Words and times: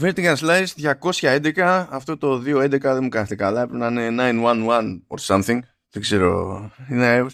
Vertical 0.00 0.36
Slice 0.36 0.94
211. 1.20 1.86
Αυτό 1.90 2.16
το 2.16 2.42
211 2.46 2.80
δεν 2.80 3.02
μου 3.02 3.08
κάθεται 3.08 3.34
καλά. 3.34 3.66
Πρέπει 3.66 3.78
να 3.78 4.04
είναι 4.04 4.30
911 4.44 5.00
or 5.08 5.18
something. 5.20 5.58
Δεν 5.90 6.02
ξέρω. 6.02 6.70
Είναι... 6.90 7.26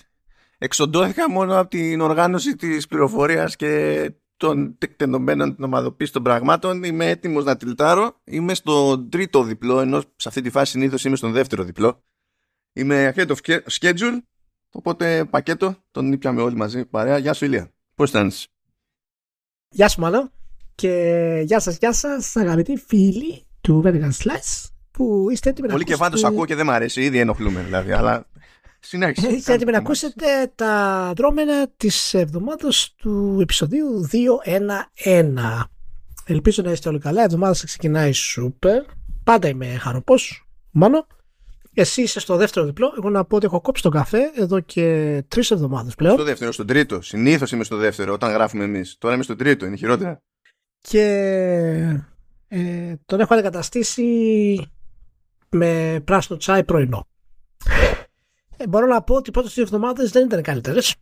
Εξοντώθηκα 0.59 1.31
μόνο 1.31 1.59
από 1.59 1.71
την 1.71 2.01
οργάνωση 2.01 2.57
της 2.57 2.87
πληροφορίας 2.87 3.57
και 3.57 4.13
των 4.37 4.79
τεκτενωμένων 4.79 5.55
την 5.55 5.65
ομαδοποίηση 5.65 6.13
των 6.13 6.23
πραγμάτων. 6.23 6.83
Είμαι 6.83 7.07
έτοιμος 7.07 7.45
να 7.45 7.57
τυλτάρω. 7.57 8.21
Είμαι 8.25 8.55
στο 8.55 8.99
τρίτο 8.99 9.43
διπλό, 9.43 9.81
ενώ 9.81 10.01
σε 10.01 10.29
αυτή 10.29 10.41
τη 10.41 10.51
φάση 10.51 10.71
συνήθως 10.71 11.05
είμαι 11.05 11.17
στον 11.17 11.33
δεύτερο 11.33 11.65
διπλό. 11.65 12.05
Είμαι 12.73 13.13
ahead 13.17 13.27
of 13.27 13.61
schedule, 13.71 14.19
οπότε 14.71 15.25
πακέτο, 15.25 15.77
τον 15.91 16.13
ήπιαμε 16.13 16.43
όλοι 16.43 16.57
μαζί. 16.57 16.85
Παρέα, 16.85 17.19
γεια 17.19 17.33
σου 17.33 17.45
Ηλία. 17.45 17.71
Πώς 17.95 18.07
αισθάνεσαι. 18.07 18.49
Γεια 19.69 19.89
σου 19.89 20.01
Μάνο 20.01 20.31
και 20.77 21.43
γεια 21.45 21.61
σας, 21.61 21.77
γεια 21.77 21.93
σας 21.93 22.37
αγαπητοί 22.37 22.77
φίλοι 22.87 23.47
του 23.61 23.83
Vertical 23.85 24.11
Slice 24.23 24.71
που 24.91 25.27
είστε 25.31 25.51
έτοιμοι 25.51 25.69
Πολύ 25.69 25.85
να 25.89 26.09
και 26.09 26.27
ακούω 26.27 26.45
και 26.45 26.55
δεν 26.55 26.67
μ' 26.67 26.71
αρέσει, 26.71 27.03
ήδη 27.03 27.19
ενοχλούμε 27.19 27.61
δηλαδή, 27.61 27.93
αλλά 27.93 28.27
συνέχισε. 28.81 29.29
Είστε 29.29 29.53
έτοιμοι 29.53 29.71
να 29.73 29.79
ακούσετε 29.79 30.27
τα 30.55 31.13
δρόμενα 31.17 31.69
της 31.77 32.15
εβδομάδας 32.15 32.95
του 32.97 33.39
επεισοδίου 33.41 34.09
2.1.1. 35.05 35.63
Ελπίζω 36.25 36.63
να 36.63 36.71
είστε 36.71 36.89
όλοι 36.89 36.99
καλά, 36.99 37.21
η 37.21 37.25
εβδομάδα 37.25 37.55
σας 37.55 37.65
ξεκινάει 37.65 38.13
σούπερ. 38.13 38.83
Πάντα 39.25 39.49
είμαι 39.49 39.67
χαροπός, 39.67 40.49
Μάνο. 40.71 41.07
Εσύ 41.75 42.03
είσαι 42.03 42.21
στο 42.21 42.37
δεύτερο 42.37 42.67
διπλό. 42.67 42.95
Εγώ 42.99 43.11
να 43.11 43.25
πω 43.25 43.37
ότι 43.37 43.47
έχω 43.47 43.61
κόψει 43.61 43.83
τον 43.83 43.93
καφέ 43.93 44.31
εδώ 44.35 44.61
και 44.61 45.23
τρεις 45.29 45.51
εβδομάδες 45.51 45.95
πλέον. 45.95 46.15
Στο 46.15 46.25
δεύτερο, 46.25 46.53
στον 46.53 46.67
τρίτο. 46.67 47.03
Συνήθως 47.03 47.53
είμαι 47.53 47.65
στο 47.65 47.77
δεύτερο 47.77 48.13
όταν 48.13 48.33
γράφουμε 48.33 48.65
εμείς. 48.65 48.97
Τώρα 48.99 49.15
είμαι 49.15 49.23
στο 49.23 49.37
τρίτο, 49.37 49.67
είναι 49.67 49.77
χειρότερα. 49.77 50.23
Και 50.89 51.03
ε, 52.49 52.95
τον 53.07 53.21
έχω 53.21 53.35
αντικαταστήσει 53.35 54.71
με 55.49 56.01
πράσινο 56.05 56.39
τσάι 56.39 56.65
πρωινό. 56.65 57.07
Ε, 58.57 58.67
μπορώ 58.69 58.87
να 58.87 59.03
πω 59.03 59.15
ότι 59.15 59.29
οι 59.29 59.33
πρώτες 59.33 59.55
δύο 59.55 59.63
εβδομάδες 59.63 60.11
δεν 60.11 60.27
ήταν 60.27 60.43
καλύτερες. 60.43 60.95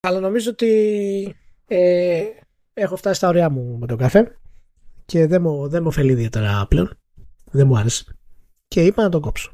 Αλλά 0.00 0.20
νομίζω 0.20 0.50
ότι 0.50 1.36
ε, 1.66 2.24
έχω 2.74 2.96
φτάσει 2.96 3.14
στα 3.14 3.28
ωριά 3.28 3.50
μου 3.50 3.78
με 3.78 3.86
τον 3.86 3.98
καφέ 3.98 4.38
και 5.04 5.26
δεν 5.26 5.42
μου, 5.42 5.68
δεν 5.68 5.82
μου 5.82 5.88
ωφελεί 5.88 6.12
ιδιαίτερα 6.12 6.66
πλέον. 6.68 6.98
Δεν 7.50 7.66
μου 7.66 7.78
άρεσε. 7.78 8.16
Και 8.68 8.84
είπα 8.84 9.02
να 9.02 9.08
τον 9.08 9.20
κόψω. 9.20 9.52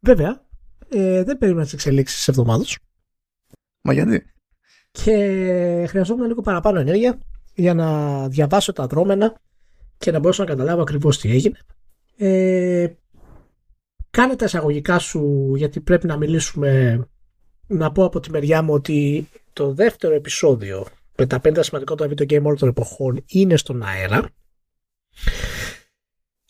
Βέβαια, 0.00 0.46
ε, 0.88 1.24
δεν 1.24 1.38
περίμενα 1.38 1.64
τις 1.64 1.72
εξελίξεις 1.72 2.16
της 2.16 2.28
εβδομάδας. 2.28 2.76
Μα 3.82 3.92
γιατί; 3.92 4.32
Και 4.90 5.14
χρειαζόμουν 5.88 6.26
λίγο 6.26 6.40
παραπάνω 6.40 6.80
ενέργεια 6.80 7.18
για 7.54 7.74
να 7.74 8.28
διαβάσω 8.28 8.72
τα 8.72 8.86
δρόμενα 8.86 9.40
και 9.98 10.10
να 10.10 10.18
μπορέσω 10.18 10.42
να 10.42 10.48
καταλάβω 10.48 10.82
ακριβώς 10.82 11.18
τι 11.18 11.30
έγινε. 11.30 11.58
Ε, 12.16 12.86
κάνε 14.10 14.36
τα 14.36 14.44
εισαγωγικά 14.44 14.98
σου 14.98 15.52
γιατί 15.56 15.80
πρέπει 15.80 16.06
να 16.06 16.16
μιλήσουμε 16.16 17.00
να 17.66 17.92
πω 17.92 18.04
από 18.04 18.20
τη 18.20 18.30
μεριά 18.30 18.62
μου 18.62 18.72
ότι 18.72 19.28
το 19.52 19.72
δεύτερο 19.72 20.14
επεισόδιο 20.14 20.86
με 21.16 21.26
τα 21.26 21.40
πέντε 21.40 21.62
σημαντικότερα 21.62 22.10
video 22.10 22.32
game 22.32 22.42
όλων 22.42 22.56
των 22.56 22.68
εποχών 22.68 23.24
είναι 23.26 23.56
στον 23.56 23.82
αέρα. 23.82 24.28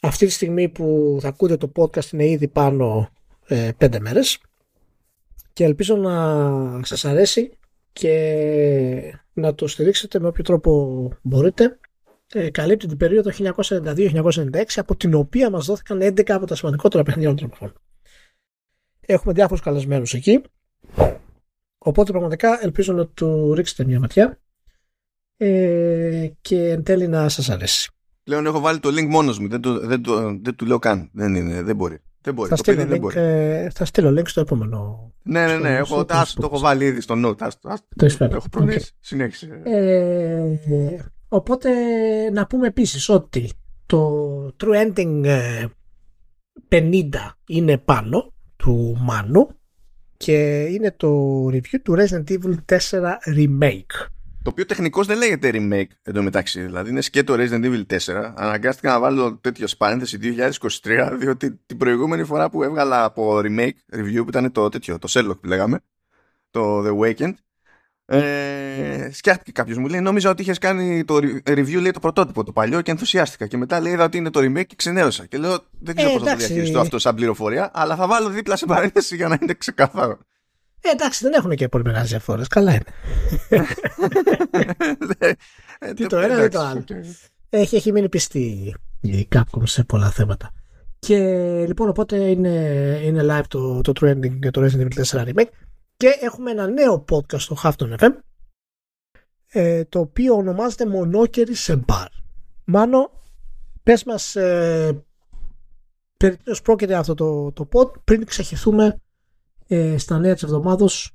Αυτή 0.02 0.26
τη 0.26 0.32
στιγμή 0.32 0.68
που 0.68 1.18
θα 1.20 1.28
ακούτε 1.28 1.56
το 1.56 1.72
podcast 1.76 2.12
είναι 2.12 2.26
ήδη 2.26 2.48
πάνω 2.48 3.08
ε, 3.46 3.70
πέντε 3.76 4.00
μέρες 4.00 4.38
και 5.52 5.64
ελπίζω 5.64 5.96
να 5.96 6.84
σας 6.84 7.04
αρέσει 7.04 7.50
και 7.92 9.20
να 9.40 9.54
το 9.54 9.66
στηρίξετε 9.66 10.20
με 10.20 10.28
όποιο 10.28 10.44
τρόπο 10.44 11.12
μπορείτε. 11.22 11.78
Ε, 12.32 12.50
καλύπτει 12.50 12.86
την 12.86 12.96
περίοδο 12.96 13.30
1992-1996 13.30 14.62
από 14.76 14.96
την 14.96 15.14
οποία 15.14 15.50
μας 15.50 15.66
δόθηκαν 15.66 16.02
11 16.02 16.30
από 16.30 16.46
τα 16.46 16.54
σημαντικότερα 16.54 17.02
παιχνίδια 17.02 17.34
των 17.34 17.46
εποχών. 17.46 17.72
Έχουμε 19.00 19.32
διάφορους 19.32 19.62
καλεσμένους 19.62 20.14
εκεί 20.14 20.42
οπότε 21.78 22.10
πραγματικά 22.10 22.64
ελπίζω 22.64 22.92
να 22.92 23.06
του 23.06 23.54
ρίξετε 23.54 23.84
μια 23.84 24.00
ματιά 24.00 24.40
ε, 25.36 26.28
και 26.40 26.68
εν 26.68 26.82
τέλει 26.82 27.08
να 27.08 27.28
σας 27.28 27.50
αρέσει. 27.50 27.90
Πλέον 28.22 28.46
έχω 28.46 28.60
βάλει 28.60 28.78
το 28.78 28.88
link 28.88 29.06
μόνος 29.06 29.38
μου, 29.38 29.48
δεν, 29.48 29.60
το, 29.60 29.86
δεν, 29.86 30.02
το, 30.02 30.38
δεν 30.42 30.54
του 30.56 30.66
λέω 30.66 30.78
καν, 30.78 31.10
δεν, 31.12 31.34
είναι, 31.34 31.62
δεν 31.62 31.76
μπορεί. 31.76 32.02
Δεν 32.22 32.34
μπορεί. 32.34 32.48
Θα, 32.48 32.56
το 32.56 32.62
στείλω 32.62 32.82
link, 32.82 32.86
δεν 32.86 32.98
μπορεί. 32.98 33.18
Ε, 33.18 33.70
θα 33.70 33.84
στείλω 33.84 34.20
link 34.20 34.26
στο 34.28 34.40
επόμενο. 34.40 35.12
Ναι, 35.22 35.46
ναι, 35.46 35.56
ναι. 35.56 35.76
Έχω, 35.76 36.04
το, 36.04 36.14
το 36.34 36.42
έχω 36.44 36.58
βάλει 36.58 36.84
ήδη 36.84 37.00
στο 37.00 37.14
note. 37.24 37.42
Άστο, 37.42 37.68
άστο, 37.68 37.86
το, 37.96 38.28
το 38.28 38.36
έχω 38.36 38.48
προνοήσει. 38.48 38.90
Okay. 38.92 38.98
Συνέχισε. 39.00 39.60
Ε, 39.64 40.98
οπότε 41.28 41.70
να 42.32 42.46
πούμε 42.46 42.66
επίσης 42.66 43.08
ότι 43.08 43.50
το 43.86 44.46
True 44.60 44.92
Ending 44.92 45.24
50 46.68 47.08
είναι 47.46 47.78
πάνω 47.78 48.32
του 48.56 48.96
Μάνου 49.00 49.48
και 50.16 50.62
είναι 50.62 50.94
το 50.96 51.44
review 51.46 51.78
του 51.82 51.96
Resident 51.98 52.30
Evil 52.30 52.54
4 52.66 52.78
Remake. 53.36 54.06
Το 54.42 54.50
οποίο 54.50 54.66
τεχνικώς 54.66 55.06
δεν 55.06 55.18
λέγεται 55.18 55.50
remake 55.54 55.90
εντωμεταξύ. 56.02 56.62
Δηλαδή 56.62 56.90
είναι 56.90 57.00
σκέτο 57.00 57.34
Resident 57.38 57.64
Evil 57.64 57.82
4. 57.86 58.32
Αναγκάστηκα 58.34 58.90
να 58.90 59.00
βάλω 59.00 59.36
τέτοιο 59.36 59.66
παρένθεση 59.78 60.18
2023, 60.82 61.16
διότι 61.18 61.60
την 61.66 61.76
προηγούμενη 61.76 62.24
φορά 62.24 62.50
που 62.50 62.62
έβγαλα 62.62 63.04
από 63.04 63.40
remake 63.44 63.96
review 63.96 64.22
που 64.22 64.28
ήταν 64.28 64.52
το 64.52 64.68
τέτοιο, 64.68 64.98
το 64.98 65.08
Sherlock 65.10 65.40
που 65.40 65.46
λέγαμε, 65.46 65.80
το 66.50 66.84
The 66.86 66.98
Weekend, 66.98 67.32
ε, 68.12 69.10
σκιάχτηκε 69.12 69.52
κάποιος 69.52 69.78
μου 69.78 69.88
λέει: 69.88 70.00
Νόμιζα 70.00 70.30
ότι 70.30 70.42
είχες 70.42 70.58
κάνει 70.58 71.04
το 71.04 71.16
review, 71.44 71.80
λέει 71.80 71.90
το 71.90 72.00
πρωτότυπο, 72.00 72.44
το 72.44 72.52
παλιό 72.52 72.80
και 72.80 72.90
ενθουσιάστηκα. 72.90 73.46
Και 73.46 73.56
μετά 73.56 73.80
λέει: 73.80 73.92
Είδα 73.92 74.04
ότι 74.04 74.16
είναι 74.16 74.30
το 74.30 74.40
remake 74.40 74.66
και 74.66 74.74
ξενέρωσα. 74.76 75.26
Και 75.26 75.38
λέω: 75.38 75.58
Δεν 75.80 75.96
ξέρω 75.96 76.10
ε, 76.10 76.12
πώς 76.12 76.22
θα 76.22 76.30
το 76.30 76.36
διαχειριστώ 76.36 76.80
αυτό 76.80 76.98
σαν 76.98 77.14
πληροφορία, 77.14 77.70
αλλά 77.74 77.96
θα 77.96 78.06
βάλω 78.06 78.28
δίπλα 78.28 78.56
σε 78.56 78.66
παρένθεση 78.66 79.16
για 79.16 79.28
να 79.28 79.38
είναι 79.42 79.54
ξεκάθαρο. 79.54 80.18
Ε, 80.80 80.88
εντάξει, 80.90 81.24
δεν 81.24 81.32
έχουν 81.32 81.54
και 81.54 81.68
πολύ 81.68 81.84
μεγάλες 81.84 82.08
διαφορές. 82.08 82.46
Καλά 82.46 82.72
είναι. 82.72 82.84
Ε, 85.82 85.92
τι 85.92 86.06
το 86.06 86.18
ένα, 86.18 86.36
δεν 86.36 86.50
το 86.50 86.60
άλλο. 86.60 86.84
Έχει, 87.50 87.76
έχει 87.76 87.92
μείνει 87.92 88.08
πιστή 88.08 88.74
η 89.00 89.28
Capcom 89.34 89.62
σε 89.62 89.84
πολλά 89.84 90.10
θέματα. 90.10 90.52
Και 90.98 91.18
λοιπόν, 91.66 91.88
οπότε 91.88 92.16
είναι, 92.16 92.48
είναι 93.02 93.22
live 93.22 93.44
το, 93.48 93.80
το 93.80 93.92
trending 94.00 94.38
για 94.42 94.50
το 94.50 94.62
Resident 94.64 94.88
Evil 94.94 95.04
4 95.04 95.28
Remake. 95.28 95.48
Και 95.96 96.18
έχουμε 96.20 96.50
ένα 96.50 96.66
νέο 96.66 97.04
podcast 97.10 97.40
στο 97.40 97.56
Hafton 97.62 97.96
FM 97.98 98.10
ε, 99.52 99.84
το 99.84 99.98
οποίο 99.98 100.34
ονομάζεται 100.34 100.86
Μονόκερη 100.86 101.54
σε 101.54 101.76
μπαρ. 101.76 102.08
Μάνο, 102.64 103.10
πες 103.82 104.04
μας 104.04 104.36
ε, 104.36 105.04
περί 106.16 106.36
πρόκειται 106.62 106.94
αυτό 106.94 107.14
το, 107.14 107.52
το 107.52 107.68
pod 107.72 108.04
πριν 108.04 108.24
ξεχυθούμε 108.24 109.00
ε, 109.72 109.98
στα 109.98 110.18
νέα 110.18 110.34
της 110.34 110.42
εβδομάδος 110.42 111.10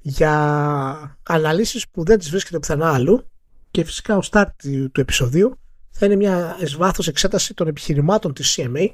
για 0.00 1.18
αναλύσεις 1.22 1.88
που 1.88 2.04
δεν 2.04 2.18
τις 2.18 2.30
βρίσκεται 2.30 2.58
πουθενά 2.58 2.92
αλλού 2.92 3.30
και 3.70 3.84
φυσικά 3.84 4.16
ο 4.16 4.20
start 4.30 4.46
του, 4.92 5.00
επεισοδίου 5.00 5.58
θα 5.90 6.06
είναι 6.06 6.16
μια 6.16 6.56
εσβάθος 6.60 7.08
εξέταση 7.08 7.54
των 7.54 7.66
επιχειρημάτων 7.66 8.32
της 8.32 8.58
CMA 8.58 8.88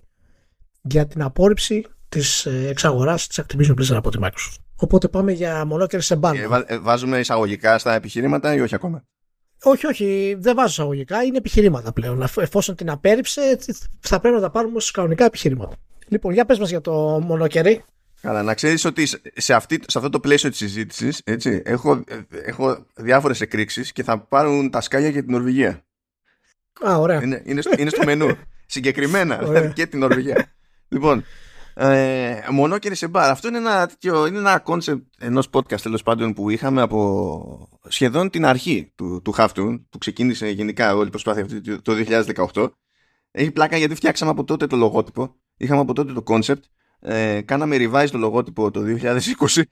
για 0.82 1.06
την 1.06 1.22
απόρριψη 1.22 1.86
της 2.08 2.46
ε, 2.46 2.68
εξαγοράς 2.68 3.26
της 3.26 3.40
Activision 3.44 3.70
Blizzard 3.70 3.96
από 3.96 4.10
τη 4.10 4.18
Microsoft. 4.20 4.56
Οπότε 4.76 5.08
πάμε 5.08 5.32
για 5.32 5.64
μονόκερη 5.64 6.02
σε 6.02 6.16
μπάνο. 6.16 6.40
Ε, 6.40 6.64
ε, 6.66 6.78
βάζουμε 6.78 7.18
εισαγωγικά 7.18 7.78
στα 7.78 7.94
επιχειρήματα 7.94 8.54
ή 8.54 8.60
όχι 8.60 8.74
ακόμα; 8.74 9.04
Όχι, 9.62 9.86
όχι, 9.86 10.36
δεν 10.38 10.54
βάζω 10.54 10.68
εισαγωγικά. 10.68 11.22
Είναι 11.22 11.36
επιχειρήματα 11.36 11.92
πλέον. 11.92 12.22
Εφόσον 12.36 12.74
την 12.74 12.90
απέρριψε, 12.90 13.58
θα 14.00 14.20
πρέπει 14.20 14.34
να 14.34 14.40
τα 14.40 14.50
πάρουμε 14.50 14.76
ως 14.76 14.90
κανονικά 14.90 15.24
επιχειρήματα. 15.24 15.76
Λοιπόν, 16.08 16.32
για 16.32 16.44
πες 16.44 16.58
μας 16.58 16.68
για 16.68 16.80
το 16.80 16.92
μονόκερη. 17.22 17.84
Καλά, 18.26 18.42
να 18.42 18.54
ξέρεις 18.54 18.84
ότι 18.84 19.06
σε, 19.37 19.54
αυτή, 19.54 19.81
σε 19.87 19.98
αυτό 19.98 20.10
το 20.10 20.20
πλαίσιο 20.20 20.50
της 20.50 20.59
συζήτησης 20.59 21.20
έτσι, 21.25 21.62
έχω, 21.64 22.04
έχω 22.31 22.87
διάφορες 22.94 23.41
εκρήξεις 23.41 23.92
και 23.92 24.03
θα 24.03 24.19
πάρουν 24.19 24.70
τα 24.70 24.81
σκάλια 24.81 25.09
για 25.09 25.22
την 25.22 25.32
Νορβηγία. 25.32 25.84
Α, 26.88 26.97
ωραία. 26.98 27.22
Είναι, 27.22 27.42
είναι, 27.44 27.60
στο, 27.60 27.70
είναι 27.78 27.91
στο 27.91 28.04
μενού. 28.04 28.36
Συγκεκριμένα, 28.66 29.36
δηλαδή 29.36 29.72
και 29.72 29.86
την 29.86 29.98
Νορβηγία. 29.98 30.53
λοιπόν, 30.89 31.24
ε, 31.74 32.39
μονόκερη 32.50 32.95
σε 32.95 33.09
μπαρ. 33.09 33.30
Αυτό 33.30 33.48
είναι 33.48 33.59
ένα, 33.59 33.91
είναι 34.03 34.39
ένα 34.39 34.62
concept 34.66 35.03
ενός 35.18 35.48
podcast 35.53 35.80
τέλος 35.80 36.03
πάντων 36.03 36.33
που 36.33 36.50
είχαμε 36.50 36.83
από 36.83 37.68
σχεδόν 37.89 38.30
την 38.30 38.47
αρχή 38.47 38.92
του, 38.95 39.22
του 39.24 39.34
που 39.91 39.98
ξεκίνησε 39.98 40.48
γενικά 40.48 40.95
όλη 40.95 41.06
η 41.06 41.10
προσπάθεια 41.10 41.42
αυτή 41.42 41.83
το 41.83 41.92
2018. 42.53 42.68
Έχει 43.30 43.50
πλάκα 43.50 43.77
γιατί 43.77 43.95
φτιάξαμε 43.95 44.30
από 44.30 44.45
τότε 44.45 44.66
το 44.66 44.77
λογότυπο. 44.77 45.34
Είχαμε 45.56 45.80
από 45.80 45.92
τότε 45.92 46.12
το 46.12 46.22
concept 46.27 46.62
ε, 47.08 47.41
κάναμε 47.41 47.76
revise 47.78 48.08
το 48.10 48.18
λογότυπο 48.18 48.70
το 48.70 48.80
2020, 49.00 49.62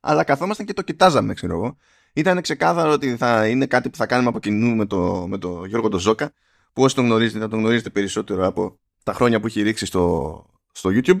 αλλά 0.00 0.24
καθόμασταν 0.24 0.66
και 0.66 0.72
το 0.72 0.82
κοιτάζαμε, 0.82 1.34
ξέρω 1.34 1.54
εγώ. 1.54 1.76
Ήταν 2.12 2.40
ξεκάθαρο 2.40 2.92
ότι 2.92 3.16
θα 3.16 3.48
είναι 3.48 3.66
κάτι 3.66 3.90
που 3.90 3.96
θα 3.96 4.06
κάνουμε 4.06 4.28
από 4.28 4.38
κοινού 4.38 4.74
με 4.74 4.86
το, 4.86 5.26
με 5.28 5.38
το 5.38 5.64
Γιώργο 5.64 5.88
το 5.88 5.98
Ζώκα, 5.98 6.32
που 6.72 6.82
όσοι 6.82 6.94
τον 6.94 7.04
γνωρίζετε 7.04 7.38
θα 7.38 7.48
τον 7.48 7.58
γνωρίζετε 7.58 7.90
περισσότερο 7.90 8.46
από 8.46 8.78
τα 9.02 9.12
χρόνια 9.12 9.40
που 9.40 9.46
έχει 9.46 9.62
ρίξει 9.62 9.86
στο, 9.86 10.46
στο 10.72 10.90
YouTube. 10.92 11.18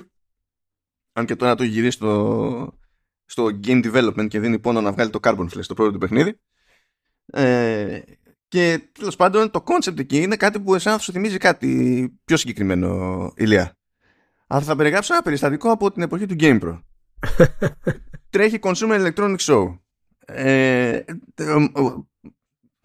Αν 1.12 1.26
και 1.26 1.36
τώρα 1.36 1.54
το 1.54 1.62
έχει 1.62 1.72
γυρίσει 1.72 1.96
στο, 1.96 2.78
στο 3.24 3.48
game 3.64 3.92
development 3.92 4.28
και 4.28 4.40
δίνει 4.40 4.58
πόνο 4.58 4.80
να 4.80 4.92
βγάλει 4.92 5.10
το 5.10 5.18
Carbon 5.22 5.46
Flash 5.54 5.64
το 5.66 5.74
πρώτο 5.74 5.92
του 5.92 5.98
παιχνίδι. 5.98 6.40
Ε, 7.26 8.00
Και 8.48 8.90
τέλος 8.92 9.16
πάντων 9.16 9.50
το 9.50 9.64
concept 9.66 9.98
εκεί 9.98 10.22
είναι 10.22 10.36
κάτι 10.36 10.60
που 10.60 10.74
εσένα 10.74 10.96
θα 10.96 11.02
σου 11.02 11.12
θυμίζει 11.12 11.36
κάτι 11.36 12.18
πιο 12.24 12.36
συγκεκριμένο, 12.36 13.32
Ηλία. 13.36 13.76
Αλλά 14.46 14.64
θα 14.64 14.76
περιγράψω 14.76 15.14
ένα 15.14 15.22
περιστατικό 15.22 15.70
από 15.70 15.92
την 15.92 16.02
εποχή 16.02 16.26
του 16.26 16.36
GamePro. 16.38 16.80
Τρέχει 18.30 18.58
Consumer 18.62 19.12
Electronic 19.12 19.36
Show. 19.36 19.78
Ε, 20.26 21.00
ε, 21.34 21.54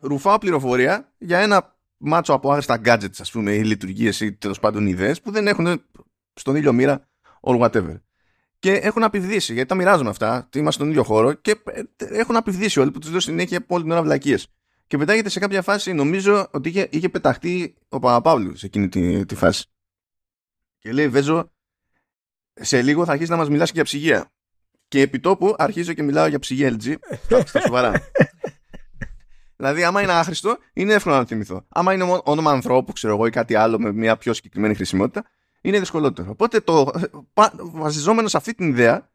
ρουφάω 0.01 0.37
πληροφορία 0.37 1.13
για 1.17 1.39
ένα 1.39 1.77
μάτσο 1.97 2.33
από 2.33 2.51
άγριστα 2.51 2.81
gadgets, 2.85 3.19
ας 3.19 3.31
πούμε, 3.31 3.51
ή 3.51 3.63
λειτουργίες 3.63 4.19
ή 4.19 4.33
τέλος 4.33 4.59
πάντων 4.59 4.87
ιδέες 4.87 5.21
που 5.21 5.31
δεν 5.31 5.47
έχουν 5.47 5.83
στον 6.33 6.55
ήλιο 6.55 6.73
μοίρα 6.73 7.09
or 7.41 7.59
whatever. 7.59 7.99
Και 8.59 8.71
έχουν 8.71 9.03
απειβδίσει, 9.03 9.53
γιατί 9.53 9.69
τα 9.69 9.75
μοιράζουμε 9.75 10.09
αυτά, 10.09 10.49
είμαστε 10.55 10.71
στον 10.71 10.89
ίδιο 10.89 11.03
χώρο 11.03 11.33
και 11.33 11.61
ε, 11.65 11.81
έχουν 11.97 12.35
απειβδίσει 12.35 12.79
όλοι 12.79 12.91
που 12.91 12.99
τους 12.99 13.09
λέω 13.09 13.19
συνέχεια 13.19 13.57
από 13.57 13.75
όλη 13.75 13.83
την 13.83 13.91
ώρα 13.91 14.03
βλακίες. 14.03 14.47
Και 14.87 14.97
πετάγεται 14.97 15.29
σε 15.29 15.39
κάποια 15.39 15.61
φάση, 15.61 15.93
νομίζω 15.93 16.47
ότι 16.51 16.69
είχε, 16.69 16.87
είχε 16.91 17.09
πεταχτεί 17.09 17.75
ο 17.89 17.99
Παπαπαύλου 17.99 18.55
σε 18.55 18.65
εκείνη 18.65 18.89
τη, 18.89 19.25
τη 19.25 19.35
φάση. 19.35 19.65
Και 20.81 20.91
λέει, 20.91 21.07
Βέζο, 21.07 21.51
σε 22.53 22.81
λίγο 22.81 23.05
θα 23.05 23.11
αρχίσεις 23.11 23.31
να 23.31 23.37
μας 23.37 23.49
μιλάσει 23.49 23.71
για 23.73 23.83
ψυγεία. 23.83 24.31
Και 24.87 25.01
επί 25.01 25.19
τόπου 25.19 25.55
αρχίζω 25.57 25.93
και 25.93 26.03
μιλάω 26.03 26.27
για 26.27 26.39
ψυγεία 26.39 26.75
LG. 26.79 26.95
Στα 27.45 27.59
σοβαρά. 27.59 27.91
δηλαδή, 29.57 29.83
άμα 29.83 30.01
είναι 30.01 30.11
άχρηστο, 30.11 30.57
είναι 30.73 30.93
εύκολο 30.93 31.15
να 31.15 31.21
το 31.21 31.27
θυμηθώ. 31.27 31.65
Άμα 31.69 31.93
είναι 31.93 32.21
όνομα 32.23 32.51
ανθρώπου, 32.51 32.93
ξέρω 32.93 33.13
εγώ, 33.13 33.25
ή 33.25 33.29
κάτι 33.29 33.55
άλλο 33.55 33.79
με 33.79 33.91
μια 33.91 34.17
πιο 34.17 34.33
συγκεκριμένη 34.33 34.75
χρησιμότητα, 34.75 35.25
είναι 35.61 35.79
δυσκολότερο. 35.79 36.31
Οπότε, 36.31 36.59
το, 36.59 36.91
βασιζόμενος 37.55 38.31
σε 38.31 38.37
αυτή 38.37 38.53
την 38.53 38.69
ιδέα, 38.69 39.11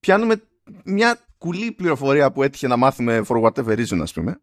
πιάνουμε 0.00 0.42
μια 0.84 1.18
κουλή 1.38 1.72
πληροφορία 1.72 2.32
που 2.32 2.42
έτυχε 2.42 2.66
να 2.66 2.76
μάθουμε 2.76 3.22
for 3.28 3.42
whatever 3.42 3.78
reason, 3.78 3.98
ας 4.00 4.12
πούμε, 4.12 4.40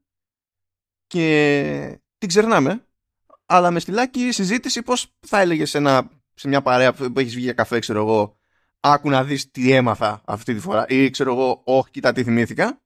και 1.07 1.99
την 2.17 2.27
ξερνάμε. 2.27 2.85
Αλλά 3.45 3.71
με 3.71 3.79
στυλάκι 3.79 4.31
συζήτηση 4.31 4.81
πώς 4.81 5.13
θα 5.19 5.39
έλεγες 5.39 5.69
σε, 5.69 5.77
ένα, 5.77 6.09
σε 6.35 6.47
μια 6.47 6.61
παρέα 6.61 6.93
που 6.93 7.19
έχεις 7.19 7.33
βγει 7.33 7.43
για 7.43 7.53
καφέ, 7.53 7.79
ξέρω 7.79 7.99
εγώ, 7.99 8.37
άκου 8.79 9.09
να 9.09 9.23
δεις 9.23 9.51
τι 9.51 9.71
έμαθα 9.71 10.21
αυτή 10.25 10.53
τη 10.53 10.59
φορά 10.59 10.85
ή 10.87 11.09
ξέρω 11.09 11.31
εγώ, 11.31 11.61
όχι, 11.63 11.91
κοίτα 11.91 12.13
τι 12.13 12.23
θυμήθηκα. 12.23 12.81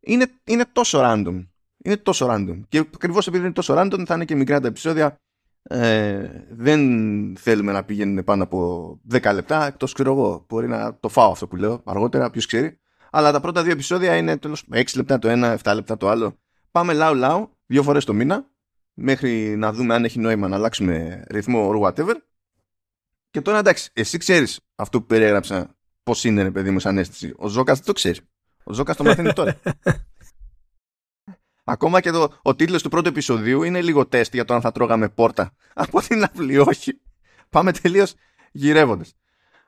Είναι, 0.00 0.26
είναι 0.44 0.64
τόσο 0.72 1.00
random. 1.02 1.46
Είναι 1.84 1.96
τόσο 1.96 2.26
random. 2.30 2.60
Και 2.68 2.78
ακριβώς 2.78 3.26
επειδή 3.26 3.44
είναι 3.44 3.52
τόσο 3.52 3.74
random 3.76 4.02
θα 4.06 4.14
είναι 4.14 4.24
και 4.24 4.34
μικρά 4.34 4.60
τα 4.60 4.66
επεισόδια. 4.66 5.18
Ε, 5.68 6.44
δεν 6.50 6.80
θέλουμε 7.36 7.72
να 7.72 7.84
πηγαίνουν 7.84 8.24
πάνω 8.24 8.42
από 8.42 9.00
10 9.12 9.32
λεπτά 9.34 9.66
εκτός 9.66 9.92
ξέρω 9.92 10.12
εγώ 10.12 10.44
μπορεί 10.48 10.68
να 10.68 10.98
το 10.98 11.08
φάω 11.08 11.30
αυτό 11.30 11.46
που 11.46 11.56
λέω 11.56 11.82
αργότερα 11.84 12.30
ποιος 12.30 12.46
ξέρει 12.46 12.78
αλλά 13.10 13.32
τα 13.32 13.40
πρώτα 13.40 13.62
δύο 13.62 13.72
επεισόδια 13.72 14.16
είναι 14.16 14.36
τέλος 14.36 14.64
6 14.72 14.82
λεπτά 14.96 15.18
το 15.18 15.28
ένα 15.28 15.58
7 15.62 15.72
λεπτά 15.74 15.96
το 15.96 16.08
άλλο 16.08 16.38
πάμε 16.70 16.92
λαού 16.92 17.14
λαού 17.14 17.50
δύο 17.66 17.82
φορές 17.82 18.04
το 18.04 18.12
μήνα 18.12 18.46
μέχρι 18.94 19.56
να 19.56 19.72
δούμε 19.72 19.94
αν 19.94 20.04
έχει 20.04 20.18
νόημα 20.18 20.48
να 20.48 20.56
αλλάξουμε 20.56 21.24
ρυθμό 21.30 21.70
or 21.72 21.80
whatever 21.80 22.14
και 23.34 23.40
τώρα 23.40 23.58
εντάξει 23.58 23.90
εσύ 23.92 24.18
ξέρεις 24.18 24.60
αυτό 24.74 25.00
που 25.00 25.06
περιέγραψα 25.06 25.76
πώς 26.02 26.24
είναι 26.24 26.42
ρε 26.42 26.50
παιδί 26.50 26.70
μου 26.70 26.78
σαν 26.78 26.98
αίσθηση 26.98 27.34
ο 27.36 27.48
Ζώκας 27.48 27.76
δεν 27.76 27.86
το 27.86 27.92
ξέρει 27.92 28.20
ο 28.64 28.72
Ζώκας 28.72 28.96
το 28.96 29.04
μαθαίνει 29.04 29.32
τώρα 29.32 29.60
Ακόμα 31.64 32.00
και 32.00 32.10
το, 32.10 32.38
ο 32.42 32.54
τίτλος 32.54 32.82
του 32.82 32.88
πρώτου 32.88 33.08
επεισοδίου 33.08 33.62
είναι 33.62 33.82
λίγο 33.82 34.06
τεστ 34.06 34.34
για 34.34 34.44
το 34.44 34.54
αν 34.54 34.60
θα 34.60 34.72
τρώγαμε 34.72 35.08
πόρτα. 35.08 35.54
Από 35.74 36.00
την 36.00 36.24
αυλή, 36.24 36.58
όχι. 36.58 37.00
Πάμε 37.50 37.72
τελείως 37.72 38.14
γυρεύοντας. 38.52 39.14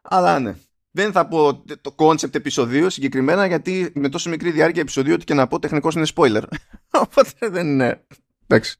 Αλλά 0.02 0.38
ναι. 0.38 0.56
Δεν 0.90 1.12
θα 1.12 1.28
πω 1.28 1.64
το 1.80 1.94
concept 1.96 2.34
επεισοδίου 2.34 2.90
συγκεκριμένα 2.90 3.46
γιατί 3.46 3.92
με 3.94 4.08
τόσο 4.08 4.30
μικρή 4.30 4.50
διάρκεια 4.50 4.80
επεισοδίου 4.80 5.14
ότι 5.14 5.24
και 5.24 5.34
να 5.34 5.46
πω 5.46 5.58
τεχνικός 5.58 5.94
είναι 5.94 6.06
spoiler. 6.14 6.42
Οπότε 7.02 7.48
δεν 7.48 7.66
είναι. 7.66 8.06
Εντάξει. 8.46 8.76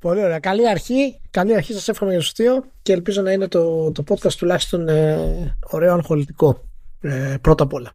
Πολύ 0.00 0.22
ωραία. 0.22 0.38
Καλή 0.38 0.68
αρχή. 0.68 1.20
Καλή 1.30 1.54
αρχή 1.54 1.72
σας 1.72 1.88
εύχομαι 1.88 2.10
για 2.10 2.20
το 2.20 2.26
στείο 2.26 2.64
και 2.82 2.92
ελπίζω 2.92 3.22
να 3.22 3.32
είναι 3.32 3.48
το, 3.48 3.92
το 3.92 4.04
podcast 4.08 4.32
τουλάχιστον 4.32 4.88
ε, 4.88 5.56
ωραίο 5.70 5.92
αγχολητικό. 5.94 6.68
Ε, 7.00 7.36
πρώτα 7.40 7.64
απ' 7.64 7.72
όλα. 7.72 7.92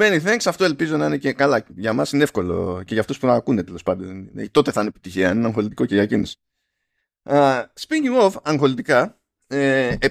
Many 0.00 0.22
thanks. 0.24 0.44
Αυτό 0.46 0.64
ελπίζω 0.64 0.96
να 0.96 1.06
είναι 1.06 1.16
και 1.16 1.32
καλά. 1.32 1.64
Για 1.76 1.92
μας 1.92 2.12
είναι 2.12 2.22
εύκολο 2.22 2.82
και 2.84 2.92
για 2.92 3.00
αυτούς 3.00 3.18
που 3.18 3.26
να 3.26 3.34
ακούνε 3.34 3.62
τέλος 3.62 3.82
πάντων. 3.82 4.30
Ε, 4.34 4.46
τότε 4.50 4.70
θα 4.70 4.80
είναι 4.80 4.88
επιτυχία. 4.88 5.30
Είναι 5.30 5.46
αγχολητικό 5.46 5.84
και 5.84 5.94
για 5.94 6.02
εκείνους. 6.02 6.36
Uh, 7.28 7.62
speaking 7.80 8.22
of 8.22 8.32
αγχολητικά, 8.42 9.20
ε, 9.46 9.96
ε, 9.98 10.08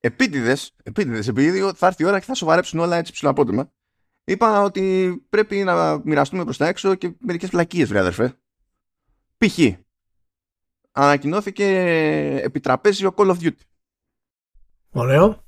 επίτηδες, 0.00 0.74
επίτηδες, 0.82 1.28
επειδή 1.28 1.72
θα 1.74 1.86
έρθει 1.86 2.02
η 2.02 2.06
ώρα 2.06 2.18
και 2.18 2.24
θα 2.24 2.34
σοβαρέψουν 2.34 2.78
όλα 2.78 2.96
έτσι 2.96 3.12
ψηλοαπότομα, 3.12 3.72
είπα 4.24 4.62
ότι 4.62 5.16
πρέπει 5.28 5.56
να 5.56 6.00
μοιραστούμε 6.04 6.44
προς 6.44 6.56
τα 6.56 6.66
έξω 6.66 6.94
και 6.94 7.14
μερικές 7.18 7.50
βλακίες, 7.50 7.88
βρε 7.88 7.98
αδερφέ. 7.98 8.36
Π.χ. 9.46 9.58
Ανακοινώθηκε 10.92 11.66
επιτραπέζιο 12.42 13.14
Call 13.16 13.26
of 13.26 13.36
Duty. 13.40 13.50
Ωραίο. 14.90 15.44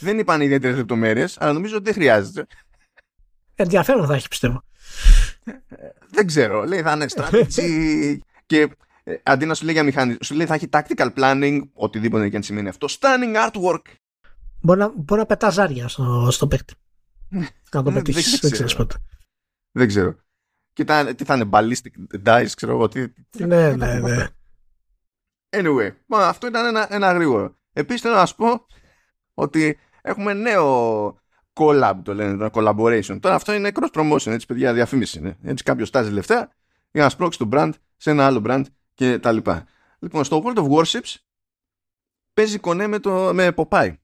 δεν 0.00 0.18
είπαν 0.18 0.40
ιδιαίτερες 0.40 0.76
λεπτομέρειες, 0.76 1.38
αλλά 1.40 1.52
νομίζω 1.52 1.74
ότι 1.74 1.84
δεν 1.84 1.94
χρειάζεται. 1.94 2.46
Ενδιαφέρον 3.54 4.06
θα 4.06 4.14
έχει, 4.14 4.28
πιστεύω. 4.28 4.62
δεν 6.10 6.26
ξέρω. 6.26 6.64
Λέει 6.64 6.82
θα 6.82 6.92
είναι 6.92 7.06
strategy 7.14 8.18
και 8.46 8.68
ε, 9.04 9.16
αντί 9.22 9.46
να 9.46 9.54
σου 9.54 9.64
λέει 9.64 9.74
για 9.74 9.82
μηχανισμό, 9.82 10.18
σου 10.22 10.34
λέει 10.34 10.46
θα 10.46 10.54
έχει 10.54 10.68
tactical 10.72 11.14
planning, 11.14 11.60
οτιδήποτε 11.72 12.28
και 12.28 12.36
αν 12.36 12.42
σημαίνει 12.42 12.68
αυτό. 12.68 12.86
Stunning 12.90 13.50
artwork. 13.50 13.82
Μπορεί 14.60 14.78
να, 14.78 14.92
μπορεί 14.96 15.20
να 15.20 15.26
πετά 15.26 15.50
ζάρια 15.50 15.88
στο, 15.88 16.28
στο 16.30 16.46
παίκτη. 16.46 16.74
να 17.72 17.82
το 17.82 17.92
πετύχεις. 17.92 18.40
δεν, 18.40 18.50
ξέρω 18.50 18.76
πότε. 18.76 18.96
Δεν 19.72 19.88
ξέρω. 19.88 20.16
Κοίτα, 20.78 21.14
τι 21.14 21.24
θα 21.24 21.34
είναι, 21.34 21.48
ballistic 21.52 22.18
dice, 22.24 22.50
ξέρω 22.54 22.72
εγώ. 22.72 22.88
Τι, 22.88 23.06
ναι, 23.38 23.72
ναι, 23.72 23.94
ναι. 23.94 24.26
Anyway, 25.50 25.90
αυτό 26.08 26.46
ήταν 26.46 26.66
ένα, 26.66 26.94
ένα 26.94 27.12
γρήγορο. 27.12 27.56
Επίσης 27.72 28.00
θέλω 28.00 28.14
να 28.14 28.26
σου 28.26 28.36
πω 28.36 28.66
ότι 29.34 29.78
έχουμε 30.02 30.32
νέο 30.32 31.06
collab, 31.52 31.94
το 32.02 32.14
λένε, 32.14 32.48
το 32.48 32.50
collaboration. 32.52 33.18
Τώρα 33.20 33.34
αυτό 33.34 33.52
είναι 33.52 33.70
cross 33.74 34.00
promotion, 34.00 34.26
έτσι 34.26 34.46
παιδιά, 34.46 34.72
διαφήμιση 34.72 35.18
είναι. 35.18 35.36
Έτσι 35.42 35.64
κάποιος 35.64 35.88
στάζει 35.88 36.10
λεφτά 36.10 36.50
για 36.90 37.02
να 37.02 37.08
σπρώξει 37.08 37.38
το 37.38 37.48
brand 37.52 37.70
σε 37.96 38.10
ένα 38.10 38.26
άλλο 38.26 38.42
brand 38.46 38.64
και 38.94 39.18
τα 39.18 39.32
λοιπά. 39.32 39.66
Λοιπόν, 39.98 40.24
στο 40.24 40.42
World 40.44 40.58
of 40.58 40.68
Warships 40.68 41.14
παίζει 42.32 42.58
κονέ 42.58 42.86
με, 42.86 42.98
το, 42.98 43.30
με 43.34 43.52
Popeye. 43.56 43.94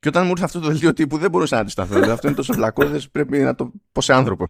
Και 0.00 0.08
όταν 0.08 0.24
μου 0.24 0.30
ήρθε 0.30 0.44
αυτό 0.44 0.60
το 0.60 0.66
δελτίο 0.66 0.92
τύπου 0.92 1.18
δεν 1.18 1.30
μπορούσα 1.30 1.54
να 1.54 1.60
αντισταθώ. 1.60 1.94
Δηλαδή, 1.94 2.10
αυτό 2.10 2.26
είναι 2.26 2.36
τόσο 2.36 2.52
φλακώδε, 2.52 3.00
πρέπει 3.12 3.38
να 3.38 3.54
το 3.54 3.72
πω 3.92 4.00
σε 4.00 4.12
άνθρωπο. 4.12 4.46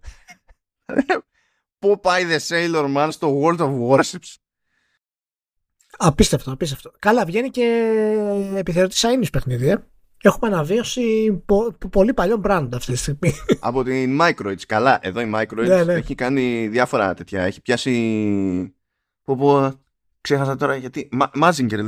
Popeye 1.78 2.24
the 2.30 2.38
Sailor 2.48 2.96
Man 2.96 3.08
στο 3.10 3.40
World 3.42 3.58
of 3.58 3.88
Warships; 3.88 4.34
Απίστευτο, 5.96 6.52
απίστευτο. 6.52 6.92
Καλά, 6.98 7.24
βγαίνει 7.24 7.50
και 7.50 7.64
επιθεωρητή 8.54 8.96
Σαΐνης 8.96 9.30
παιχνίδι, 9.32 9.68
ε. 9.68 9.76
Έχουμε 10.22 10.52
αναβίωση 10.52 11.32
πο, 11.46 11.76
πολύ 11.90 12.14
παλιό 12.14 12.40
brand 12.44 12.68
αυτή 12.74 12.92
τη 12.92 12.98
στιγμή. 12.98 13.32
Από 13.60 13.82
την 13.82 14.18
Microids. 14.20 14.62
Καλά, 14.66 14.98
εδώ 15.02 15.20
η 15.20 15.32
Microids 15.34 15.66
ναι, 15.66 15.84
ναι. 15.84 15.92
έχει 15.92 16.14
κάνει 16.14 16.68
διάφορα 16.68 17.14
τέτοια. 17.14 17.42
Έχει 17.42 17.60
πιάσει. 17.60 18.74
Πω, 19.24 19.36
πω, 19.36 19.80
ξέχασα 20.20 20.56
τώρα 20.56 20.76
γιατί. 20.76 21.08
Μάζιγκερ 21.34 21.82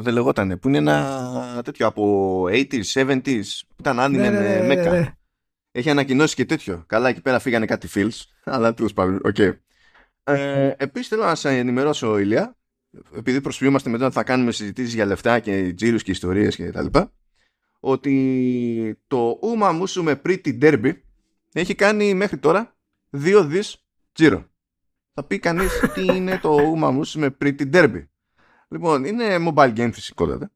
δεν 0.00 0.12
λεγότανε. 0.12 0.56
Που 0.56 0.68
είναι 0.68 0.78
ένα 0.78 1.60
τέτοιο 1.64 1.86
από 1.86 2.42
80s, 2.48 2.92
70s. 2.92 3.42
Που 3.68 3.76
ήταν 3.78 4.00
άνιμε 4.00 4.30
ναι, 4.30 4.40
ναι, 4.40 4.66
μέκα. 4.66 4.90
Ναι, 4.90 5.12
έχει 5.70 5.90
ανακοινώσει 5.90 6.34
και 6.34 6.44
τέτοιο. 6.44 6.84
Καλά, 6.86 7.08
εκεί 7.08 7.20
πέρα 7.20 7.38
φύγανε 7.38 7.66
κάτι 7.66 7.88
feels. 7.94 8.22
Αλλά 8.44 8.74
τέλος 8.74 8.92
πάντων. 8.92 9.20
Okay. 9.24 9.52
Ε, 10.24 10.72
Επίσης 10.76 11.08
θέλω 11.08 11.24
να 11.24 11.34
σα 11.34 11.50
ενημερώσω, 11.50 12.18
Ηλία, 12.18 12.56
επειδή 13.16 13.40
προσποιούμαστε 13.40 13.90
μετά 13.90 14.04
ότι 14.04 14.14
θα 14.14 14.22
κάνουμε 14.22 14.52
συζητήσεις 14.52 14.94
για 14.94 15.04
λεφτά 15.04 15.38
και 15.38 15.72
τζίρους 15.76 16.02
και 16.02 16.10
ιστορίες 16.10 16.56
και 16.56 16.70
τα 16.70 16.82
λοιπά, 16.82 17.12
ότι 17.80 19.00
το 19.06 19.38
Uma 19.42 19.86
με 20.02 20.20
Pretty 20.24 20.62
Derby 20.62 20.92
έχει 21.52 21.74
κάνει 21.74 22.14
μέχρι 22.14 22.38
τώρα 22.38 22.76
δύο 23.10 23.44
δις 23.44 23.84
τζίρο. 24.12 24.48
Θα 25.14 25.24
πει 25.24 25.38
κανείς 25.38 25.80
τι 25.94 26.04
είναι 26.04 26.38
το 26.38 26.56
Uma 26.76 27.06
με 27.14 27.36
Pretty 27.40 27.72
Derby. 27.72 28.04
Λοιπόν, 28.68 29.04
είναι 29.04 29.36
mobile 29.48 29.76
game 29.76 29.90
φυσικότατα, 29.92 30.50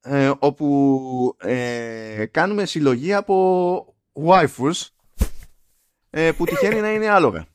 ε, 0.00 0.32
όπου 0.38 1.36
ε, 1.38 2.26
κάνουμε 2.30 2.66
συλλογή 2.66 3.14
από 3.14 3.96
waifus 4.12 4.88
ε, 6.10 6.32
που 6.32 6.44
τυχαίνει 6.44 6.80
να 6.80 6.92
είναι 6.92 7.08
άλογα. 7.08 7.46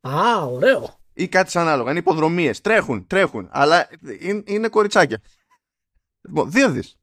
Α, 0.00 0.44
ωραίο 0.44 0.98
ή 1.12 1.28
κάτι 1.28 1.50
σαν 1.50 1.62
ανάλογα. 1.62 1.90
Είναι 1.90 1.98
υποδρομίες. 1.98 2.60
Τρέχουν, 2.60 3.06
τρέχουν. 3.06 3.48
Αλλά 3.50 3.88
είναι, 4.20 4.42
είναι 4.46 4.68
κοριτσάκια. 4.68 5.20
Λοιπόν, 6.20 6.50
δύο 6.50 6.70
δις. 6.70 6.98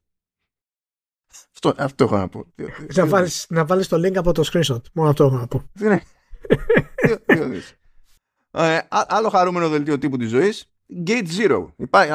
Αυτό, 1.52 1.74
αυτό 1.76 2.04
έχω 2.04 2.16
να 2.16 2.28
πω. 2.28 2.46
Να 2.94 3.06
βάλεις, 3.06 3.46
να 3.48 3.64
βάλεις 3.64 3.88
το 3.88 3.96
link 3.96 4.16
από 4.16 4.32
το 4.32 4.44
screenshot. 4.52 4.82
Μόνο 4.92 5.10
αυτό 5.10 5.24
έχω 5.24 5.36
να 5.36 5.46
πω. 5.46 5.70
Ναι. 5.72 6.00
δύο, 7.26 7.48
δύο 7.48 7.62
ε, 8.54 8.78
άλλο 8.88 9.28
χαρούμενο 9.28 9.68
δελτίο 9.68 9.98
τύπου 9.98 10.16
της 10.16 10.30
ζωής. 10.30 10.72
Gate 11.06 11.26
Zero. 11.38 11.66
Υπάρχει, 11.76 12.12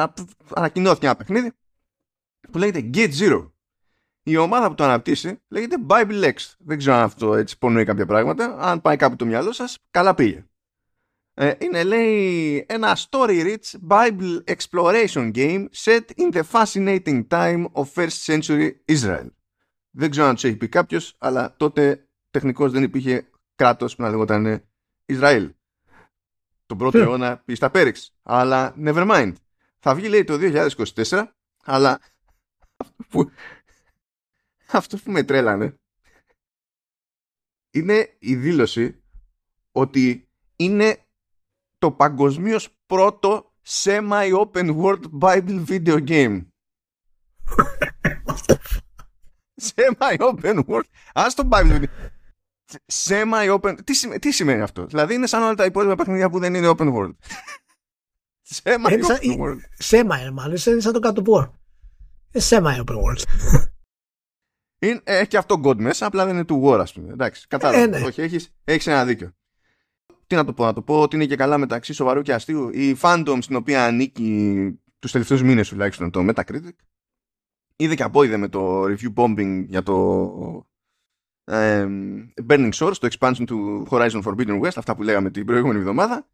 ανακοινώθηκε 0.54 1.06
ένα 1.06 1.16
παιχνίδι 1.16 1.52
που 2.50 2.58
λέγεται 2.58 2.90
Gate 2.94 3.12
Zero. 3.20 3.50
η 4.22 4.36
ομάδα 4.36 4.68
που 4.68 4.74
το 4.74 4.84
αναπτύσσει 4.84 5.40
λέγεται 5.48 5.76
Bible 5.88 6.24
X. 6.24 6.34
Δεν 6.58 6.78
ξέρω 6.78 6.96
αν 6.96 7.02
αυτό 7.02 7.34
έτσι 7.34 7.54
υπονοεί 7.56 7.84
κάποια 7.84 8.06
πράγματα. 8.06 8.56
Αν 8.58 8.80
πάει 8.80 8.96
κάπου 8.96 9.16
το 9.16 9.26
μυαλό 9.26 9.52
σας, 9.52 9.78
καλά 9.90 10.14
πήγε. 10.14 10.44
Ε, 11.34 11.52
είναι 11.58 11.84
λέει 11.84 12.64
ένα 12.68 12.96
story-rich 13.10 13.88
Bible 13.88 14.44
exploration 14.44 15.30
game 15.34 15.66
set 15.84 16.04
in 16.16 16.32
the 16.32 16.42
fascinating 16.52 17.26
time 17.28 17.64
of 17.72 17.84
first 17.94 18.24
century 18.26 18.70
Israel. 18.84 19.26
Δεν 19.90 20.10
ξέρω 20.10 20.26
αν 20.26 20.34
του 20.34 20.46
έχει 20.46 20.56
πει 20.56 20.68
κάποιος, 20.68 21.14
αλλά 21.18 21.54
τότε 21.56 22.08
τεχνικώ 22.30 22.70
δεν 22.70 22.82
υπήρχε 22.82 23.30
κράτος 23.54 23.96
που 23.96 24.02
να 24.02 24.10
λεγόταν 24.10 24.64
Ισραήλ. 25.06 25.50
Τον 26.70 26.78
πρώτο 26.78 26.98
yeah. 26.98 27.02
αιώνα 27.02 27.38
πει 27.38 27.54
στα 27.54 27.70
Πέριξ. 27.70 28.14
Αλλά 28.22 28.74
never 28.78 29.10
mind. 29.10 29.32
Θα 29.78 29.94
βγει 29.94 30.08
λέει 30.08 30.24
το 30.24 30.36
2024, 30.40 31.26
αλλά 31.64 32.00
αυτό 32.76 33.04
που, 33.08 33.30
αυτό 34.72 34.96
που 34.96 35.10
με 35.10 35.22
τρέλανε 35.22 35.80
είναι 37.70 38.16
η 38.18 38.36
δήλωση 38.36 39.02
ότι 39.72 40.28
είναι 40.56 41.06
το 41.78 41.92
παγκοσμίως 41.92 42.76
πρώτο 42.86 43.54
semi-open 43.66 44.76
world 44.80 45.04
Bible 45.20 45.64
video 45.66 46.08
game. 46.08 46.46
semi-open 49.74 50.64
world. 50.66 50.88
Ας 51.12 51.34
το 51.34 51.48
Bible 51.52 51.84
Semi-open. 52.92 53.76
Τι, 53.84 54.18
τι 54.18 54.30
σημαίνει 54.30 54.62
αυτό; 54.62 54.86
Δηλαδή 54.86 55.14
είναι 55.14 55.26
σαν 55.26 55.42
όλα 55.42 55.54
τα 55.54 55.64
υπόλοιπα 55.64 55.94
παιχνίδια 55.94 56.30
που 56.30 56.38
δεν 56.38 56.54
είναι 56.54 56.72
open 56.76 56.92
world. 56.94 57.14
Semi-open 58.62 59.38
world. 59.38 59.60
Semi, 59.82 60.30
μάλλον. 60.32 60.56
Είναι 60.66 60.80
σαν 60.80 60.92
το 60.92 60.98
κάτω 60.98 61.22
πόρ. 61.22 61.48
Semi-open 62.32 62.96
world. 62.96 63.22
Είναι, 64.78 65.00
έχει 65.04 65.26
και 65.26 65.36
αυτό 65.36 65.60
God 65.64 65.76
μέσα, 65.76 66.06
απλά 66.06 66.24
δεν 66.24 66.34
είναι 66.34 66.44
του 66.44 66.62
War, 66.64 66.78
ας 66.78 66.92
πούμε. 66.92 67.12
Εντάξει, 67.12 67.46
κατάλαβα. 67.48 67.82
Ε, 67.82 67.86
ναι. 67.86 68.06
Όχι, 68.06 68.22
έχεις, 68.22 68.54
έχεις 68.64 68.86
ένα 68.86 69.04
δίκιο 69.04 69.34
τι 70.30 70.36
να 70.36 70.44
το 70.44 70.52
πω, 70.52 70.64
να 70.64 70.72
το 70.72 70.82
πω 70.82 71.00
ότι 71.00 71.16
είναι 71.16 71.26
και 71.26 71.36
καλά 71.36 71.58
μεταξύ 71.58 71.92
σοβαρού 71.92 72.22
και 72.22 72.32
αστείου. 72.32 72.68
Η 72.68 72.96
fandom 73.00 73.38
στην 73.40 73.56
οποία 73.56 73.84
ανήκει 73.84 74.80
τους 74.98 75.12
τελευταίους 75.12 75.42
μήνες 75.42 75.68
τουλάχιστον 75.68 76.10
το 76.10 76.26
Metacritic 76.28 76.74
είδε 77.76 77.94
και 77.94 78.02
απόειδε 78.02 78.36
με 78.36 78.48
το 78.48 78.82
review 78.84 79.14
bombing 79.14 79.64
για 79.66 79.82
το 79.82 80.22
ε, 80.42 80.69
Burning 82.48 82.70
Source, 82.72 82.96
το 82.98 83.08
expansion 83.10 83.44
του 83.46 83.86
Horizon 83.90 84.22
Forbidden 84.22 84.60
West, 84.60 84.72
αυτά 84.76 84.96
που 84.96 85.02
λέγαμε 85.02 85.30
την 85.30 85.44
προηγούμενη 85.44 85.78
εβδομάδα. 85.78 86.28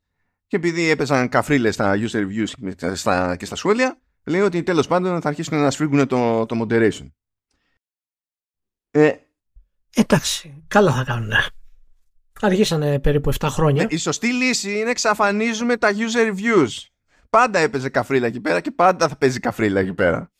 Και 0.47 0.57
επειδή 0.57 0.89
έπαιζαν 0.89 1.29
καφρίλες 1.29 1.75
στα 1.75 1.95
user 1.97 2.27
reviews 2.27 2.75
και 2.77 2.95
στα, 2.95 3.37
και 3.37 3.45
στα 3.45 3.57
σχόλια, 3.57 4.01
λέει 4.25 4.41
ότι 4.41 4.63
τέλος 4.63 4.87
πάντων 4.87 5.21
θα 5.21 5.29
αρχίσουν 5.29 5.59
να 5.59 5.71
σφίγγουν 5.71 6.07
το, 6.07 6.47
το 6.47 6.61
moderation. 6.63 7.11
Ε, 8.91 9.13
Εντάξει, 9.99 10.65
καλά 10.69 10.93
θα 10.93 11.05
κάνουν. 11.05 11.33
Αργήσανε 12.41 13.01
περίπου 13.01 13.33
7 13.39 13.49
χρόνια. 13.51 13.83
Ε, 13.83 13.87
η 13.91 13.97
σωστή 13.97 14.33
λύση 14.33 14.79
είναι 14.79 14.91
εξαφανίζουμε 14.91 15.77
τα 15.77 15.91
user 15.93 16.35
reviews. 16.35 16.87
Πάντα 17.31 17.59
έπαιζε 17.59 17.89
καφρίλα 17.89 18.27
εκεί 18.27 18.41
πέρα 18.41 18.61
και 18.61 18.71
πάντα 18.71 19.09
θα 19.09 19.17
παίζει 19.17 19.41
καφρίλα 19.41 19.81
εκεί 19.81 19.95
πέρα. 19.95 20.33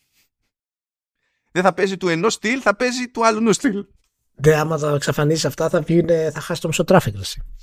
Δεν 1.53 1.63
θα 1.63 1.75
παίζει 1.75 1.97
του 1.97 2.09
ενός 2.09 2.35
στυλ, 2.35 2.61
θα 2.63 2.77
παίζει 2.77 3.09
του 3.09 3.27
άλλου 3.27 3.53
στυλ. 3.53 3.87
Δεν, 4.39 4.59
άμα 4.59 4.79
τα 4.79 4.95
εξαφανίσεις 4.95 5.45
αυτά, 5.45 5.69
θα, 5.69 5.81
βγει, 5.81 6.05
θα 6.33 6.41
χάσει 6.41 6.61
το 6.61 6.69
μισό 6.69 6.85
traffic. 6.87 7.13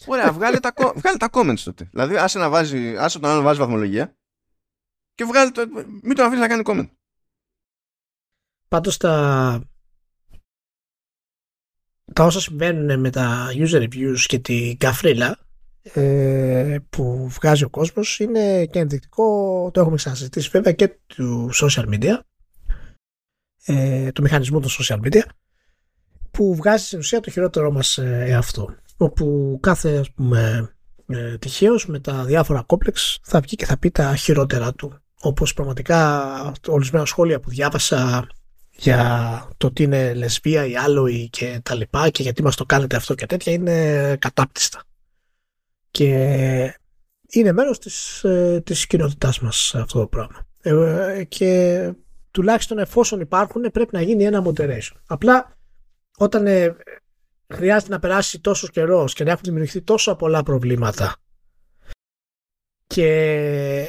Ωραία, 0.06 0.32
βγάλε 0.32 0.60
τα, 0.60 0.74
βγάλε 0.96 1.18
τα 1.18 1.30
comments 1.32 1.60
τότε. 1.64 1.88
Δηλαδή, 1.92 2.18
άσε, 2.18 2.40
να 2.40 2.50
βάζει, 2.50 2.96
άσε 2.98 3.20
τον 3.20 3.30
άλλο 3.30 3.40
να 3.40 3.46
βάζει 3.46 3.60
βαθμολογία 3.60 4.16
και 5.16 5.24
βγάλε 5.24 5.52
το, 5.52 5.66
μην 6.04 6.16
τον 6.16 6.26
αφήσει 6.26 6.42
να 6.42 6.48
κάνει 6.48 6.64
comment. 6.66 6.90
Πάντως 8.68 8.98
τα, 8.98 9.64
τα 12.14 12.24
όσα 12.24 12.40
συμβαίνουν 12.40 13.00
με 13.00 13.10
τα 13.10 13.48
user 13.54 13.90
reviews 13.90 14.20
και 14.26 14.40
την 14.40 14.78
καφρίλα 14.78 15.38
ε, 15.82 16.78
που 16.90 17.28
βγάζει 17.30 17.64
ο 17.64 17.70
κόσμος 17.70 18.20
είναι 18.20 18.66
και 18.66 18.80
ενδεικτικό, 18.80 19.70
το 19.74 19.80
έχουμε 19.80 19.96
ξανασυζητήσει 19.96 20.50
βέβαια 20.50 20.74
και 20.74 20.88
του 21.06 21.50
social 21.54 21.94
media, 21.94 22.20
ε, 23.66 24.12
του 24.12 24.22
μηχανισμού 24.22 24.60
των 24.60 24.70
social 24.80 25.00
media, 25.06 25.22
που 26.34 26.56
βγάζει 26.56 26.86
στην 26.86 27.00
ουσία 27.00 27.20
το 27.20 27.32
χειρότερό 27.32 27.72
μας 27.72 27.98
ε, 27.98 28.26
εαυτό. 28.28 28.76
Όπου 28.98 29.58
κάθε 29.62 29.98
ας 29.98 30.12
πούμε, 30.12 30.74
ε, 31.08 31.38
τυχαίος 31.38 31.86
με 31.86 32.00
τα 32.00 32.24
διάφορα 32.24 32.62
κόμπλεξ 32.62 33.20
θα 33.24 33.40
βγει 33.40 33.56
και 33.56 33.66
θα 33.66 33.78
πει 33.78 33.92
τα 33.92 34.16
χειρότερα 34.16 34.74
του. 34.74 34.98
Όπως 35.20 35.54
πραγματικά 35.54 36.32
ορισμένα 36.68 37.06
σχόλια 37.06 37.40
που 37.40 37.50
διάβασα 37.50 38.28
για 38.70 39.48
το 39.58 39.68
ότι 39.68 39.84
είναι 39.84 40.14
λεσβία 40.14 40.66
ή 40.66 40.76
άλοη 40.76 41.30
και 41.30 41.60
τα 41.64 41.76
λοιπά 41.76 42.10
και 42.10 42.24
γιατί 42.24 42.44
μας 42.44 42.56
το 42.56 42.66
κάνετε 42.66 42.96
αυτό 42.96 43.16
και 43.16 43.26
τέτοια 43.26 43.54
είναι 43.54 44.16
κατάπτυστα. 44.20 44.84
Και 45.92 46.08
είναι 47.30 47.52
μέρος 47.52 47.80
της, 47.80 48.24
ε, 48.24 48.62
της 48.66 48.88
κοινότητάς 48.88 49.40
μας 49.40 49.76
αυτό 49.76 50.00
το 50.00 50.08
πράγμα. 50.08 50.48
Ε, 50.62 51.24
και 51.24 51.92
τουλάχιστον 52.32 52.78
εφόσον 52.78 53.20
υπάρχουν 53.20 53.62
πρέπει 53.72 53.90
να 53.92 54.02
γίνει 54.02 54.24
ένα 54.24 54.44
moderation. 54.46 54.96
Απλά 55.06 55.58
όταν 56.18 56.48
ε, 56.48 56.76
χρειάζεται 57.54 57.92
να 57.92 58.00
περάσει 58.00 58.40
τόσος 58.40 58.72
καιρός 58.72 59.14
και 59.14 59.24
να 59.24 59.32
έχουν 59.32 59.44
δημιουργηθεί 59.44 59.82
τόσο 59.82 60.16
πολλά 60.16 60.44
προβλήματα 60.44 61.16
και 62.88 63.86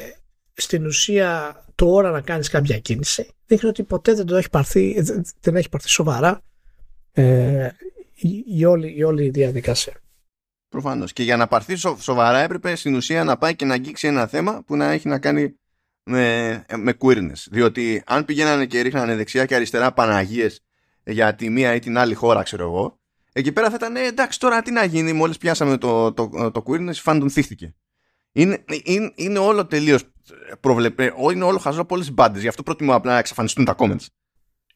στην 0.53 0.85
ουσία 0.85 1.63
τώρα 1.75 2.11
να 2.11 2.21
κάνεις 2.21 2.49
κάποια 2.49 2.79
κίνηση 2.79 3.35
δείχνει 3.45 3.69
ότι 3.69 3.83
ποτέ 3.83 4.13
δεν 4.13 4.25
το 4.25 4.35
έχει 4.35 4.49
πάρθει, 4.49 5.03
δεν 5.39 5.55
έχει 5.55 5.69
πάρθει 5.69 5.89
σοβαρά 5.89 6.41
ε, 7.11 7.69
η, 8.13 8.43
η, 8.47 8.65
όλη, 8.65 8.97
η 8.97 9.03
όλη 9.03 9.29
διαδικασία. 9.29 9.93
Προφανώς. 10.69 11.13
Και 11.13 11.23
για 11.23 11.37
να 11.37 11.47
πάρθει 11.47 11.75
σοβαρά 11.99 12.39
έπρεπε 12.39 12.75
στην 12.75 12.95
ουσία 12.95 13.23
να 13.23 13.37
πάει 13.37 13.55
και 13.55 13.65
να 13.65 13.73
αγγίξει 13.73 14.07
ένα 14.07 14.27
θέμα 14.27 14.63
που 14.65 14.75
να 14.75 14.91
έχει 14.91 15.07
να 15.07 15.19
κάνει 15.19 15.55
με, 16.03 16.65
με 16.77 16.93
queerness. 16.99 17.45
Διότι 17.51 18.03
αν 18.05 18.25
πηγαίνανε 18.25 18.65
και 18.65 18.81
ρίχνανε 18.81 19.15
δεξιά 19.15 19.45
και 19.45 19.55
αριστερά 19.55 19.93
Παναγίες 19.93 20.59
για 21.05 21.35
τη 21.35 21.49
μία 21.49 21.75
ή 21.75 21.79
την 21.79 21.97
άλλη 21.97 22.13
χώρα, 22.13 22.43
ξέρω 22.43 22.63
εγώ, 22.63 22.99
εκεί 23.33 23.51
πέρα 23.51 23.69
θα 23.69 23.75
ήταν 23.75 23.95
ε, 23.95 24.05
εντάξει 24.05 24.39
τώρα 24.39 24.61
τι 24.61 24.71
να 24.71 24.83
γίνει, 24.83 25.13
μόλις 25.13 25.37
πιάσαμε 25.37 25.77
το, 25.77 26.13
το, 26.13 26.29
το, 26.29 26.51
το 26.51 26.63
queerness, 26.67 26.93
φάντον 26.93 27.29
θύχτηκε. 27.29 27.75
Είναι, 28.31 28.63
είναι, 28.83 29.11
είναι 29.15 29.39
όλο 29.39 29.65
τελείως 29.65 30.03
προβλεπέ, 30.59 31.13
είναι 31.33 31.43
όλο 31.43 31.57
χαζό 31.57 31.81
από 31.81 31.93
όλες 31.93 32.07
τις 32.07 32.15
μπάντες. 32.15 32.41
Γι' 32.41 32.47
αυτό 32.47 32.63
προτιμώ 32.63 32.95
απλά 32.95 33.11
να 33.11 33.19
εξαφανιστούν 33.19 33.65
τα 33.65 33.75
comments. 33.77 34.05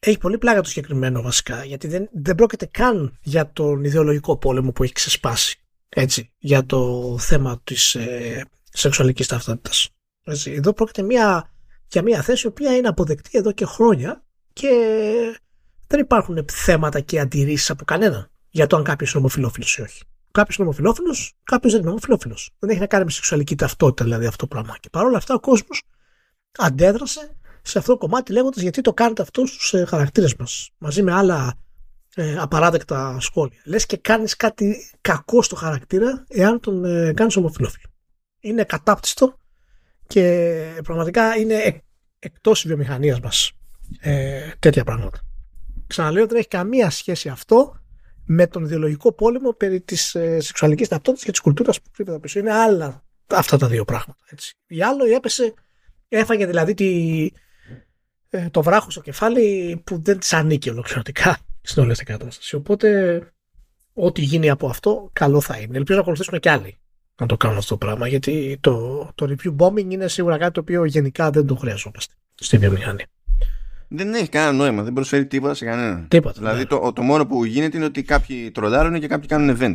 Έχει 0.00 0.18
πολύ 0.18 0.38
πλάκα 0.38 0.60
το 0.60 0.68
συγκεκριμένο 0.68 1.22
βασικά, 1.22 1.64
γιατί 1.64 1.88
δεν, 1.88 2.08
δεν 2.12 2.34
πρόκειται 2.34 2.66
καν 2.66 3.18
για 3.22 3.52
τον 3.52 3.84
ιδεολογικό 3.84 4.36
πόλεμο 4.36 4.72
που 4.72 4.82
έχει 4.82 4.92
ξεσπάσει. 4.92 5.60
Έτσι, 5.88 6.32
για 6.38 6.66
το 6.66 7.16
θέμα 7.18 7.60
της 7.64 7.94
ε, 7.94 8.44
σεξουαλικής 8.72 9.26
ταυτότητας. 9.26 9.88
Εδώ 10.44 10.72
πρόκειται 10.72 11.02
μια, 11.02 11.54
για 11.88 12.02
μια 12.02 12.22
θέση 12.22 12.46
η 12.46 12.48
οποία 12.48 12.76
είναι 12.76 12.88
αποδεκτή 12.88 13.38
εδώ 13.38 13.52
και 13.52 13.64
χρόνια 13.64 14.24
και 14.52 14.68
δεν 15.90 16.00
υπάρχουν 16.00 16.44
θέματα 16.52 17.00
και 17.00 17.20
αντιρρήσεις 17.20 17.70
από 17.70 17.84
κανέναν 17.84 18.30
για 18.50 18.66
το 18.66 18.76
αν 18.76 18.84
κάποιος 18.84 19.10
είναι 19.10 19.18
ομοφυλόφιλος 19.18 19.76
ή 19.76 19.82
όχι. 19.82 20.02
Κάποιος 20.30 20.56
είναι 20.56 20.66
ομοφυλόφιλος, 20.66 21.34
κάποιος 21.44 21.72
δεν 21.72 21.80
είναι 21.80 21.90
ομοφυλόφιλος. 21.90 22.50
Δεν 22.58 22.70
έχει 22.70 22.80
να 22.80 22.86
κάνει 22.86 23.04
με 23.04 23.10
σεξουαλική 23.10 23.54
ταυτότητα 23.54 24.04
δηλαδή 24.04 24.26
αυτό 24.26 24.36
το 24.36 24.46
πράγμα. 24.46 24.76
Και 24.80 24.88
παρόλα 24.90 25.16
αυτά 25.16 25.34
ο 25.34 25.40
κόσμος 25.40 25.82
αντέδρασε 26.58 27.36
σε 27.62 27.78
αυτό 27.78 27.92
το 27.92 27.98
κομμάτι 27.98 28.32
λέγοντας 28.32 28.62
γιατί 28.62 28.80
το 28.80 28.92
κάνετε 28.92 29.22
αυτό 29.22 29.46
στους 29.46 29.74
ε, 29.74 29.84
χαρακτήρες 29.84 30.34
μας. 30.36 30.70
Μαζί 30.78 31.02
με 31.02 31.12
άλλα 31.12 31.54
ε, 32.14 32.36
απαράδεκτα 32.38 33.16
σχόλια. 33.20 33.60
Λες 33.64 33.86
και 33.86 33.96
κάνεις 33.96 34.36
κάτι 34.36 34.90
κακό 35.00 35.42
στο 35.42 35.56
χαρακτήρα 35.56 36.24
εάν 36.28 36.60
τον 36.60 36.84
ε, 36.84 37.12
κάνεις 37.12 37.36
ομοφυλόφιλο. 37.36 37.88
Είναι 38.40 38.64
κατάπτυστο 38.64 39.36
και 40.06 40.80
πραγματικά 40.84 41.36
είναι 41.36 41.54
εκ, 41.54 41.82
εκτός 42.18 42.64
βιομηχανίας 42.66 43.20
μας 43.20 43.52
ε, 44.00 44.50
τέτοια 44.58 44.84
πράγματα. 44.84 45.29
Ξαναλέω 45.90 46.26
δεν 46.26 46.36
έχει 46.36 46.48
καμία 46.48 46.90
σχέση 46.90 47.28
αυτό 47.28 47.80
με 48.24 48.46
τον 48.46 48.64
ιδεολογικό 48.64 49.12
πόλεμο 49.12 49.52
περί 49.52 49.80
της 49.80 50.14
ε, 50.14 50.40
σεξουαλικής 50.40 50.88
ταυτότητας 50.88 51.24
και 51.24 51.30
της 51.30 51.40
κουλτούρας 51.40 51.80
που 51.80 51.90
κρύβεται 51.92 52.18
πίσω. 52.18 52.38
Είναι 52.38 52.52
άλλα 52.52 53.04
αυτά 53.26 53.56
τα 53.56 53.66
δύο 53.66 53.84
πράγματα. 53.84 54.18
Έτσι. 54.30 54.54
Η 54.66 54.82
άλλο 54.82 55.04
έπεσε, 55.04 55.54
έφαγε 56.08 56.46
δηλαδή 56.46 56.74
τη, 56.74 57.30
ε, 58.30 58.50
το 58.50 58.62
βράχος 58.62 58.92
στο 58.92 59.02
κεφάλι 59.02 59.80
που 59.84 60.02
δεν 60.02 60.18
της 60.18 60.32
ανήκει 60.32 60.70
ολοκληρωτικά 60.70 61.38
στην 61.60 61.82
όλη 61.82 61.92
αυτή 61.92 62.04
κατάσταση. 62.04 62.56
Οπότε, 62.56 63.20
ό,τι 63.92 64.22
γίνει 64.22 64.50
από 64.50 64.68
αυτό, 64.68 65.10
καλό 65.12 65.40
θα 65.40 65.56
είναι. 65.56 65.76
Ελπίζω 65.76 65.94
να 65.94 66.02
ακολουθήσουν 66.02 66.38
και 66.38 66.50
άλλοι 66.50 66.78
να 67.20 67.26
το 67.26 67.36
κάνουν 67.36 67.56
αυτό 67.56 67.76
το 67.76 67.86
πράγμα, 67.86 68.08
γιατί 68.08 68.58
το, 68.60 69.08
το 69.14 69.26
review 69.34 69.56
bombing 69.56 69.90
είναι 69.90 70.08
σίγουρα 70.08 70.38
κάτι 70.38 70.52
το 70.52 70.60
οποίο 70.60 70.84
γενικά 70.84 71.30
δεν 71.30 71.46
το 71.46 71.54
χρειαζόμαστε 71.54 72.14
στη 72.34 72.58
βιομηχανία 72.58 73.06
δεν 73.92 74.14
έχει 74.14 74.28
κανένα 74.28 74.52
νόημα, 74.52 74.82
δεν 74.82 74.92
προσφέρει 74.92 75.26
τίποτα 75.26 75.54
σε 75.54 75.64
κανέναν. 75.64 76.08
Τίποτα. 76.08 76.38
Δηλαδή 76.38 76.58
ναι. 76.58 76.66
το, 76.66 76.92
το 76.92 77.02
μόνο 77.02 77.26
που 77.26 77.44
γίνεται 77.44 77.76
είναι 77.76 77.86
ότι 77.86 78.02
κάποιοι 78.02 78.50
τρολάρουν 78.50 79.00
και 79.00 79.06
κάποιοι 79.06 79.28
κάνουν 79.28 79.56
event. 79.60 79.74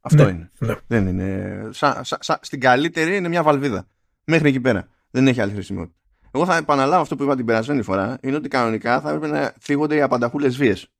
Αυτό 0.00 0.24
ναι, 0.24 0.30
είναι. 0.30 0.50
Ναι. 0.58 0.74
Δεν 0.86 1.06
είναι. 1.06 1.60
Σα, 1.70 2.04
σα, 2.04 2.16
σα, 2.20 2.38
στην 2.42 2.60
καλύτερη 2.60 3.16
είναι 3.16 3.28
μια 3.28 3.42
βαλβίδα. 3.42 3.86
Μέχρι 4.24 4.48
εκεί 4.48 4.60
πέρα. 4.60 4.88
Δεν 5.10 5.26
έχει 5.26 5.40
άλλη 5.40 5.52
χρησιμότητα. 5.52 5.96
Εγώ 6.30 6.44
θα 6.44 6.56
επαναλάβω 6.56 7.02
αυτό 7.02 7.16
που 7.16 7.22
είπα 7.22 7.36
την 7.36 7.44
περασμένη 7.44 7.82
φορά. 7.82 8.18
Είναι 8.22 8.36
ότι 8.36 8.48
κανονικά 8.48 9.00
θα 9.00 9.10
έπρεπε 9.10 9.38
να 9.38 9.54
θίγονται 9.60 9.96
οι 9.96 10.00
απανταχούλες 10.00 10.56
βίες. 10.56 10.92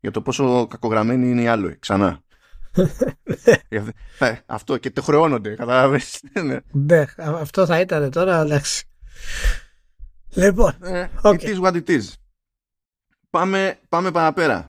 Για 0.00 0.10
το 0.10 0.22
πόσο 0.22 0.66
κακογραμμένοι 0.66 1.30
είναι 1.30 1.42
οι 1.42 1.46
άλλοι. 1.46 1.76
Ξανά. 1.78 2.20
Ε, 4.18 4.34
αυτό 4.46 4.76
και 4.76 4.90
το 4.90 5.02
χρεώνονται, 5.02 5.54
κατάλαβε. 5.54 6.00
Ναι. 6.42 6.58
ναι, 6.72 7.04
αυτό 7.16 7.66
θα 7.66 7.80
ήταν 7.80 8.10
τώρα, 8.10 8.40
εντάξει. 8.40 8.84
Λοιπόν, 10.34 10.74
ε, 10.82 11.08
okay. 11.22 11.38
it 11.38 11.56
is 11.56 11.60
what 11.60 11.72
it 11.72 11.88
is. 11.88 12.02
Πάμε, 13.30 13.78
πάμε 13.88 14.10
παραπέρα. 14.10 14.64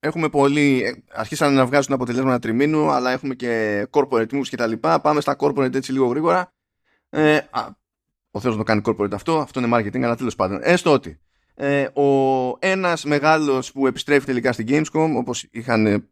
Έχουμε 0.00 0.28
πολύ, 0.28 0.82
ε, 0.82 0.92
αρχίσαν 1.12 1.54
να 1.54 1.66
βγάζουν 1.66 1.94
αποτελέσματα 1.94 2.38
τριμήνου, 2.38 2.90
αλλά 2.90 3.10
έχουμε 3.10 3.34
και 3.34 3.82
corporate 3.90 4.28
moves 4.30 4.48
και 4.48 4.56
τα 4.56 4.66
λοιπά. 4.66 5.00
Πάμε 5.00 5.20
στα 5.20 5.36
corporate 5.38 5.74
έτσι 5.74 5.92
λίγο 5.92 6.06
γρήγορα. 6.06 6.52
Ε, 7.08 7.36
α, 7.50 7.68
ο 8.30 8.40
Θεός 8.40 8.56
να 8.56 8.64
το 8.64 8.64
κάνει 8.64 8.82
corporate 8.84 9.12
αυτό, 9.12 9.38
αυτό 9.38 9.60
είναι 9.60 9.76
marketing, 9.76 10.02
αλλά 10.02 10.16
τέλος 10.16 10.34
πάντων. 10.34 10.58
Έστω 10.62 10.92
ότι 10.92 11.20
ε, 11.54 11.82
ο 11.82 12.56
ένας 12.58 13.04
μεγάλος 13.04 13.72
που 13.72 13.86
επιστρέφει 13.86 14.26
τελικά 14.26 14.52
στην 14.52 14.66
Gamescom, 14.68 15.12
όπως 15.16 15.46
είχαν 15.50 16.08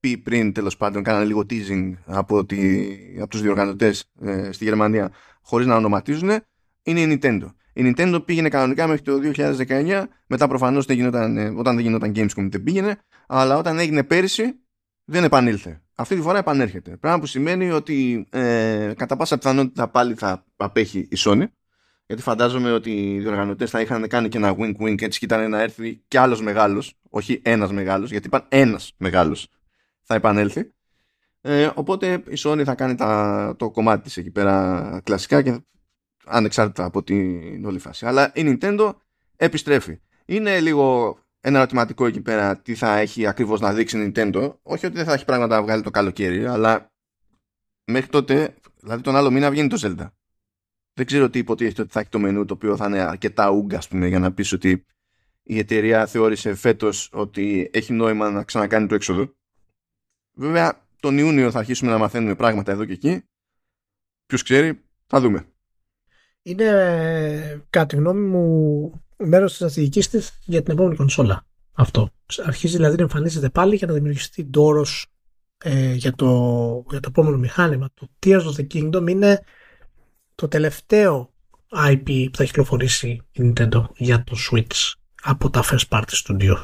πει 0.00 0.18
πριν 0.18 0.52
τέλος 0.52 0.76
πάντων, 0.76 1.02
κάνανε 1.02 1.24
λίγο 1.24 1.40
teasing 1.50 1.94
από, 2.04 2.44
τη, 2.44 2.86
από 3.20 3.30
τους 3.30 3.40
διοργανωτές 3.40 4.10
ε, 4.20 4.52
στη 4.52 4.64
Γερμανία, 4.64 5.12
χωρίς 5.42 5.66
να 5.66 5.76
ονοματίζουν, 5.76 6.30
είναι 6.86 7.00
η 7.00 7.18
Nintendo. 7.22 7.54
Η 7.72 7.82
Nintendo 7.96 8.22
πήγαινε 8.24 8.48
κανονικά 8.48 8.86
μέχρι 8.86 9.02
το 9.02 9.20
2019, 9.68 10.04
μετά 10.26 10.48
προφανώς 10.48 10.86
δεν 10.86 10.96
γινόταν, 10.96 11.36
ε, 11.36 11.48
όταν 11.48 11.74
δεν 11.74 11.84
γινόταν 11.84 12.12
Gamescom 12.16 12.48
δεν 12.50 12.62
πήγαινε, 12.62 12.98
αλλά 13.26 13.56
όταν 13.56 13.78
έγινε 13.78 14.04
πέρυσι 14.04 14.60
δεν 15.04 15.24
επανήλθε. 15.24 15.80
Αυτή 15.94 16.14
τη 16.14 16.20
φορά 16.20 16.38
επανέρχεται. 16.38 16.96
Πράγμα 16.96 17.20
που 17.20 17.26
σημαίνει 17.26 17.70
ότι 17.70 18.26
ε, 18.30 18.92
κατά 18.96 19.16
πάσα 19.16 19.38
πιθανότητα 19.38 19.88
πάλι 19.88 20.14
θα 20.14 20.44
απέχει 20.56 20.98
η 20.98 21.16
Sony. 21.16 21.44
Γιατί 22.06 22.22
φαντάζομαι 22.22 22.72
ότι 22.72 22.90
οι 22.90 23.18
διοργανωτές 23.18 23.70
θα 23.70 23.80
είχαν 23.80 24.08
κάνει 24.08 24.28
και 24.28 24.36
ένα 24.36 24.54
wink-wink 24.58 25.02
έτσι 25.02 25.18
και 25.18 25.24
ήταν 25.24 25.50
να 25.50 25.62
έρθει 25.62 26.04
κι 26.08 26.16
άλλος 26.16 26.42
μεγάλος, 26.42 26.94
όχι 27.10 27.40
ένας 27.44 27.72
μεγάλος, 27.72 28.10
γιατί 28.10 28.26
είπαν 28.26 28.44
ένας 28.48 28.92
μεγάλος 28.96 29.48
θα 30.06 30.14
επανέλθει. 30.14 30.70
Ε, 31.40 31.70
οπότε 31.74 32.22
η 32.28 32.36
Sony 32.38 32.62
θα 32.64 32.74
κάνει 32.74 32.94
τα, 32.94 33.54
το 33.58 33.70
κομμάτι 33.70 34.02
της 34.02 34.16
εκεί 34.16 34.30
πέρα 34.30 35.00
κλασικά 35.04 35.42
και 35.42 35.60
ανεξάρτητα 36.26 36.84
από 36.84 37.02
την 37.02 37.64
όλη 37.64 37.78
φάση. 37.78 38.06
Αλλά 38.06 38.32
η 38.34 38.42
Nintendo 38.44 38.94
επιστρέφει. 39.36 40.00
Είναι 40.24 40.60
λίγο 40.60 41.18
ένα 41.40 41.58
ερωτηματικό 41.58 42.06
εκεί 42.06 42.20
πέρα 42.20 42.56
τι 42.56 42.74
θα 42.74 42.96
έχει 42.96 43.26
ακριβώς 43.26 43.60
να 43.60 43.72
δείξει 43.72 43.98
η 43.98 44.12
Nintendo. 44.14 44.54
Όχι 44.62 44.86
ότι 44.86 44.96
δεν 44.96 45.04
θα 45.04 45.12
έχει 45.12 45.24
πράγματα 45.24 45.56
να 45.56 45.62
βγάλει 45.62 45.82
το 45.82 45.90
καλοκαίρι, 45.90 46.46
αλλά 46.46 46.92
μέχρι 47.84 48.10
τότε, 48.10 48.54
δηλαδή 48.80 49.02
τον 49.02 49.16
άλλο 49.16 49.30
μήνα 49.30 49.50
βγαίνει 49.50 49.68
το 49.68 49.78
Zelda. 49.80 50.10
Δεν 50.92 51.06
ξέρω 51.06 51.30
τι 51.30 51.38
υποτίθεται 51.38 51.82
ότι 51.82 51.92
θα 51.92 52.00
έχει 52.00 52.08
το 52.08 52.18
μενού 52.18 52.44
το 52.44 52.54
οποίο 52.54 52.76
θα 52.76 52.86
είναι 52.86 53.00
αρκετά 53.00 53.50
ούγκα, 53.50 53.82
πούμε, 53.88 54.06
για 54.06 54.18
να 54.18 54.32
πεις 54.32 54.52
ότι 54.52 54.86
η 55.42 55.58
εταιρεία 55.58 56.06
θεώρησε 56.06 56.54
φέτος 56.54 57.10
ότι 57.12 57.70
έχει 57.72 57.92
νόημα 57.92 58.30
να 58.30 58.44
ξανακάνει 58.44 58.86
το 58.86 58.94
έξοδο. 58.94 59.34
Βέβαια, 60.32 60.86
τον 61.00 61.18
Ιούνιο 61.18 61.50
θα 61.50 61.58
αρχίσουμε 61.58 61.90
να 61.90 61.98
μαθαίνουμε 61.98 62.34
πράγματα 62.34 62.72
εδώ 62.72 62.84
και 62.84 62.92
εκεί. 62.92 63.24
Ποιος 64.26 64.42
ξέρει, 64.42 64.84
θα 65.06 65.20
δούμε. 65.20 65.55
Είναι, 66.46 67.64
κατά 67.70 67.86
τη 67.86 67.96
γνώμη 67.96 68.20
μου, 68.20 68.92
μέρος 69.16 69.48
της 69.48 69.56
στρατηγικής 69.56 70.08
της 70.08 70.38
για 70.44 70.62
την 70.62 70.72
επόμενη 70.72 70.96
κονσόλα. 70.96 71.46
Αυτό. 71.72 72.10
Αρχίζει 72.44 72.76
δηλαδή 72.76 72.96
να 72.96 73.02
εμφανίζεται 73.02 73.48
πάλι 73.48 73.76
για 73.76 73.86
να 73.86 73.92
δημιουργηθεί 73.92 74.44
τόρο 74.44 74.86
ε, 75.58 75.92
για, 75.92 76.12
το, 76.12 76.26
για 76.90 77.00
το 77.00 77.08
επόμενο 77.08 77.36
μηχάνημα. 77.36 77.88
Το 77.94 78.08
Tears 78.26 78.42
of 78.42 78.54
the 78.56 78.66
Kingdom 78.74 79.08
είναι 79.08 79.42
το 80.34 80.48
τελευταίο 80.48 81.32
IP 81.86 82.26
που 82.30 82.36
θα 82.36 82.44
κυκλοφορήσει 82.44 83.20
η 83.32 83.52
Nintendo 83.52 83.84
για 83.96 84.24
το 84.24 84.36
Switch 84.50 84.92
από 85.22 85.50
τα 85.50 85.64
first 85.64 85.88
party 85.88 86.24
studio. 86.24 86.62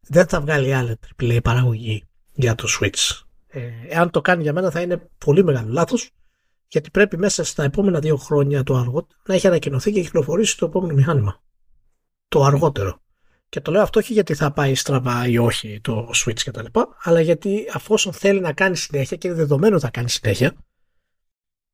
Δεν 0.00 0.26
θα 0.26 0.40
βγάλει 0.40 0.74
άλλη 0.74 0.98
AAA 1.22 1.38
παραγωγή 1.42 2.04
για 2.32 2.54
το 2.54 2.68
Switch. 2.80 3.20
Ε, 3.46 3.60
εάν 3.88 4.10
το 4.10 4.20
κάνει 4.20 4.42
για 4.42 4.52
μένα 4.52 4.70
θα 4.70 4.80
είναι 4.80 5.08
πολύ 5.18 5.44
μεγάλο 5.44 5.72
λάθος 5.72 6.10
γιατί 6.68 6.90
πρέπει 6.90 7.16
μέσα 7.16 7.44
στα 7.44 7.64
επόμενα 7.64 7.98
δύο 7.98 8.16
χρόνια 8.16 8.62
το 8.62 8.76
αργότερο 8.76 9.20
να 9.26 9.34
έχει 9.34 9.46
ανακοινωθεί 9.46 9.92
και 9.92 10.00
κυκλοφορήσει 10.00 10.58
το 10.58 10.66
επόμενο 10.66 10.94
μηχάνημα. 10.94 11.42
Το 12.28 12.44
αργότερο. 12.44 13.00
Και 13.48 13.60
το 13.60 13.70
λέω 13.70 13.82
αυτό 13.82 13.98
όχι 13.98 14.12
γιατί 14.12 14.34
θα 14.34 14.52
πάει 14.52 14.74
στραβά 14.74 15.28
ή 15.28 15.38
όχι 15.38 15.80
το 15.80 16.10
Switch 16.14 16.40
κτλ. 16.44 16.80
Αλλά 17.02 17.20
γιατί 17.20 17.66
αφόσον 17.72 18.12
θέλει 18.12 18.40
να 18.40 18.52
κάνει 18.52 18.76
συνέχεια 18.76 19.16
και 19.16 19.28
είναι 19.28 19.36
δεδομένο 19.36 19.78
θα 19.78 19.90
κάνει 19.90 20.10
συνέχεια 20.10 20.54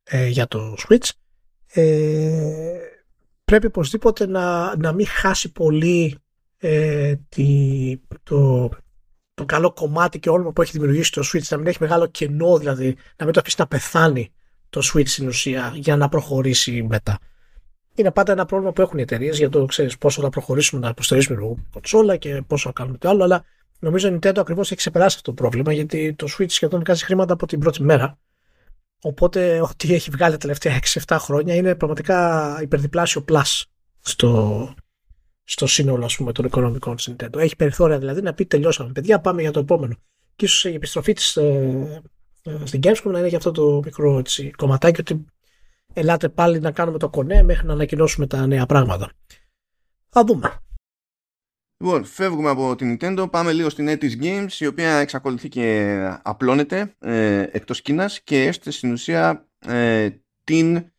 ε, 0.03 0.27
για 0.27 0.49
το 0.49 0.77
Switch 0.89 1.09
ε, 1.73 2.79
πρέπει 3.45 3.67
οπωσδήποτε 3.67 4.27
να, 4.27 4.77
να 4.77 4.93
μην 4.93 5.07
χάσει 5.07 5.53
πολύ 5.53 6.19
ε, 6.59 7.15
τη, 7.29 7.97
το, 8.23 8.71
το 9.35 9.45
καλό 9.45 9.73
κομμάτι 9.73 10.19
και 10.19 10.31
όλο 10.31 10.53
που 10.53 10.63
έχει 10.63 10.73
δημιουργήσει 10.73 11.13
το 11.13 11.23
Switch, 11.33 11.49
να 11.49 11.57
μην 11.57 11.67
έχει 11.67 11.79
μεγάλο 11.81 12.07
κενό 12.07 12.59
δηλαδή, 12.59 12.97
να 13.17 13.25
μην 13.25 13.35
το 13.35 13.41
αφήσει 13.41 13.57
να 13.59 13.67
πεθάνει 13.67 14.33
το 14.73 14.81
Switch 14.93 15.09
στην 15.09 15.29
ουσία 15.29 15.73
για 15.75 15.97
να 15.97 16.09
προχωρήσει 16.09 16.83
μετά. 16.83 17.19
Είναι 17.95 18.11
πάντα 18.11 18.33
ένα 18.33 18.45
πρόβλημα 18.45 18.73
που 18.73 18.81
έχουν 18.81 18.99
οι 18.99 19.03
εταιρείες 19.03 19.39
για 19.39 19.49
το 19.49 19.65
ξέρεις 19.65 19.99
πόσο 19.99 20.23
θα 20.23 20.29
προχωρήσουμε 20.29 20.81
να 20.81 20.89
υποστηρίζουμε 20.89 21.41
το 21.41 21.57
κονσόλα 21.73 22.17
και 22.17 22.43
πόσο 22.47 22.69
θα 22.69 22.73
κάνουμε 22.73 22.99
το 22.99 23.09
άλλο. 23.09 23.25
Αλλά 23.25 23.45
νομίζω 23.79 24.09
η 24.09 24.19
Nintendo 24.19 24.39
ακριβώς 24.39 24.67
έχει 24.67 24.77
ξεπεράσει 24.77 25.17
αυτό 25.17 25.31
το 25.31 25.43
πρόβλημα 25.43 25.73
γιατί 25.73 26.15
το 26.15 26.27
Switch 26.39 26.51
σχεδόν 26.51 26.81
βγάζει 26.81 27.05
χρήματα 27.05 27.33
από 27.33 27.47
την 27.47 27.59
πρώτη 27.59 27.83
μέρα. 27.83 28.19
Οπότε 29.03 29.61
ό,τι 29.61 29.95
έχει 29.95 30.11
βγάλει 30.11 30.33
τα 30.33 30.39
τελευταία 30.39 30.81
6-7 31.07 31.17
χρόνια 31.21 31.55
είναι 31.55 31.75
πραγματικά 31.75 32.59
υπερδιπλάσιο 32.63 33.25
plus 33.29 33.63
στο, 34.01 34.75
στο 35.45 35.67
σύνολο 35.67 36.05
ας 36.05 36.17
πούμε, 36.17 36.33
των 36.33 36.45
οικονομικών 36.45 36.97
της 36.97 37.11
Nintendo. 37.11 37.39
Έχει 37.39 37.57
περιθώρια 37.57 37.99
δηλαδή 37.99 38.23
να 38.23 38.35
πει 38.35 38.47
τελειώσαμε 38.47 38.93
παιδιά 38.93 39.21
πάμε 39.21 39.43
για 39.43 39.51
το 39.51 39.61
επόμενο. 39.61 39.95
Και 40.37 40.45
ίσως 40.45 40.65
η 40.65 40.75
επιστροφή 40.75 41.13
της 41.13 41.37
ε, 41.37 41.43
ε, 41.43 42.01
στην 42.65 42.81
Gamescom 42.83 43.11
να 43.11 43.19
είναι 43.19 43.29
για 43.29 43.37
αυτό 43.37 43.51
το 43.51 43.81
μικρό 43.85 44.19
έτσι, 44.19 44.51
κομματάκι 44.51 45.01
ότι 45.01 45.25
ελάτε 45.93 46.29
πάλι 46.29 46.61
να 46.61 46.71
κάνουμε 46.71 46.99
το 46.99 47.09
κονέ 47.09 47.43
μέχρι 47.43 47.67
να 47.67 47.73
ανακοινώσουμε 47.73 48.27
τα 48.27 48.47
νέα 48.47 48.67
πράγματα. 48.67 49.13
Θα 50.09 50.25
δούμε. 50.25 50.63
Λοιπόν, 51.83 52.05
φεύγουμε 52.05 52.51
από 52.51 52.77
την 52.77 52.97
Nintendo, 53.01 53.27
πάμε 53.31 53.53
λίγο 53.53 53.71
στην 53.71 53.89
Etis 53.89 54.23
Games, 54.23 54.53
η 54.59 54.67
οποία 54.67 54.97
εξακολουθεί 54.97 55.49
και 55.49 55.97
απλώνεται 56.23 56.95
ε, 56.99 57.47
εκτός 57.51 57.83
Κίνας 57.83 58.21
και 58.21 58.43
έστε 58.43 58.71
στην 58.71 58.93
ουσία 58.93 59.49
ε, 59.59 60.11
την 60.45 60.93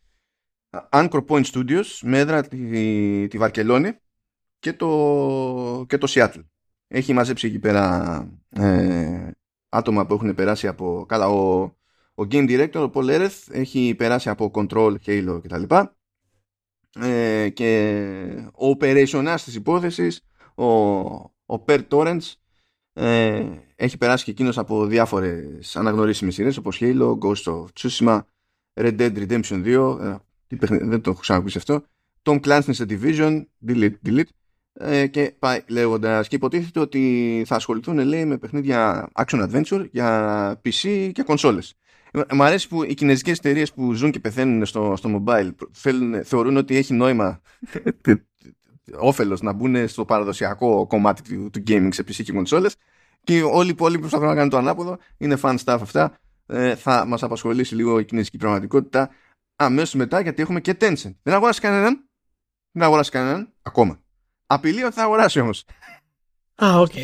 Anchor 0.90 1.26
Point 1.28 1.44
Studios 1.44 1.86
με 2.02 2.20
έδρα 2.20 2.48
τη, 2.48 3.28
τη 3.28 3.38
Βαρκελόνη 3.38 3.98
και 4.60 4.74
το, 4.74 5.86
και 5.88 5.98
το 5.98 6.08
Seattle. 6.10 6.44
Έχει 6.88 7.14
μαζέψει 7.14 7.48
εκεί 7.48 7.60
πέρα 7.60 8.28
ε, 8.50 9.32
άτομα 9.74 10.06
που 10.06 10.14
έχουν 10.14 10.36
περάσει 10.36 10.68
από... 10.68 11.06
Καλά, 11.08 11.28
ο, 11.28 11.62
ο 12.16 12.28
Game 12.32 12.50
Director, 12.50 12.90
ο 12.90 12.92
Paul 12.94 13.10
Ereth, 13.10 13.40
έχει 13.52 13.96
περάσει 13.98 14.30
από 14.30 14.52
Control, 14.54 14.96
Halo 15.06 15.40
κτλ. 15.44 15.64
Ε, 17.00 17.50
και 17.50 18.50
ο 18.54 18.70
operationάς 18.80 19.44
της 19.44 19.56
υπόθεσης, 19.56 20.22
ο, 20.56 20.66
ο 21.46 21.64
Per 21.68 21.82
Torrents, 21.90 22.32
ε, 22.94 23.46
έχει 23.76 23.98
περάσει 23.98 24.24
και 24.24 24.32
εκείνος 24.32 24.58
από 24.58 24.86
διάφορες 24.86 25.76
αναγνωρίσιμες 25.76 26.34
σειρές 26.34 26.58
όπως 26.58 26.78
Halo, 26.82 27.18
Ghost 27.18 27.44
of 27.44 27.66
Tsushima, 27.80 28.20
Red 28.74 29.00
Dead 29.00 29.28
Redemption 29.28 29.64
2, 29.66 30.00
ε, 30.02 30.16
δεν 30.88 31.02
το 31.02 31.10
έχω 31.10 31.20
ξανακούσει 31.20 31.58
αυτό, 31.58 31.84
Tom 32.24 32.40
Clancy's 32.40 32.88
Division, 32.88 33.44
delete, 33.68 33.96
delete, 34.06 34.30
ε, 34.74 35.08
και 35.08 35.36
πάει 35.40 35.62
λέγοντα. 35.68 36.22
Και 36.22 36.36
υποτίθεται 36.36 36.80
ότι 36.80 37.44
θα 37.46 37.56
ασχοληθούν, 37.56 38.00
λέει, 38.00 38.26
με 38.26 38.38
παιχνίδια 38.38 39.10
action 39.14 39.50
adventure 39.50 39.86
για 39.92 40.62
PC 40.66 41.10
και 41.14 41.24
κονσόλες. 41.24 41.76
Μ' 42.32 42.42
αρέσει 42.42 42.68
που 42.68 42.84
οι 42.84 42.94
κινέζικες 42.94 43.38
εταιρείες 43.38 43.74
που 43.74 43.94
ζουν 43.94 44.12
και 44.12 44.20
πεθαίνουν 44.20 44.66
στο, 44.66 44.94
στο 44.98 45.24
mobile 45.28 45.52
θέλουν, 45.72 46.24
θεωρούν 46.24 46.58
ότι 46.58 46.76
έχει 46.76 46.94
νόημα 46.94 47.42
όφελος 48.98 49.42
να 49.42 49.54
μπουν 49.54 49.88
στο 49.88 50.06
παραδοσιακό 50.06 50.88
κομμάτι 50.88 51.22
του, 51.22 51.50
του 51.50 51.64
gaming 51.68 51.90
σε 51.92 52.02
PC 52.02 52.24
και 52.24 52.32
κονσόλες 52.32 52.76
και 53.24 53.42
όλοι 53.42 53.68
οι 53.68 53.72
υπόλοιποι 53.72 53.96
που 53.96 54.02
προσπαθούν 54.02 54.28
να 54.28 54.36
κάνουν 54.36 54.50
το 54.50 54.58
ανάποδο 54.58 54.98
είναι 55.18 55.38
fun 55.42 55.58
stuff 55.64 55.78
αυτά 55.82 56.18
ε, 56.46 56.76
θα 56.76 57.06
μας 57.06 57.24
απασχολήσει 57.24 57.76
λίγο 57.76 58.00
η 58.00 58.06
κινέζικη 58.06 58.38
πραγματικότητα 58.38 59.10
αμέσως 59.56 59.94
μετά 59.94 60.20
γιατί 60.20 60.42
έχουμε 60.42 60.62
και 60.62 60.78
Tencent 60.80 61.16
δεν 61.24 61.34
αγοράσει 61.34 61.62
κανέναν 61.62 62.10
δεν 62.72 62.84
αγοράσει 62.84 63.12
κανέναν 63.12 63.54
ακόμα 63.62 64.03
Απειλεί 64.54 64.84
ότι 64.84 64.94
θα 64.94 65.04
αγοράσει 65.04 65.40
όμως. 65.40 65.66
Α, 66.64 66.80
οκ. 66.80 66.92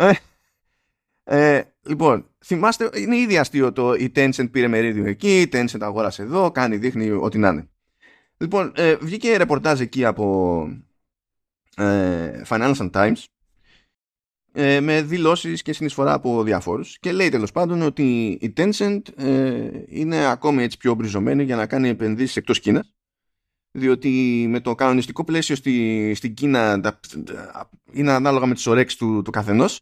Ε, 0.00 1.56
ε, 1.56 1.62
λοιπόν, 1.86 2.26
θυμάστε, 2.44 2.90
είναι 2.94 3.16
ήδη 3.16 3.38
αστείο 3.38 3.72
το 3.72 3.94
η 3.94 4.12
Tencent 4.14 4.50
πήρε 4.50 4.68
μερίδιο 4.68 5.06
εκεί, 5.06 5.40
η 5.40 5.48
Tencent 5.52 5.80
αγόρασε 5.80 6.22
εδώ, 6.22 6.50
κάνει, 6.50 6.76
δείχνει 6.76 7.10
ό,τι 7.10 7.38
να 7.38 7.48
είναι. 7.48 7.68
Λοιπόν, 8.36 8.72
ε, 8.76 8.96
βγήκε 8.96 9.36
ρεπορτάζ 9.36 9.80
εκεί 9.80 10.04
από 10.04 10.62
ε, 11.76 12.42
Financial 12.48 12.90
Times 12.90 13.24
ε, 14.52 14.80
με 14.80 15.02
δηλώσεις 15.02 15.62
και 15.62 15.72
συνεισφορά 15.72 16.12
από 16.12 16.42
διάφορους 16.42 16.98
και 16.98 17.12
λέει 17.12 17.28
τέλος 17.28 17.52
πάντων 17.52 17.82
ότι 17.82 18.38
η 18.40 18.52
Tencent 18.56 19.00
ε, 19.16 19.70
είναι 19.86 20.26
ακόμη 20.26 20.62
έτσι 20.62 20.76
πιο 20.76 20.94
μπριζωμένη 20.94 21.42
για 21.44 21.56
να 21.56 21.66
κάνει 21.66 21.88
επενδύσεις 21.88 22.36
εκτός 22.36 22.60
Κίνας 22.60 22.92
διότι 23.70 24.46
με 24.48 24.60
το 24.60 24.74
κανονιστικό 24.74 25.24
πλαίσιο 25.24 25.56
στη, 25.56 26.12
στην 26.14 26.34
Κίνα 26.34 26.80
είναι 27.92 28.12
ανάλογα 28.12 28.46
με 28.46 28.54
τις 28.54 28.66
ορέξεις 28.66 28.98
του, 28.98 29.22
του 29.24 29.30
καθενός 29.30 29.80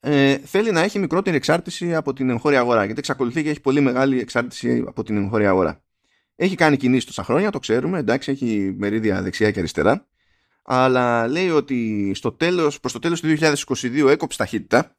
ε, 0.00 0.36
θέλει 0.38 0.70
να 0.70 0.80
έχει 0.80 0.98
μικρότερη 0.98 1.36
εξάρτηση 1.36 1.94
από 1.94 2.12
την 2.12 2.30
εγχώρια 2.30 2.60
αγορά 2.60 2.84
γιατί 2.84 2.98
εξακολουθεί 2.98 3.42
και 3.42 3.50
έχει 3.50 3.60
πολύ 3.60 3.80
μεγάλη 3.80 4.20
εξάρτηση 4.20 4.84
από 4.86 5.02
την 5.02 5.16
εγχώρια 5.16 5.48
αγορά. 5.48 5.82
Έχει 6.36 6.54
κάνει 6.54 6.76
κινήσεις 6.76 7.04
τόσα 7.04 7.24
χρόνια, 7.24 7.50
το 7.50 7.58
ξέρουμε, 7.58 7.98
εντάξει, 7.98 8.30
έχει 8.30 8.74
μερίδια 8.78 9.22
δεξιά 9.22 9.50
και 9.50 9.58
αριστερά 9.58 10.06
αλλά 10.64 11.28
λέει 11.28 11.50
ότι 11.50 12.10
στο 12.14 12.32
τέλος, 12.32 12.80
προς 12.80 12.92
το 12.92 12.98
τέλος 12.98 13.20
του 13.20 13.36
2022 13.38 14.06
έκοψε 14.08 14.38
ταχύτητα 14.38 14.96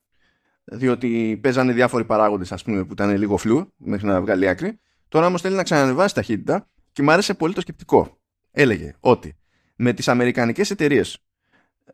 διότι 0.63 1.39
παίζανε 1.43 1.73
διάφοροι 1.73 2.05
παράγοντες 2.05 2.51
ας 2.51 2.63
πούμε 2.63 2.83
που 2.83 2.93
ήταν 2.93 3.17
λίγο 3.17 3.37
φλού 3.37 3.73
μέχρι 3.77 4.07
να 4.07 4.21
βγάλει 4.21 4.47
άκρη 4.47 4.79
τώρα 5.07 5.25
όμως 5.25 5.41
θέλει 5.41 5.55
να 5.55 5.63
ξανανεβάσει 5.63 6.15
ταχύτητα 6.15 6.69
και 6.95 7.03
μου 7.03 7.11
άρεσε 7.11 7.33
πολύ 7.33 7.53
το 7.53 7.61
σκεπτικό 7.61 8.21
έλεγε 8.51 8.95
ότι 8.99 9.37
με 9.75 9.93
τις 9.93 10.07
αμερικανικές 10.07 10.69
εταιρείες 10.71 11.25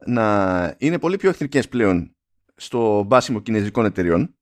να 0.06 0.76
είναι 0.78 1.00
πολύ 1.00 1.18
πιο 1.18 1.30
εχθρικές 1.30 1.68
πλέον 1.68 2.16
στο 2.56 3.04
μπάσιμο 3.04 3.40
κινέζικων 3.40 3.86
εταιρειών 3.86 4.36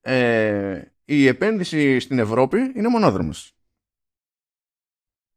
ε, 0.00 0.82
η 1.04 1.26
επένδυση 1.26 1.98
στην 1.98 2.18
Ευρώπη 2.18 2.72
είναι 2.74 2.88
μονόδρομος. 2.88 3.56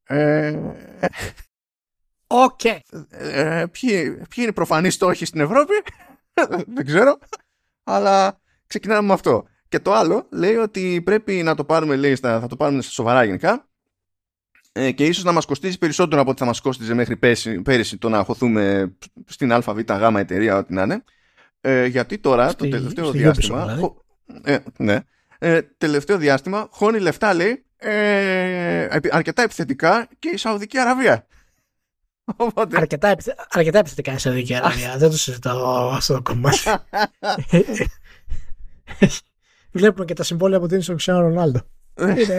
Ε, 0.04 0.60
OK. 2.28 2.60
Okay. 2.64 2.80
Ε, 3.10 3.66
ποιοι, 3.72 4.26
είναι 4.36 4.48
οι 4.48 4.54
προφανείς 4.54 4.94
στόχοι 4.94 5.26
στην 5.26 5.40
Ευρώπη, 5.40 5.74
δεν 6.76 6.86
ξέρω, 6.86 7.20
αλλά 7.84 8.42
ξεκινάμε 8.68 9.08
με 9.08 9.14
αυτό. 9.14 9.48
Και 9.76 9.82
το 9.82 9.94
άλλο 9.94 10.28
λέει 10.30 10.56
ότι 10.56 11.02
πρέπει 11.06 11.34
να 11.44 11.56
το 11.56 11.64
πάρουμε, 11.64 11.96
λέει, 11.96 12.16
στα, 12.16 12.40
θα 12.40 12.48
το 12.48 12.56
πάρουμε 12.56 12.82
στα 12.82 12.92
σοβαρά 12.92 13.24
γενικά 13.24 13.68
ε, 14.72 14.92
και 14.92 15.06
ίσως 15.06 15.24
να 15.24 15.32
μας 15.32 15.46
κοστίσει 15.46 15.78
περισσότερο 15.78 16.22
από 16.22 16.30
ό,τι 16.30 16.40
θα 16.40 16.46
μας 16.46 16.62
κόστιζε 16.62 16.94
μέχρι 16.94 17.18
πέρυσι, 17.18 17.62
πέρυσι 17.62 17.98
το 17.98 18.10
να 18.10 18.24
χωθούμε 18.24 18.96
στην 19.26 19.52
ΑΒ 19.52 19.80
γάμα 19.90 20.20
εταιρεία, 20.20 20.58
ό,τι 20.58 20.74
να 20.74 20.82
είναι. 20.82 21.04
Ε, 21.62 21.86
γιατί 21.86 22.18
τώρα, 22.18 22.50
στη, 22.50 22.58
το 22.58 22.70
τελευταίο 22.78 23.12
διάστημα, 23.12 23.66
δηλαδή. 23.66 23.94
ε, 24.44 24.58
ναι, 24.78 25.00
ε, 25.40 25.62
τελευταίο 25.62 26.18
διάστημα, 26.18 26.68
χώνει 26.72 27.00
λεφτά, 27.00 27.34
λέει, 27.34 27.66
ε, 27.78 28.88
αρκετά 29.12 29.42
επιθετικά 29.42 30.08
και 30.20 30.30
η 30.30 30.38
Σαουδική 30.38 30.78
Αραβία. 30.78 31.28
Οπότε... 32.36 32.78
Αρκετά, 32.78 33.08
επιθε... 33.08 33.36
αρκετά 33.50 33.80
επιθετικά 33.80 34.14
η 34.14 34.18
Σαουδική 34.18 34.56
Αραβία. 34.56 34.98
Δεν 34.98 35.10
το 35.10 35.18
συζητάω 35.18 35.90
αυτό 35.90 36.14
το 36.14 36.22
κομμάτι. 36.22 36.60
Βλέπουμε 39.76 40.06
και 40.06 40.14
τα 40.14 40.24
συμβόλαια 40.24 40.60
που 40.60 40.68
δίνει 40.68 40.82
στον 40.82 40.96
Ξένο 40.96 41.20
Ρονάλντο. 41.20 41.60
έχει, 41.96 42.32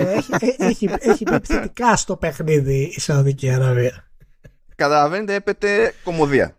έχει, 0.59 0.89
έχει 0.99 1.25
επιθετικά 1.33 1.97
στο 1.97 2.17
παιχνίδι 2.17 2.93
η 2.97 3.01
Σαουδική 3.01 3.51
Αραβία. 3.51 4.11
Καταλαβαίνετε, 4.75 5.35
έπεται 5.35 5.95
κομμωδία. 6.05 6.57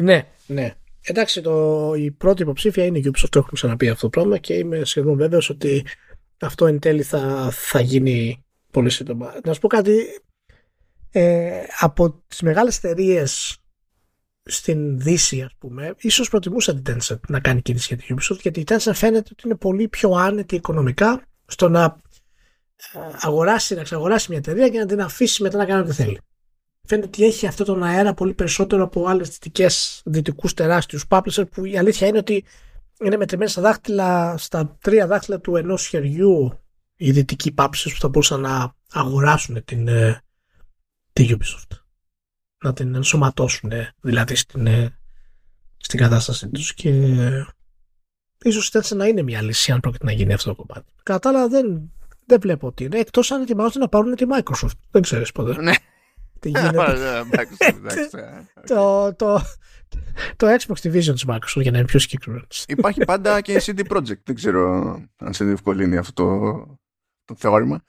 Ναι, 0.00 0.26
ναι. 0.46 0.74
Εντάξει, 1.02 1.40
το, 1.40 1.92
η 1.94 2.10
πρώτη 2.10 2.42
υποψήφια 2.42 2.84
είναι 2.84 2.98
η 2.98 3.02
Ubisoft, 3.04 3.28
το 3.30 3.38
έχουμε 3.38 3.52
ξαναπεί 3.54 3.88
αυτό 3.88 4.08
το 4.08 4.08
πράγμα 4.08 4.38
και 4.38 4.54
είμαι 4.54 4.84
σχεδόν 4.84 5.16
βέβαιος 5.16 5.50
ότι 5.50 5.86
αυτό 6.40 6.66
εν 6.66 6.78
τέλει 6.78 7.02
θα, 7.02 7.48
θα 7.52 7.80
γίνει 7.80 8.44
πολύ 8.70 8.90
σύντομα. 8.90 9.34
Να 9.44 9.52
σου 9.52 9.60
πω 9.60 9.68
κάτι, 9.68 10.22
ε, 11.10 11.62
από 11.78 12.22
τις 12.26 12.42
μεγάλες 12.42 12.76
εταιρείες 12.76 13.58
στην 14.50 15.00
Δύση 15.00 15.42
ας 15.42 15.52
πούμε 15.58 15.94
ίσως 15.98 16.28
προτιμούσα 16.28 16.74
την 16.74 16.82
Tencent 16.86 17.20
να 17.28 17.40
κάνει 17.40 17.62
κίνηση 17.62 17.94
για 17.94 18.04
την 18.04 18.16
Ubisoft 18.16 18.40
γιατί 18.40 18.60
η 18.60 18.64
Tencent 18.68 18.92
φαίνεται 18.94 19.28
ότι 19.32 19.42
είναι 19.44 19.56
πολύ 19.56 19.88
πιο 19.88 20.10
άνετη 20.10 20.54
οικονομικά 20.54 21.22
στο 21.46 21.68
να 21.68 21.96
ε, 22.92 22.98
αγοράσει, 23.20 23.74
να 23.74 23.82
ξαγοράσει 23.82 24.26
μια 24.30 24.38
εταιρεία 24.38 24.68
και 24.68 24.78
να 24.78 24.86
την 24.86 25.00
αφήσει 25.00 25.42
μετά 25.42 25.56
να 25.56 25.64
κάνει 25.64 25.80
ό,τι 25.80 25.92
θέλει. 25.92 26.20
Φαίνεται 26.84 27.06
ότι 27.06 27.24
έχει 27.24 27.46
αυτό 27.46 27.64
τον 27.64 27.82
αέρα 27.82 28.14
πολύ 28.14 28.34
περισσότερο 28.34 28.82
από 28.82 29.06
άλλες 29.06 29.28
δυτικές 29.28 30.02
δυτικούς 30.04 30.54
τεράστιους 30.54 31.04
publisher 31.08 31.44
που 31.50 31.64
η 31.64 31.78
αλήθεια 31.78 32.06
είναι 32.06 32.18
ότι 32.18 32.44
είναι 33.00 33.16
μετρημένα 33.16 33.50
στα 33.50 33.62
δάχτυλα, 33.62 34.34
στα 34.38 34.76
τρία 34.80 35.06
δάχτυλα 35.06 35.40
του 35.40 35.56
ενός 35.56 35.86
χεριού 35.86 36.58
οι 36.96 37.10
δυτικοί 37.10 37.54
publishers 37.56 37.90
που 37.92 38.00
θα 38.00 38.08
μπορούσαν 38.08 38.40
να 38.40 38.74
αγοράσουν 38.92 39.64
την, 39.64 39.88
ε, 39.88 40.22
τη 41.12 41.28
Ubisoft. 41.30 41.77
Να 42.64 42.72
την 42.72 42.94
ενσωματώσουν 42.94 43.72
δηλαδή 44.00 44.34
στην, 44.34 44.66
ε, 44.66 44.98
στην 45.76 45.98
κατάστασή 45.98 46.48
τους 46.48 46.74
και 46.74 46.90
ίσως 48.42 48.74
έτσι 48.74 48.94
να 48.94 49.06
είναι 49.06 49.22
μια 49.22 49.42
λύση 49.42 49.72
αν 49.72 49.80
πρόκειται 49.80 50.04
να 50.04 50.12
γίνει 50.12 50.32
αυτό 50.32 50.54
το 50.54 50.64
κομμάτι. 50.64 50.92
Κατά 51.02 51.28
άλλα 51.28 51.48
δεν, 51.48 51.92
δεν 52.26 52.40
βλέπω 52.40 52.66
ότι 52.66 52.84
είναι, 52.84 52.98
εκτός 52.98 53.30
αν 53.30 53.42
ετοιμάζονται 53.42 53.78
να 53.78 53.88
πάρουν 53.88 54.14
τη 54.14 54.24
Microsoft. 54.28 54.78
Δεν 54.90 55.02
ξέρεις 55.02 55.32
ποτέ. 55.32 55.62
Ναι. 55.62 55.72
Τι 56.40 56.48
γίνεται. 56.48 57.24
το, 58.68 59.14
το, 59.14 59.40
το 60.36 60.46
Xbox 60.46 60.74
Division 60.74 61.12
της 61.12 61.24
Microsoft 61.28 61.60
για 61.62 61.70
να 61.70 61.78
είναι 61.78 61.86
πιο 61.86 61.98
συγκεκριμένος. 61.98 62.64
Υπάρχει 62.68 63.04
πάντα 63.04 63.40
και 63.40 63.62
CD 63.66 63.80
Projekt. 63.88 64.22
Δεν 64.24 64.34
ξέρω 64.34 64.94
αν 65.16 65.32
σε 65.32 65.44
διευκολύνει 65.44 65.96
αυτό 65.96 66.12
το, 66.12 66.78
το 67.24 67.34
θεώρημα. 67.38 67.82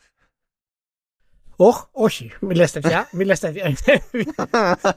Όχι, 1.61 1.83
όχι, 1.91 2.31
μη 2.41 2.55
λες 2.55 2.71
τέτοια, 2.71 3.09
μη 3.11 3.23
λες 3.23 3.39
τέτοια, 3.39 3.63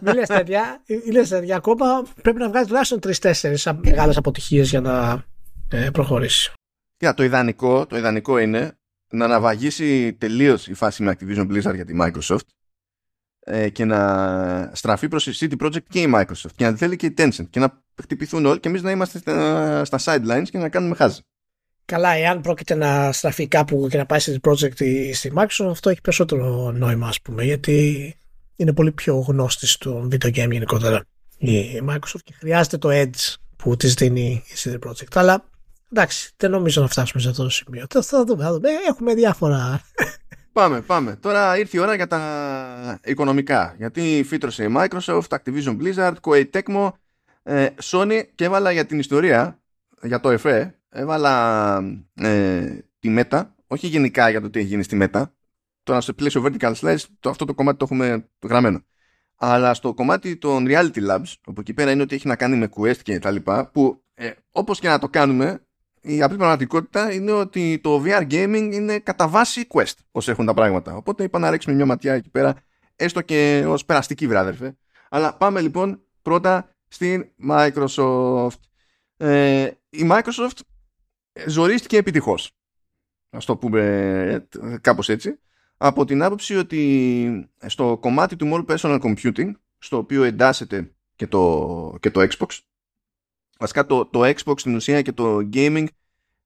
μη 0.00 0.12
λες 0.12 0.28
τέτοια, 0.28 0.82
μη 0.86 1.12
λες 1.12 1.28
τέτοια 1.28 1.56
ακόμα 1.56 2.06
πρέπει 2.22 2.38
να 2.38 2.48
βγάλει 2.48 2.66
τουλάχιστον 2.66 3.00
τρεις-τέσσερις 3.00 3.68
μεγάλες 3.84 4.16
αποτυχίες 4.16 4.70
για 4.70 4.80
να 4.80 5.24
ε, 5.70 5.90
προχωρήσει. 5.90 6.52
Για 6.98 7.14
το 7.14 7.22
ιδανικό, 7.22 7.86
το 7.86 7.96
ιδανικό 7.96 8.38
είναι 8.38 8.78
να 9.10 9.24
αναβαγίσει 9.24 10.12
τελείως 10.12 10.68
η 10.68 10.74
φάση 10.74 11.02
με 11.02 11.16
Activision 11.18 11.50
Blizzard 11.50 11.74
για 11.74 11.84
τη 11.84 11.94
Microsoft 12.00 12.46
ε, 13.40 13.68
και 13.68 13.84
να 13.84 14.70
στραφεί 14.74 15.08
προς 15.08 15.26
η 15.26 15.32
CD 15.34 15.66
Projekt 15.66 15.84
και 15.88 16.00
η 16.00 16.12
Microsoft 16.14 16.52
και 16.56 16.64
να 16.64 16.76
θέλει 16.76 16.96
και 16.96 17.06
η 17.06 17.14
Tencent 17.18 17.48
και 17.50 17.60
να 17.60 17.82
χτυπηθούν 18.02 18.46
όλοι 18.46 18.60
και 18.60 18.68
εμείς 18.68 18.82
να 18.82 18.90
είμαστε 18.90 19.18
στα, 19.18 19.84
στα 19.84 19.98
sidelines 20.04 20.46
και 20.50 20.58
να 20.58 20.68
κάνουμε 20.68 20.94
χάζι. 20.94 21.20
Καλά, 21.84 22.10
εάν 22.10 22.40
πρόκειται 22.40 22.74
να 22.74 23.12
στραφεί 23.12 23.48
κάπου 23.48 23.86
και 23.90 23.96
να 23.96 24.06
πάει 24.06 24.18
σε 24.18 24.40
project 24.42 24.76
στη 25.12 25.32
Microsoft, 25.36 25.70
αυτό 25.70 25.90
έχει 25.90 26.00
περισσότερο 26.00 26.72
νόημα, 26.72 27.08
ας 27.08 27.20
πούμε, 27.20 27.44
γιατί 27.44 28.14
είναι 28.56 28.72
πολύ 28.72 28.92
πιο 28.92 29.18
γνώστη 29.18 29.66
στο 29.66 30.08
video 30.10 30.26
game 30.26 30.50
γενικότερα 30.50 31.04
η 31.42 31.82
Microsoft 31.88 32.20
και 32.24 32.34
χρειάζεται 32.38 32.78
το 32.78 32.88
edge 32.92 33.34
που 33.56 33.76
της 33.76 33.94
δίνει 33.94 34.42
η 34.46 34.54
CD 34.56 34.88
Projekt. 34.88 35.14
Αλλά 35.14 35.44
εντάξει, 35.92 36.30
δεν 36.36 36.50
νομίζω 36.50 36.80
να 36.80 36.88
φτάσουμε 36.88 37.22
σε 37.22 37.28
αυτό 37.28 37.42
το 37.42 37.48
σημείο. 37.48 37.86
Θα 37.88 38.24
δούμε, 38.24 38.42
θα 38.42 38.52
δούμε. 38.52 38.68
Έχουμε 38.88 39.14
διάφορα. 39.14 39.80
Πάμε, 40.52 40.80
πάμε. 40.80 41.16
Τώρα 41.16 41.58
ήρθε 41.58 41.76
η 41.76 41.80
ώρα 41.80 41.94
για 41.94 42.06
τα 42.06 43.00
οικονομικά. 43.04 43.74
Γιατί 43.78 44.24
φύτρωσε 44.26 44.64
η 44.64 44.74
Microsoft, 44.76 45.28
Activision 45.28 45.76
Blizzard, 45.80 46.14
Koei 46.20 46.44
Tecmo, 46.50 46.90
ε, 47.42 47.66
Sony 47.82 48.22
και 48.34 48.44
έβαλα 48.44 48.70
για 48.70 48.86
την 48.86 48.98
ιστορία, 48.98 49.60
για 50.02 50.20
το 50.20 50.30
ΕΦΕ, 50.30 50.78
έβαλα 50.92 51.76
ε, 52.14 52.78
τη 52.98 53.08
μέτα, 53.08 53.54
όχι 53.66 53.86
γενικά 53.86 54.30
για 54.30 54.40
το 54.40 54.50
τι 54.50 54.58
έχει 54.58 54.68
γίνει 54.68 54.82
στη 54.82 54.96
μέτα. 54.96 55.34
Τώρα 55.82 56.00
στο 56.00 56.14
πλαίσιο 56.14 56.44
vertical 56.44 56.74
slice 56.74 57.04
το, 57.20 57.30
αυτό 57.30 57.44
το 57.44 57.54
κομμάτι 57.54 57.78
το 57.78 57.84
έχουμε 57.84 58.28
γραμμένο. 58.42 58.82
Αλλά 59.36 59.74
στο 59.74 59.94
κομμάτι 59.94 60.36
των 60.36 60.66
reality 60.68 61.08
labs, 61.10 61.32
όπου 61.46 61.60
εκεί 61.60 61.74
πέρα 61.74 61.90
είναι 61.90 62.02
ότι 62.02 62.14
έχει 62.14 62.26
να 62.26 62.36
κάνει 62.36 62.56
με 62.56 62.68
quest 62.76 62.96
και 62.96 63.18
τα 63.18 63.30
λοιπά, 63.30 63.70
που 63.70 64.02
ε, 64.14 64.30
όπως 64.52 64.80
και 64.80 64.88
να 64.88 64.98
το 64.98 65.08
κάνουμε, 65.08 65.66
η 66.00 66.22
απλή 66.22 66.36
πραγματικότητα 66.36 67.12
είναι 67.12 67.32
ότι 67.32 67.80
το 67.82 68.02
VR 68.04 68.22
gaming 68.30 68.68
είναι 68.72 68.98
κατά 68.98 69.28
βάση 69.28 69.66
quest, 69.68 69.94
όσο 70.10 70.30
έχουν 70.30 70.46
τα 70.46 70.54
πράγματα. 70.54 70.94
Οπότε 70.94 71.24
είπα 71.24 71.38
να 71.38 71.50
ρίξουμε 71.50 71.74
μια 71.74 71.86
ματιά 71.86 72.14
εκεί 72.14 72.30
πέρα, 72.30 72.54
έστω 72.96 73.20
και 73.20 73.64
ως 73.66 73.84
περαστική 73.84 74.26
βράδερφε. 74.26 74.76
Αλλά 75.10 75.36
πάμε 75.36 75.60
λοιπόν 75.60 76.02
πρώτα 76.22 76.68
στην 76.88 77.26
Microsoft. 77.48 78.60
Ε, 79.16 79.70
η 79.90 80.08
Microsoft 80.10 80.58
ζορίστηκε 81.46 81.96
επιτυχώς. 81.96 82.50
Α 83.30 83.38
το 83.46 83.56
πούμε 83.56 83.80
ε, 84.62 84.76
κάπως 84.80 85.08
έτσι. 85.08 85.38
Από 85.76 86.04
την 86.04 86.22
άποψη 86.22 86.56
ότι 86.56 87.50
στο 87.66 87.98
κομμάτι 88.00 88.36
του 88.36 88.50
More 88.52 88.76
Personal 88.76 89.00
Computing, 89.00 89.50
στο 89.78 89.96
οποίο 89.96 90.22
εντάσσεται 90.22 90.94
και 91.16 91.26
το, 91.26 91.96
και 92.00 92.10
το 92.10 92.20
Xbox, 92.20 92.58
βασικά 93.58 93.86
το, 93.86 94.06
το 94.06 94.20
Xbox 94.24 94.58
στην 94.58 94.74
ουσία 94.74 95.02
και 95.02 95.12
το 95.12 95.48
gaming 95.52 95.86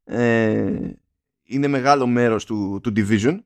ε, 0.05 0.91
είναι 1.43 1.67
μεγάλο 1.67 2.07
μέρος 2.07 2.45
του, 2.45 2.81
του 2.83 2.93
Division, 2.97 3.39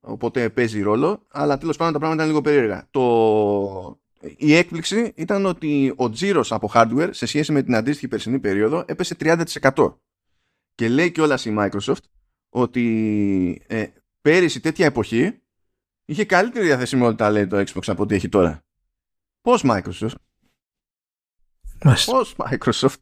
οπότε 0.00 0.50
παίζει 0.50 0.82
ρόλο, 0.82 1.26
αλλά 1.28 1.58
τέλος 1.58 1.76
πάντων 1.76 1.92
τα 1.92 1.98
πράγματα 1.98 2.22
είναι 2.22 2.32
λίγο 2.32 2.44
περίεργα. 2.44 2.86
Το, 2.90 4.00
η 4.36 4.54
έκπληξη 4.54 5.12
ήταν 5.16 5.46
ότι 5.46 5.92
ο 5.96 6.10
τζίρος 6.10 6.52
από 6.52 6.70
hardware 6.74 7.08
σε 7.10 7.26
σχέση 7.26 7.52
με 7.52 7.62
την 7.62 7.74
αντίστοιχη 7.74 8.08
περσινή 8.08 8.38
περίοδο 8.38 8.84
έπεσε 8.86 9.16
30%. 9.20 9.94
Και 10.80 10.88
λέει 10.88 11.12
και 11.12 11.20
όλα 11.20 11.38
η 11.44 11.54
Microsoft 11.58 12.04
ότι 12.48 13.64
ε, 13.66 13.86
πέρυσι 14.20 14.60
τέτοια 14.60 14.86
εποχή 14.86 15.42
είχε 16.04 16.24
καλύτερη 16.24 16.66
διαθεσιμότητα 16.66 17.30
λέει 17.30 17.46
το 17.46 17.58
Xbox 17.58 17.82
από 17.86 18.02
ό,τι 18.02 18.14
έχει 18.14 18.28
τώρα. 18.28 18.64
Πώς 19.40 19.62
Microsoft? 19.64 20.14
Πώς 21.78 22.36
Microsoft; 22.36 22.98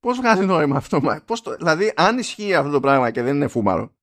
Πώς 0.00 0.16
βγάζει 0.16 0.44
νόημα 0.44 0.76
αυτό. 0.76 1.22
Πώς 1.24 1.42
το, 1.42 1.56
δηλαδή 1.56 1.92
αν 1.96 2.18
ισχύει 2.18 2.54
αυτό 2.54 2.70
το 2.70 2.80
πράγμα 2.80 3.10
και 3.10 3.22
δεν 3.22 3.34
είναι 3.34 3.48
φούμαρο. 3.48 3.94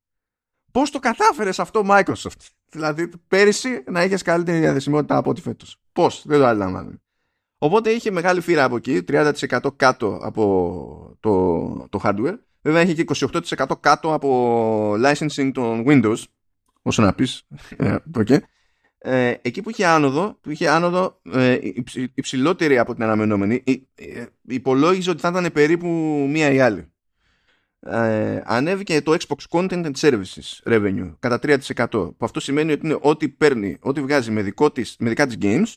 Πώς 0.72 0.91
το 0.91 1.00
κατάφερες 1.00 1.60
αυτό 1.60 1.84
Microsoft; 1.86 2.48
Δηλαδή 2.76 3.08
πέρυσι 3.28 3.84
να 3.88 4.00
έχεις 4.00 4.22
καλύτερη 4.22 4.60
διαθεσιμότητα 4.60 5.17
από 5.17 5.30
ό,τι 5.30 5.41
φέτος. 5.41 5.82
Πώς. 5.91 6.24
Δεν 6.28 6.39
το 6.39 6.46
αντιλαμβάνομαι. 6.46 7.02
Οπότε 7.58 7.89
είχε 7.89 8.12
μεγάλη 8.12 8.41
φύρα 8.41 8.63
από 8.63 8.76
εκεί, 8.76 9.02
30% 9.08 9.34
κάτω 9.76 10.20
από 10.22 11.17
το, 11.20 11.88
το 11.89 12.00
hardware. 12.04 12.38
Βέβαια 12.62 12.82
είχε 12.82 13.04
και 13.04 13.28
28% 13.56 13.65
κάτω 13.80 14.13
από 14.13 14.93
licensing 14.93 15.52
των 15.54 15.84
Windows, 15.88 16.17
όσο 16.82 17.02
να 17.02 17.13
πεις, 17.13 17.48
okay. 18.17 18.38
ε, 18.98 19.34
εκεί 19.41 19.62
που 19.62 19.70
είχε 19.70 19.86
άνοδο, 19.86 20.38
που 20.41 20.52
είχε 20.52 20.67
άνοδο 20.70 21.22
ε, 21.34 21.58
υψηλότερη 22.13 22.78
από 22.78 22.93
την 22.93 23.04
αναμενόμενη, 23.04 23.63
ε, 23.96 24.26
υπολόγιζε 24.48 25.10
ότι 25.10 25.22
θα 25.22 25.28
ήταν 25.28 25.52
περίπου 25.54 25.88
μία 26.30 26.52
ή 26.52 26.60
άλλη. 26.60 26.91
Ε, 27.80 28.41
ανέβηκε 28.46 29.02
το 29.02 29.17
Xbox 29.20 29.60
Content 29.60 29.86
and 29.86 29.91
Services 30.00 30.74
revenue 30.74 31.15
κατά 31.20 31.39
3% 31.78 31.88
που 31.89 32.15
αυτό 32.20 32.39
σημαίνει 32.39 32.72
ότι 32.72 32.86
είναι 32.86 32.98
ό,τι 33.02 33.30
παίρνει, 33.30 33.78
ό,τι 33.80 34.02
βγάζει 34.02 34.32
με, 34.32 34.41
δικό 34.41 34.72
της, 34.72 34.96
με 35.00 35.10
δικά 35.10 35.28
της 35.28 35.38
games 35.41 35.74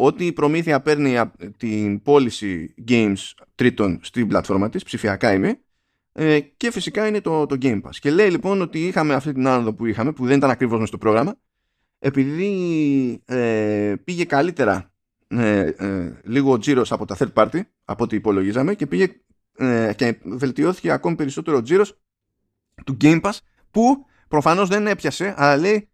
ότι 0.00 0.26
η 0.26 0.32
προμήθεια 0.32 0.80
παίρνει 0.80 1.16
την 1.56 2.02
πώληση 2.02 2.74
games 2.88 3.16
τρίτων 3.54 4.00
στην 4.02 4.28
πλατφόρμα 4.28 4.68
της, 4.68 4.84
ψηφιακά 4.84 5.32
είμαι, 5.32 5.60
ε, 6.12 6.40
και 6.40 6.70
φυσικά 6.70 7.06
είναι 7.06 7.20
το, 7.20 7.46
το 7.46 7.56
Game 7.60 7.80
Pass. 7.80 7.90
Και 8.00 8.10
λέει 8.10 8.30
λοιπόν 8.30 8.60
ότι 8.60 8.86
είχαμε 8.86 9.14
αυτή 9.14 9.32
την 9.32 9.46
άνοδο 9.46 9.72
που 9.74 9.86
είχαμε, 9.86 10.12
που 10.12 10.26
δεν 10.26 10.36
ήταν 10.36 10.50
ακριβώς 10.50 10.74
μέσα 10.74 10.86
στο 10.86 10.98
πρόγραμμα, 10.98 11.38
επειδή 11.98 13.22
ε, 13.24 13.94
πήγε 14.04 14.24
καλύτερα 14.24 14.92
ε, 15.28 15.60
ε, 15.60 16.20
λίγο 16.24 16.52
ο 16.52 16.58
τζίρος 16.58 16.92
από 16.92 17.04
τα 17.04 17.16
third 17.18 17.32
party, 17.32 17.60
από 17.84 18.04
ό,τι 18.04 18.16
υπολογίζαμε, 18.16 18.74
και 18.74 18.86
πήγε 18.86 19.08
ε, 19.56 19.92
και 19.96 20.18
βελτιώθηκε 20.22 20.90
ακόμη 20.90 21.16
περισσότερο 21.16 21.56
ο 21.56 21.62
τζίρος 21.62 21.98
του 22.84 22.96
Game 23.00 23.20
Pass, 23.20 23.38
που 23.70 24.06
προφανώς 24.28 24.68
δεν 24.68 24.86
έπιασε, 24.86 25.34
αλλά 25.36 25.56
λέει 25.56 25.88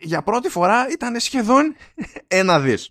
για 0.00 0.22
πρώτη 0.22 0.48
φορά 0.48 0.88
ήταν 0.88 1.20
σχεδόν 1.20 1.76
ένα 2.26 2.60
δις. 2.60 2.90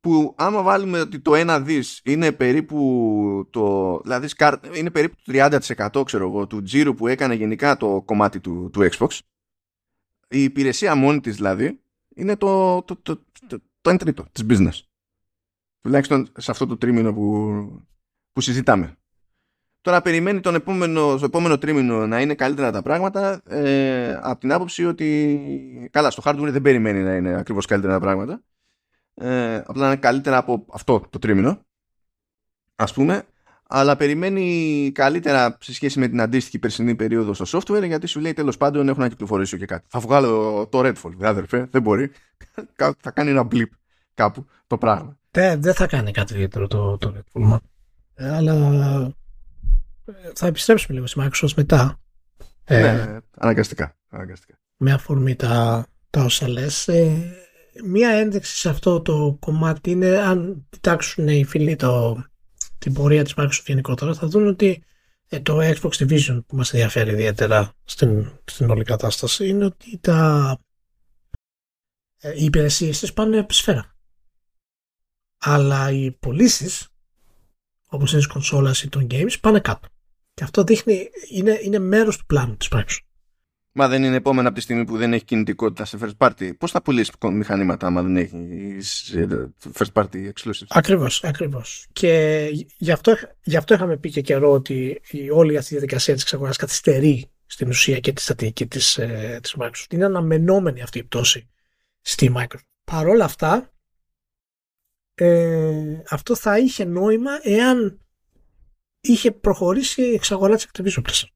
Που 0.00 0.34
άμα 0.38 0.62
βάλουμε 0.62 1.00
ότι 1.00 1.20
το 1.20 1.34
ένα 1.34 1.60
δις 1.60 2.00
είναι 2.04 2.32
περίπου 2.32 3.48
το, 3.50 3.98
δηλαδή 4.02 4.28
είναι 4.74 4.90
περίπου 4.90 5.16
το 5.24 5.32
30% 5.32 6.04
ξέρω 6.04 6.28
εγώ, 6.28 6.46
του 6.46 6.62
τζίρου 6.62 6.94
που 6.94 7.06
έκανε 7.06 7.34
γενικά 7.34 7.76
το 7.76 8.02
κομμάτι 8.02 8.40
του, 8.40 8.70
του 8.72 8.88
Xbox, 8.92 9.18
η 10.28 10.42
υπηρεσία 10.42 10.94
μόνη 10.94 11.20
της 11.20 11.36
δηλαδή 11.36 11.80
είναι 12.14 12.36
το, 12.36 12.82
το, 12.82 12.96
το, 12.96 13.24
το, 13.48 13.62
το 13.80 13.90
1 13.90 13.98
τρίτο 13.98 14.26
της 14.32 14.44
business. 14.48 14.80
Τουλάχιστον 15.80 16.32
σε 16.36 16.50
αυτό 16.50 16.66
το 16.66 16.76
τρίμηνο 16.76 17.14
που, 17.14 17.86
που 18.32 18.40
συζητάμε. 18.40 18.96
Τώρα 19.82 20.02
περιμένει 20.02 20.40
τον 20.40 20.54
επόμενο, 20.54 21.16
στο 21.16 21.26
επόμενο 21.26 21.58
τρίμηνο 21.58 22.06
να 22.06 22.20
είναι 22.20 22.34
καλύτερα 22.34 22.70
τα 22.70 22.82
πράγματα 22.82 23.42
ε, 23.48 24.18
από 24.22 24.40
την 24.40 24.52
άποψη 24.52 24.84
ότι 24.84 25.88
καλά 25.90 26.10
στο 26.10 26.22
hardware 26.24 26.48
δεν 26.50 26.62
περιμένει 26.62 27.02
να 27.02 27.14
είναι 27.14 27.34
ακριβώς 27.34 27.66
καλύτερα 27.66 27.92
τα 27.92 28.00
πράγματα 28.00 28.42
ε, 29.14 29.56
απλά 29.56 29.82
να 29.82 29.86
είναι 29.86 29.96
καλύτερα 29.96 30.36
από 30.36 30.66
αυτό 30.72 31.06
το 31.10 31.18
τρίμηνο 31.18 31.58
ας 32.76 32.92
πούμε 32.92 33.24
αλλά 33.74 33.96
περιμένει 33.96 34.90
καλύτερα 34.94 35.56
σε 35.60 35.74
σχέση 35.74 35.98
με 35.98 36.08
την 36.08 36.20
αντίστοιχη 36.20 36.58
περσινή 36.58 36.94
περίοδο 36.94 37.34
στο 37.34 37.58
software 37.58 37.86
γιατί 37.86 38.06
σου 38.06 38.20
λέει 38.20 38.32
τέλος 38.32 38.56
πάντων 38.56 38.88
έχουν 38.88 39.02
να 39.02 39.08
κυκλοφορήσω 39.08 39.56
και 39.56 39.66
κάτι. 39.66 39.86
Θα 39.88 40.00
βγάλω 40.00 40.66
το 40.70 40.80
Redfall, 40.84 41.12
αδερφέ, 41.20 41.66
δεν 41.70 41.82
μπορεί. 41.82 42.10
θα 43.00 43.10
κάνει 43.14 43.30
ένα 43.30 43.48
blip 43.52 43.68
κάπου 44.14 44.46
το 44.66 44.78
πράγμα. 44.78 45.16
Δεν 45.30 45.74
θα 45.74 45.86
κάνει 45.86 46.10
κάτι 46.10 46.34
ιδιαίτερο 46.34 46.66
το, 46.66 46.98
το 46.98 47.14
Redfall. 47.16 47.56
Ε, 48.14 48.34
αλλά 48.34 49.14
θα 50.34 50.46
επιστρέψουμε 50.46 50.94
λίγο 50.94 51.06
στη 51.06 51.20
Microsoft 51.22 51.54
μετά. 51.56 52.00
Ε, 52.64 52.80
ναι, 52.80 53.18
αναγκαστικά, 53.30 53.96
αναγκαστικά. 54.08 54.60
Με 54.76 54.92
αφορμή 54.92 55.36
τα, 55.36 55.86
τα 56.10 56.24
όσα 56.24 56.48
λες. 56.48 56.88
Ε, 56.88 57.36
μία 57.84 58.10
ένδειξη 58.10 58.56
σε 58.56 58.68
αυτό 58.68 59.02
το 59.02 59.36
κομμάτι 59.40 59.90
είναι 59.90 60.18
αν 60.18 60.66
κοιτάξουν 60.70 61.28
οι 61.28 61.44
φίλοι 61.44 61.76
το, 61.76 62.24
την 62.78 62.92
πορεία 62.92 63.24
της 63.24 63.34
Microsoft 63.36 63.64
γενικότερα 63.66 64.14
θα 64.14 64.26
δουν 64.26 64.46
ότι 64.46 64.84
ε, 65.28 65.40
το 65.40 65.58
Xbox 65.60 65.90
Division 65.90 66.40
που 66.46 66.56
μας 66.56 66.72
ενδιαφέρει 66.72 67.10
ιδιαίτερα 67.10 67.72
στην, 67.84 68.32
στην 68.44 68.70
όλη 68.70 68.84
κατάσταση 68.84 69.48
είναι 69.48 69.64
ότι 69.64 69.98
τα, 69.98 70.58
ε, 72.18 72.32
οι 72.36 72.44
υπηρεσίες 72.44 72.98
της 72.98 73.12
πάνε 73.12 73.46
σφαίρα. 73.48 73.96
Αλλά 75.38 75.90
οι 75.90 76.10
πωλήσεις 76.10 76.86
όπως 77.88 78.12
είναι 78.12 78.20
στις 78.20 78.32
κονσόλας 78.32 78.82
ή 78.82 78.88
των 78.88 79.06
games 79.10 79.40
πάνε 79.40 79.60
κάτω. 79.60 79.88
Και 80.34 80.44
αυτό 80.44 80.64
δείχνει, 80.64 81.08
είναι, 81.30 81.58
είναι 81.62 81.78
μέρος 81.78 82.18
του 82.18 82.26
πλάνου 82.26 82.56
της 82.56 82.68
πράξης. 82.68 83.00
Μα 83.74 83.88
δεν 83.88 84.04
είναι 84.04 84.16
επόμενα 84.16 84.48
από 84.48 84.56
τη 84.56 84.62
στιγμή 84.62 84.84
που 84.84 84.96
δεν 84.96 85.12
έχει 85.12 85.24
κινητικότητα 85.24 85.84
σε 85.84 85.98
first 86.02 86.26
party. 86.26 86.50
Πώς 86.58 86.70
θα 86.70 86.82
πουλήσεις 86.82 87.14
μηχανήματα 87.32 87.86
άμα 87.86 88.02
δεν 88.02 88.16
έχει 88.16 88.36
first 89.72 89.92
party 89.92 90.30
exclusive. 90.32 90.66
Ακριβώς, 90.68 91.24
ακριβώς. 91.24 91.86
Και 91.92 92.48
γι' 92.76 92.92
αυτό, 92.92 93.16
γι 93.42 93.56
αυτό 93.56 93.74
είχαμε 93.74 93.96
πει 93.96 94.10
και 94.10 94.20
καιρό 94.20 94.52
ότι 94.52 95.00
η 95.10 95.30
όλη 95.30 95.56
αυτή 95.56 95.74
η 95.74 95.76
διαδικασία 95.76 96.14
της 96.14 96.22
εξαγοράς 96.22 96.56
καθυστερεί 96.56 97.30
στην 97.46 97.68
ουσία 97.68 97.98
και 97.98 98.12
τη 98.12 98.20
στατική 98.20 98.66
της, 98.66 98.98
ε, 98.98 99.38
της 99.42 99.54
Microsoft. 99.58 99.92
Είναι 99.92 100.04
αναμενόμενη 100.04 100.82
αυτή 100.82 100.98
η 100.98 101.04
πτώση 101.04 101.50
στη 102.00 102.32
Microsoft. 102.36 102.66
Παρ' 102.84 103.08
όλα 103.08 103.24
αυτά, 103.24 103.72
ε, 105.14 106.02
αυτό 106.08 106.36
θα 106.36 106.58
είχε 106.58 106.84
νόημα 106.84 107.30
εάν 107.42 108.00
είχε 109.02 109.32
προχωρήσει 109.32 110.02
η 110.02 110.14
εξαγορά 110.14 110.54
της 110.54 110.68
Activision 110.72 111.02
Blizzard. 111.02 111.32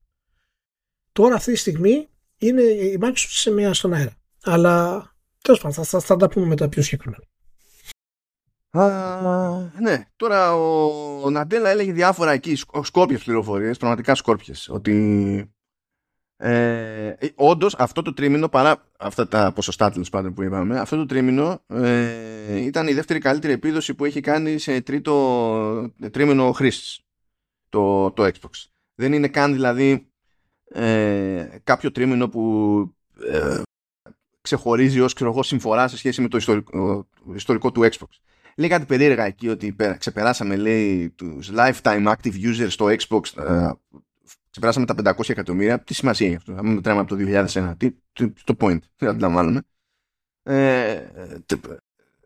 Τώρα 1.12 1.34
αυτή 1.34 1.52
τη 1.52 1.58
στιγμή 1.58 2.08
είναι 2.38 2.62
η 2.62 2.98
Microsoft 3.02 3.14
σε 3.14 3.50
μια 3.50 3.74
στον 3.74 3.92
αέρα. 3.92 4.14
Αλλά 4.42 5.06
τέλος 5.42 5.60
πάντων 5.60 5.84
θα, 5.84 6.00
θα, 6.00 6.16
τα 6.16 6.28
πούμε 6.28 6.46
μετά 6.46 6.68
πιο 6.68 6.82
συγκεκριμένα. 6.82 7.22
ναι, 9.80 10.04
τώρα 10.16 10.54
ο, 10.54 10.90
ο 11.22 11.30
Ναντέλα 11.30 11.70
έλεγε 11.70 11.92
διάφορα 11.92 12.32
εκεί, 12.32 12.56
σκόρπιες 12.82 13.24
πληροφορίες, 13.24 13.78
πραγματικά 13.78 14.14
σκόρπιες, 14.14 14.68
ότι 14.68 15.50
ε, 16.38 17.08
ε, 17.08 17.28
όντως 17.34 17.74
αυτό 17.74 18.02
το 18.02 18.12
τρίμηνο 18.12 18.48
παρά 18.48 18.90
αυτά 18.98 19.28
τα 19.28 19.52
ποσοστά 19.52 19.90
τέλος 19.90 20.10
πάντων 20.10 20.34
που 20.34 20.42
είπαμε 20.42 20.78
αυτό 20.78 20.96
το 20.96 21.06
τρίμηνο 21.06 21.62
ε, 21.66 22.60
ήταν 22.60 22.88
η 22.88 22.92
δεύτερη 22.92 23.18
καλύτερη 23.18 23.52
επίδοση 23.52 23.94
που 23.94 24.04
έχει 24.04 24.20
κάνει 24.20 24.58
σε 24.58 24.80
τρίτο 24.80 25.92
τρίμηνο 26.10 26.52
χρήσης 26.52 27.05
το, 27.68 28.10
το 28.10 28.24
Xbox. 28.24 28.64
Δεν 28.94 29.12
είναι 29.12 29.28
καν 29.28 29.52
δηλαδή 29.52 30.10
ε, 30.64 31.58
κάποιο 31.64 31.90
τρίμηνο 31.90 32.28
που 32.28 32.94
ε, 33.30 33.62
ξεχωρίζει 34.40 35.00
ως 35.00 35.12
ξέρω, 35.12 35.42
συμφορά 35.42 35.88
σε 35.88 35.96
σχέση 35.96 36.20
με 36.20 36.28
το 36.28 36.36
ιστορικό, 36.36 37.08
ιστορικό 37.34 37.72
του 37.72 37.80
Xbox. 37.82 38.08
Λέει 38.56 38.68
κάτι 38.68 38.84
περίεργα 38.84 39.24
εκεί 39.24 39.48
ότι 39.48 39.76
ξεπεράσαμε 39.98 40.56
λέει 40.56 41.10
τους 41.10 41.50
lifetime 41.56 42.06
active 42.06 42.34
users 42.42 42.66
στο 42.68 42.86
Xbox 42.86 43.42
ε, 43.42 43.70
ξεπεράσαμε 44.50 44.86
τα 44.86 45.14
500 45.16 45.28
εκατομμύρια. 45.28 45.80
Τι 45.80 45.94
σημασία 45.94 46.26
έχει 46.26 46.36
αυτό, 46.36 46.52
αν 46.52 46.66
μετράμε 46.66 47.00
από 47.00 47.16
το 47.16 47.46
2001. 47.46 47.72
Τι, 47.76 47.90
το 48.44 48.56
point, 48.60 48.78
δεν 48.96 49.08
αντιλαμβάνομαι. 49.08 49.62
Ε, 50.42 51.06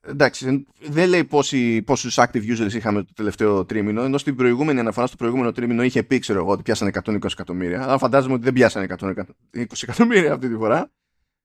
εντάξει, 0.07 0.67
δεν 0.81 1.09
λέει 1.09 1.25
πόσοι, 1.25 1.83
πόσους 1.83 2.19
active 2.19 2.59
users 2.59 2.73
είχαμε 2.73 3.03
το 3.03 3.13
τελευταίο 3.15 3.65
τρίμηνο, 3.65 4.03
ενώ 4.03 4.19
στην 4.19 4.37
προηγούμενη 4.37 4.81
αναφορά 4.81 5.07
στο 5.07 5.17
προηγούμενο 5.17 5.53
τρίμηνο 5.53 5.83
είχε 5.83 6.03
πει, 6.03 6.19
ξέρω 6.19 6.39
εγώ, 6.39 6.51
ότι 6.51 6.63
πιάσανε 6.63 6.91
120 7.05 7.25
εκατομμύρια. 7.25 7.83
Αλλά 7.83 7.99
φαντάζομαι 7.99 8.35
ότι 8.35 8.43
δεν 8.45 8.53
πιάσανε 8.53 8.87
120 8.99 9.65
εκατομμύρια 9.83 10.33
αυτή 10.33 10.49
τη 10.49 10.55
φορά 10.55 10.91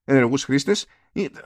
ενεργούς 0.05 0.43
χρήστες. 0.43 0.85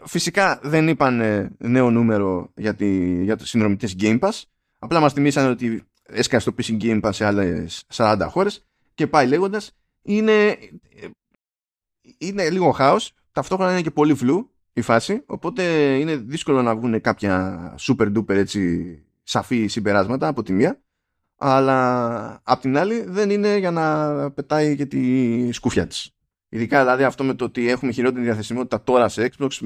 Φυσικά 0.06 0.60
δεν 0.64 0.88
είπαν 0.88 1.22
νέο 1.58 1.92
νούμερο 1.92 2.52
για, 2.56 2.76
τη, 2.76 3.24
για 3.24 3.36
τους 3.38 3.50
συνδρομητές 3.50 3.96
Game 4.00 4.20
Pass. 4.20 4.42
Απλά 4.80 5.00
μας 5.00 5.14
θυμίσανε 5.14 5.50
ότι 5.50 5.84
έσκασε 6.04 6.52
το 6.52 6.56
PC 6.58 6.82
Game 6.82 7.02
Pass 7.02 7.14
σε 7.14 7.26
άλλες 7.26 7.84
40 7.94 8.28
χώρες 8.30 8.66
και 8.94 9.08
πάει 9.08 9.28
λέγοντας. 9.28 9.72
Είναι, 10.02 10.58
είναι 12.18 12.50
λίγο 12.50 12.72
χάος, 12.72 13.14
ταυτόχρονα 13.32 13.72
είναι 13.72 13.82
και 13.82 13.92
πολύ 13.92 14.14
φλού 14.16 14.52
η 14.80 14.82
φάση, 14.82 15.24
οπότε 15.26 15.64
είναι 15.98 16.16
δύσκολο 16.16 16.62
να 16.62 16.76
βγουν 16.76 17.02
κάποια 17.02 17.76
super 17.80 18.18
duper 18.18 18.36
έτσι 18.36 19.04
σαφή 19.24 19.68
συμπεράσματα 19.68 20.28
από 20.28 20.44
τη 20.44 20.54
μία, 20.54 20.82
αλλά 21.38 22.42
απ' 22.44 22.62
την 22.62 22.78
άλλη 22.78 23.04
δεν 23.08 23.30
είναι 23.30 23.58
για 23.58 23.72
να 23.72 24.32
πετάει 24.32 24.76
και 24.76 24.86
τη 24.86 25.52
σκούφια 25.52 25.88
της. 25.88 26.14
Ειδικά 26.50 26.80
δηλαδή 26.80 27.04
αυτό 27.04 27.24
με 27.24 27.34
το 27.34 27.46
ότι 27.46 27.70
έχουμε 27.70 27.92
χειρότερη 27.92 28.24
διαθεσιμότητα 28.24 28.84
τώρα 28.84 29.10
σε 29.10 29.32
Xbox 29.38 29.58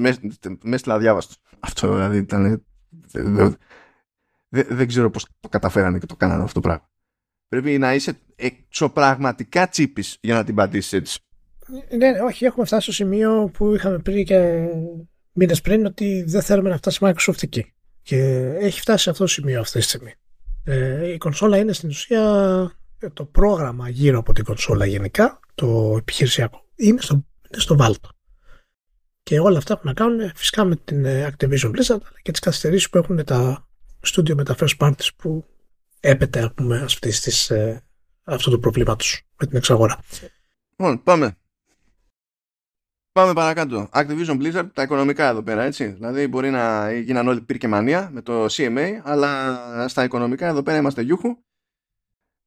μέσα 0.62 0.78
στην 0.78 0.92
αδιάβαστο. 0.92 1.34
Αυτό 1.60 1.92
δηλαδή 1.92 2.16
ήταν... 2.16 2.64
Δεν, 3.10 3.56
δεν, 4.48 4.86
ξέρω 4.86 5.10
πώς 5.10 5.26
το 5.40 5.48
καταφέρανε 5.48 5.98
και 5.98 6.06
το 6.06 6.16
κάνανε 6.16 6.42
αυτό 6.42 6.54
το 6.54 6.60
πράγμα. 6.60 6.88
Πρέπει 7.48 7.78
να 7.78 7.94
είσαι 7.94 8.18
εξωπραγματικά 8.36 9.68
τσίπης 9.68 10.18
για 10.20 10.34
να 10.34 10.44
την 10.44 10.54
πατήσεις 10.54 10.92
έτσι. 10.92 11.20
Ναι, 11.68 12.10
ναι, 12.10 12.20
όχι, 12.20 12.44
έχουμε 12.44 12.66
φτάσει 12.66 12.82
στο 12.82 12.92
σημείο 12.92 13.50
που 13.52 13.74
είχαμε 13.74 13.98
πει 13.98 14.24
και 14.24 14.68
μήνες 15.32 15.60
πριν 15.60 15.86
ότι 15.86 16.24
δεν 16.26 16.42
θέλουμε 16.42 16.68
να 16.68 16.76
φτάσει 16.76 16.98
Microsoft 17.00 17.42
εκεί. 17.42 17.72
Και 18.02 18.16
έχει 18.58 18.80
φτάσει 18.80 19.02
σε 19.02 19.10
αυτό 19.10 19.22
το 19.24 19.30
σημείο 19.30 19.60
αυτή 19.60 19.78
τη 19.78 19.84
στιγμή. 19.84 20.14
Ε, 20.64 21.12
η 21.12 21.18
κονσόλα 21.18 21.56
είναι 21.56 21.72
στην 21.72 21.88
ουσία 21.88 22.22
ε, 22.98 23.08
το 23.08 23.24
πρόγραμμα 23.24 23.88
γύρω 23.88 24.18
από 24.18 24.32
την 24.32 24.44
κονσόλα 24.44 24.86
γενικά, 24.86 25.40
το 25.54 25.94
επιχειρησιακό, 25.98 26.64
είναι 26.74 27.00
στο, 27.00 27.14
είναι 27.14 27.60
στο 27.60 27.76
βάλτο. 27.76 28.08
Και 29.22 29.40
όλα 29.40 29.58
αυτά 29.58 29.78
που 29.78 29.82
να 29.84 29.92
κάνουν 29.92 30.32
φυσικά 30.34 30.64
με 30.64 30.76
την 30.76 31.04
ε, 31.04 31.30
Activision 31.30 31.70
Blizzard 31.70 31.88
αλλά 31.88 32.20
και 32.22 32.30
τις 32.30 32.40
καθυστερήσεις 32.40 32.90
που 32.90 32.98
έχουν 32.98 33.24
τα 33.24 33.68
στούντιο 34.00 34.34
με 34.34 34.44
τα 34.44 34.56
first 34.58 34.76
parties 34.78 35.08
που 35.16 35.44
έπεται 36.00 36.40
ας 36.40 36.52
πούμε 36.54 36.78
αυτής 36.78 37.20
της, 37.20 37.50
ε, 37.50 37.82
αυτού 38.24 38.50
τους 38.50 38.60
προβλήματος 38.60 39.22
με 39.40 39.46
την 39.46 39.56
εξαγορά. 39.56 39.98
Λοιπόν, 40.70 41.02
πάμε. 41.02 41.36
Πάμε 43.14 43.32
παρακάτω. 43.32 43.88
Activision 43.92 44.42
Blizzard, 44.42 44.68
τα 44.72 44.82
οικονομικά 44.82 45.28
εδώ 45.28 45.42
πέρα, 45.42 45.62
έτσι. 45.62 45.86
Δηλαδή 45.86 46.28
μπορεί 46.28 46.50
να 46.50 46.92
γίναν 46.92 47.28
όλοι 47.28 47.40
πυρ 47.40 47.56
και 47.56 47.68
μανία 47.68 48.10
με 48.12 48.22
το 48.22 48.46
CMA, 48.50 49.00
αλλά 49.02 49.88
στα 49.88 50.04
οικονομικά 50.04 50.46
εδώ 50.46 50.62
πέρα 50.62 50.78
είμαστε 50.78 51.02
γιούχου. 51.02 51.36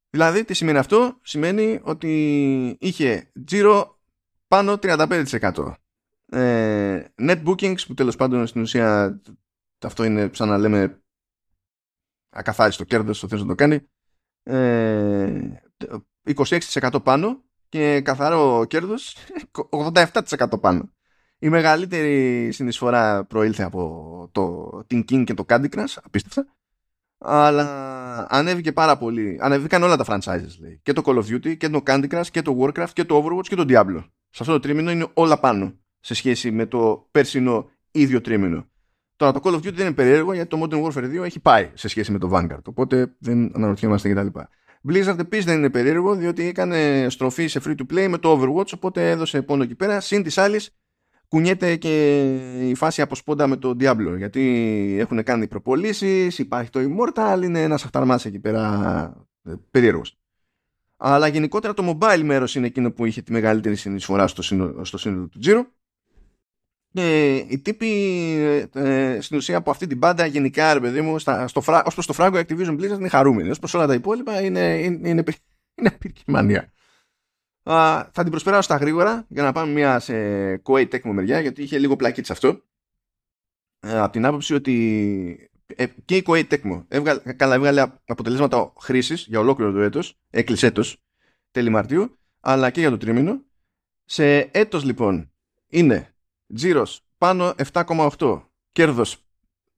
Δηλαδή, 0.09 0.43
τι 0.43 0.53
σημαίνει 0.53 0.77
αυτό, 0.77 1.19
σημαίνει 1.21 1.79
ότι 1.83 2.77
είχε 2.79 3.31
τζίρο 3.45 3.99
πάνω 4.47 4.77
35%. 4.81 5.73
Ε, 6.25 7.05
net 7.15 7.43
bookings, 7.43 7.85
που 7.87 7.93
τέλος 7.93 8.15
πάντων 8.15 8.47
στην 8.47 8.61
ουσία 8.61 9.21
αυτό 9.81 10.03
είναι 10.03 10.29
σαν 10.33 10.47
να 10.47 10.57
λέμε 10.57 11.01
ακαθάριστο 12.29 12.83
κέρδος, 12.83 13.19
το 13.19 13.27
θες 13.27 13.41
να 13.41 13.47
το 13.47 13.55
κάνει. 13.55 13.87
Ε, 14.43 15.61
26% 16.23 16.99
πάνω 17.03 17.46
και 17.69 18.01
καθαρό 18.01 18.65
κέρδος 18.65 19.15
87% 19.93 20.61
πάνω. 20.61 20.91
Η 21.39 21.49
μεγαλύτερη 21.49 22.49
συνεισφορά 22.51 23.25
προήλθε 23.25 23.63
από 23.63 24.29
το 24.31 24.69
την 24.87 25.05
King 25.09 25.23
και 25.23 25.33
το 25.33 25.45
Candy 25.49 25.69
Crush, 25.69 25.95
απίστευτα. 26.03 26.45
Αλλά 27.17 28.27
ανέβηκε 28.29 28.71
πάρα 28.71 28.97
πολύ. 28.97 29.37
Ανέβηκαν 29.41 29.83
όλα 29.83 29.97
τα 29.97 30.05
franchises, 30.07 30.59
λέει. 30.59 30.79
Και 30.83 30.93
το 30.93 31.01
Call 31.05 31.15
of 31.15 31.23
Duty, 31.23 31.57
και 31.57 31.69
το 31.69 31.81
Candy 31.85 32.07
Crush, 32.09 32.27
και 32.31 32.41
το 32.41 32.57
Warcraft, 32.61 32.89
και 32.93 33.03
το 33.03 33.23
Overwatch, 33.23 33.47
και 33.47 33.55
το 33.55 33.65
Diablo. 33.67 34.03
Σε 34.29 34.43
αυτό 34.43 34.51
το 34.51 34.59
τρίμηνο 34.59 34.91
είναι 34.91 35.07
όλα 35.13 35.39
πάνω 35.39 35.73
σε 35.99 36.13
σχέση 36.13 36.51
με 36.51 36.65
το 36.65 37.07
περσινό 37.11 37.69
ίδιο 37.91 38.21
τρίμηνο. 38.21 38.67
Τώρα 39.15 39.31
το 39.31 39.39
Call 39.43 39.53
of 39.53 39.57
Duty 39.57 39.73
δεν 39.73 39.85
είναι 39.85 39.95
περίεργο 39.95 40.33
γιατί 40.33 40.49
το 40.49 40.61
Modern 40.63 40.83
Warfare 40.83 41.21
2 41.21 41.23
έχει 41.23 41.39
πάει 41.39 41.71
σε 41.73 41.87
σχέση 41.87 42.11
με 42.11 42.17
το 42.17 42.29
Vanguard. 42.33 42.63
Οπότε 42.65 43.15
δεν 43.19 43.51
αναρωτιόμαστε 43.55 44.13
κτλ. 44.13 44.39
Blizzard 44.89 45.19
επίσης 45.19 45.45
δεν 45.45 45.57
είναι 45.57 45.69
περίεργο 45.69 46.15
διότι 46.15 46.47
έκανε 46.47 47.07
στροφή 47.09 47.47
σε 47.47 47.61
free 47.65 47.75
to 47.75 47.93
play 47.93 48.07
με 48.07 48.17
το 48.17 48.39
Overwatch 48.41 48.73
οπότε 48.75 49.09
έδωσε 49.09 49.41
πόνο 49.41 49.63
εκεί 49.63 49.75
πέρα. 49.75 49.99
Συν 49.99 50.23
της 50.23 50.37
άλλης 50.37 50.75
κουνιέται 51.27 51.75
και 51.75 52.25
η 52.69 52.75
φάση 52.75 53.01
από 53.01 53.15
σπόντα 53.15 53.47
με 53.47 53.57
το 53.57 53.69
Diablo 53.79 54.13
γιατί 54.17 54.95
έχουν 54.99 55.23
κάνει 55.23 55.47
προπολίσει, 55.47 56.29
υπάρχει 56.37 56.69
το 56.69 56.79
Immortal, 56.79 57.41
είναι 57.43 57.61
ένας 57.61 57.83
αχταρμάς 57.83 58.25
εκεί 58.25 58.39
πέρα 58.39 59.27
ε, 59.43 59.53
περίεργος. 59.71 60.17
Αλλά 60.97 61.27
γενικότερα 61.27 61.73
το 61.73 61.97
mobile 61.99 62.21
μέρος 62.23 62.55
είναι 62.55 62.65
εκείνο 62.65 62.91
που 62.91 63.05
είχε 63.05 63.21
τη 63.21 63.31
μεγαλύτερη 63.31 63.75
συνεισφορά 63.75 64.27
στο 64.27 64.41
σύνολο, 64.41 64.85
στο 64.85 64.97
σύνολο 64.97 65.27
του 65.27 65.39
Giro 65.43 65.61
και 66.97 67.35
οι 67.35 67.59
τύποι 67.59 67.89
ε, 68.73 69.17
στην 69.21 69.37
ουσία 69.37 69.57
από 69.57 69.71
αυτή 69.71 69.87
την 69.87 69.99
πάντα 69.99 70.25
γενικά 70.25 70.73
ρε 70.73 70.79
παιδί 70.79 71.01
μου 71.01 71.19
στα, 71.19 71.47
στο, 71.47 71.59
ως 71.85 71.93
προς 71.93 72.05
το 72.05 72.13
φράγκο 72.13 72.37
Activision 72.37 72.71
Blizzard 72.71 72.97
είναι 72.99 73.07
χαρούμενοι. 73.07 73.49
Ως 73.49 73.59
προς 73.59 73.73
όλα 73.73 73.87
τα 73.87 73.93
υπόλοιπα 73.93 74.41
είναι, 74.41 74.59
είναι, 74.59 75.09
είναι, 75.09 75.23
είναι 75.75 75.97
μανία. 76.25 76.71
Θα 77.63 78.11
την 78.13 78.29
προσπεράσω 78.29 78.61
στα 78.61 78.75
γρήγορα 78.75 79.25
για 79.29 79.43
να 79.43 79.51
πάμε 79.51 79.71
μια 79.71 79.99
σε 79.99 80.13
Kuwait 80.63 80.89
Tecmo 80.89 81.11
μεριά 81.11 81.39
γιατί 81.39 81.61
είχε 81.61 81.77
λίγο 81.77 81.95
πλακίτ 81.95 82.25
σε 82.25 82.31
αυτό. 82.31 82.61
Ε, 83.79 83.99
από 83.99 84.11
την 84.11 84.25
άποψη 84.25 84.53
ότι 84.53 85.49
ε, 85.65 85.85
και 86.05 86.15
η 86.15 86.23
Kuwait 86.27 86.47
Tecmo 86.47 86.83
έβγαλε, 86.87 87.33
καλά 87.33 87.55
έβγαλε 87.55 87.81
αποτελέσματα 88.05 88.73
χρήσης 88.79 89.25
για 89.27 89.39
ολόκληρο 89.39 89.71
το 89.71 89.79
έτος 89.79 90.19
έκλεισε 90.29 90.67
έτος 90.67 91.03
τέλη 91.51 91.69
Μαρτίου 91.69 92.17
αλλά 92.39 92.69
και 92.69 92.79
για 92.79 92.89
το 92.89 92.97
τρίμηνο. 92.97 93.41
Σε 94.05 94.37
έτος 94.39 94.83
λοιπόν 94.83 95.31
είναι 95.67 96.11
Τζίρος 96.53 97.01
πάνω 97.17 97.53
7,8. 97.71 98.41
Κέρδος 98.71 99.17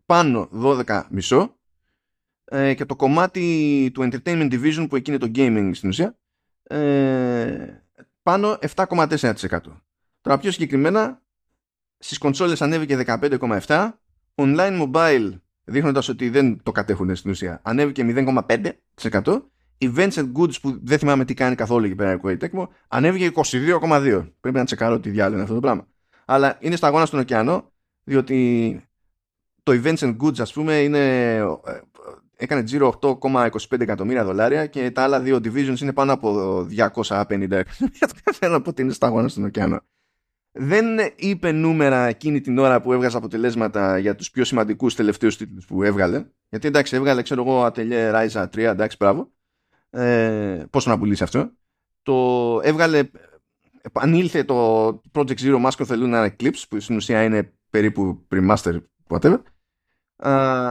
πάνω 0.05 0.49
12,5. 0.53 1.53
Ε, 2.45 2.73
και 2.73 2.85
το 2.85 2.95
κομμάτι 2.95 3.91
του 3.93 4.09
Entertainment 4.11 4.51
Division 4.51 4.85
που 4.89 4.95
εκεί 4.95 5.09
είναι 5.09 5.19
το 5.19 5.31
gaming 5.35 5.69
στην 5.73 5.89
ουσία 5.89 6.17
ε, 6.63 7.83
πάνω 8.23 8.57
7,4%. 8.75 9.33
Τώρα 10.21 10.37
πιο 10.37 10.51
συγκεκριμένα 10.51 11.21
στις 11.97 12.17
κονσόλες 12.17 12.61
ανέβηκε 12.61 13.03
15,7%. 13.05 13.91
Online 14.35 14.87
mobile 14.87 15.31
δείχνοντας 15.63 16.09
ότι 16.09 16.29
δεν 16.29 16.63
το 16.63 16.71
κατέχουν 16.71 17.15
στην 17.15 17.31
ουσία 17.31 17.59
ανέβηκε 17.63 18.03
0,5%. 18.07 19.41
Events 19.81 20.11
and 20.11 20.31
goods 20.33 20.61
που 20.61 20.79
δεν 20.83 20.97
θυμάμαι 20.97 21.25
τι 21.25 21.33
κάνει 21.33 21.55
καθόλου 21.55 21.85
εκεί 21.85 21.95
πέρα 21.95 22.11
η 22.11 22.37
Tecmo 22.41 22.67
ανέβηκε 22.87 23.31
22,2%. 23.35 24.27
Πρέπει 24.39 24.57
να 24.57 24.65
τσεκάρω 24.65 24.99
τι 24.99 25.09
διάλογο 25.09 25.33
είναι 25.33 25.43
αυτό 25.43 25.53
το 25.53 25.59
πράγμα 25.59 25.87
αλλά 26.31 26.57
είναι 26.59 26.75
σταγόνα 26.75 27.05
στον 27.05 27.19
ωκεανό, 27.19 27.71
διότι 28.03 28.81
το 29.63 29.71
Events 29.83 29.97
and 29.97 30.17
Goods, 30.17 30.39
ας 30.39 30.53
πούμε, 30.53 30.73
είναι, 30.73 31.35
ε, 31.35 31.81
έκανε 32.35 32.63
τζίρο 32.63 32.99
8,25 33.01 33.79
εκατομμύρια 33.79 34.23
δολάρια 34.23 34.65
και 34.65 34.91
τα 34.91 35.03
άλλα 35.03 35.19
δύο 35.19 35.37
divisions 35.37 35.79
είναι 35.79 35.93
πάνω 35.93 36.13
από 36.13 36.59
250 36.63 37.57
εκατομμύρια 37.57 38.07
το 38.07 38.13
καθένα, 38.23 38.55
οπότε 38.55 38.81
είναι 38.81 38.93
σταγόνα 38.93 39.27
στον 39.27 39.43
ωκεανό. 39.43 39.79
Δεν 40.51 40.85
είπε 41.15 41.51
νούμερα 41.51 42.05
εκείνη 42.05 42.41
την 42.41 42.57
ώρα 42.57 42.81
που 42.81 42.93
έβγαζε 42.93 43.17
αποτελέσματα 43.17 43.97
για 43.97 44.15
τους 44.15 44.31
πιο 44.31 44.43
σημαντικούς 44.43 44.95
τελευταίους 44.95 45.37
τίτλους 45.37 45.65
που 45.65 45.83
έβγαλε. 45.83 46.25
Γιατί 46.49 46.67
εντάξει, 46.67 46.95
έβγαλε, 46.95 47.21
ξέρω 47.21 47.41
εγώ, 47.41 47.65
Atelier 47.65 48.13
Ryza 48.13 48.43
3, 48.43 48.57
εντάξει, 48.57 48.97
μπράβο. 48.99 49.31
Ε, 49.89 50.63
πόσο 50.69 50.89
να 50.89 50.97
πουλήσει 50.97 51.23
αυτό. 51.23 51.51
Το 52.03 52.59
έβγαλε 52.63 53.09
επανήλθε 53.89 54.43
το 54.43 54.87
Project 55.13 55.39
Zero 55.39 55.65
Mask 55.65 55.85
of 55.85 55.87
the 55.87 55.95
Lunar 55.95 56.29
Eclipse 56.29 56.63
που 56.69 56.79
στην 56.79 56.95
ουσία 56.95 57.23
είναι 57.23 57.53
περίπου 57.69 58.27
pre-master 58.31 58.79
whatever. 59.07 59.37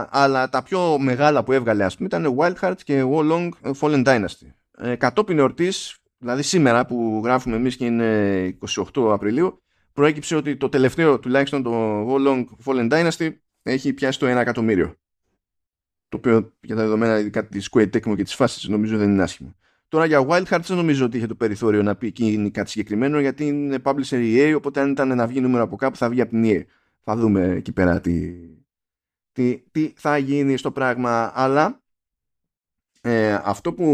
Αλλά 0.09 0.49
τα 0.49 0.63
πιο 0.63 0.99
μεγάλα 0.99 1.43
που 1.43 1.51
έβγαλε 1.51 1.83
ας 1.83 1.95
πούμε 1.95 2.07
ήταν 2.07 2.35
Wild 2.39 2.55
Hearts 2.61 2.81
και 2.83 3.03
Wolong 3.05 3.49
Fallen 3.79 4.05
Dynasty. 4.05 4.47
Ε, 4.77 4.95
κατόπιν 4.95 5.39
εορτής 5.39 5.97
δηλαδή 6.17 6.41
σήμερα 6.41 6.85
που 6.85 7.21
γράφουμε 7.23 7.55
εμείς 7.55 7.75
και 7.75 7.85
είναι 7.85 8.57
28 8.93 9.11
Απριλίου 9.11 9.63
προέκυψε 9.93 10.35
ότι 10.35 10.57
το 10.57 10.69
τελευταίο 10.69 11.19
τουλάχιστον 11.19 11.63
το 11.63 12.05
Wolong 12.09 12.45
Fallen 12.65 12.91
Dynasty 12.91 13.29
έχει 13.63 13.93
πιάσει 13.93 14.19
το 14.19 14.25
1 14.25 14.29
εκατομμύριο. 14.29 14.95
Το 16.09 16.17
οποίο 16.17 16.53
για 16.61 16.75
τα 16.75 16.81
δεδομένα 16.81 17.19
ειδικά 17.19 17.47
της 17.47 17.69
Quake 17.71 17.89
Tecmo 17.89 18.15
και 18.15 18.23
της 18.23 18.35
φάσης 18.35 18.67
νομίζω 18.67 18.97
δεν 18.97 19.09
είναι 19.09 19.23
άσχημο 19.23 19.55
Τώρα 19.89 20.05
για 20.05 20.25
Wild 20.27 20.43
Hearts 20.43 20.63
δεν 20.65 20.77
νομίζω 20.77 21.05
ότι 21.05 21.17
είχε 21.17 21.27
το 21.27 21.35
περιθώριο 21.35 21.83
να 21.83 21.95
πει 21.95 22.07
εκείνη 22.07 22.51
κάτι 22.51 22.69
συγκεκριμένο 22.69 23.19
γιατί 23.19 23.47
είναι 23.47 23.77
publisher 23.83 24.35
EA 24.35 24.53
οπότε 24.55 24.81
αν 24.81 24.91
ήταν 24.91 25.15
να 25.15 25.27
βγει 25.27 25.41
νούμερο 25.41 25.63
από 25.63 25.75
κάπου 25.75 25.97
θα 25.97 26.09
βγει 26.09 26.21
από 26.21 26.31
την 26.31 26.43
EA. 26.45 26.63
Θα 27.03 27.15
δούμε 27.15 27.47
εκεί 27.47 27.71
πέρα 27.71 28.01
τι, 28.01 28.33
τι, 29.31 29.63
τι 29.71 29.93
θα 29.95 30.17
γίνει 30.17 30.57
στο 30.57 30.71
πράγμα 30.71 31.31
αλλά 31.35 31.81
ε, 33.01 33.33
αυτό 33.43 33.73
που 33.73 33.85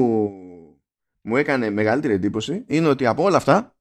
μου 1.21 1.35
έκανε 1.37 1.69
μεγαλύτερη 1.69 2.13
εντύπωση 2.13 2.63
είναι 2.67 2.87
ότι 2.87 3.05
από 3.05 3.23
όλα 3.23 3.37
αυτά 3.37 3.75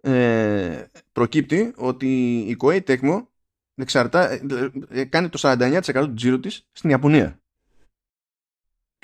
ε, 0.00 0.84
προκύπτει 1.12 1.72
ότι 1.76 2.36
η 2.38 2.56
Koei 2.60 2.80
Tecmo 2.84 3.26
εξαρτά, 3.74 4.30
ε, 4.30 4.40
ε, 4.88 5.04
κάνει 5.04 5.28
το 5.28 5.38
49% 5.42 5.80
του 5.92 6.14
τζίρου 6.14 6.40
της 6.40 6.68
στην 6.72 6.90
Ιαπωνία 6.90 7.40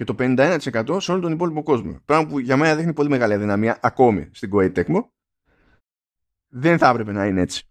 και 0.05 0.13
το 0.13 0.15
51% 0.19 0.97
σε 1.01 1.13
όλο 1.13 1.21
τον 1.21 1.33
υπόλοιπο 1.33 1.63
κόσμο. 1.63 2.01
Πράγμα 2.05 2.29
που 2.29 2.39
για 2.39 2.57
μένα 2.57 2.77
δείχνει 2.77 2.93
πολύ 2.93 3.09
μεγάλη 3.09 3.33
αδυναμία 3.33 3.79
ακόμη 3.83 4.29
στην 4.33 4.51
Kuwait 4.55 4.73
Tecmo. 4.73 5.09
Δεν 6.49 6.79
θα 6.79 6.89
έπρεπε 6.89 7.13
να 7.13 7.27
είναι 7.27 7.41
έτσι. 7.41 7.67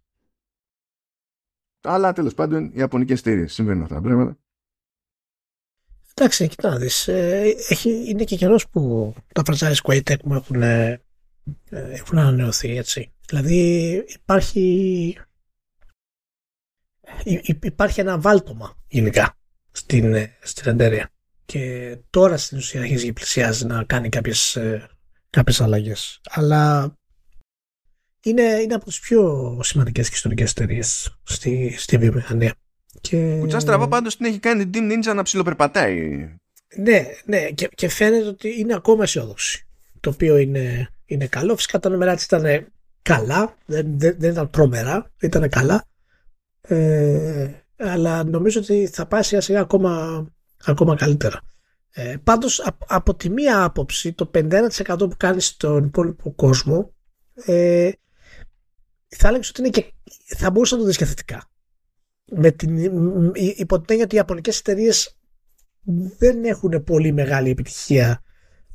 Αλλά 1.82 2.14
τέλος 2.14 2.34
πάντων 2.34 2.66
οι 2.66 2.72
Ιαπωνικές 2.76 3.20
εταιρείες 3.20 3.54
συμβαίνουν 3.54 3.84
αυτά 3.84 3.96
τα 3.96 4.02
πράγματα. 4.02 4.38
Εντάξει, 6.14 6.48
κοιτά 6.48 6.78
ε, 7.06 7.52
είναι 8.08 8.24
και 8.24 8.36
καιρός 8.36 8.70
που 8.70 9.14
τα 9.34 9.42
franchise 9.46 9.82
Kuwait 9.84 10.04
Tecmo 10.04 10.32
έχουν, 10.32 10.62
ε, 10.62 11.02
έχουν 11.70 12.18
ανανεωθεί 12.18 12.78
έτσι. 12.78 13.12
Δηλαδή 13.26 13.94
υπάρχει 14.08 15.18
υπάρχει 17.62 18.00
ένα 18.00 18.20
βάλτομα 18.20 18.76
γενικά 18.88 19.38
στην, 19.72 20.14
ε, 20.14 20.38
στην 20.42 20.72
εταιρεία 20.72 21.12
και 21.52 21.98
τώρα 22.10 22.38
στην 22.38 22.58
ουσία 22.58 22.82
αρχίζει 22.82 23.06
και 23.06 23.14
πλησιάζει 23.14 23.66
να 23.66 23.84
κάνει 23.84 24.10
κάποιες, 24.10 24.56
ε, 24.56 24.90
κάποιες 25.30 25.62
αλλαγές. 25.62 26.22
Αλλά 26.30 26.94
είναι, 28.24 28.44
είναι 28.44 28.74
από 28.74 28.86
τις 28.86 29.00
πιο 29.00 29.60
σημαντικές 29.64 30.08
και 30.10 30.16
ιστορικές 30.16 30.52
εταιρείες 30.52 31.18
στη, 31.24 31.76
στη 31.78 31.98
βιομηχανία. 31.98 32.54
Και... 33.02 33.38
Κουτσά 33.40 33.60
στραβά 33.60 33.88
πάντως 33.88 34.18
την 34.18 34.26
έχει 34.26 34.40
κάνει 34.40 34.70
Team 34.74 34.92
Ninja 34.92 35.16
να 35.16 35.24
ψιλοπερπατάει. 35.24 36.28
Ναι, 36.76 37.06
ναι 37.26 37.50
και, 37.50 37.70
και 37.76 37.90
φαίνεται 37.90 38.28
ότι 38.28 38.60
είναι 38.60 38.74
ακόμα 38.74 39.04
αισιόδοξη. 39.04 39.68
Το 40.00 40.10
οποίο 40.10 40.38
είναι, 40.38 40.90
είναι 41.06 41.28
καλό. 41.28 41.56
Φυσικά 41.56 41.80
τα 41.80 41.90
νούμερα 41.90 42.16
της 42.16 42.24
ήταν 42.24 42.68
καλά, 43.02 43.58
δεν, 43.66 44.00
δεν, 44.00 44.16
δεν 44.20 44.32
ήταν 44.32 44.50
τρομερά, 44.50 45.12
ήταν 45.22 45.50
καλά. 45.50 45.86
Ε, 46.62 47.50
αλλά 47.78 48.24
νομίζω 48.24 48.60
ότι 48.60 48.90
θα 48.92 49.06
πάει 49.06 49.24
σιγά 49.24 49.42
σιγά 49.42 49.60
ακόμα, 49.60 50.26
ακόμα 50.66 50.96
καλύτερα. 50.96 51.42
Ε, 51.92 52.16
πάντως 52.24 52.74
από 52.88 53.16
τη 53.16 53.30
μία 53.30 53.64
άποψη 53.64 54.14
το 54.14 54.32
51% 54.34 54.70
που 54.98 55.14
κάνει 55.18 55.42
στον 55.42 55.86
υπόλοιπο 55.86 56.34
κόσμο 56.34 56.94
ε, 57.34 57.92
θα 59.08 59.28
έλεγες 59.28 59.50
ότι 59.50 59.62
είναι 59.62 59.70
και, 59.70 59.94
θα 60.36 60.52
μπορούσε 60.52 60.76
να 60.76 60.82
το 60.82 60.88
δεις 60.88 60.98
και 60.98 61.06
θετικά. 61.06 61.50
Με 62.32 62.52
την, 62.52 62.78
υπό 63.36 63.76
την 63.76 63.86
έννοια 63.88 64.04
ότι 64.04 64.16
οι 64.16 64.18
ιαπωνικές 64.18 64.60
εταιρείες 64.60 65.18
δεν 66.18 66.44
έχουν 66.44 66.84
πολύ 66.84 67.12
μεγάλη 67.12 67.50
επιτυχία 67.50 68.22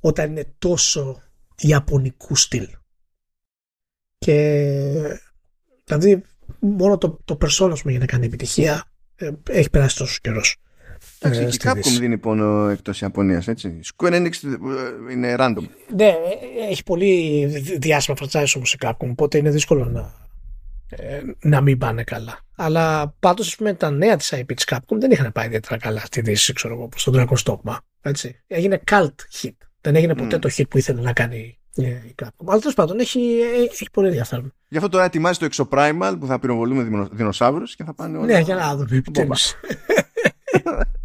όταν 0.01 0.31
είναι 0.31 0.55
τόσο 0.59 1.23
ιαπωνικού 1.57 2.37
στυλ. 2.37 2.69
Και 4.19 5.21
δηλαδή 5.85 6.25
μόνο 6.59 6.99
το, 6.99 7.21
το 7.25 7.39
persona 7.41 7.75
για 7.85 7.99
να 7.99 8.07
κάνει 8.07 8.27
επιτυχία 8.27 8.85
ε, 9.15 9.31
έχει 9.49 9.71
περάσει 9.71 9.97
τόσος 9.97 10.21
καιρός. 10.21 10.57
Εντάξει, 11.19 11.43
ε, 11.43 11.45
και 11.45 11.69
η 11.69 11.73
Capcom 11.73 11.99
δίνει 11.99 12.19
πόνο 12.19 12.69
εκτός 12.69 13.01
Ιαπωνίας, 13.01 13.49
έτσι. 13.49 13.81
Square 13.85 14.13
Enix 14.13 14.33
ε, 14.45 15.13
είναι 15.13 15.35
random. 15.39 15.63
Ναι, 15.97 16.15
έχει 16.71 16.83
πολύ 16.83 17.45
διάσημα 17.79 18.17
franchise 18.21 18.53
όμως 18.57 18.73
η 18.73 18.79
Capcom, 18.81 19.09
οπότε 19.11 19.39
είναι 19.39 19.51
δύσκολο 19.51 19.85
να, 19.85 20.15
να 21.41 21.61
μην 21.61 21.79
πάνε 21.79 22.05
καλά. 22.05 22.39
Αλλά 22.57 23.15
πάντως, 23.19 23.47
ας 23.47 23.57
πούμε, 23.57 23.75
τα 23.75 23.91
νέα 23.91 24.17
της 24.17 24.35
IP 24.35 24.55
της 24.55 24.65
Capcom 24.71 24.97
δεν 24.99 25.11
είχαν 25.11 25.33
πάει 25.33 25.47
ιδιαίτερα 25.47 25.77
καλά 25.77 26.01
στη 26.01 26.21
Δύση, 26.21 26.53
ξέρω 26.53 26.75
εγώ, 26.75 26.89
στον 26.97 27.15
Dragon 27.17 27.53
Dogma. 27.53 27.77
Έτσι. 28.01 28.43
Έγινε 28.47 28.81
cult 28.91 29.43
hit. 29.43 29.51
Δεν 29.81 29.97
έγινε 29.97 30.15
ποτέ 30.15 30.37
mm. 30.37 30.41
το 30.41 30.51
hit 30.57 30.69
που 30.71 30.79
ήθελε 30.79 31.01
να 31.01 31.13
κάνει 31.13 31.59
η 31.75 32.15
Capcom. 32.23 32.45
Αλλά 32.47 32.59
τέλος 32.59 32.75
πάντων 32.75 32.99
έχει, 32.99 33.39
έχει 33.71 33.91
πολύ 33.93 34.07
ενδιαφέρον. 34.07 34.53
Γι' 34.69 34.77
αυτό 34.77 34.89
τώρα 34.89 35.05
ετοιμάζει 35.05 35.39
το 35.39 35.49
Exoprimal 35.53 36.17
που 36.21 36.27
θα 36.27 36.39
πυροβολούμε 36.39 37.09
δεινοσαύρους 37.13 37.77
και 37.77 37.85
θα 37.85 37.95
πάνε 37.95 38.19
όλα. 38.19 38.27
Ναι, 38.27 38.39
για 38.39 38.55
να 38.55 38.77
δούμε 38.77 38.97
επιτέλους. 38.97 39.55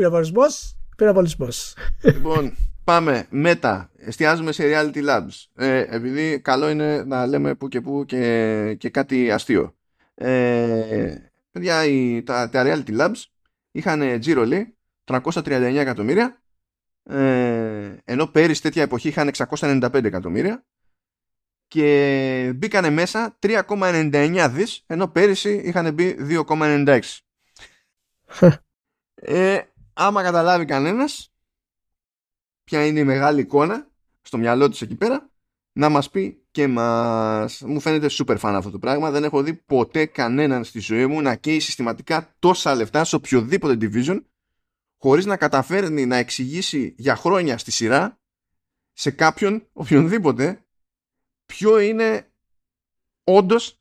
Πυροβολισμός, 0.00 0.76
πυροβολισμός. 0.96 1.74
Λοιπόν, 2.02 2.56
πάμε 2.84 3.26
μετά. 3.30 3.90
Εστιάζουμε 3.96 4.52
σε 4.52 4.64
reality 4.66 5.08
labs. 5.08 5.46
Ε, 5.54 5.84
επειδή 5.88 6.40
καλό 6.40 6.68
είναι 6.68 7.04
να 7.04 7.26
λέμε 7.26 7.54
που 7.54 7.68
και 7.68 7.80
που 7.80 8.04
και, 8.06 8.74
και 8.78 8.90
κάτι 8.90 9.30
αστείο. 9.30 9.74
Ε, 10.14 11.14
παιδιά, 11.50 11.84
οι, 11.84 12.22
τα, 12.22 12.48
τα 12.48 12.62
reality 12.66 13.00
labs 13.00 13.24
είχαν 13.70 14.20
τζίρολι 14.20 14.76
339 15.04 15.74
εκατομμύρια 15.76 16.42
ε, 17.02 17.96
ενώ 18.04 18.26
πέρυσι 18.26 18.62
τέτοια 18.62 18.82
εποχή 18.82 19.08
είχαν 19.08 19.30
695 19.36 20.04
εκατομμύρια 20.04 20.64
και 21.68 22.52
μπήκανε 22.56 22.90
μέσα 22.90 23.38
3,99 23.40 24.48
δις 24.52 24.84
ενώ 24.86 25.08
πέρυσι 25.08 25.54
είχαν 25.64 25.94
μπει 25.94 26.16
2,96 26.48 27.00
ε, 29.22 29.60
άμα 30.00 30.22
καταλάβει 30.22 30.64
κανένας 30.64 31.32
ποια 32.64 32.86
είναι 32.86 33.00
η 33.00 33.04
μεγάλη 33.04 33.40
εικόνα 33.40 33.90
στο 34.22 34.38
μυαλό 34.38 34.68
του 34.68 34.84
εκεί 34.84 34.94
πέρα 34.94 35.30
να 35.72 35.88
μας 35.88 36.10
πει 36.10 36.44
και 36.50 36.66
μας 36.66 37.60
μου 37.60 37.80
φαίνεται 37.80 38.06
super 38.10 38.38
fan 38.38 38.52
αυτό 38.56 38.70
το 38.70 38.78
πράγμα 38.78 39.10
δεν 39.10 39.24
έχω 39.24 39.42
δει 39.42 39.54
ποτέ 39.54 40.06
κανέναν 40.06 40.64
στη 40.64 40.78
ζωή 40.78 41.06
μου 41.06 41.20
να 41.22 41.34
καίει 41.34 41.60
συστηματικά 41.60 42.34
τόσα 42.38 42.74
λεφτά 42.74 43.04
σε 43.04 43.16
οποιοδήποτε 43.16 43.76
division 43.80 44.20
χωρίς 44.96 45.26
να 45.26 45.36
καταφέρνει 45.36 46.06
να 46.06 46.16
εξηγήσει 46.16 46.94
για 46.98 47.16
χρόνια 47.16 47.58
στη 47.58 47.70
σειρά 47.70 48.18
σε 48.92 49.10
κάποιον, 49.10 49.68
οποιονδήποτε, 49.72 50.64
ποιο 51.46 51.78
είναι 51.78 52.32
όντως 53.24 53.78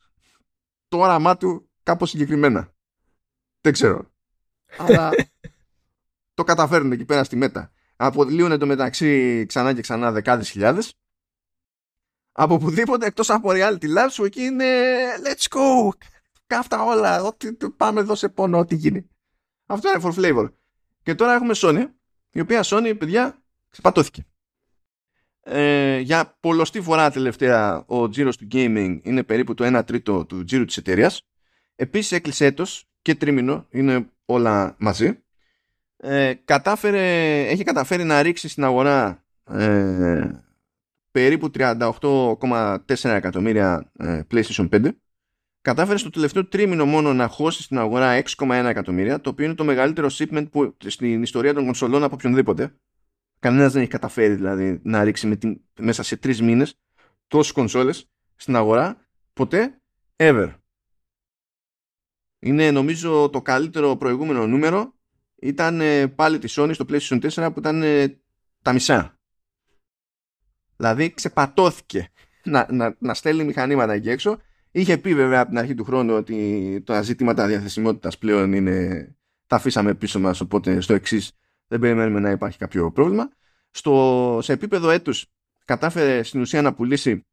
το 0.87 0.97
όραμά 0.97 1.37
του 1.37 1.69
κάπως 1.83 2.09
συγκεκριμένα. 2.09 2.73
Δεν 3.61 3.73
ξέρω. 3.73 4.11
Αλλά 4.77 5.11
το 6.39 6.45
καταφέρνουν 6.45 6.91
εκεί 6.91 7.05
πέρα 7.05 7.23
στη 7.23 7.35
μέτα. 7.35 7.71
Απολύουν 7.95 8.59
το 8.59 8.65
μεταξύ 8.65 9.45
ξανά 9.45 9.73
και 9.73 9.81
ξανά 9.81 10.11
δεκάδες 10.11 10.49
χιλιάδες. 10.49 10.93
Από 12.31 12.53
οπουδήποτε 12.53 13.05
εκτός 13.05 13.29
από 13.29 13.49
reality 13.51 13.83
labs 13.83 14.09
σου 14.11 14.23
εκεί 14.23 14.41
είναι 14.41 14.65
let's 15.25 15.57
go. 15.57 15.89
Κάφτα 16.47 16.83
όλα. 16.83 17.23
Ό,τι 17.23 17.69
πάμε 17.77 17.99
εδώ 17.99 18.15
σε 18.15 18.29
πόνο, 18.29 18.57
ό,τι 18.57 18.75
γίνει. 18.75 19.09
Αυτό 19.65 19.89
είναι 19.89 20.01
for 20.03 20.13
flavor. 20.19 20.49
Και 21.03 21.15
τώρα 21.15 21.33
έχουμε 21.33 21.53
Sony, 21.55 21.85
η 22.31 22.39
οποία 22.39 22.61
Sony, 22.65 22.95
παιδιά, 22.99 23.41
ξεπατώθηκε. 23.69 24.25
Ε, 25.41 25.99
για 25.99 26.37
πολλωστή 26.39 26.81
φορά 26.81 27.11
τελευταία 27.11 27.83
ο 27.85 28.09
τζίρος 28.09 28.37
του 28.37 28.47
gaming 28.51 28.99
είναι 29.01 29.23
περίπου 29.23 29.53
το 29.53 29.77
1 29.77 29.85
τρίτο 29.85 30.25
του 30.25 30.43
τζίρου 30.43 30.65
της 30.65 30.77
εταιρείας. 30.77 31.27
Επίσης 31.75 32.11
έκλεισε 32.11 32.45
έτος 32.45 32.89
και 33.01 33.15
τρίμηνο, 33.15 33.67
είναι 33.69 34.09
όλα 34.25 34.75
μαζί. 34.79 35.23
Ε, 36.01 36.33
κατάφερε, 36.45 37.39
έχει 37.47 37.63
καταφέρει 37.63 38.03
να 38.03 38.21
ρίξει 38.21 38.47
στην 38.47 38.63
αγορά 38.63 39.23
ε, 39.49 40.31
περίπου 41.11 41.51
38,4 41.53 42.77
εκατομμύρια 43.03 43.91
ε, 43.97 44.21
PlayStation 44.31 44.69
5 44.69 44.89
κατάφερε 45.61 45.97
στο 45.97 46.09
τελευταίο 46.09 46.47
τρίμηνο 46.47 46.85
μόνο 46.85 47.13
να 47.13 47.27
χώσει 47.27 47.63
στην 47.63 47.77
αγορά 47.77 48.21
6,1 48.37 48.49
εκατομμύρια, 48.51 49.21
το 49.21 49.29
οποίο 49.29 49.45
είναι 49.45 49.55
το 49.55 49.63
μεγαλύτερο 49.63 50.07
shipment 50.11 50.47
που, 50.51 50.77
στην 50.85 51.23
ιστορία 51.23 51.53
των 51.53 51.65
κονσολών 51.65 52.03
από 52.03 52.15
οποιονδήποτε. 52.15 52.75
Κανένας 53.39 53.71
δεν 53.71 53.81
έχει 53.81 53.91
καταφέρει 53.91 54.33
δηλαδή 54.33 54.79
να 54.83 55.03
ρίξει 55.03 55.27
με 55.27 55.35
την, 55.35 55.61
μέσα 55.79 56.03
σε 56.03 56.17
τρεις 56.17 56.41
μήνες 56.41 56.79
τόσες 57.27 57.51
κονσόλες 57.51 58.09
στην 58.35 58.55
αγορά 58.55 59.07
ποτέ, 59.33 59.81
ever. 60.15 60.53
Είναι 62.39 62.71
νομίζω 62.71 63.29
το 63.29 63.41
καλύτερο 63.41 63.95
προηγούμενο 63.95 64.47
νούμερο 64.47 64.98
ήταν 65.41 65.81
ε, 65.81 66.07
πάλι 66.07 66.39
της 66.39 66.55
Sony 66.59 66.71
στο 66.73 66.85
PlayStation 66.89 67.29
4 67.29 67.49
που 67.53 67.59
ήταν 67.59 67.83
ε, 67.83 68.19
τα 68.61 68.73
μισά. 68.73 69.19
Δηλαδή 70.75 71.13
ξεπατώθηκε 71.13 72.11
να, 72.43 72.67
να, 72.71 72.95
να 72.99 73.13
στέλνει 73.13 73.43
μηχανήματα 73.43 73.93
εκεί 73.93 74.09
έξω 74.09 74.39
Είχε 74.71 74.97
πει 74.97 75.15
βέβαια 75.15 75.39
από 75.39 75.49
την 75.49 75.59
αρχή 75.59 75.73
του 75.73 75.83
χρόνου 75.83 76.13
ότι 76.13 76.81
τα 76.85 77.01
ζητήματα 77.01 77.47
διαθεσιμότητας 77.47 78.17
πλέον 78.17 78.53
είναι 78.53 79.07
τα 79.47 79.55
αφήσαμε 79.55 79.93
πίσω 79.93 80.19
μας 80.19 80.41
οπότε 80.41 80.81
στο 80.81 80.93
εξής 80.93 81.31
δεν 81.67 81.79
περιμένουμε 81.79 82.19
να 82.19 82.29
υπάρχει 82.29 82.57
κάποιο 82.57 82.91
πρόβλημα. 82.91 83.29
Στο, 83.71 84.39
σε 84.41 84.53
επίπεδο 84.53 84.89
έτους 84.89 85.25
κατάφερε 85.65 86.23
στην 86.23 86.41
ουσία 86.41 86.61
να 86.61 86.73
πουλήσει 86.73 87.25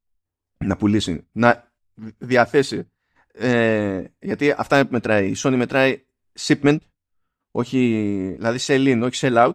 να 0.58 0.76
πουλήσει, 0.76 1.26
να 1.32 1.72
διαθέσει 2.18 2.90
ε, 3.32 4.04
γιατί 4.18 4.54
αυτά 4.56 4.86
μετράει, 4.90 5.28
η 5.28 5.34
Sony 5.38 5.54
μετράει 5.56 6.04
shipment 6.40 6.78
όχι, 7.56 7.78
δηλαδή 8.36 8.58
sell 8.60 8.94
in, 8.94 9.00
όχι 9.04 9.26
sell 9.26 9.46
out 9.46 9.52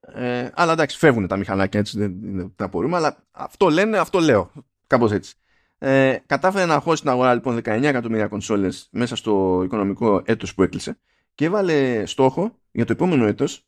ε, 0.00 0.50
αλλά 0.54 0.72
εντάξει 0.72 0.98
φεύγουν 0.98 1.26
τα 1.26 1.36
μηχανάκια 1.36 1.80
έτσι 1.80 1.98
δεν, 1.98 2.52
τα 2.56 2.64
απορούμε 2.64 2.96
αλλά 2.96 3.24
αυτό 3.30 3.68
λένε, 3.68 3.98
αυτό 3.98 4.18
λέω. 4.18 4.52
Κάπως 4.86 5.12
έτσι. 5.12 5.34
Ε, 5.78 6.18
κατάφερε 6.26 6.66
να 6.66 6.80
χώσει 6.80 7.02
την 7.02 7.10
αγορά 7.10 7.34
λοιπόν 7.34 7.56
19 7.56 7.64
εκατομμύρια 7.64 8.28
κονσόλες 8.28 8.88
μέσα 8.92 9.16
στο 9.16 9.62
οικονομικό 9.64 10.22
έτος 10.24 10.54
που 10.54 10.62
έκλεισε 10.62 10.98
και 11.34 11.44
έβαλε 11.44 12.06
στόχο 12.06 12.58
για 12.70 12.84
το 12.84 12.92
επόμενο 12.92 13.26
έτος 13.26 13.66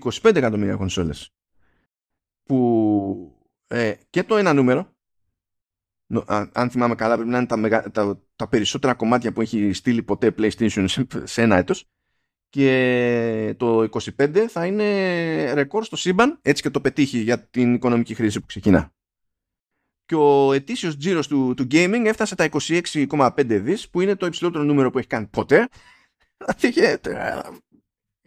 25 0.00 0.36
εκατομμύρια 0.36 0.76
κονσόλες. 0.76 1.34
Που 2.42 3.38
ε, 3.66 3.94
και 4.10 4.22
το 4.22 4.36
ένα 4.36 4.52
νούμερο 4.52 4.92
αν 6.52 6.70
θυμάμαι 6.70 6.94
καλά 6.94 7.14
πρέπει 7.14 7.30
να 7.30 7.38
είναι 7.38 7.46
τα, 7.46 7.90
τα, 7.90 8.20
τα 8.36 8.48
περισσότερα 8.48 8.94
κομμάτια 8.94 9.32
που 9.32 9.40
έχει 9.40 9.72
στείλει 9.72 10.02
ποτέ 10.02 10.34
PlayStation 10.38 10.84
σε, 11.24 11.42
ένα 11.42 11.56
έτος 11.56 11.88
και 12.48 13.54
το 13.56 13.88
25 14.18 14.46
θα 14.48 14.66
είναι 14.66 15.52
ρεκόρ 15.52 15.84
στο 15.84 15.96
σύμπαν 15.96 16.38
έτσι 16.42 16.62
και 16.62 16.70
το 16.70 16.80
πετύχει 16.80 17.18
για 17.18 17.48
την 17.48 17.74
οικονομική 17.74 18.14
χρήση 18.14 18.40
που 18.40 18.46
ξεκινά. 18.46 18.92
Και 20.04 20.14
ο 20.14 20.52
ετήσιος 20.52 20.96
τζίρος 20.96 21.26
του, 21.28 21.54
του 21.56 21.66
gaming 21.70 22.02
έφτασε 22.04 22.34
τα 22.34 22.48
26,5 22.50 23.30
δις 23.46 23.88
που 23.88 24.00
είναι 24.00 24.16
το 24.16 24.26
υψηλότερο 24.26 24.64
νούμερο 24.64 24.90
που 24.90 24.98
έχει 24.98 25.06
κάνει 25.06 25.26
ποτέ. 25.26 25.68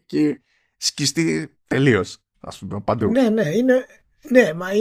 Και 0.05 0.41
σκιστεί 0.78 1.57
τελείως. 1.67 2.17
ας 2.39 2.57
πούμε 2.57 2.82
παντού. 2.82 3.11
Ναι 3.11 3.30
ναι 3.30 3.49
είναι, 3.49 3.86
ναι, 4.30 4.53
μα 4.53 4.74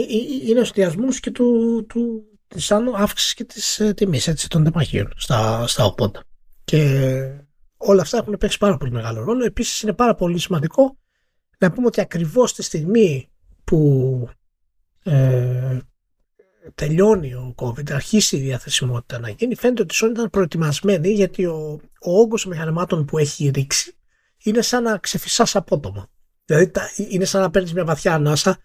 είναι 0.45 0.59
ο 0.59 0.61
εστιασμός 0.61 1.19
και 1.19 1.31
του, 1.31 1.85
του, 1.89 2.23
της 2.47 2.71
αύξησης 2.71 3.33
και 3.33 3.43
της 3.43 3.79
ε, 3.79 3.93
τιμής 3.93 4.27
έτσι, 4.27 4.49
των 4.49 4.63
τεμαχίων 4.63 5.13
στα, 5.15 5.67
στα 5.67 5.95
80 5.97 6.07
και 6.63 7.41
όλα 7.81 8.01
αυτά 8.01 8.17
έχουν 8.17 8.37
παίξει 8.37 8.57
πάρα 8.57 8.77
πολύ 8.77 8.91
μεγάλο 8.91 9.23
ρόλο 9.23 9.45
επίσης 9.45 9.81
είναι 9.81 9.93
πάρα 9.93 10.15
πολύ 10.15 10.39
σημαντικό 10.39 10.97
να 11.57 11.71
πούμε 11.71 11.87
ότι 11.87 12.01
ακριβώς 12.01 12.53
τη 12.53 12.63
στιγμή 12.63 13.29
που 13.63 14.29
ε, 15.03 15.77
τελειώνει 16.75 17.33
ο 17.33 17.55
COVID, 17.57 17.91
αρχίσει 17.91 18.37
η 18.37 18.39
διαθεσιμότητα 18.39 19.19
να 19.19 19.29
γίνει, 19.29 19.55
φαίνεται 19.55 19.81
ότι 19.81 19.95
η 19.95 19.97
Sony 20.01 20.09
ήταν 20.09 20.29
προετοιμασμένη 20.29 21.09
γιατί 21.09 21.45
ο, 21.45 21.79
ο 22.01 22.19
όγκος 22.19 22.45
μηχανημάτων 22.45 23.05
που 23.05 23.17
έχει 23.17 23.49
ρίξει 23.49 23.95
είναι 24.43 24.61
σαν 24.61 24.83
να 24.83 24.97
ξεφυσάς 24.97 25.55
απότομα. 25.55 26.07
Δηλαδή 26.45 26.71
είναι 27.09 27.25
σαν 27.25 27.41
να 27.41 27.49
παίρνεις 27.49 27.73
μια 27.73 27.85
βαθιά 27.85 28.13
ανάσα 28.13 28.57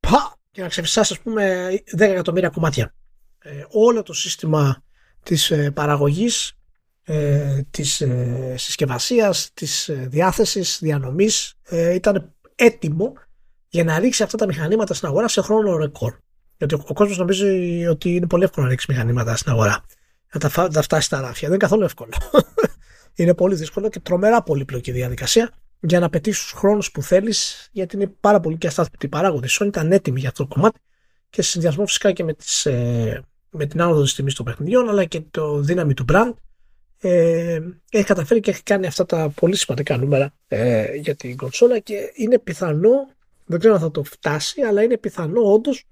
πα, 0.00 0.36
και 0.50 0.62
να 0.62 0.68
ξεφυσάς 0.68 1.10
ας 1.10 1.20
πούμε 1.20 1.68
10 1.96 2.00
εκατομμύρια 2.00 2.48
κομμάτια. 2.48 2.94
Ε, 3.38 3.64
όλο 3.70 4.02
το 4.02 4.12
σύστημα 4.12 4.82
της 5.22 5.50
ε, 5.50 5.70
παραγωγής 5.70 6.58
ε, 7.04 7.60
της 7.70 8.00
ε, 8.00 8.54
συσκευασίας, 8.56 9.50
της 9.54 9.88
ε, 9.88 10.06
διάθεσης, 10.10 10.78
διανομής 10.80 11.54
ε, 11.62 11.94
ήταν 11.94 12.34
έτοιμο 12.54 13.12
για 13.68 13.84
να 13.84 13.98
ρίξει 13.98 14.22
αυτά 14.22 14.36
τα 14.36 14.46
μηχανήματα 14.46 14.94
στην 14.94 15.08
αγορά 15.08 15.28
σε 15.28 15.40
χρόνο 15.40 15.76
ρεκόρ. 15.76 16.14
Γιατί 16.56 16.74
ο, 16.74 16.84
ο 16.86 16.92
κόσμος 16.92 17.18
νομίζει 17.18 17.86
ότι 17.86 18.14
είναι 18.14 18.26
πολύ 18.26 18.44
εύκολο 18.44 18.64
να 18.64 18.70
ρίξει 18.70 18.86
μηχανήματα 18.88 19.36
στην 19.36 19.52
αγορά. 19.52 19.84
Να 20.32 20.40
τα, 20.40 20.68
τα 20.68 20.82
φτάσει 20.82 21.06
στα 21.06 21.20
ράφια. 21.20 21.40
Δεν 21.40 21.48
είναι 21.48 21.56
καθόλου 21.56 21.84
εύκολο. 21.84 22.12
είναι 23.14 23.34
πολύ 23.34 23.54
δύσκολο 23.54 23.88
και 23.88 24.00
τρομερά 24.00 24.42
πολύπλοκη 24.42 24.92
διαδικασία 24.92 25.50
για 25.80 26.00
να 26.00 26.10
πετύχεις 26.10 26.40
τους 26.40 26.52
χρόνους 26.52 26.90
που 26.90 27.02
θέλεις, 27.02 27.68
γιατί 27.72 27.96
είναι 27.96 28.06
πάρα 28.20 28.40
πολύ 28.40 28.56
και 28.56 28.66
αστάθμητοι 28.66 29.08
παράγοντε. 29.08 29.46
Η 29.46 29.50
Sony 29.52 29.66
ήταν 29.66 29.92
έτοιμη 29.92 30.20
για 30.20 30.28
αυτό 30.28 30.46
το 30.46 30.54
κομμάτι 30.54 30.80
και 31.30 31.42
σε 31.42 31.50
συνδυασμό 31.50 31.86
φυσικά 31.86 32.12
και 32.12 32.24
με, 32.24 32.34
τις, 32.34 32.66
ε, 32.66 33.24
με 33.50 33.66
την 33.66 33.82
άνοδο 33.82 34.02
της 34.02 34.14
τιμής 34.14 34.34
των 34.34 34.44
παιχνιδιών, 34.44 34.88
αλλά 34.88 35.04
και 35.04 35.20
το 35.30 35.60
δύναμη 35.60 35.94
του 35.94 36.04
brand, 36.12 36.32
ε, 37.06 37.60
έχει 37.90 38.04
καταφέρει 38.04 38.40
και 38.40 38.50
έχει 38.50 38.62
κάνει 38.62 38.86
αυτά 38.86 39.06
τα 39.06 39.32
πολύ 39.34 39.56
σημαντικά 39.56 39.96
νούμερα 39.96 40.34
ε, 40.48 40.94
για 40.94 41.14
την 41.14 41.36
κονσόλα 41.36 41.78
και 41.78 42.12
είναι 42.14 42.38
πιθανό, 42.38 43.08
δεν 43.44 43.58
ξέρω 43.58 43.74
αν 43.74 43.80
θα 43.80 43.90
το 43.90 44.02
φτάσει, 44.02 44.62
αλλά 44.62 44.82
είναι 44.82 44.96
πιθανό 44.96 45.52
όντως 45.52 45.84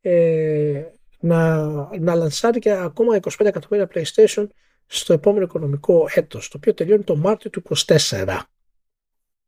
ε, 0.00 0.82
να, 1.20 1.56
να 1.98 2.14
λανσάρει 2.14 2.58
και 2.58 2.70
ακόμα 2.70 3.18
25 3.20 3.46
εκατομμύρια 3.46 3.90
PlayStation 3.94 4.46
στο 4.86 5.12
επόμενο 5.12 5.44
οικονομικό 5.44 6.08
έτος, 6.14 6.48
το 6.48 6.56
οποίο 6.56 6.74
τελειώνει 6.74 7.02
το 7.02 7.16
Μάρτιο 7.16 7.50
του 7.50 7.62
24. 7.86 8.38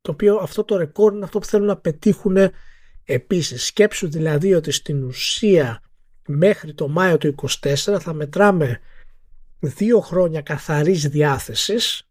Το 0.01 0.11
οποίο 0.11 0.37
αυτό 0.37 0.65
το 0.65 0.77
ρεκόρ 0.77 1.13
είναι 1.13 1.25
αυτό 1.25 1.39
που 1.39 1.47
θέλουν 1.47 1.67
να 1.67 1.77
πετύχουν 1.77 2.37
επίσης. 3.05 3.65
Σκέψου 3.65 4.11
δηλαδή 4.11 4.55
ότι 4.55 4.71
στην 4.71 5.05
ουσία 5.05 5.83
μέχρι 6.27 6.75
το 6.75 6.89
Μάιο 6.89 7.19
του 7.19 7.35
24 7.63 7.75
θα 8.01 8.13
μετράμε 8.13 8.81
δύο 9.63 10.01
χρόνια 10.01 10.41
καθαρής 10.41 11.09
διάθεσης 11.09 12.09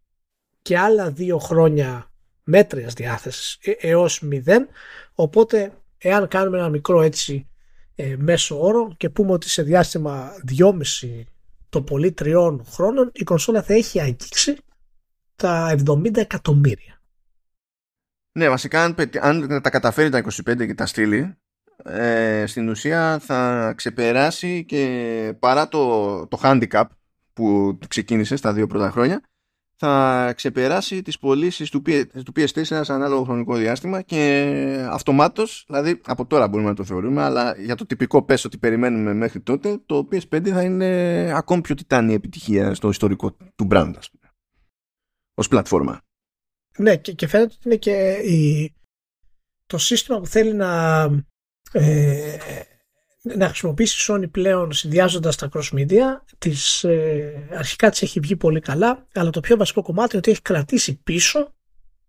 και 0.62 0.78
άλλα 0.78 1.12
δύο 1.12 1.38
χρόνια 1.38 2.12
μέτριας 2.44 2.94
διάθεσης 2.94 3.58
ε, 3.62 3.72
έως 3.72 4.22
μηδέν 4.22 4.68
οπότε 5.14 5.72
εάν 5.98 6.28
κάνουμε 6.28 6.58
ένα 6.58 6.70
μικρό 6.70 7.02
έτσι 7.02 7.48
ε, 7.96 8.16
μέσο 8.18 8.62
όρο 8.62 8.94
και 8.98 9.10
πούμε 9.10 9.32
ότι 9.32 9.50
σε 9.50 9.64
διάστημα 9.64 10.32
2,5 10.60 10.72
το 11.70 11.82
πολύ 11.82 12.12
τριών 12.12 12.66
χρόνων 12.66 13.12
η 13.14 13.24
κονσόλα 13.24 13.64
θα 13.64 13.74
έχει 13.74 14.00
αγγίξει 14.00 14.58
τα 15.36 15.76
70 15.88 16.18
εκατομμύρια. 16.18 17.02
Ναι, 18.32 18.50
βασικά 18.50 18.84
αν, 18.84 18.96
αν 19.20 19.62
τα 19.62 19.70
καταφέρει 19.70 20.10
τα 20.10 20.24
25 20.50 20.66
και 20.66 20.74
τα 20.74 20.86
στείλει 20.86 21.36
ε, 21.84 22.44
στην 22.48 22.70
ουσία 22.70 23.20
θα 23.20 23.74
ξεπεράσει 23.78 24.66
και 24.66 25.34
παρά 25.40 25.68
το, 25.68 26.28
το 26.28 26.40
handicap 26.44 26.84
που 27.42 27.88
ξεκίνησε 27.88 28.36
στα 28.36 28.54
δύο 28.54 28.68
πρώτα 28.68 28.92
χρόνια 28.92 29.22
θα 29.84 30.34
ξεπεράσει 30.36 31.02
τις 31.02 31.20
πωλήσεις 31.20 31.70
του, 31.70 31.82
του 32.26 32.34
PS4 32.36 32.62
σε 32.64 32.94
ανάλογο 32.94 33.24
χρονικό 33.24 33.56
διάστημα 33.56 34.02
και 34.02 34.88
αυτομάτως, 34.90 35.64
δηλαδή 35.68 36.02
από 36.06 36.26
τώρα 36.26 36.48
μπορούμε 36.48 36.70
να 36.70 36.76
το 36.76 36.84
θεωρούμε, 36.84 37.22
αλλά 37.22 37.56
για 37.58 37.76
το 37.76 37.86
τυπικό 37.86 38.24
πέσο 38.24 38.48
ότι 38.48 38.58
περιμένουμε 38.58 39.14
μέχρι 39.14 39.42
τότε, 39.42 39.82
το 39.86 40.08
PS5 40.12 40.48
θα 40.48 40.64
είναι 40.64 41.32
ακόμη 41.36 41.62
πιο 41.62 41.76
τιτάνια 41.76 42.16
επιτυχία 42.16 42.74
στο 42.74 42.90
ιστορικό 42.90 43.32
του 43.32 43.68
brand, 43.72 43.94
ας 43.98 44.10
πούμε, 44.10 44.34
ως 45.34 45.48
πλατφόρμα. 45.48 46.02
Ναι, 46.78 46.96
και, 46.98 47.12
και 47.12 47.28
φαίνεται 47.28 47.54
ότι 47.58 47.62
είναι 47.66 47.78
και 47.78 48.12
η, 48.12 48.74
το 49.66 49.78
σύστημα 49.78 50.20
που 50.20 50.28
θέλει 50.28 50.54
να 50.54 51.02
ε, 51.72 52.38
να 53.22 53.48
χρησιμοποιήσει 53.48 54.12
η 54.12 54.16
Sony 54.16 54.32
πλέον 54.32 54.72
συνδυάζοντας 54.72 55.36
τα 55.36 55.50
cross 55.54 55.74
media 55.74 56.22
της, 56.38 56.84
ε, 56.84 57.48
αρχικά 57.52 57.90
της 57.90 58.02
έχει 58.02 58.20
βγει 58.20 58.36
πολύ 58.36 58.60
καλά 58.60 59.08
αλλά 59.14 59.30
το 59.30 59.40
πιο 59.40 59.58
βασικό 59.58 59.82
κομμάτι 59.82 60.10
είναι 60.10 60.18
ότι 60.18 60.32
έχει 60.32 60.42
κρατήσει 60.42 61.02
πίσω 61.04 61.54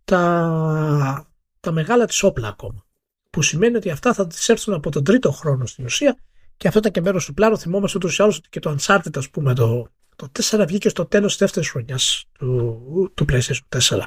τα, 0.04 1.26
τα 1.60 1.72
μεγάλα 1.72 2.06
της 2.06 2.22
όπλα 2.22 2.48
ακόμα 2.48 2.84
που 3.30 3.42
σημαίνει 3.42 3.76
ότι 3.76 3.90
αυτά 3.90 4.14
θα 4.14 4.26
τις 4.26 4.48
έρθουν 4.48 4.74
από 4.74 4.90
τον 4.90 5.04
τρίτο 5.04 5.32
χρόνο 5.32 5.66
στην 5.66 5.84
ουσία 5.84 6.16
και 6.56 6.68
αυτό 6.68 6.80
ήταν 6.80 6.92
και 6.92 7.00
μέρος 7.00 7.24
του 7.24 7.34
πλάνου. 7.34 7.58
Θυμόμαστε 7.58 7.96
ούτως 7.96 8.18
ή 8.18 8.22
άλλως 8.22 8.36
ότι 8.36 8.48
και 8.48 8.60
το 8.60 8.76
Uncharted 8.78 9.16
ας 9.16 9.30
πούμε 9.30 9.54
το, 9.54 9.88
το 10.16 10.28
4 10.50 10.64
βγήκε 10.66 10.88
στο 10.88 11.06
τέλος 11.06 11.30
της 11.30 11.38
δεύτερης 11.38 11.70
χρονιάς 11.70 12.24
του, 12.32 13.12
του 13.14 13.24
PlayStation 13.28 13.78
4 13.78 14.02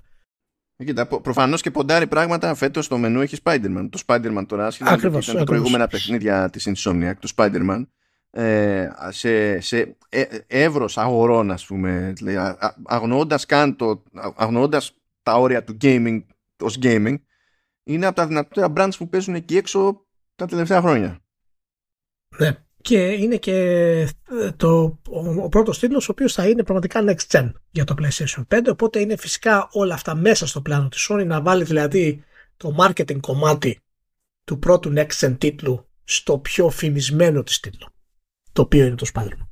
Κοίτα, 0.78 1.08
προφανώς 1.08 1.62
και 1.62 1.72
ποντάρει 1.72 2.08
πράγματα 2.08 2.56
φέτος 2.56 2.86
στο 2.86 2.98
μενού 2.98 3.22
έχει 3.22 3.38
Spider-Man. 3.44 3.88
Το 3.90 4.02
Spider-Man 4.06 4.44
τώρα, 4.48 4.72
σχεδόν 4.72 4.98
ήταν 4.98 5.36
τα 5.36 5.44
προηγούμενα 5.44 5.88
παιχνίδια 5.88 6.50
της 6.50 6.70
Insomniac, 6.70 7.14
το 7.20 7.30
Spider-Man. 7.36 7.86
Ε, 8.30 8.90
σε, 9.10 9.60
σε 9.60 9.98
ε, 10.10 10.24
εύρος 10.48 10.98
αγορών, 10.98 11.52
ας 11.52 11.66
πούμε, 11.66 12.14
αγνοώντας 12.86 13.46
καν 13.46 13.76
το, 13.76 14.04
αγνοώντας 14.36 14.98
τα 15.24 15.34
όρια 15.34 15.64
του 15.64 15.78
gaming 15.82 16.24
ως 16.60 16.78
gaming, 16.82 17.16
είναι 17.84 18.06
από 18.06 18.16
τα 18.16 18.28
δυνατότερα 18.28 18.74
brands 18.76 18.98
που 18.98 19.10
παίζουν 19.10 19.36
εκεί 19.36 19.58
έξω 19.58 20.06
τα 20.36 20.46
τελευταία 20.46 20.82
χρόνια. 20.82 21.20
Ναι 22.38 22.65
και 22.86 22.98
είναι 22.98 23.38
και 23.38 23.56
ε, 24.42 24.52
το, 24.52 25.00
ο, 25.10 25.44
ο 25.44 25.50
πρώτος 25.50 25.80
τίτλος 25.80 26.10
ο 26.10 26.12
οποίος 26.12 26.34
θα 26.34 26.48
είναι 26.48 26.64
πραγματικά 26.64 27.04
next 27.08 27.38
gen 27.38 27.52
για 27.72 27.84
το 27.84 27.96
PlayStation 28.00 28.44
5 28.56 28.62
οπότε 28.72 29.00
είναι 29.00 29.16
φυσικά 29.16 29.70
όλα 29.72 29.94
αυτά 29.94 30.16
μέσα 30.16 30.48
στο 30.48 30.62
πλάνο 30.62 30.88
της 30.88 31.08
Sony 31.10 31.26
να 31.26 31.42
βάλει 31.42 31.64
δηλαδή 31.64 32.24
το 32.58 32.76
marketing 32.80 33.20
κομμάτι 33.20 33.80
του 34.44 34.60
πρώτου 34.60 34.94
next 34.96 35.20
gen 35.20 35.36
τίτλου 35.38 35.88
στο 36.04 36.40
πιο 36.40 36.70
φημισμένο 36.70 37.44
της 37.44 37.60
τίτλου 37.60 37.88
το 38.52 38.62
οποίο 38.62 38.86
είναι 38.86 38.96
το 38.96 39.06
Spider-Man. 39.14 39.48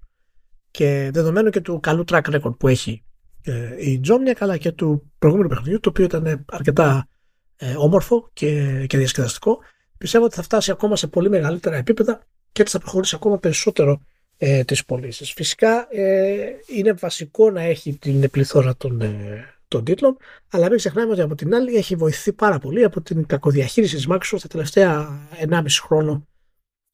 Και 0.71 1.09
δεδομένου 1.13 1.49
και 1.49 1.61
του 1.61 1.79
καλού 1.79 2.03
track 2.07 2.23
record 2.23 2.57
που 2.57 2.67
έχει 2.67 3.03
ε, 3.43 3.89
η 3.89 4.01
Insomniac 4.03 4.37
αλλά 4.39 4.57
και 4.57 4.71
του 4.71 5.11
προηγούμενου 5.19 5.49
παιχνιδιού 5.49 5.79
το 5.79 5.89
οποίο 5.89 6.05
ήταν 6.05 6.45
αρκετά 6.47 7.07
ε, 7.55 7.75
όμορφο 7.77 8.29
και, 8.33 8.85
και 8.85 8.97
διασκεδαστικό 8.97 9.59
πιστεύω 9.97 10.25
ότι 10.25 10.35
θα 10.35 10.41
φτάσει 10.41 10.71
ακόμα 10.71 10.95
σε 10.95 11.07
πολύ 11.07 11.29
μεγαλύτερα 11.29 11.75
επίπεδα 11.75 12.27
και 12.53 12.61
έτσι 12.61 12.77
θα 12.77 12.79
προχωρήσει 12.79 13.15
ακόμα 13.15 13.37
περισσότερο 13.37 14.01
ε, 14.37 14.63
τις 14.63 14.85
πωλήσεις. 14.85 15.33
Φυσικά 15.33 15.87
ε, 15.91 16.35
είναι 16.67 16.93
βασικό 16.93 17.51
να 17.51 17.61
έχει 17.61 17.97
την 17.97 18.29
πληθώρα 18.29 18.75
των, 18.77 19.01
ε, 19.01 19.45
των 19.67 19.83
τίτλων, 19.83 20.17
αλλά 20.49 20.67
μην 20.67 20.77
ξεχνάμε 20.77 21.11
ότι 21.11 21.21
από 21.21 21.35
την 21.35 21.55
άλλη 21.55 21.75
έχει 21.75 21.95
βοηθηθεί 21.95 22.33
πάρα 22.33 22.59
πολύ 22.59 22.83
από 22.83 23.01
την 23.01 23.25
κακοδιαχείριση 23.25 23.95
της 23.95 24.07
Microsoft 24.09 24.39
τα 24.41 24.47
τελευταία 24.47 25.19
1,5 25.49 25.63
χρόνο 25.81 26.27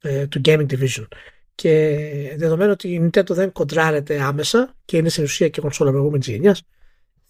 ε, 0.01 0.27
του 0.27 0.41
Gaming 0.45 0.65
Division. 0.65 1.07
Και 1.55 1.97
δεδομένου 2.37 2.71
ότι 2.71 2.89
η 2.89 3.09
Nintendo 3.13 3.29
δεν 3.29 3.51
κοντράρεται 3.51 4.21
άμεσα 4.21 4.75
και 4.85 4.97
είναι 4.97 5.09
στην 5.09 5.23
ουσία 5.23 5.49
και 5.49 5.61
κονσόλα 5.61 5.91
προηγούμενης 5.91 6.27
γενιάς, 6.27 6.63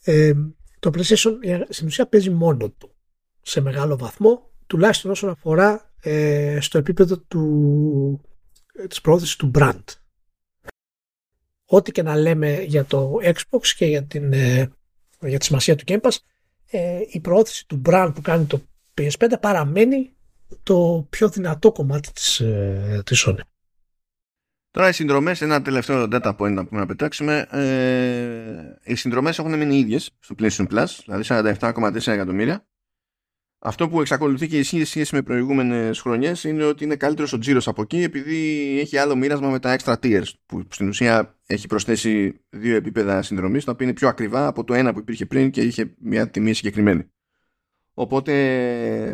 ε, 0.04 0.34
το 0.80 0.92
PlayStation 0.94 1.32
ε, 1.42 1.60
στην 1.70 1.88
ουσία 1.88 2.08
παίζει 2.08 2.30
μόνο 2.30 2.70
του 2.70 2.96
σε 3.42 3.62
μεγάλο 3.62 3.98
βαθμό, 3.98 4.50
τουλάχιστον 4.68 5.12
όσον 5.12 5.30
αφορά 5.30 5.89
ε, 6.02 6.58
στο 6.62 6.78
επίπεδο 6.78 7.18
του, 7.18 8.22
ε, 8.74 8.88
της 8.88 9.02
πρόθεσης 9.02 9.36
του 9.36 9.52
brand. 9.56 9.84
Ό,τι 11.66 11.92
και 11.92 12.04
να 12.04 12.16
λέμε 12.16 12.62
για 12.62 12.86
το 12.86 13.18
Xbox 13.24 13.68
και 13.78 13.86
για, 13.86 14.04
την, 14.04 14.34
ε, 14.34 14.72
για 15.20 15.40
τη 15.40 15.46
σημασία 15.46 15.76
του 15.76 15.84
Game 15.88 16.00
Pass, 16.02 16.18
ε, 16.70 17.00
η 17.10 17.20
πρόθεση 17.20 17.68
του 17.68 17.82
brand 17.86 18.12
που 18.16 18.22
κάνει 18.22 18.46
το 18.46 18.62
PS5 18.94 19.34
παραμένει 19.42 20.14
το 20.64 21.08
πιο 21.10 21.30
δυνατό 21.30 21.72
κομμάτι 21.72 22.12
της, 22.12 22.40
ε, 22.40 23.02
της 23.06 23.26
Sony. 23.28 23.40
Τώρα 24.72 24.90
οι 24.90 24.94
συνδρομές, 24.94 25.42
ένα 25.42 25.62
τελευταίο 25.62 26.08
data 26.12 26.36
point 26.36 26.54
να 26.54 26.66
πούμε 26.66 26.80
να 26.80 26.86
πετάξουμε. 26.86 27.48
Ε, 27.52 28.92
οι 28.92 28.96
συνδρομές 28.96 29.40
έχουν 29.40 29.58
μείνει 29.58 29.78
ίδιες 29.78 30.12
στο 30.20 30.36
PlayStation 30.40 30.68
Plus, 30.68 30.86
δηλαδή 31.06 31.24
47,4 31.24 32.12
εκατομμύρια. 32.12 32.66
Αυτό 33.62 33.90
που 33.90 34.02
εξακολουθεί 34.02 34.48
και 34.48 34.58
ισχύει 34.58 34.84
σχέση 34.84 35.16
με 35.16 35.22
προηγούμενες 35.22 36.00
χρονιές 36.00 36.44
είναι 36.44 36.64
ότι 36.64 36.84
είναι 36.84 36.96
καλύτερος 36.96 37.34
ο 37.34 37.38
τζίρος 37.38 37.68
από 37.68 37.82
εκεί 37.82 38.02
επειδή 38.02 38.78
έχει 38.80 38.98
άλλο 38.98 39.16
μοίρασμα 39.16 39.50
με 39.50 39.60
τα 39.60 39.76
extra 39.80 39.94
tiers 40.04 40.28
που 40.46 40.64
στην 40.70 40.88
ουσία 40.88 41.38
έχει 41.46 41.68
προσθέσει 41.68 42.42
δύο 42.50 42.76
επίπεδα 42.76 43.22
συνδρομής 43.22 43.64
τα 43.64 43.72
οποία 43.72 43.86
είναι 43.86 43.96
πιο 43.96 44.08
ακριβά 44.08 44.48
από 44.48 44.64
το 44.64 44.74
ένα 44.74 44.94
που 44.94 45.00
υπήρχε 45.00 45.26
πριν 45.26 45.50
και 45.50 45.62
είχε 45.62 45.94
μια 46.00 46.30
τιμή 46.30 46.54
συγκεκριμένη. 46.54 47.12
Οπότε 47.94 48.34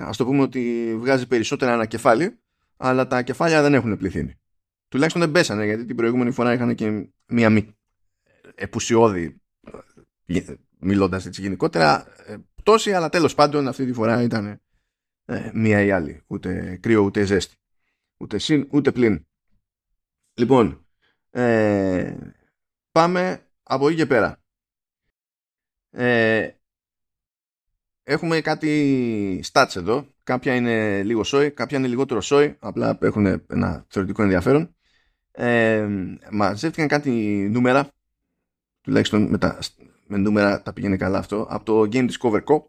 ας 0.04 0.18
το 0.18 0.26
πούμε 0.26 0.41
ότι 0.41 0.93
βγάζει 0.98 1.28
περισσότερα 1.28 1.74
ένα 1.74 1.86
κεφάλι 1.86 2.39
αλλά 2.78 3.08
τα 3.08 3.22
κεφάλια 3.22 3.62
δεν 3.62 3.74
έχουν 3.74 3.98
πληθύνει. 3.98 4.39
Τουλάχιστον 4.88 5.22
δεν 5.22 5.32
πέσανε 5.32 5.66
γιατί 5.66 5.86
την 5.86 5.96
προηγούμενη 5.96 6.32
φορά 6.32 6.54
είχαν 6.54 6.76
και 6.76 7.10
μια 7.28 7.76
επουσιώδη 8.56 9.41
μιλώντας 10.80 11.26
έτσι 11.26 11.41
γενικότερα 11.41 12.06
ε, 12.26 12.36
πτώση, 12.66 12.93
αλλά 12.93 13.09
τέλος 13.09 13.36
πάντων 13.36 13.68
αυτή 13.68 13.86
τη 13.86 13.93
φορά 13.93 14.22
ήταν 14.22 14.61
ε, 15.26 15.51
μία 15.53 15.82
ή 15.82 15.91
άλλη. 15.91 16.24
Ούτε 16.28 16.78
κρύο 16.82 17.01
ούτε 17.01 17.24
ζέστη. 17.24 17.55
Ούτε 18.18 18.38
συν 18.38 18.68
ούτε 18.72 18.91
πλην. 18.91 19.26
Λοιπόν, 20.34 20.86
ε, 21.30 22.16
πάμε 22.91 23.47
από 23.63 23.88
εκεί 23.88 23.97
και 23.97 24.05
πέρα. 24.05 24.43
Ε, 25.89 26.49
έχουμε 28.03 28.41
κάτι 28.41 29.43
stats 29.51 29.76
εδώ. 29.76 30.07
Κάποια 30.24 30.55
είναι 30.55 31.03
λίγο 31.03 31.24
σόι, 31.24 31.51
κάποια 31.51 31.78
είναι 31.78 31.88
λιγότερο 31.88 32.22
σόι. 32.22 32.55
Απλά 32.59 32.97
έχουν 33.01 33.26
ένα 33.26 33.86
θεωρητικό 33.89 34.22
ενδιαφέρον. 34.24 34.76
Ε, 35.32 35.88
μαζεύτηκαν 36.32 36.88
κάτι 36.88 37.11
νούμερα 37.51 37.89
τουλάχιστον 38.82 39.28
με, 39.30 39.38
τα, 39.38 39.59
με 40.08 40.18
νούμερα 40.18 40.62
τα 40.62 40.74
πήγαινε 40.74 40.97
καλά 40.97 41.18
αυτό, 41.18 41.47
από 41.49 41.66
το 41.66 41.89
Game 41.91 42.10
Discover 42.10 42.43
Co. 42.43 42.64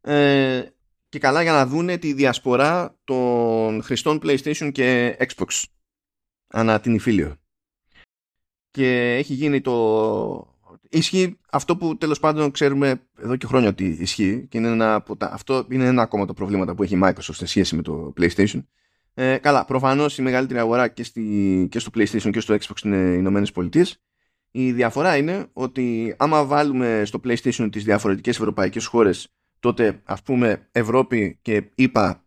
Ε, 0.00 0.62
και 1.08 1.18
καλά 1.18 1.42
για 1.42 1.52
να 1.52 1.66
δούνε 1.66 1.96
τη 1.96 2.12
διασπορά 2.12 2.98
των 3.04 3.82
χρηστών 3.82 4.20
PlayStation 4.22 4.70
και 4.72 5.16
Xbox 5.20 5.64
ανά 6.46 6.80
την 6.80 6.94
Ιφίλιο. 6.94 7.36
Και 8.70 9.14
έχει 9.14 9.34
γίνει 9.34 9.60
το... 9.60 10.56
Ισχύει 10.90 11.38
αυτό 11.50 11.76
που 11.76 11.96
τέλος 11.96 12.20
πάντων 12.20 12.50
ξέρουμε 12.50 13.02
εδώ 13.18 13.36
και 13.36 13.46
χρόνια 13.46 13.68
ότι 13.68 13.84
ισχύει 13.84 14.46
και 14.48 14.58
είναι 14.58 14.68
ένα 14.68 14.94
από 14.94 15.16
τα... 15.16 15.30
αυτό 15.32 15.66
είναι 15.70 15.86
ένα 15.86 16.02
ακόμα 16.02 16.26
το 16.26 16.34
προβλήματα 16.34 16.74
που 16.74 16.82
έχει 16.82 16.94
η 16.94 17.00
Microsoft 17.02 17.18
σε 17.20 17.46
σχέση 17.46 17.76
με 17.76 17.82
το 17.82 18.12
PlayStation. 18.20 18.64
Ε, 19.14 19.38
καλά, 19.38 19.64
προφανώς 19.64 20.18
η 20.18 20.22
μεγαλύτερη 20.22 20.58
αγορά 20.58 20.88
και, 20.88 21.02
στη... 21.02 21.66
και 21.70 21.78
στο 21.78 21.90
PlayStation 21.94 22.30
και 22.30 22.40
στο 22.40 22.54
Xbox 22.54 22.84
είναι 22.84 22.96
οι 22.96 23.16
Ηνωμένες 23.18 23.52
Πολιτείες. 23.52 24.02
Η 24.58 24.72
διαφορά 24.72 25.16
είναι 25.16 25.46
ότι 25.52 26.14
άμα 26.18 26.44
βάλουμε 26.44 27.02
στο 27.04 27.20
PlayStation 27.24 27.68
τις 27.72 27.84
διαφορετικές 27.84 28.36
ευρωπαϊκές 28.36 28.86
χώρες 28.86 29.28
τότε 29.58 30.02
ας 30.04 30.22
πούμε 30.22 30.68
Ευρώπη 30.72 31.38
και 31.42 31.70
ΗΠΑ 31.74 32.26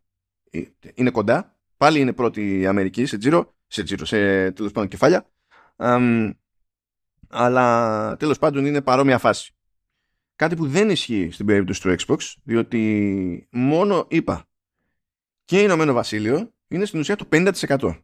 ε, 0.51 0.61
είναι 0.93 1.09
κοντά. 1.09 1.59
Πάλι 1.77 1.99
είναι 1.99 2.13
πρώτη 2.13 2.59
η 2.59 2.65
Αμερική 2.65 3.05
σε 3.05 3.17
τζίρο, 3.17 3.55
σε 3.67 3.83
τζίρο, 3.83 4.05
σε 4.05 4.51
τέλος 4.51 4.71
πάντων 4.71 4.89
κεφάλια. 4.89 5.29
αλλά 7.29 8.17
τέλος 8.17 8.37
πάντων 8.37 8.65
είναι 8.65 8.81
παρόμοια 8.81 9.17
φάση. 9.17 9.53
Κάτι 10.35 10.55
που 10.55 10.67
δεν 10.67 10.89
ισχύει 10.89 11.29
στην 11.31 11.45
περίπτωση 11.45 11.81
του 11.81 11.95
Xbox, 11.97 12.33
διότι 12.43 13.47
μόνο 13.51 14.05
ΗΠΑ 14.09 14.49
και 15.45 15.61
Ηνωμένο 15.61 15.93
Βασίλειο 15.93 16.53
είναι 16.67 16.85
στην 16.85 16.99
ουσία 16.99 17.15
το 17.15 17.27
50% 17.31 18.01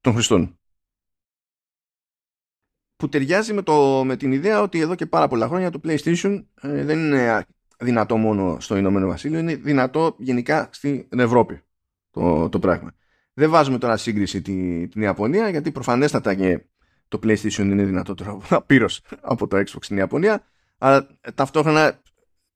των 0.00 0.12
χρηστών. 0.12 0.58
Που 2.96 3.08
ταιριάζει 3.08 3.52
με, 3.52 3.62
το, 3.62 4.04
με 4.04 4.16
την 4.16 4.32
ιδέα 4.32 4.62
ότι 4.62 4.80
εδώ 4.80 4.94
και 4.94 5.06
πάρα 5.06 5.28
πολλά 5.28 5.46
χρόνια 5.46 5.70
το 5.70 5.80
PlayStation 5.84 6.44
ε, 6.60 6.84
δεν 6.84 6.98
είναι 6.98 7.46
δυνατό 7.78 8.16
μόνο 8.16 8.56
στο 8.60 8.76
Ηνωμένο 8.76 9.06
Βασίλειο, 9.06 9.38
είναι 9.38 9.54
δυνατό 9.54 10.16
γενικά 10.18 10.68
στην 10.72 11.06
Ευρώπη 11.16 11.60
το, 12.10 12.48
το 12.48 12.58
πράγμα. 12.58 12.92
Δεν 13.32 13.50
βάζουμε 13.50 13.78
τώρα 13.78 13.96
σύγκριση 13.96 14.42
τη, 14.42 14.88
την 14.88 15.02
Ιαπωνία, 15.02 15.48
γιατί 15.48 15.72
προφανέστατα 15.72 16.34
και 16.34 16.60
το 17.08 17.18
PlayStation 17.22 17.58
είναι 17.58 17.84
δυνατότερο 17.84 18.42
απείρως 18.48 19.00
από 19.20 19.46
το 19.46 19.56
Xbox 19.56 19.78
στην 19.80 19.96
Ιαπωνία, 19.96 20.44
αλλά 20.78 21.08
ταυτόχρονα 21.34 22.00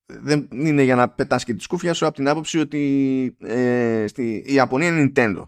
δεν 0.06 0.48
είναι 0.52 0.82
για 0.82 0.94
να 0.94 1.08
πετάς 1.08 1.44
και 1.44 1.54
τη 1.54 1.62
σκούφια 1.62 1.94
σου 1.94 2.06
από 2.06 2.14
την 2.14 2.28
άποψη 2.28 2.58
ότι 2.58 3.36
ε, 3.40 4.04
στη, 4.08 4.44
η 4.46 4.54
Ιαπωνία 4.54 4.88
είναι 4.88 5.12
Nintendo. 5.14 5.42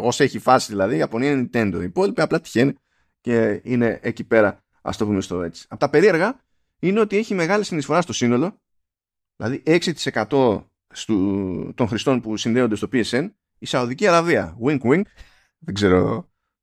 Όσο 0.00 0.22
έχει 0.22 0.38
φάση 0.38 0.70
δηλαδή, 0.70 0.94
η 0.94 0.98
Ιαπωνία 0.98 1.30
είναι 1.30 1.48
Nintendo. 1.52 1.76
Οι 1.80 1.84
υπόλοιποι 1.84 2.20
απλά 2.20 2.40
τυχαίνει 2.40 2.72
και 3.20 3.60
είναι 3.64 3.98
εκεί 4.02 4.24
πέρα, 4.24 4.64
ας 4.82 4.96
το 4.96 5.06
πούμε 5.06 5.20
στο 5.20 5.42
έτσι. 5.42 5.66
Από 5.68 5.80
τα 5.80 5.90
περίεργα 5.90 6.40
είναι 6.78 7.00
ότι 7.00 7.16
έχει 7.16 7.34
μεγάλη 7.34 7.64
συνεισφορά 7.64 8.00
στο 8.00 8.12
σύνολο 8.12 8.60
Δηλαδή 9.40 9.62
6% 9.66 10.64
στου, 10.94 11.72
των 11.74 11.88
χρηστών 11.88 12.20
που 12.20 12.36
συνδέονται 12.36 12.74
στο 12.74 12.88
PSN 12.92 13.30
η 13.58 13.66
Σαουδική 13.66 14.06
Αραβία. 14.06 14.56
Wink 14.64 14.80
wink. 14.80 15.02
Δεν 15.58 15.74
ξέρω 15.74 16.14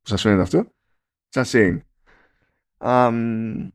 πώς 0.02 0.10
σας 0.10 0.22
φαίνεται 0.22 0.42
αυτό. 0.42 0.72
Just 1.30 1.44
saying. 1.44 1.80
Um, 2.78 3.68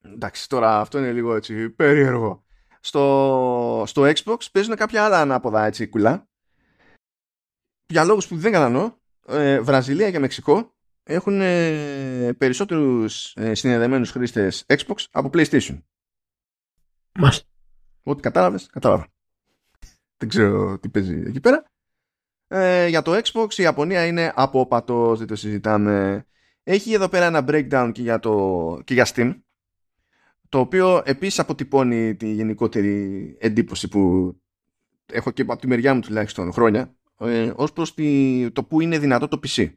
εντάξει, 0.00 0.48
τώρα 0.48 0.80
αυτό 0.80 0.98
είναι 0.98 1.12
λίγο 1.12 1.34
έτσι 1.34 1.70
περίεργο. 1.70 2.44
Στο, 2.80 3.84
στο 3.86 4.02
Xbox 4.02 4.50
παίζουν 4.52 4.76
κάποια 4.76 5.04
άλλα 5.04 5.20
ανάποδα 5.20 5.64
έτσι 5.64 5.88
κουλά. 5.88 6.28
Για 7.86 8.04
λόγους 8.04 8.26
που 8.28 8.36
δεν 8.36 8.52
κατανοώ, 8.52 8.92
ε, 9.26 9.60
Βραζιλία 9.60 10.10
και 10.10 10.18
Μεξικό 10.18 10.73
έχουν 11.04 11.40
ε, 11.40 12.32
περισσότερους 12.38 13.36
ε, 13.36 13.54
συνδεδεμένους 13.54 14.10
χρήστες 14.10 14.64
Xbox 14.66 15.04
από 15.10 15.30
PlayStation. 15.32 15.78
Μάλιστα. 17.18 17.46
Ό,τι 18.02 18.22
κατάλαβες, 18.22 18.66
κατάλαβα. 18.66 19.06
Δεν 20.16 20.28
ξέρω 20.28 20.78
τι 20.78 20.88
παίζει 20.88 21.22
εκεί 21.26 21.40
πέρα. 21.40 21.64
Ε, 22.48 22.86
για 22.86 23.02
το 23.02 23.20
Xbox 23.24 23.54
η 23.54 23.62
Ιαπωνία 23.62 24.06
είναι 24.06 24.32
από 24.34 24.66
πατός, 24.66 25.18
δεν 25.18 25.26
το 25.26 25.36
συζητάμε. 25.36 26.26
Έχει 26.62 26.92
εδώ 26.92 27.08
πέρα 27.08 27.24
ένα 27.24 27.44
breakdown 27.48 27.90
και 27.94 28.02
για, 28.02 28.18
το, 28.18 28.80
και 28.84 28.94
για 28.94 29.06
Steam 29.14 29.38
το 30.54 30.60
οποίο 30.60 31.02
επίσης 31.04 31.38
αποτυπώνει 31.38 32.14
τη 32.14 32.32
γενικότερη 32.32 33.36
εντύπωση 33.40 33.88
που 33.88 34.34
έχω 35.06 35.30
και 35.30 35.42
από 35.42 35.56
τη 35.56 35.66
μεριά 35.66 35.94
μου 35.94 36.00
τουλάχιστον 36.00 36.52
χρόνια 36.52 36.96
ε, 37.18 37.52
ως 37.56 37.72
προς 37.72 37.94
το 38.52 38.64
που 38.64 38.80
είναι 38.80 38.98
δυνατό 38.98 39.28
το 39.28 39.40
PC. 39.46 39.72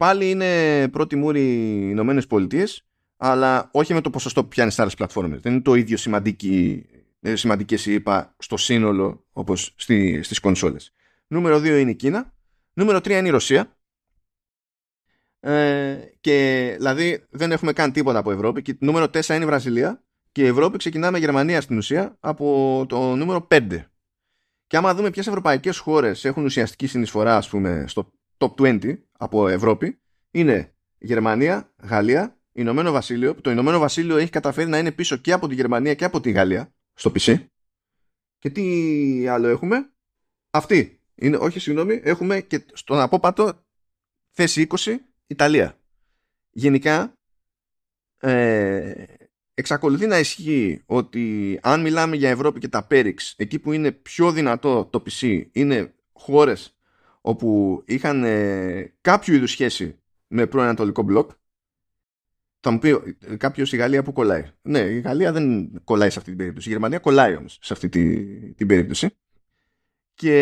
Πάλι 0.00 0.30
είναι 0.30 0.88
πρώτη 0.88 1.16
μούρη 1.16 1.40
οι 1.40 1.86
Ηνωμένες 1.90 2.26
Πολιτείες, 2.26 2.86
αλλά 3.16 3.68
όχι 3.72 3.94
με 3.94 4.00
το 4.00 4.10
ποσοστό 4.10 4.42
που 4.42 4.48
πιάνεις 4.48 4.74
σε 4.74 4.80
άλλες 4.80 4.94
πλατφόρμες. 4.94 5.40
Δεν 5.40 5.52
είναι 5.52 5.60
το 5.60 5.74
ίδιο 5.74 5.96
σημαντική 5.96 6.86
ε, 7.20 7.36
σημαντικές 7.36 7.86
είπα 7.86 8.34
στο 8.38 8.56
σύνολο 8.56 9.26
όπως 9.32 9.72
στι, 9.76 10.22
στις 10.22 10.38
κονσόλες. 10.38 10.92
Νούμερο 11.26 11.56
2 11.56 11.64
είναι 11.64 11.90
η 11.90 11.94
Κίνα. 11.94 12.34
Νούμερο 12.72 12.98
3 12.98 13.10
είναι 13.10 13.28
η 13.28 13.30
Ρωσία. 13.30 13.76
Ε, 15.40 15.96
και 16.20 16.74
δηλαδή 16.76 17.26
δεν 17.30 17.52
έχουμε 17.52 17.72
καν 17.72 17.92
τίποτα 17.92 18.18
από 18.18 18.30
Ευρώπη. 18.30 18.62
Και 18.62 18.76
νούμερο 18.80 19.04
4 19.04 19.28
είναι 19.28 19.44
η 19.44 19.46
Βραζιλία. 19.46 20.04
Και 20.32 20.42
η 20.42 20.46
Ευρώπη 20.46 20.78
ξεκινάμε 20.78 21.18
Γερμανία 21.18 21.60
στην 21.60 21.76
ουσία 21.76 22.16
από 22.20 22.84
το 22.88 23.14
νούμερο 23.14 23.46
5. 23.50 23.84
Και 24.66 24.76
άμα 24.76 24.94
δούμε 24.94 25.10
ποιες 25.10 25.26
ευρωπαϊκές 25.26 25.78
χώρες 25.78 26.24
έχουν 26.24 26.44
ουσιαστική 26.44 26.86
συνεισφορά 26.86 27.36
ας 27.36 27.48
πούμε 27.48 27.84
στο 27.86 28.12
top 28.38 28.52
20 28.60 28.98
από 29.20 29.48
Ευρώπη 29.48 30.00
είναι 30.30 30.74
Γερμανία, 30.98 31.72
Γαλλία, 31.76 32.38
Ηνωμένο 32.52 32.92
Βασίλειο. 32.92 33.34
Το 33.34 33.50
Ηνωμένο 33.50 33.78
Βασίλειο 33.78 34.16
έχει 34.16 34.30
καταφέρει 34.30 34.68
να 34.68 34.78
είναι 34.78 34.92
πίσω 34.92 35.16
και 35.16 35.32
από 35.32 35.48
τη 35.48 35.54
Γερμανία 35.54 35.94
και 35.94 36.04
από 36.04 36.20
τη 36.20 36.30
Γαλλία 36.30 36.74
στο 36.94 37.12
PC. 37.14 37.46
Και 38.38 38.50
τι 38.50 39.26
άλλο 39.28 39.48
έχουμε; 39.48 39.90
Αυτή. 40.50 41.00
Είναι, 41.14 41.36
όχι, 41.36 41.58
συγγνώμη, 41.58 42.00
έχουμε 42.02 42.40
και 42.40 42.64
στον 42.72 43.00
απόπατο 43.00 43.64
θέση 44.30 44.66
20 44.70 44.96
Ιταλία. 45.26 45.78
Γενικά, 46.50 47.12
ε, 48.20 49.04
εξακολουθεί 49.54 50.06
να 50.06 50.18
ισχύει 50.18 50.82
ότι 50.86 51.58
αν 51.62 51.80
μιλάμε 51.80 52.16
για 52.16 52.30
Ευρώπη 52.30 52.60
και 52.60 52.68
τα 52.68 52.86
Πέριξ, 52.86 53.34
εκεί 53.36 53.58
που 53.58 53.72
είναι 53.72 53.92
πιο 53.92 54.32
δυνατό 54.32 54.84
το 54.84 55.02
PC, 55.06 55.44
είναι 55.52 55.94
χώρες 56.12 56.79
όπου 57.20 57.82
είχαν 57.86 58.24
ε, 58.24 58.94
κάποιο 59.00 59.34
είδους 59.34 59.50
σχέση 59.50 59.98
με 60.26 60.46
προανατολικό 60.46 61.02
μπλοκ 61.02 61.30
θα 62.60 62.70
μου 62.70 62.78
πει 62.78 63.16
κάποιος 63.36 63.72
η 63.72 63.76
Γαλλία 63.76 64.02
που 64.02 64.12
κολλάει. 64.12 64.44
Ναι, 64.62 64.78
η 64.78 65.00
Γαλλία 65.00 65.32
δεν 65.32 65.70
κολλάει 65.84 66.10
σε 66.10 66.18
αυτή 66.18 66.30
την 66.30 66.38
περίπτωση. 66.38 66.68
Η 66.68 66.72
Γερμανία 66.72 66.98
κολλάει 66.98 67.36
όμως 67.36 67.58
σε 67.62 67.72
αυτή 67.72 67.88
την, 67.88 68.54
την 68.54 68.66
περίπτωση. 68.66 69.08
Και 70.14 70.34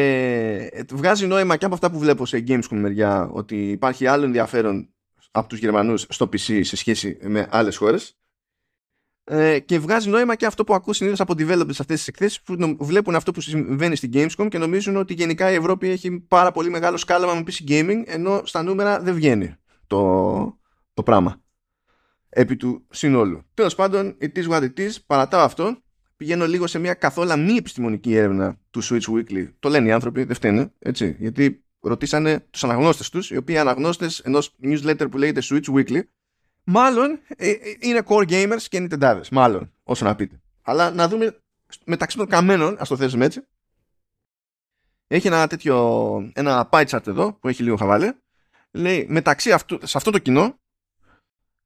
ε, 0.72 0.82
βγάζει 0.92 1.26
νόημα 1.26 1.56
και 1.56 1.64
από 1.64 1.74
αυτά 1.74 1.90
που 1.90 1.98
βλέπω 1.98 2.26
σε 2.26 2.44
Gamescom 2.48 2.76
μεριά 2.76 3.28
ότι 3.32 3.70
υπάρχει 3.70 4.06
άλλο 4.06 4.24
ενδιαφέρον 4.24 4.88
από 5.30 5.48
τους 5.48 5.58
Γερμανούς 5.58 6.06
στο 6.08 6.24
PC 6.26 6.60
σε 6.64 6.76
σχέση 6.76 7.18
με 7.22 7.46
άλλες 7.50 7.76
χώρες 7.76 8.18
ε, 9.28 9.58
και 9.58 9.78
βγάζει 9.78 10.08
νόημα 10.08 10.34
και 10.34 10.46
αυτό 10.46 10.64
που 10.64 10.74
ακούω 10.74 10.92
συνήθως 10.92 11.20
από 11.20 11.34
developers 11.38 11.74
σε 11.74 11.82
αυτές 11.82 11.98
τις 11.98 12.08
εκθέσεις 12.08 12.42
που 12.42 12.76
βλέπουν 12.78 13.14
αυτό 13.14 13.32
που 13.32 13.40
συμβαίνει 13.40 13.96
στην 13.96 14.10
Gamescom 14.14 14.46
και 14.50 14.58
νομίζουν 14.58 14.96
ότι 14.96 15.14
γενικά 15.14 15.50
η 15.50 15.54
Ευρώπη 15.54 15.88
έχει 15.88 16.20
πάρα 16.20 16.52
πολύ 16.52 16.70
μεγάλο 16.70 16.96
σκάλαμα 16.96 17.34
με 17.34 17.42
PC 17.46 17.70
gaming 17.70 18.02
ενώ 18.06 18.42
στα 18.44 18.62
νούμερα 18.62 19.00
δεν 19.00 19.14
βγαίνει 19.14 19.54
το, 19.86 20.58
το 20.94 21.02
πράγμα 21.02 21.42
επί 22.28 22.56
του 22.56 22.86
συνόλου. 22.90 23.42
Τέλος 23.54 23.74
πάντων, 23.74 24.16
it 24.20 24.38
is 24.38 24.48
what 24.48 24.62
it 24.62 24.78
is. 24.80 24.90
Παρατάω 25.06 25.40
αυτό. 25.44 25.76
Πηγαίνω 26.16 26.46
λίγο 26.46 26.66
σε 26.66 26.78
μια 26.78 26.94
καθόλου 26.94 27.38
μη 27.38 27.52
επιστημονική 27.52 28.14
έρευνα 28.14 28.58
του 28.70 28.84
Switch 28.84 29.14
Weekly. 29.14 29.48
Το 29.58 29.68
λένε 29.68 29.88
οι 29.88 29.92
άνθρωποι, 29.92 30.24
δεν 30.24 30.34
φταίνε. 30.34 30.72
Έτσι, 30.78 31.16
γιατί 31.18 31.64
ρωτήσανε 31.80 32.46
τους 32.50 32.64
αναγνώστες 32.64 33.08
τους, 33.08 33.30
οι 33.30 33.36
οποίοι 33.36 33.58
αναγνώστες 33.58 34.18
ενός 34.18 34.56
newsletter 34.62 35.06
που 35.10 35.18
λέγεται 35.18 35.40
Switch 35.44 35.74
Weekly, 35.74 36.00
μάλλον 36.70 37.20
ε, 37.36 37.50
ε, 37.50 37.76
είναι 37.80 38.02
core 38.06 38.28
gamers 38.28 38.62
και 38.68 38.76
είναι 38.76 38.88
τεντάδες. 38.88 39.28
Μάλλον, 39.28 39.72
όσο 39.82 40.04
να 40.04 40.14
πείτε. 40.14 40.40
Αλλά 40.62 40.90
να 40.90 41.08
δούμε 41.08 41.40
μεταξύ 41.84 42.16
των 42.16 42.26
καμένων, 42.26 42.76
ας 42.78 42.88
το 42.88 42.96
θέσουμε 42.96 43.24
έτσι. 43.24 43.46
Έχει 45.06 45.26
ένα 45.26 45.46
τέτοιο, 45.46 46.30
ένα 46.34 46.68
pie 46.72 46.86
chart 46.86 47.06
εδώ 47.06 47.32
που 47.32 47.48
έχει 47.48 47.62
λίγο 47.62 47.76
χαβάλε. 47.76 48.14
Λέει 48.70 49.06
μεταξύ 49.08 49.52
αυτού, 49.52 49.78
σε 49.86 49.96
αυτό 49.96 50.10
το 50.10 50.18
κοινό 50.18 50.58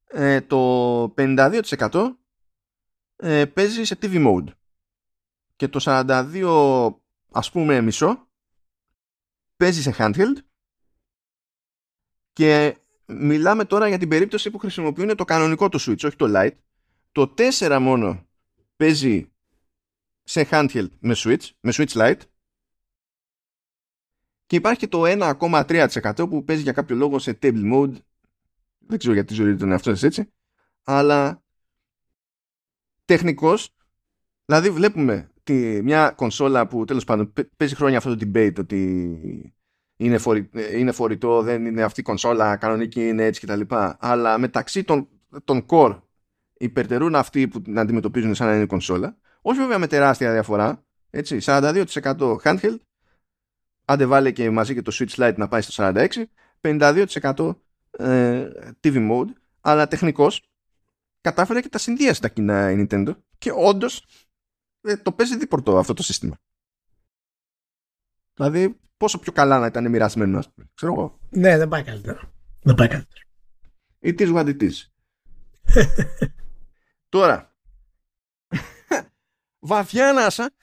ε, 0.04 0.40
το 0.40 1.14
52% 1.16 2.16
ε, 3.16 3.44
παίζει 3.44 3.84
σε 3.84 3.98
TV 4.02 4.26
mode 4.26 4.48
και 5.56 5.68
το 5.68 5.80
42% 5.82 6.94
ας 7.30 7.50
πούμε 7.50 7.80
μισό 7.80 8.28
παίζει 9.56 9.82
σε 9.82 9.94
handheld 9.98 10.36
και 12.32 12.76
μιλάμε 13.06 13.64
τώρα 13.64 13.88
για 13.88 13.98
την 13.98 14.08
περίπτωση 14.08 14.50
που 14.50 14.58
χρησιμοποιούν 14.58 15.16
το 15.16 15.24
κανονικό 15.24 15.68
το 15.68 15.78
Switch, 15.80 16.04
όχι 16.04 16.16
το 16.16 16.26
Lite. 16.28 16.56
Το 17.12 17.34
4 17.58 17.78
μόνο 17.80 18.26
παίζει 18.76 19.32
σε 20.22 20.48
handheld 20.50 20.88
με 20.98 21.14
Switch, 21.16 21.48
με 21.60 21.72
Switch 21.74 21.92
Lite 21.92 22.20
και 24.46 24.58
υπάρχει 24.58 24.78
και 24.78 24.88
το 24.88 25.02
1,3% 25.06 26.12
που 26.16 26.44
παίζει 26.44 26.62
για 26.62 26.72
κάποιο 26.72 26.96
λόγο 26.96 27.18
σε 27.18 27.38
table 27.42 27.72
mode 27.72 27.94
δεν 28.78 28.98
ξέρω 28.98 29.14
γιατί 29.14 29.34
ζωή 29.34 29.56
τον 29.56 29.70
εαυτό 29.70 29.90
έτσι. 29.90 30.32
αλλά 30.82 31.42
τεχνικός 33.04 33.74
δηλαδή 34.44 34.70
βλέπουμε 34.70 35.30
τη, 35.42 35.82
μια 35.82 36.10
κονσόλα 36.10 36.66
που 36.66 36.84
τέλος 36.84 37.04
πάντων 37.04 37.32
παίζει 37.56 37.74
χρόνια 37.74 37.98
αυτό 37.98 38.16
το 38.16 38.26
debate 38.26 38.58
ότι 38.58 39.54
είναι, 40.04 40.18
φορη, 40.18 40.50
είναι 40.72 40.92
φορητό, 40.92 41.42
δεν 41.42 41.66
είναι 41.66 41.82
αυτή 41.82 42.00
η 42.00 42.02
κονσόλα 42.02 42.56
κανονική, 42.56 43.08
είναι 43.08 43.24
έτσι 43.24 43.46
κτλ. 43.46 43.60
Αλλά 43.98 44.38
μεταξύ 44.38 44.84
των, 44.84 45.08
των 45.44 45.66
core 45.68 46.00
υπερτερούν 46.58 47.14
αυτοί 47.14 47.48
που 47.48 47.62
την 47.62 47.78
αντιμετωπίζουν 47.78 48.34
σαν 48.34 48.46
να 48.46 48.54
είναι 48.54 48.66
κονσόλα. 48.66 49.16
Όχι 49.42 49.58
βέβαια 49.58 49.78
με 49.78 49.86
τεράστια 49.86 50.32
διαφορά. 50.32 50.84
Έτσι, 51.10 51.38
42% 51.40 51.84
handheld, 52.42 52.76
άντε 53.84 54.06
βάλε 54.06 54.30
και 54.30 54.50
μαζί 54.50 54.74
και 54.74 54.82
το 54.82 54.92
Switch 54.94 55.14
Lite 55.14 55.34
να 55.36 55.48
πάει 55.48 55.60
στο 55.60 55.92
46, 55.94 56.06
52% 56.60 57.54
ε, 57.90 58.48
TV 58.84 59.10
mode, 59.10 59.28
αλλά 59.60 59.88
τεχνικός 59.88 60.42
κατάφερε 61.20 61.60
και 61.60 61.68
τα 61.68 61.78
συνδύασε 61.78 62.20
τα 62.20 62.28
κοινά 62.28 62.70
η 62.70 62.86
Nintendo 62.88 63.16
και 63.38 63.52
όντως 63.54 64.06
ε, 64.80 64.96
το 64.96 65.12
παίζει 65.12 65.36
δίπορτο 65.36 65.78
αυτό 65.78 65.94
το 65.94 66.02
σύστημα. 66.02 66.38
Δηλαδή, 68.34 68.80
πόσο 68.96 69.18
πιο 69.18 69.32
καλά 69.32 69.58
να 69.58 69.66
ήταν 69.66 69.90
μοιρασμένος, 69.90 70.46
α 70.46 70.50
πούμε. 70.50 70.70
Ξέρω 70.74 70.92
εγώ. 70.92 71.18
Ναι, 71.30 71.58
δεν 71.58 71.68
πάει 71.68 71.82
καλύτερα. 71.82 72.32
Δεν 72.62 72.74
πάει 72.74 72.88
καλύτερα. 72.88 73.20
It 74.00 74.18
is 74.18 74.34
what 74.34 74.46
it 74.46 74.70
is. 74.70 74.72
Τώρα, 77.08 77.56
βαθιά 79.58 80.08
ανάσα, 80.08 80.54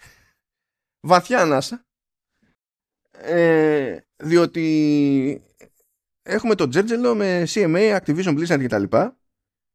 βαθιά 1.00 1.42
ανάσα, 1.42 1.86
ε, 3.12 4.00
διότι 4.16 5.44
έχουμε 6.22 6.56
το 6.56 6.68
Τζέρτζελο 6.68 7.16
με 7.16 7.44
CMA, 7.48 8.00
Activision 8.00 8.40
Blizzard 8.40 8.66
κτλ. 8.66 8.98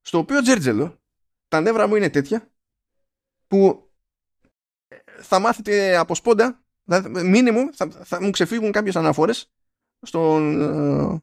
Στο 0.00 0.18
οποίο 0.18 0.42
Τζέρτζελο, 0.42 1.02
τα 1.48 1.60
νεύρα 1.60 1.86
μου 1.86 1.96
είναι 1.96 2.10
τέτοια 2.10 2.52
που 3.46 3.90
θα 5.20 5.38
μάθετε 5.38 5.96
από 5.96 6.14
σπόντα, 6.14 6.63
μήνυμου 7.24 7.68
θα, 7.74 7.88
θα 7.88 8.22
μου 8.22 8.30
ξεφύγουν 8.30 8.72
κάποιες 8.72 8.96
αναφορές 8.96 9.52
στον, 10.02 10.60
ε, 10.60 11.22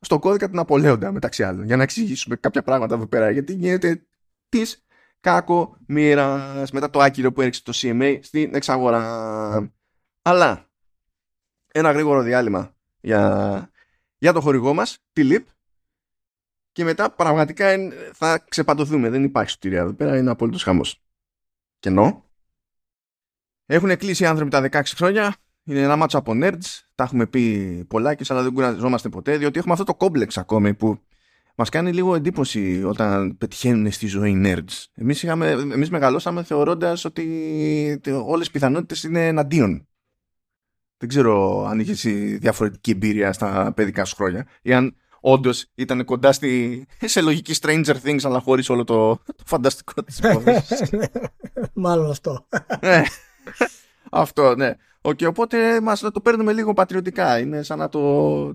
στο 0.00 0.18
κώδικα 0.18 0.48
του 0.48 0.54
Ναπολέοντα 0.54 1.12
μεταξύ 1.12 1.42
άλλων 1.42 1.64
για 1.64 1.76
να 1.76 1.82
εξηγήσουμε 1.82 2.36
κάποια 2.36 2.62
πράγματα 2.62 2.94
εδώ 2.94 3.06
πέρα 3.06 3.30
γιατί 3.30 3.52
γίνεται 3.52 4.06
της 4.48 4.84
κακομοίρας 5.20 6.70
μετά 6.70 6.90
το 6.90 7.00
άκυρο 7.00 7.32
που 7.32 7.40
έριξε 7.40 7.62
το 7.62 7.72
CMA 7.74 8.18
στην 8.22 8.54
εξαγορά. 8.54 9.72
Αλλά 10.22 10.68
ένα 11.72 11.92
γρήγορο 11.92 12.22
διάλειμμα 12.22 12.74
για, 13.00 13.70
για 14.18 14.32
το 14.32 14.40
χορηγό 14.40 14.74
μας, 14.74 14.98
τη 15.12 15.28
LIP 15.32 15.44
και 16.72 16.84
μετά 16.84 17.10
πραγματικά 17.10 17.76
θα 18.12 18.38
ξεπατωθούμε. 18.48 19.08
Δεν 19.08 19.24
υπάρχει 19.24 19.50
σωτηρία 19.50 19.80
εδώ 19.80 19.92
πέρα, 19.92 20.18
είναι 20.18 20.30
απολύτως 20.30 20.62
χαμός. 20.62 21.02
Κενό. 21.78 22.29
Έχουν 23.72 23.96
κλείσει 23.96 24.22
οι 24.22 24.26
άνθρωποι 24.26 24.50
τα 24.50 24.68
16 24.70 24.82
χρόνια. 24.96 25.34
Είναι 25.64 25.80
ένα 25.80 25.96
μάτσο 25.96 26.18
από 26.18 26.32
nerds. 26.34 26.80
Τα 26.94 27.04
έχουμε 27.04 27.26
πει 27.26 27.84
πολλά 27.88 28.14
και 28.14 28.24
αλλά 28.28 28.42
δεν 28.42 28.52
κουραζόμαστε 28.52 29.08
ποτέ, 29.08 29.36
διότι 29.36 29.58
έχουμε 29.58 29.72
αυτό 29.72 29.84
το 29.84 29.94
κόμπλεξ 29.94 30.38
ακόμη 30.38 30.74
που 30.74 31.00
μας 31.54 31.68
κάνει 31.68 31.92
λίγο 31.92 32.14
εντύπωση 32.14 32.84
όταν 32.84 33.36
πετυχαίνουν 33.38 33.92
στη 33.92 34.06
ζωή 34.06 34.42
nerds. 34.44 34.84
Εμείς 34.94 35.24
εμείς 35.24 35.90
μεγαλώσαμε 35.90 36.42
θεωρώντας 36.42 37.04
ότι 37.04 38.00
όλες 38.24 38.46
οι 38.46 38.50
πιθανότητες 38.50 39.02
είναι 39.02 39.26
εναντίον. 39.26 39.88
Δεν 40.96 41.08
ξέρω 41.08 41.64
αν 41.66 41.80
είχες 41.80 42.02
διαφορετική 42.38 42.90
εμπειρία 42.90 43.32
στα 43.32 43.72
παιδικά 43.76 44.04
σου 44.04 44.16
χρόνια 44.16 44.46
ή 44.62 44.72
αν 44.72 44.96
όντως 45.20 45.66
ήταν 45.74 46.04
κοντά 46.04 46.32
στη, 46.32 46.86
σε 47.00 47.20
λογική 47.20 47.54
Stranger 47.60 47.96
Things 48.04 48.20
αλλά 48.22 48.40
χωρίς 48.40 48.68
όλο 48.68 48.84
το, 48.84 49.16
το 49.16 49.44
φανταστικό 49.46 50.02
της 50.04 50.18
υπόθεσης. 50.18 50.90
Μάλλον 51.72 52.10
αυτό. 52.10 52.46
Ναι. 53.44 53.66
Αυτό, 54.10 54.54
ναι. 54.54 54.74
Okay, 55.02 55.26
οπότε 55.26 55.80
μας 55.80 56.00
το 56.00 56.20
παίρνουμε 56.22 56.52
λίγο 56.52 56.72
πατριωτικά. 56.72 57.38
Είναι 57.38 57.62
σαν 57.62 57.78
να 57.78 57.88
το 57.88 58.00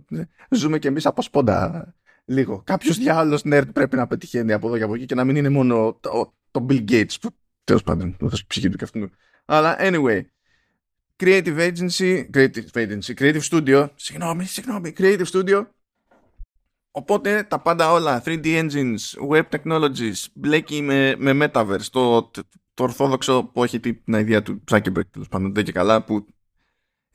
ναι, 0.07 0.23
ζούμε 0.49 0.79
κι 0.79 0.88
εμείς 0.88 1.05
από 1.05 1.21
σπόντα 1.21 1.93
λίγο. 2.25 2.61
Κάποιος 2.65 2.97
διάλογο 2.97 3.41
nerd 3.43 3.73
πρέπει 3.73 3.95
να 3.95 4.07
πετυχαίνει 4.07 4.53
από 4.53 4.67
εδώ 4.67 4.77
και 4.77 4.83
από 4.83 4.93
εκεί 4.93 5.05
και 5.05 5.15
να 5.15 5.23
μην 5.23 5.36
είναι 5.36 5.49
μόνο 5.49 5.97
το, 5.99 6.33
το 6.51 6.65
Bill 6.69 6.91
Gates 6.91 7.13
που 7.21 7.29
τέλος 7.63 7.83
πάντων 7.83 8.15
θα 8.29 8.36
σου 8.36 8.45
ψυχή 8.45 8.69
του 8.69 8.77
και 8.77 8.83
αυτού. 8.83 9.09
Αλλά 9.45 9.75
anyway, 9.79 10.21
creative 11.17 11.57
agency, 11.57 12.29
creative 12.33 12.71
agency, 12.73 13.13
creative 13.19 13.41
studio, 13.51 13.88
συγγνώμη, 13.95 14.45
συγγνώμη, 14.45 14.93
creative 14.97 15.25
studio. 15.31 15.65
Οπότε 16.91 17.43
τα 17.43 17.59
πάντα 17.61 17.91
όλα, 17.91 18.23
3D 18.25 18.45
engines, 18.45 19.29
web 19.29 19.43
technologies, 19.49 20.25
μπλέκει 20.33 20.81
με, 20.81 21.15
με 21.17 21.47
metaverse, 21.53 21.88
το, 21.91 22.31
το, 22.76 22.84
ορθόδοξο 22.84 23.43
που 23.43 23.63
έχει 23.63 23.80
την 23.80 24.13
ιδέα 24.13 24.41
του 24.41 24.63
Zuckerberg, 24.71 25.07
τέλος 25.11 25.28
πάντων, 25.30 25.53
δεν 25.53 25.63
και 25.63 25.71
καλά, 25.71 26.03
που 26.03 26.26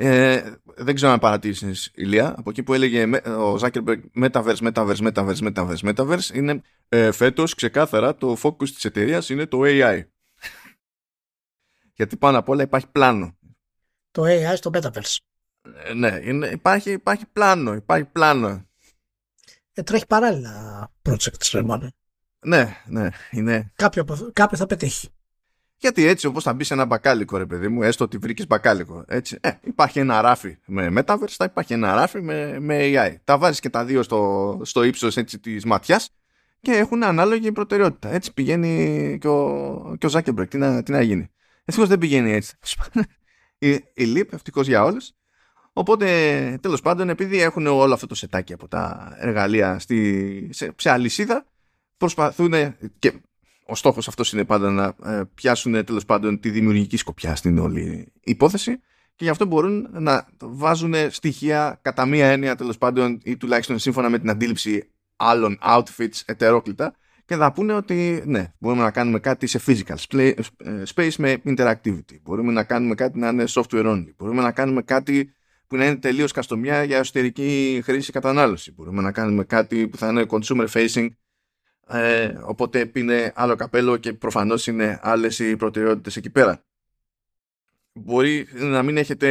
ε, 0.02 0.54
δεν 0.64 0.94
ξέρω 0.94 1.12
αν 1.12 1.18
παρατήρησε 1.18 1.72
ηλία. 1.94 2.34
Από 2.38 2.50
εκεί 2.50 2.62
που 2.62 2.74
έλεγε 2.74 3.04
ο 3.26 3.54
Zuckerberg 3.60 4.00
Metaverse, 4.14 4.72
Metaverse, 4.72 5.12
Metaverse, 5.12 5.52
Metaverse, 5.52 5.94
Metaverse 5.94 6.34
είναι 6.34 6.62
ε, 6.88 7.12
φέτος 7.12 7.54
ξεκάθαρα 7.54 8.16
το 8.16 8.36
focus 8.42 8.68
της 8.68 8.84
εταιρείας 8.84 9.28
είναι 9.28 9.46
το 9.46 9.58
AI. 9.62 10.02
Γιατί 11.94 12.16
πάνω 12.16 12.38
απ' 12.38 12.48
όλα 12.48 12.62
υπάρχει 12.62 12.86
πλάνο. 12.92 13.38
Το 14.10 14.22
AI 14.26 14.52
στο 14.54 14.70
Metaverse. 14.74 15.16
Ε, 15.84 15.94
ναι, 15.94 16.20
είναι, 16.22 16.46
υπάρχει, 16.46 16.90
υπάρχει 16.90 17.26
πλάνο. 17.26 17.74
Υπάρχει 17.74 18.04
πλάνο. 18.04 18.68
Ε, 19.72 19.82
τρέχει 19.82 20.06
παράλληλα 20.06 20.90
project, 21.02 21.50
ρε 21.52 21.62
Ναι, 22.44 22.82
ναι, 22.86 23.08
είναι. 23.30 23.72
Κάποιο, 23.74 24.30
κάποιο 24.32 24.56
θα 24.56 24.66
πετύχει. 24.66 25.08
Γιατί 25.80 26.06
έτσι 26.06 26.26
όπως 26.26 26.42
θα 26.42 26.52
μπεις 26.52 26.66
σε 26.66 26.74
ένα 26.74 26.84
μπακάλικο 26.84 27.36
ρε 27.36 27.46
παιδί 27.46 27.68
μου, 27.68 27.82
έστω 27.82 28.04
ότι 28.04 28.18
βρήκες 28.18 28.46
μπακάλικο. 28.46 29.04
Έτσι. 29.08 29.38
Ε, 29.40 29.50
υπάρχει 29.64 29.98
ένα 29.98 30.20
ράφι 30.20 30.58
με 30.66 30.92
Metaverse, 30.96 31.34
θα 31.36 31.44
υπάρχει 31.44 31.72
ένα 31.72 31.94
ράφι 31.94 32.22
με, 32.22 32.60
με 32.60 32.78
AI. 32.80 33.14
Τα 33.24 33.38
βάζεις 33.38 33.60
και 33.60 33.68
τα 33.68 33.84
δύο 33.84 34.02
στο, 34.02 34.60
στο 34.64 34.82
ύψος 34.82 35.16
έτσι, 35.16 35.38
της 35.38 35.64
ματιάς 35.64 36.10
και 36.60 36.72
έχουν 36.72 37.02
ανάλογη 37.02 37.52
προτεραιότητα. 37.52 38.08
Έτσι 38.08 38.32
πηγαίνει 38.32 39.18
και 39.20 39.28
ο, 39.28 39.96
και 39.98 40.06
ο 40.06 40.10
Zuckerberg. 40.12 40.48
Τι 40.48 40.58
να, 40.58 40.82
τι 40.82 40.92
να 40.92 41.02
γίνει. 41.02 41.30
Ευτυχώς 41.64 41.88
δεν 41.88 41.98
πηγαίνει 41.98 42.32
έτσι. 42.32 42.56
η, 43.58 43.70
η 43.72 44.12
Leap, 44.16 44.32
ευτυχώς 44.32 44.66
για 44.66 44.84
όλους. 44.84 45.12
Οπότε, 45.72 46.58
τέλος 46.62 46.80
πάντων, 46.80 47.08
επειδή 47.08 47.40
έχουν 47.40 47.66
όλο 47.66 47.94
αυτό 47.94 48.06
το 48.06 48.14
σετάκι 48.14 48.52
από 48.52 48.68
τα 48.68 49.14
εργαλεία 49.18 49.78
στη, 49.78 50.48
σε, 50.52 50.72
σε 50.76 50.90
αλυσίδα, 50.90 51.46
προσπαθούν 51.96 52.52
και 52.98 53.12
ο 53.70 53.74
στόχος 53.74 54.08
αυτός 54.08 54.32
είναι 54.32 54.44
πάντα 54.44 54.70
να 54.70 55.12
ε, 55.12 55.22
πιάσουν 55.34 55.84
τέλος 55.84 56.04
πάντων 56.04 56.40
τη 56.40 56.50
δημιουργική 56.50 56.96
σκοπιά 56.96 57.36
στην 57.36 57.58
όλη 57.58 58.12
υπόθεση 58.24 58.80
και 59.14 59.24
γι' 59.24 59.28
αυτό 59.28 59.46
μπορούν 59.46 59.88
να 59.92 60.28
βάζουν 60.40 60.94
στοιχεία 61.10 61.78
κατά 61.82 62.06
μία 62.06 62.26
έννοια 62.26 62.56
τέλος 62.56 62.78
πάντων 62.78 63.20
ή 63.24 63.36
τουλάχιστον 63.36 63.78
σύμφωνα 63.78 64.08
με 64.08 64.18
την 64.18 64.30
αντίληψη 64.30 64.90
άλλων 65.16 65.58
outfits 65.66 66.20
ετερόκλητα 66.24 66.94
και 67.24 67.36
θα 67.36 67.52
πούνε 67.52 67.72
ότι 67.72 68.22
ναι, 68.26 68.52
μπορούμε 68.58 68.82
να 68.82 68.90
κάνουμε 68.90 69.18
κάτι 69.18 69.46
σε 69.46 69.60
physical 69.66 70.18
ε, 70.18 70.32
space 70.94 71.14
με 71.18 71.42
interactivity. 71.44 72.20
Μπορούμε 72.22 72.52
να 72.52 72.62
κάνουμε 72.64 72.94
κάτι 72.94 73.18
να 73.18 73.28
είναι 73.28 73.44
software 73.48 73.86
only. 73.86 74.14
Μπορούμε 74.16 74.42
να 74.42 74.52
κάνουμε 74.52 74.82
κάτι 74.82 75.34
που 75.66 75.76
να 75.76 75.84
είναι 75.84 75.96
τελείως 75.96 76.32
καστομιά 76.32 76.82
για 76.82 76.98
εσωτερική 76.98 77.80
χρήση 77.84 78.12
κατανάλωση. 78.12 78.72
Μπορούμε 78.72 79.02
να 79.02 79.12
κάνουμε 79.12 79.44
κάτι 79.44 79.88
που 79.88 79.96
θα 79.96 80.08
είναι 80.08 80.26
consumer 80.28 80.66
facing 80.72 81.08
ε, 81.92 82.38
οπότε 82.42 82.90
είναι 82.94 83.32
άλλο 83.34 83.56
καπέλο 83.56 83.96
και 83.96 84.12
προφανώς 84.12 84.66
είναι 84.66 84.98
άλλες 85.02 85.38
οι 85.38 85.56
προτεραιότητες 85.56 86.16
εκεί 86.16 86.30
πέρα. 86.30 86.64
Μπορεί 87.92 88.46
να 88.52 88.82
μην 88.82 88.96
έχετε 88.96 89.28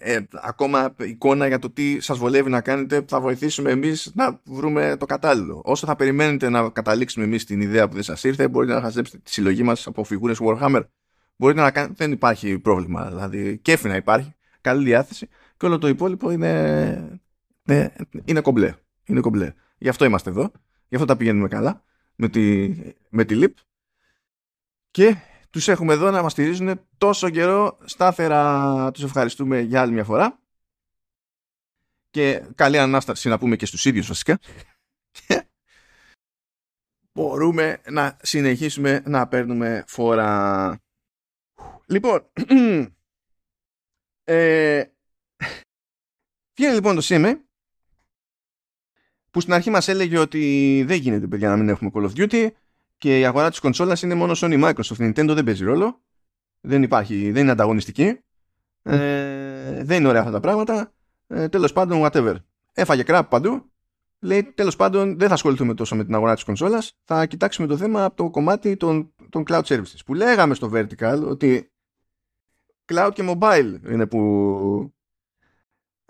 ε, 0.00 0.18
ακόμα 0.32 0.94
εικόνα 0.98 1.46
για 1.46 1.58
το 1.58 1.70
τι 1.70 2.00
σας 2.00 2.18
βολεύει 2.18 2.50
να 2.50 2.60
κάνετε, 2.60 3.04
θα 3.08 3.20
βοηθήσουμε 3.20 3.70
εμείς 3.70 4.12
να 4.14 4.40
βρούμε 4.44 4.96
το 4.96 5.06
κατάλληλο. 5.06 5.62
Όσο 5.64 5.86
θα 5.86 5.96
περιμένετε 5.96 6.48
να 6.48 6.70
καταλήξουμε 6.70 7.24
εμείς 7.24 7.44
την 7.44 7.60
ιδέα 7.60 7.88
που 7.88 7.94
δεν 7.94 8.02
σας 8.02 8.24
ήρθε, 8.24 8.48
μπορείτε 8.48 8.74
να 8.74 8.80
χαζέψετε 8.80 9.18
τη 9.18 9.30
συλλογή 9.30 9.62
μας 9.62 9.86
από 9.86 10.04
φιγούρες 10.04 10.38
Warhammer. 10.40 10.82
Μπορείτε 11.36 11.60
να 11.60 11.70
κάνετε, 11.70 11.94
δεν 11.96 12.12
υπάρχει 12.12 12.58
πρόβλημα, 12.58 13.08
δηλαδή 13.08 13.58
κέφι 13.58 13.88
να 13.88 13.96
υπάρχει, 13.96 14.34
καλή 14.60 14.84
διάθεση 14.84 15.28
και 15.56 15.66
όλο 15.66 15.78
το 15.78 15.88
υπόλοιπο 15.88 16.30
είναι, 16.30 17.20
είναι, 17.68 17.92
είναι 18.24 18.40
κομπλέ. 18.40 18.74
Είναι 19.04 19.20
κομπλέ. 19.20 19.52
Γι' 19.78 19.88
αυτό 19.88 20.04
είμαστε 20.04 20.30
εδώ, 20.30 20.52
γι' 20.88 20.94
αυτό 20.94 21.06
τα 21.06 21.16
πηγαίνουμε 21.16 21.48
καλά 21.48 21.82
με 22.14 22.28
τη, 22.28 22.68
με 23.08 23.24
τη 23.24 23.38
LIP 23.42 23.54
και 24.90 25.16
τους 25.50 25.68
έχουμε 25.68 25.92
εδώ 25.92 26.10
να 26.10 26.22
μας 26.22 26.32
στηρίζουν 26.32 26.80
τόσο 26.98 27.30
καιρό. 27.30 27.78
Στάθερα 27.84 28.90
τους 28.90 29.02
ευχαριστούμε 29.02 29.60
για 29.60 29.80
άλλη 29.80 29.92
μια 29.92 30.04
φορά. 30.04 30.40
Και 32.10 32.42
καλή 32.54 32.78
ανάσταση 32.78 33.28
να 33.28 33.38
πούμε 33.38 33.56
και 33.56 33.66
στους 33.66 33.84
ίδιους 33.84 34.06
βασικά. 34.06 34.38
Και 35.10 35.48
μπορούμε 37.12 37.80
να 37.88 38.16
συνεχίσουμε 38.22 39.02
να 39.06 39.28
παίρνουμε 39.28 39.84
φορά. 39.86 40.78
Λοιπόν 41.86 42.30
ε, 44.24 44.84
βγαίνει 46.54 46.74
λοιπόν 46.74 46.94
το 46.94 47.02
CMA 47.04 47.34
που 49.32 49.40
στην 49.40 49.52
αρχή 49.52 49.70
μας 49.70 49.88
έλεγε 49.88 50.18
ότι 50.18 50.84
δεν 50.86 50.96
γίνεται 50.96 51.26
παιδιά 51.26 51.48
να 51.48 51.56
μην 51.56 51.68
έχουμε 51.68 51.90
Call 51.94 52.10
of 52.10 52.12
Duty 52.16 52.48
και 52.98 53.18
η 53.18 53.24
αγορά 53.24 53.50
της 53.50 53.58
κονσόλας 53.58 54.02
είναι 54.02 54.14
μόνο 54.14 54.32
Sony 54.36 54.64
Microsoft. 54.64 54.96
Nintendo 54.98 55.34
δεν 55.34 55.44
παίζει 55.44 55.64
ρόλο. 55.64 56.00
Δεν 56.60 56.82
υπάρχει, 56.82 57.30
δεν 57.30 57.42
είναι 57.42 57.50
ανταγωνιστική. 57.50 58.20
Ε, 58.82 59.84
δεν 59.84 59.98
είναι 59.98 60.08
ωραία 60.08 60.20
αυτά 60.20 60.32
τα 60.32 60.40
πράγματα. 60.40 60.92
Ε, 61.26 61.48
τέλος 61.48 61.72
πάντων, 61.72 62.00
whatever. 62.04 62.34
Έφαγε 62.72 63.02
κράπ 63.02 63.28
παντού. 63.28 63.70
Λέει, 64.18 64.44
τέλος 64.44 64.76
πάντων, 64.76 65.18
δεν 65.18 65.28
θα 65.28 65.34
ασχοληθούμε 65.34 65.74
τόσο 65.74 65.96
με 65.96 66.04
την 66.04 66.14
αγορά 66.14 66.34
της 66.34 66.44
κονσόλας. 66.44 66.98
Θα 67.04 67.26
κοιτάξουμε 67.26 67.66
το 67.66 67.76
θέμα 67.76 68.04
από 68.04 68.16
το 68.16 68.30
κομμάτι 68.30 68.76
των, 68.76 69.12
των 69.28 69.44
cloud 69.48 69.62
services. 69.62 69.98
Που 70.06 70.14
λέγαμε 70.14 70.54
στο 70.54 70.70
Vertical 70.74 71.22
ότι 71.28 71.72
cloud 72.92 73.10
και 73.14 73.24
mobile 73.28 73.78
είναι 73.90 74.06
που 74.06 74.94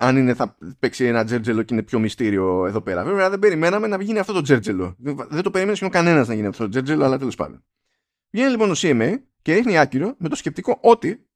αν 0.03 0.17
είναι, 0.17 0.35
θα 0.35 0.57
παίξει 0.79 1.05
ένα 1.05 1.25
τζέρτζελο 1.25 1.63
και 1.63 1.75
είναι 1.75 1.83
πιο 1.83 1.99
μυστήριο 1.99 2.67
εδώ 2.67 2.81
πέρα. 2.81 3.05
Βέβαια 3.05 3.31
δεν 3.31 3.39
περιμέναμε 3.39 3.87
να 3.87 4.03
γίνει 4.03 4.19
αυτό 4.19 4.33
το 4.33 4.41
τζέρτζελο. 4.41 4.97
Δεν 5.29 5.43
το 5.43 5.51
περίμενε 5.51 5.77
σχεδόν 5.77 5.93
κανένας 5.93 6.29
να 6.29 6.35
γίνει 6.35 6.47
αυτό 6.47 6.63
το 6.63 6.69
τζέρτζελο, 6.69 7.05
αλλά 7.05 7.19
τέλος 7.19 7.35
πάντων. 7.35 7.65
Βγαίνει 8.31 8.51
λοιπόν 8.51 8.71
ο 8.71 8.75
CMA 8.77 9.15
και 9.43 9.55
ρίχνει 9.55 9.79
άκυρο 9.79 10.15
με 10.19 10.29
το 10.29 10.37
σκεπτικό 10.37 10.79
ότι 10.81 11.27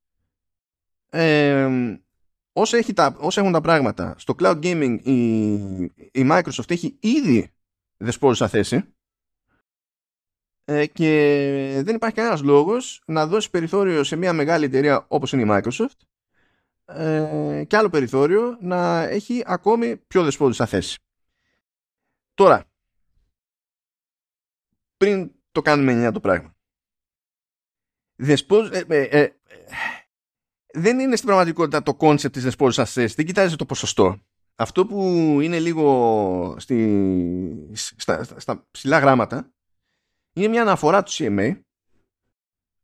ε, 1.11 1.69
όσο, 2.53 2.77
έχει 2.77 2.93
τα, 2.93 3.17
όσο 3.19 3.41
έχουν 3.41 3.53
τα 3.53 3.61
πράγματα 3.61 4.15
στο 4.19 4.35
cloud 4.39 4.59
gaming 4.63 4.99
η, 5.03 5.53
η 5.93 6.29
Microsoft 6.31 6.71
έχει 6.71 6.97
ήδη 7.01 7.53
δεσπόζουσα 7.97 8.49
θέση 8.49 8.85
ε, 10.65 10.87
και 10.87 11.81
δεν 11.85 11.95
υπάρχει 11.95 12.17
κανένας 12.17 12.43
λόγος 12.43 13.03
να 13.07 13.27
δώσει 13.27 13.51
περιθώριο 13.51 14.05
σε 14.05 14.17
μια 14.17 14.33
μεγάλη 14.33 14.65
εταιρεία 14.65 15.05
όπως 15.09 15.33
είναι 15.33 15.43
η 15.43 15.47
Microsoft 15.49 15.97
ε, 16.87 17.65
και 17.67 17.77
άλλο 17.77 17.91
περιθώριο 17.91 18.57
να 18.61 19.03
έχει 19.03 19.43
ακόμη 19.47 19.97
πιο 19.97 20.25
δεσπόζουσα 20.25 20.67
θέση. 20.67 20.99
Τώρα, 22.35 22.65
πριν 24.97 25.33
το 25.53 25.63
κάνουμε 25.63 25.93
λιανά 25.93 26.13
το 26.13 26.21
πράγμα. 26.21 26.55
Δεσπόζ, 28.17 28.71
ε, 28.71 28.85
ε, 28.89 29.23
ε, 29.23 29.37
δεν 30.73 30.99
είναι 30.99 31.15
στην 31.17 31.27
πραγματικότητα 31.27 31.83
το 31.83 31.95
concept 31.95 32.35
της 32.35 32.43
δεσπόζουσας 32.43 32.93
θέσης. 32.93 33.15
Δεν 33.15 33.27
κοιτάζει 33.27 33.57
το 33.57 33.67
ποσοστό. 33.67 34.21
Αυτό 34.55 34.87
που 34.87 35.01
είναι 35.41 35.59
λίγο 35.59 36.57
στη, 36.59 37.73
στα, 37.75 38.25
στα 38.25 38.67
ψιλά 38.71 38.99
γράμματα 38.99 39.53
είναι 40.33 40.49
μια 40.49 40.63
αναφορά 40.63 41.03
του 41.03 41.13
CMA 41.13 41.61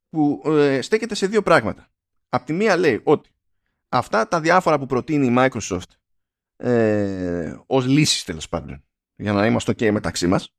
που 0.08 0.42
ε, 0.46 0.80
στέκεται 0.82 1.14
σε 1.14 1.26
δύο 1.26 1.42
πράγματα. 1.42 1.88
Απ' 2.28 2.44
τη 2.44 2.52
μία 2.52 2.76
λέει 2.76 3.00
ότι 3.04 3.30
αυτά 3.92 4.28
τα 4.28 4.40
διάφορα 4.40 4.78
που 4.78 4.86
προτείνει 4.86 5.26
η 5.26 5.34
Microsoft 5.38 5.90
ε, 6.56 7.56
ως 7.66 7.86
λύσεις 7.86 8.24
τέλος 8.24 8.48
πάντων 8.48 8.84
για 9.14 9.32
να 9.32 9.46
είμαστε 9.46 9.72
ok 9.72 9.90
μεταξύ 9.90 10.26
μας 10.26 10.54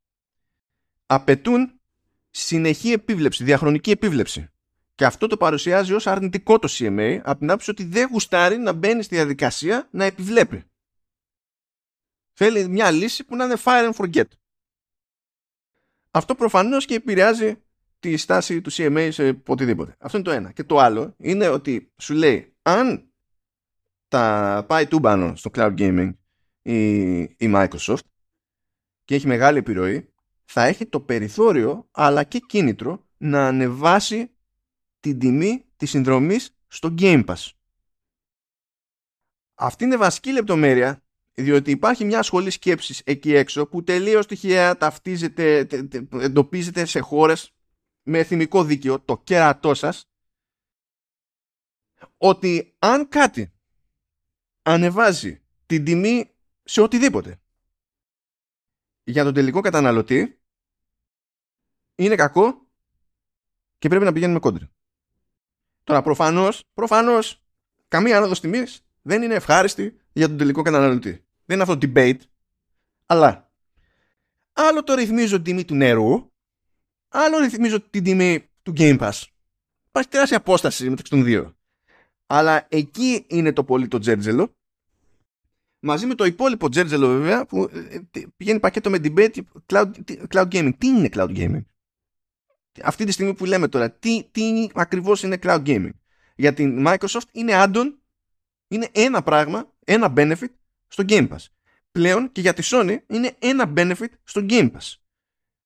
απαιτούν 1.05 1.81
συνεχή 2.29 2.91
επίβλεψη, 2.91 3.43
διαχρονική 3.43 3.91
επίβλεψη 3.91 4.47
και 4.95 5.05
αυτό 5.05 5.27
το 5.27 5.37
παρουσιάζει 5.37 5.93
ως 5.93 6.07
αρνητικό 6.07 6.59
το 6.59 6.67
CMA 6.71 7.19
από 7.23 7.39
την 7.39 7.49
άποψη 7.49 7.69
ότι 7.69 7.83
δεν 7.83 8.09
γουστάρει 8.11 8.57
να 8.57 8.73
μπαίνει 8.73 9.03
στη 9.03 9.15
διαδικασία 9.15 9.87
να 9.91 10.05
επιβλέπει. 10.05 10.63
Θέλει 12.33 12.67
μια 12.67 12.91
λύση 12.91 13.23
που 13.23 13.35
να 13.35 13.43
είναι 13.43 13.57
fire 13.63 13.91
and 13.91 13.93
forget. 13.93 14.27
Αυτό 16.11 16.35
προφανώς 16.35 16.85
και 16.85 16.95
επηρεάζει 16.95 17.63
τη 17.99 18.17
στάση 18.17 18.61
του 18.61 18.71
CMA 18.73 19.09
σε 19.11 19.41
οτιδήποτε. 19.47 19.95
Αυτό 19.99 20.17
είναι 20.17 20.25
το 20.25 20.33
ένα. 20.33 20.51
Και 20.51 20.63
το 20.63 20.77
άλλο 20.77 21.15
είναι 21.17 21.47
ότι 21.47 21.91
σου 21.97 22.13
λέει 22.13 22.55
αν 22.61 23.12
τα 24.13 24.65
πάει 24.67 24.87
τούμπανο 24.87 25.35
στο 25.35 25.49
cloud 25.53 25.75
gaming 25.77 26.13
η, 26.61 27.19
η 27.21 27.37
Microsoft 27.41 28.05
και 29.03 29.15
έχει 29.15 29.27
μεγάλη 29.27 29.57
επιρροή 29.57 30.13
θα 30.43 30.63
έχει 30.63 30.85
το 30.85 30.99
περιθώριο 30.99 31.87
αλλά 31.91 32.23
και 32.23 32.39
κίνητρο 32.39 33.07
να 33.17 33.47
ανεβάσει 33.47 34.35
την 34.99 35.19
τιμή 35.19 35.65
της 35.75 35.89
συνδρομής 35.89 36.55
στο 36.67 36.93
Game 36.97 37.25
Pass. 37.25 37.49
Αυτή 39.53 39.83
είναι 39.83 39.97
βασική 39.97 40.31
λεπτομέρεια 40.31 41.03
διότι 41.33 41.71
υπάρχει 41.71 42.05
μια 42.05 42.21
σχολή 42.21 42.49
σκέψης 42.49 43.01
εκεί 43.05 43.33
έξω 43.33 43.67
που 43.67 43.83
τελείως 43.83 44.27
τυχαία 44.27 44.77
ταυτίζεται, 44.77 45.67
εντοπίζεται 46.11 46.85
σε 46.85 46.99
χώρες 46.99 47.53
με 48.03 48.17
εθνικό 48.19 48.63
δίκαιο, 48.63 48.99
το 48.99 49.17
κέρατό 49.17 49.73
σας, 49.73 50.05
ότι 52.17 52.75
αν 52.79 53.07
κάτι 53.09 53.52
ανεβάζει 54.63 55.41
την 55.65 55.83
τιμή 55.83 56.35
σε 56.63 56.81
οτιδήποτε 56.81 57.41
για 59.03 59.23
τον 59.23 59.33
τελικό 59.33 59.61
καταναλωτή 59.61 60.41
είναι 61.95 62.15
κακό 62.15 62.67
και 63.77 63.87
πρέπει 63.87 64.05
να 64.05 64.11
πηγαίνουμε 64.11 64.39
κόντρα. 64.39 64.71
Τώρα 65.83 66.01
προφανώς, 66.01 66.63
προφανώς 66.73 67.43
καμία 67.87 68.17
άνοδος 68.17 68.39
τιμής 68.39 68.85
δεν 69.01 69.21
είναι 69.21 69.35
ευχάριστη 69.35 69.97
για 70.13 70.27
τον 70.27 70.37
τελικό 70.37 70.61
καταναλωτή. 70.61 71.25
Δεν 71.45 71.59
είναι 71.59 71.61
αυτό 71.61 71.77
το 71.77 71.91
debate, 71.95 72.19
αλλά 73.05 73.51
άλλο 74.53 74.83
το 74.83 74.93
ρυθμίζω 74.93 75.35
την 75.35 75.43
τιμή 75.43 75.65
του 75.65 75.75
νερού, 75.75 76.31
άλλο 77.07 77.37
ρυθμίζω 77.37 77.81
την 77.81 78.03
τιμή 78.03 78.49
του 78.61 78.73
Game 78.77 78.99
Pass. 78.99 79.21
Υπάρχει 79.87 80.09
τεράστια 80.09 80.37
απόσταση 80.37 80.89
μεταξύ 80.89 81.11
των 81.11 81.23
δύο. 81.23 81.57
Αλλά 82.35 82.65
εκεί 82.69 83.25
είναι 83.27 83.53
το 83.53 83.63
πολύ 83.63 83.87
το 83.87 83.99
τζέρτζελο. 83.99 84.55
Μαζί 85.79 86.05
με 86.05 86.15
το 86.15 86.25
υπόλοιπο 86.25 86.69
τζέρτζελο 86.69 87.07
βέβαια 87.07 87.45
που 87.45 87.69
ε, 87.73 88.19
ε, 88.19 88.23
πηγαίνει 88.37 88.59
πακέτο 88.59 88.89
με 88.89 88.99
debate 89.03 89.39
cloud, 89.65 89.91
cloud 90.29 90.47
gaming. 90.47 90.71
Τι 90.77 90.87
είναι 90.87 91.09
cloud 91.13 91.37
gaming? 91.37 91.63
Αυτή 92.83 93.05
τη 93.05 93.11
στιγμή 93.11 93.33
που 93.33 93.45
λέμε 93.45 93.67
τώρα, 93.67 93.91
τι, 93.91 94.23
τι 94.31 94.69
ακριβώς 94.73 95.23
είναι 95.23 95.37
cloud 95.41 95.63
gaming; 95.65 95.89
Για 96.35 96.53
την 96.53 96.85
Microsoft 96.87 97.29
είναι 97.31 97.51
add-on, 97.55 97.93
είναι 98.67 98.89
ένα 98.91 99.23
πράγμα, 99.23 99.73
ένα 99.85 100.13
benefit 100.17 100.49
στο 100.87 101.03
Game 101.07 101.29
Pass. 101.29 101.45
Πλέον 101.91 102.31
και 102.31 102.41
για 102.41 102.53
τη 102.53 102.63
Sony 102.65 102.97
είναι 103.07 103.35
ένα 103.39 103.73
benefit 103.75 104.09
στο 104.23 104.45
Game 104.49 104.71
Pass. 104.71 104.93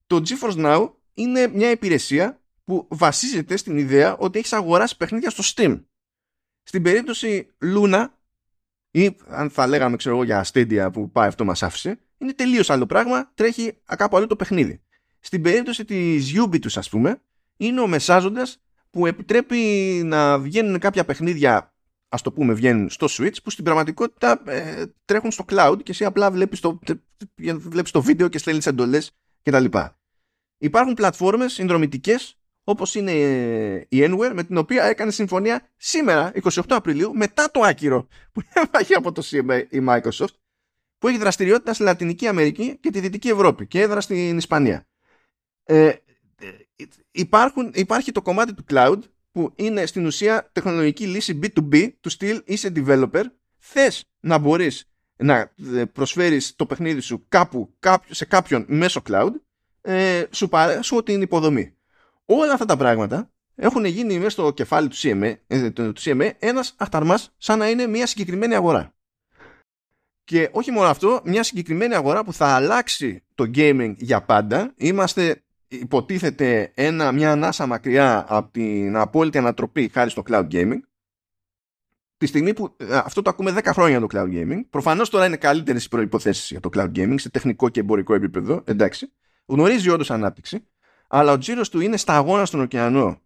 Το 0.07 0.21
GeForce 0.27 0.65
Now 0.65 0.91
είναι 1.13 1.47
μια 1.47 1.71
υπηρεσία 1.71 2.41
που 2.63 2.87
βασίζεται 2.89 3.57
στην 3.57 3.77
ιδέα 3.77 4.17
ότι 4.17 4.39
έχεις 4.39 4.53
αγοράσει 4.53 4.97
παιχνίδια 4.97 5.29
στο 5.29 5.43
Steam. 5.45 5.81
Στην 6.67 6.81
περίπτωση 6.81 7.47
Luna 7.61 8.07
ή 8.91 9.15
αν 9.27 9.49
θα 9.49 9.67
λέγαμε 9.67 9.95
ξέρω 9.95 10.15
εγώ 10.15 10.23
για 10.23 10.45
Stadia 10.53 10.89
που 10.93 11.11
πάει 11.11 11.27
αυτό 11.27 11.45
μας 11.45 11.63
άφησε 11.63 11.99
είναι 12.17 12.33
τελείως 12.33 12.69
άλλο 12.69 12.85
πράγμα, 12.85 13.31
τρέχει 13.33 13.77
κάπου 13.97 14.17
άλλο 14.17 14.27
το 14.27 14.35
παιχνίδι. 14.35 14.81
Στην 15.19 15.41
περίπτωση 15.41 15.85
της 15.85 16.33
Ubisoft 16.35 16.75
ας 16.75 16.89
πούμε 16.89 17.21
είναι 17.57 17.81
ο 17.81 17.87
μεσάζοντας 17.87 18.61
που 18.89 19.05
επιτρέπει 19.05 19.57
να 20.05 20.39
βγαίνουν 20.39 20.79
κάποια 20.79 21.05
παιχνίδια 21.05 21.73
ας 22.09 22.21
το 22.21 22.31
πούμε 22.31 22.53
βγαίνουν 22.53 22.89
στο 22.89 23.07
Switch 23.09 23.43
που 23.43 23.49
στην 23.49 23.63
πραγματικότητα 23.63 24.41
ε, 24.45 24.85
τρέχουν 25.05 25.31
στο 25.31 25.45
cloud 25.49 25.77
και 25.83 25.91
εσύ 25.91 26.05
απλά 26.05 26.31
βλέπεις 26.31 26.59
το, 26.59 26.79
βλέπεις 27.57 27.91
το 27.91 28.01
βίντεο 28.01 28.27
και 28.27 28.37
στέλνεις 28.37 28.65
εντολές 28.65 29.11
κτλ. 29.43 29.65
Υπάρχουν 30.57 30.93
πλατφόρμες 30.93 31.53
συνδρομητικές 31.53 32.37
όπως 32.69 32.95
είναι 32.95 33.11
η 33.89 33.97
Enware 34.01 34.31
με 34.33 34.43
την 34.43 34.57
οποία 34.57 34.83
έκανε 34.83 35.11
συμφωνία 35.11 35.69
σήμερα 35.77 36.31
28 36.43 36.61
Απριλίου 36.67 37.13
μετά 37.15 37.51
το 37.51 37.61
άκυρο 37.61 38.07
που 38.31 38.41
έφαγε 38.63 38.93
από 38.93 39.11
το 39.11 39.23
CMA 39.25 39.63
η 39.69 39.85
Microsoft 39.87 40.35
που 40.97 41.07
έχει 41.07 41.17
δραστηριότητα 41.17 41.73
στη 41.73 41.83
Λατινική 41.83 42.27
Αμερική 42.27 42.77
και 42.79 42.89
τη 42.89 42.99
Δυτική 42.99 43.29
Ευρώπη 43.29 43.67
και 43.67 43.81
έδρα 43.81 44.01
στην 44.01 44.37
Ισπανία. 44.37 44.87
Ε, 45.63 45.91
υπάρχουν, 47.11 47.71
υπάρχει 47.73 48.11
το 48.11 48.21
κομμάτι 48.21 48.53
του 48.53 48.63
cloud 48.69 48.99
που 49.31 49.51
είναι 49.55 49.85
στην 49.85 50.05
ουσία 50.05 50.49
τεχνολογική 50.51 51.05
λύση 51.05 51.39
B2B 51.43 51.89
του 52.01 52.09
στυλ 52.09 52.41
είσαι 52.45 52.71
developer 52.75 53.23
θες 53.57 54.03
να 54.19 54.37
μπορείς 54.37 54.91
να 55.15 55.53
ε, 55.75 55.85
προσφέρεις 55.85 56.55
το 56.55 56.65
παιχνίδι 56.65 56.99
σου 56.99 57.25
κάπου 57.29 57.73
σε 58.09 58.25
κάποιον 58.25 58.65
μέσω 58.67 59.01
cloud 59.09 59.31
ε, 59.81 60.23
σου 60.31 60.49
παρέσουν 60.49 61.03
την 61.03 61.21
υποδομή 61.21 61.76
όλα 62.35 62.53
αυτά 62.53 62.65
τα 62.65 62.77
πράγματα 62.77 63.31
έχουν 63.55 63.85
γίνει 63.85 64.17
μέσα 64.17 64.29
στο 64.29 64.51
κεφάλι 64.51 64.87
του 64.87 64.95
CMA, 64.95 65.33
ε, 65.47 65.69
του 65.69 65.93
CMA 65.99 66.31
ένας 66.39 66.75
αχταρμάς 66.77 67.33
σαν 67.37 67.59
να 67.59 67.69
είναι 67.69 67.87
μια 67.87 68.07
συγκεκριμένη 68.07 68.55
αγορά. 68.55 68.95
Και 70.23 70.49
όχι 70.51 70.71
μόνο 70.71 70.87
αυτό, 70.87 71.21
μια 71.23 71.43
συγκεκριμένη 71.43 71.95
αγορά 71.95 72.23
που 72.23 72.33
θα 72.33 72.47
αλλάξει 72.47 73.23
το 73.35 73.51
gaming 73.55 73.93
για 73.97 74.23
πάντα. 74.23 74.73
Είμαστε 74.75 75.43
υποτίθεται 75.67 76.71
ένα, 76.75 77.11
μια 77.11 77.31
ανάσα 77.31 77.65
μακριά 77.65 78.25
από 78.27 78.51
την 78.51 78.95
απόλυτη 78.95 79.37
ανατροπή 79.37 79.89
χάρη 79.93 80.09
στο 80.09 80.23
cloud 80.29 80.47
gaming. 80.51 80.79
Τη 82.17 82.25
στιγμή 82.25 82.53
που 82.53 82.75
ε, 82.77 82.97
αυτό 82.97 83.21
το 83.21 83.29
ακούμε 83.29 83.53
10 83.57 83.61
χρόνια 83.65 83.99
το 83.99 84.07
cloud 84.11 84.29
gaming, 84.33 84.61
προφανώς 84.69 85.09
τώρα 85.09 85.25
είναι 85.25 85.37
καλύτερες 85.37 85.85
οι 85.85 85.89
προποθέσει 85.89 86.47
για 86.53 86.59
το 86.59 86.69
cloud 86.73 86.91
gaming 86.95 87.15
σε 87.19 87.29
τεχνικό 87.29 87.69
και 87.69 87.79
εμπορικό 87.79 88.13
επίπεδο, 88.13 88.63
εντάξει. 88.65 89.13
Γνωρίζει 89.45 89.89
όντως 89.89 90.11
ανάπτυξη, 90.11 90.67
αλλά 91.07 91.31
ο 91.31 91.37
τζίρος 91.37 91.69
του 91.69 91.79
είναι 91.79 91.97
σταγόνα 91.97 92.45
στον 92.45 92.61
ωκεανό 92.61 93.21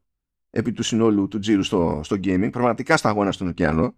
επί 0.51 0.71
του 0.71 0.83
συνόλου 0.83 1.27
του 1.27 1.39
τζίρου 1.39 1.63
στο, 1.63 2.01
στο 2.03 2.15
gaming, 2.23 2.49
πραγματικά 2.51 2.97
σταγόνα 2.97 3.31
στον 3.31 3.47
ωκεανό. 3.47 3.95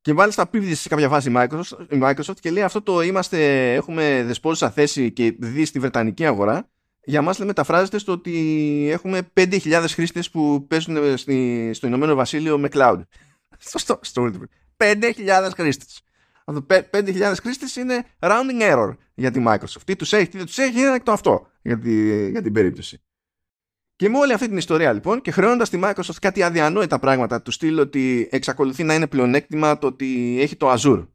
Και 0.00 0.12
μάλιστα 0.12 0.46
πήδησε 0.46 0.80
σε 0.80 0.88
κάποια 0.88 1.08
φάση 1.08 1.30
η 1.30 1.32
Microsoft, 1.36 1.92
η 1.92 2.00
Microsoft 2.02 2.36
και 2.40 2.50
λέει 2.50 2.62
αυτό 2.62 2.82
το 2.82 3.00
είμαστε, 3.00 3.72
έχουμε 3.74 4.24
δεσπόζουσα 4.26 4.70
θέση 4.70 5.12
και 5.12 5.36
δει 5.38 5.64
στη 5.64 5.78
Βρετανική 5.78 6.26
αγορά. 6.26 6.70
Για 7.04 7.22
μας 7.22 7.38
λέει 7.38 7.46
μεταφράζεται 7.46 7.98
στο 7.98 8.12
ότι 8.12 8.88
έχουμε 8.90 9.30
5.000 9.34 9.84
χρήστες 9.88 10.30
που 10.30 10.66
παίζουν 10.66 11.16
στη, 11.16 11.70
στο 11.74 11.86
Ηνωμένο 11.86 12.14
Βασίλειο 12.14 12.58
με 12.58 12.68
cloud. 12.72 13.00
στο, 13.58 13.98
στο, 14.00 14.30
5.000 14.76 15.50
χρήστες. 15.54 16.02
Αυτό 16.44 16.66
5.000 16.92 17.34
χρήστες 17.42 17.76
είναι 17.76 18.04
rounding 18.18 18.60
error 18.60 18.96
για 19.14 19.30
τη 19.30 19.44
Microsoft. 19.46 19.82
Τι 19.84 19.96
τους 19.96 20.12
έχει, 20.12 20.28
τι 20.28 20.36
δεν 20.36 20.46
τους 20.46 20.58
έχει, 20.58 20.80
είναι 20.80 21.00
το 21.00 21.12
αυτό 21.12 21.46
για, 21.62 21.78
τη, 21.78 22.30
για 22.30 22.42
την 22.42 22.52
περίπτωση. 22.52 23.02
Και 23.96 24.08
με 24.08 24.18
όλη 24.18 24.32
αυτή 24.32 24.48
την 24.48 24.56
ιστορία 24.56 24.92
λοιπόν 24.92 25.20
και 25.20 25.30
χρεώνοντας 25.30 25.70
τη 25.70 25.80
Microsoft 25.82 26.16
κάτι 26.20 26.42
αδιανόητα 26.42 26.98
πράγματα 26.98 27.42
του 27.42 27.50
στυλ 27.50 27.78
ότι 27.78 28.28
εξακολουθεί 28.30 28.82
να 28.82 28.94
είναι 28.94 29.06
πλεονέκτημα 29.06 29.78
το 29.78 29.86
ότι 29.86 30.38
έχει 30.40 30.56
το 30.56 30.72
Azure. 30.72 31.06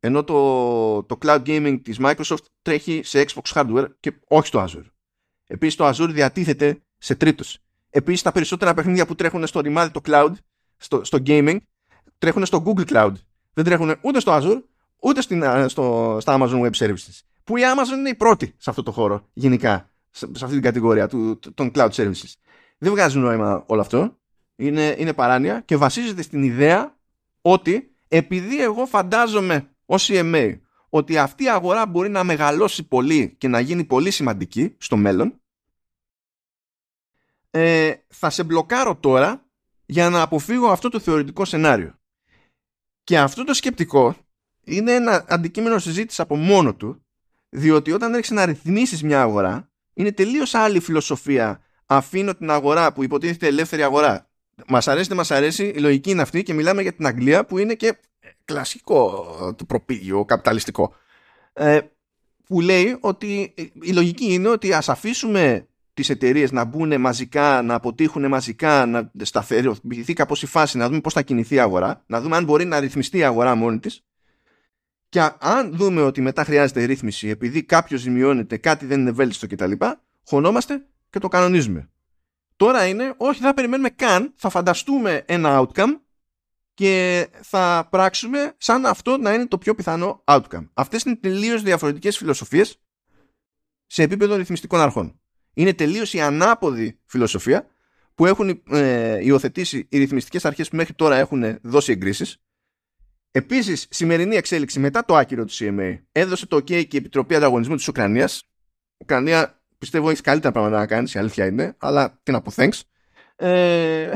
Ενώ 0.00 0.24
το, 0.24 1.02
το 1.02 1.18
cloud 1.22 1.42
gaming 1.46 1.78
της 1.82 1.98
Microsoft 2.00 2.44
τρέχει 2.62 3.00
σε 3.04 3.24
Xbox 3.28 3.52
hardware 3.54 3.86
και 4.00 4.12
όχι 4.28 4.46
στο 4.46 4.64
Azure. 4.68 4.90
Επίσης 5.46 5.76
το 5.76 5.88
Azure 5.88 6.10
διατίθεται 6.10 6.82
σε 6.98 7.14
τρίτους. 7.14 7.58
Επίσης 7.90 8.22
τα 8.22 8.32
περισσότερα 8.32 8.74
παιχνίδια 8.74 9.06
που 9.06 9.14
τρέχουν 9.14 9.46
στο 9.46 9.60
ρημάδι 9.60 9.90
το 9.90 10.00
cloud, 10.04 10.32
στο, 10.76 11.04
στο 11.04 11.18
gaming, 11.26 11.56
τρέχουν 12.18 12.46
στο 12.46 12.62
Google 12.66 12.86
Cloud. 12.86 13.12
Δεν 13.58 13.66
τρέχουν 13.66 13.94
ούτε 14.00 14.20
στο 14.20 14.38
Azure, 14.40 14.62
ούτε 14.98 15.20
στην, 15.20 15.44
στο, 15.68 16.16
στα 16.20 16.38
Amazon 16.38 16.60
Web 16.60 16.70
Services. 16.70 17.20
Που 17.44 17.56
η 17.56 17.60
Amazon 17.74 17.98
είναι 17.98 18.08
η 18.08 18.14
πρώτη 18.14 18.54
σε 18.56 18.70
αυτό 18.70 18.82
το 18.82 18.92
χώρο 18.92 19.26
γενικά 19.32 19.90
σε 20.10 20.26
αυτή 20.34 20.54
την 20.54 20.62
κατηγορία 20.62 21.08
του, 21.08 21.38
των 21.54 21.70
cloud 21.74 21.90
services. 21.90 22.32
Δεν 22.78 22.92
βγάζει 22.92 23.18
νόημα 23.18 23.64
όλο 23.66 23.80
αυτό. 23.80 24.16
Είναι, 24.56 24.94
είναι 24.98 25.12
παράνοια 25.12 25.60
και 25.60 25.76
βασίζεται 25.76 26.22
στην 26.22 26.42
ιδέα 26.42 26.96
ότι 27.42 27.94
επειδή 28.08 28.62
εγώ 28.62 28.86
φαντάζομαι 28.86 29.68
ως 29.86 30.08
EMA 30.12 30.58
ότι 30.88 31.18
αυτή 31.18 31.44
η 31.44 31.48
αγορά 31.48 31.86
μπορεί 31.86 32.08
να 32.08 32.24
μεγαλώσει 32.24 32.82
πολύ 32.82 33.34
και 33.38 33.48
να 33.48 33.60
γίνει 33.60 33.84
πολύ 33.84 34.10
σημαντική 34.10 34.74
στο 34.78 34.96
μέλλον 34.96 35.40
ε, 37.50 37.94
θα 38.08 38.30
σε 38.30 38.42
μπλοκάρω 38.42 38.96
τώρα 38.96 39.44
για 39.86 40.10
να 40.10 40.22
αποφύγω 40.22 40.68
αυτό 40.68 40.88
το 40.88 40.98
θεωρητικό 40.98 41.44
σενάριο. 41.44 41.97
Και 43.08 43.18
αυτό 43.18 43.44
το 43.44 43.54
σκεπτικό 43.54 44.16
είναι 44.64 44.92
ένα 44.92 45.24
αντικείμενο 45.28 45.78
συζήτησης 45.78 46.20
από 46.20 46.36
μόνο 46.36 46.74
του 46.74 47.04
διότι 47.48 47.92
όταν 47.92 48.12
έρχεσαι 48.14 48.34
να 48.34 48.44
ρυθμίσεις 48.44 49.02
μια 49.02 49.20
αγορά 49.20 49.70
είναι 49.94 50.12
τελείως 50.12 50.54
άλλη 50.54 50.80
φιλοσοφία. 50.80 51.60
Αφήνω 51.86 52.34
την 52.34 52.50
αγορά 52.50 52.92
που 52.92 53.02
υποτίθεται 53.02 53.46
ελεύθερη 53.46 53.82
αγορά. 53.82 54.30
Μας 54.66 54.88
αρέσει, 54.88 55.08
δεν 55.08 55.16
μας 55.16 55.30
αρέσει, 55.30 55.66
η 55.66 55.78
λογική 55.78 56.10
είναι 56.10 56.22
αυτή 56.22 56.42
και 56.42 56.54
μιλάμε 56.54 56.82
για 56.82 56.92
την 56.92 57.06
Αγγλία 57.06 57.44
που 57.44 57.58
είναι 57.58 57.74
και 57.74 57.98
κλασικό 58.44 59.24
το 59.58 59.64
προπήγιο 59.64 60.24
καπιταλιστικό. 60.24 60.94
Ε, 61.52 61.80
που 62.46 62.60
λέει 62.60 62.96
ότι 63.00 63.54
η 63.82 63.92
λογική 63.92 64.32
είναι 64.32 64.48
ότι 64.48 64.72
ας 64.72 64.88
αφήσουμε 64.88 65.67
τις 65.98 66.10
εταιρείες 66.10 66.52
να 66.52 66.64
μπουν 66.64 67.00
μαζικά, 67.00 67.62
να 67.62 67.74
αποτύχουν 67.74 68.28
μαζικά, 68.28 68.86
να 68.86 69.10
σταθεροποιηθεί 69.22 70.12
κάπως 70.12 70.42
η 70.42 70.46
φάση, 70.46 70.76
να 70.76 70.88
δούμε 70.88 71.00
πώς 71.00 71.12
θα 71.12 71.22
κινηθεί 71.22 71.54
η 71.54 71.58
αγορά, 71.58 72.04
να 72.06 72.20
δούμε 72.20 72.36
αν 72.36 72.44
μπορεί 72.44 72.64
να 72.64 72.80
ρυθμιστεί 72.80 73.18
η 73.18 73.24
αγορά 73.24 73.54
μόνη 73.54 73.78
της. 73.78 74.04
Και 75.08 75.20
αν 75.38 75.72
δούμε 75.72 76.02
ότι 76.02 76.20
μετά 76.20 76.44
χρειάζεται 76.44 76.84
ρύθμιση 76.84 77.28
επειδή 77.28 77.62
κάποιος 77.62 78.00
ζημιώνεται, 78.00 78.56
κάτι 78.56 78.86
δεν 78.86 79.00
είναι 79.00 79.10
ευέλικτο 79.10 79.46
κτλ., 79.46 79.72
χωνόμαστε 80.26 80.86
και 81.10 81.18
το 81.18 81.28
κανονίζουμε. 81.28 81.90
Τώρα 82.56 82.86
είναι, 82.86 83.14
όχι, 83.16 83.40
θα 83.40 83.54
περιμένουμε 83.54 83.90
καν, 83.90 84.32
θα 84.36 84.48
φανταστούμε 84.48 85.22
ένα 85.26 85.66
outcome 85.66 86.00
και 86.74 87.26
θα 87.40 87.88
πράξουμε 87.90 88.54
σαν 88.58 88.86
αυτό 88.86 89.16
να 89.16 89.34
είναι 89.34 89.46
το 89.46 89.58
πιο 89.58 89.74
πιθανό 89.74 90.22
outcome. 90.24 90.68
Αυτές 90.74 91.02
είναι 91.02 91.16
τελείως 91.16 91.62
διαφορετικές 91.62 92.16
φιλοσοφίες 92.16 92.80
σε 93.86 94.02
επίπεδο 94.02 94.36
ρυθμιστικών 94.36 94.80
αρχών. 94.80 95.20
Είναι 95.58 95.72
τελείως 95.72 96.12
η 96.12 96.20
ανάποδη 96.20 96.98
φιλοσοφία 97.06 97.66
που 98.14 98.26
έχουν 98.26 98.62
ε, 98.70 99.24
υιοθετήσει 99.24 99.86
οι 99.88 99.98
ρυθμιστικές 99.98 100.44
αρχές 100.44 100.68
που 100.68 100.76
μέχρι 100.76 100.94
τώρα 100.94 101.16
έχουν 101.16 101.58
δώσει 101.62 101.92
εγκρίσεις 101.92 102.38
Επίσης, 103.30 103.86
σημερινή 103.90 104.36
εξέλιξη 104.36 104.80
μετά 104.80 105.04
το 105.04 105.16
άκυρο 105.16 105.44
του 105.44 105.52
CMA 105.52 105.98
έδωσε 106.12 106.46
το 106.46 106.56
OK 106.56 106.64
και 106.64 106.74
η 106.74 106.96
Επιτροπή 106.96 107.34
Ανταγωνισμού 107.34 107.76
της 107.76 107.88
Ουκρανίας. 107.88 108.48
Ουκρανία 108.98 109.62
πιστεύω 109.78 110.10
έχει 110.10 110.20
καλύτερα 110.20 110.52
πράγματα 110.52 110.78
να 110.78 110.86
κάνει, 110.86 111.10
η 111.14 111.18
αλήθεια 111.18 111.46
είναι, 111.46 111.76
αλλά 111.78 112.20
τι 112.22 112.32
να 112.32 112.42
πω, 112.42 112.52
thanks. 112.56 112.80
Ε, 113.36 114.10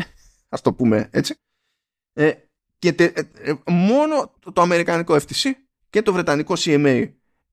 Α 0.48 0.58
το 0.62 0.72
πούμε 0.72 1.08
έτσι. 1.12 1.34
Ε, 2.12 2.32
και 2.78 2.92
τε, 2.92 3.04
ε, 3.04 3.22
ε, 3.38 3.54
μόνο 3.66 4.34
το, 4.38 4.52
το 4.52 4.60
αμερικανικό 4.60 5.14
FTC 5.14 5.50
και 5.90 6.02
το 6.02 6.12
βρετανικό 6.12 6.54
CMA 6.58 7.12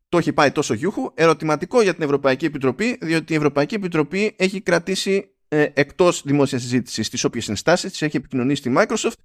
το 0.09 0.17
έχει 0.17 0.33
πάει 0.33 0.51
τόσο 0.51 0.73
γιούχου. 0.73 1.11
Ερωτηματικό 1.13 1.81
για 1.81 1.93
την 1.93 2.03
Ευρωπαϊκή 2.03 2.45
Επιτροπή, 2.45 2.97
διότι 3.01 3.33
η 3.33 3.35
Ευρωπαϊκή 3.35 3.75
Επιτροπή 3.75 4.35
έχει 4.37 4.61
κρατήσει 4.61 5.33
ε, 5.47 5.67
εκτός 5.73 6.21
δημόσιας 6.25 6.61
συζήτησης 6.61 7.09
τις 7.09 7.23
όποιες 7.23 7.49
ενστάσεις 7.49 7.97
τη, 7.97 8.05
έχει 8.05 8.17
επικοινωνήσει 8.17 8.61
στη 8.61 8.73
Microsoft 8.77 9.17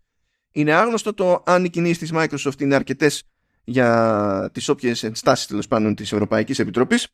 είναι 0.54 0.72
άγνωστο 0.72 1.14
το 1.14 1.42
αν 1.46 1.64
οι 1.64 1.70
κινήσεις 1.70 1.98
της 1.98 2.10
Microsoft 2.14 2.60
είναι 2.60 2.74
αρκετές 2.74 3.22
για 3.64 4.50
τις 4.52 4.68
όποιες 4.68 5.02
ενστάσεις 5.02 5.46
τέλος 5.46 5.68
πάντων 5.68 5.94
της 5.94 6.12
Ευρωπαϊκής 6.12 6.58
Επιτροπής 6.58 7.08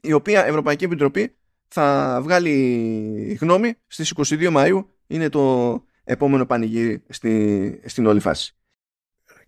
η 0.00 0.12
οποία 0.12 0.44
Ευρωπαϊκή 0.44 0.84
Επιτροπή 0.84 1.36
θα 1.68 2.18
βγάλει 2.22 3.38
γνώμη 3.40 3.74
στις 3.86 4.12
22 4.16 4.52
Μαΐου 4.56 4.84
είναι 5.06 5.28
το 5.28 5.84
επόμενο 6.04 6.46
πανηγύρι 6.46 7.02
στη, 7.08 7.80
στην 7.84 8.06
όλη 8.06 8.20
φάση. 8.20 8.54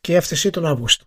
Και 0.01 0.16
έφτιαξε 0.16 0.51
τον 0.51 0.66
Αύγουστο. 0.66 1.05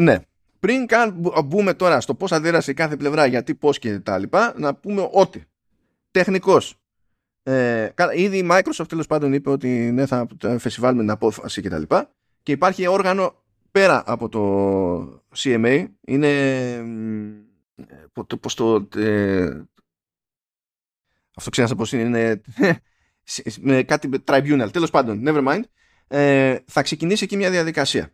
Ναι. 0.00 0.18
Πριν 0.64 0.86
καν 0.86 1.32
μπούμε 1.44 1.74
τώρα 1.74 2.00
στο 2.00 2.14
πώς 2.14 2.32
αντίδρασε 2.32 2.72
κάθε 2.72 2.96
πλευρά, 2.96 3.26
γιατί, 3.26 3.54
πώς 3.54 3.78
και 3.78 3.98
τα 3.98 4.18
λοιπά, 4.18 4.54
να 4.56 4.74
πούμε 4.74 5.08
ότι 5.12 5.44
τεχνικός 6.10 6.80
ε, 7.42 7.88
ήδη 8.14 8.38
η 8.38 8.48
Microsoft 8.50 8.88
τέλος 8.88 9.06
πάντων 9.06 9.32
είπε 9.32 9.50
ότι 9.50 9.68
ναι, 9.68 10.06
θα 10.06 10.26
φεσιβάλουμε 10.58 11.02
την 11.02 11.10
απόφαση 11.10 11.62
κτλ. 11.62 11.82
Και, 11.82 12.06
και 12.42 12.52
υπάρχει 12.52 12.86
όργανο 12.86 13.42
πέρα 13.70 14.02
από 14.06 14.28
το 14.28 15.22
CMA. 15.36 15.86
Είναι. 16.00 16.30
Πώς 18.40 18.54
το. 18.54 18.88
Ε, 18.96 19.62
αυτό 21.36 21.50
ξέχασα 21.50 21.74
πώς 21.74 21.92
είναι. 21.92 22.02
είναι 22.02 22.40
με 23.60 23.82
κάτι 23.82 24.08
tribunal. 24.24 24.68
Τέλος 24.72 24.90
πάντων, 24.90 25.22
never 25.26 25.48
mind. 25.48 25.62
Ε, 26.08 26.56
θα 26.66 26.82
ξεκινήσει 26.82 27.24
εκεί 27.24 27.36
μια 27.36 27.50
διαδικασία 27.50 28.12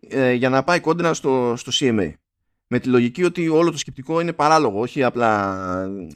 ε, 0.00 0.32
για 0.32 0.48
να 0.48 0.64
πάει 0.64 0.80
κόντρα 0.80 1.14
στο, 1.14 1.54
στο 1.56 1.72
CMA 1.74 2.12
με 2.68 2.78
τη 2.78 2.88
λογική 2.88 3.24
ότι 3.24 3.48
όλο 3.48 3.70
το 3.70 3.78
σκεπτικό 3.78 4.20
είναι 4.20 4.32
παράλογο, 4.32 4.80
όχι 4.80 5.02
απλά 5.02 5.64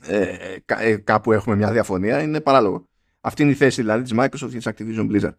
ε, 0.07 0.37
ε, 0.67 0.97
κάπου 0.97 1.33
έχουμε 1.33 1.57
μια 1.57 1.73
διαφωνία, 1.73 2.23
είναι 2.23 2.41
παράλογο. 2.41 2.89
Αυτή 3.21 3.43
είναι 3.43 3.51
η 3.51 3.55
θέση 3.55 3.81
δηλαδή 3.81 4.03
της 4.03 4.13
Microsoft 4.17 4.51
και 4.51 4.59
της 4.59 4.69
Activision 4.69 5.11
Blizzard. 5.11 5.35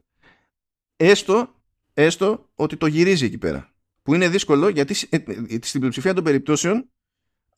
Έστω, 0.96 1.56
έστω 1.94 2.50
ότι 2.56 2.78
το 2.78 2.86
γυρίζει 2.86 3.26
εκεί 3.26 3.38
πέρα. 3.38 3.74
Που 4.02 4.14
είναι 4.14 4.30
δύσκολο 4.30 4.68
γιατί 4.68 4.96
ε, 5.10 5.18
στην 5.62 5.80
πλειοψηφία 5.80 6.14
των 6.14 6.24
περιπτώσεων 6.24 6.90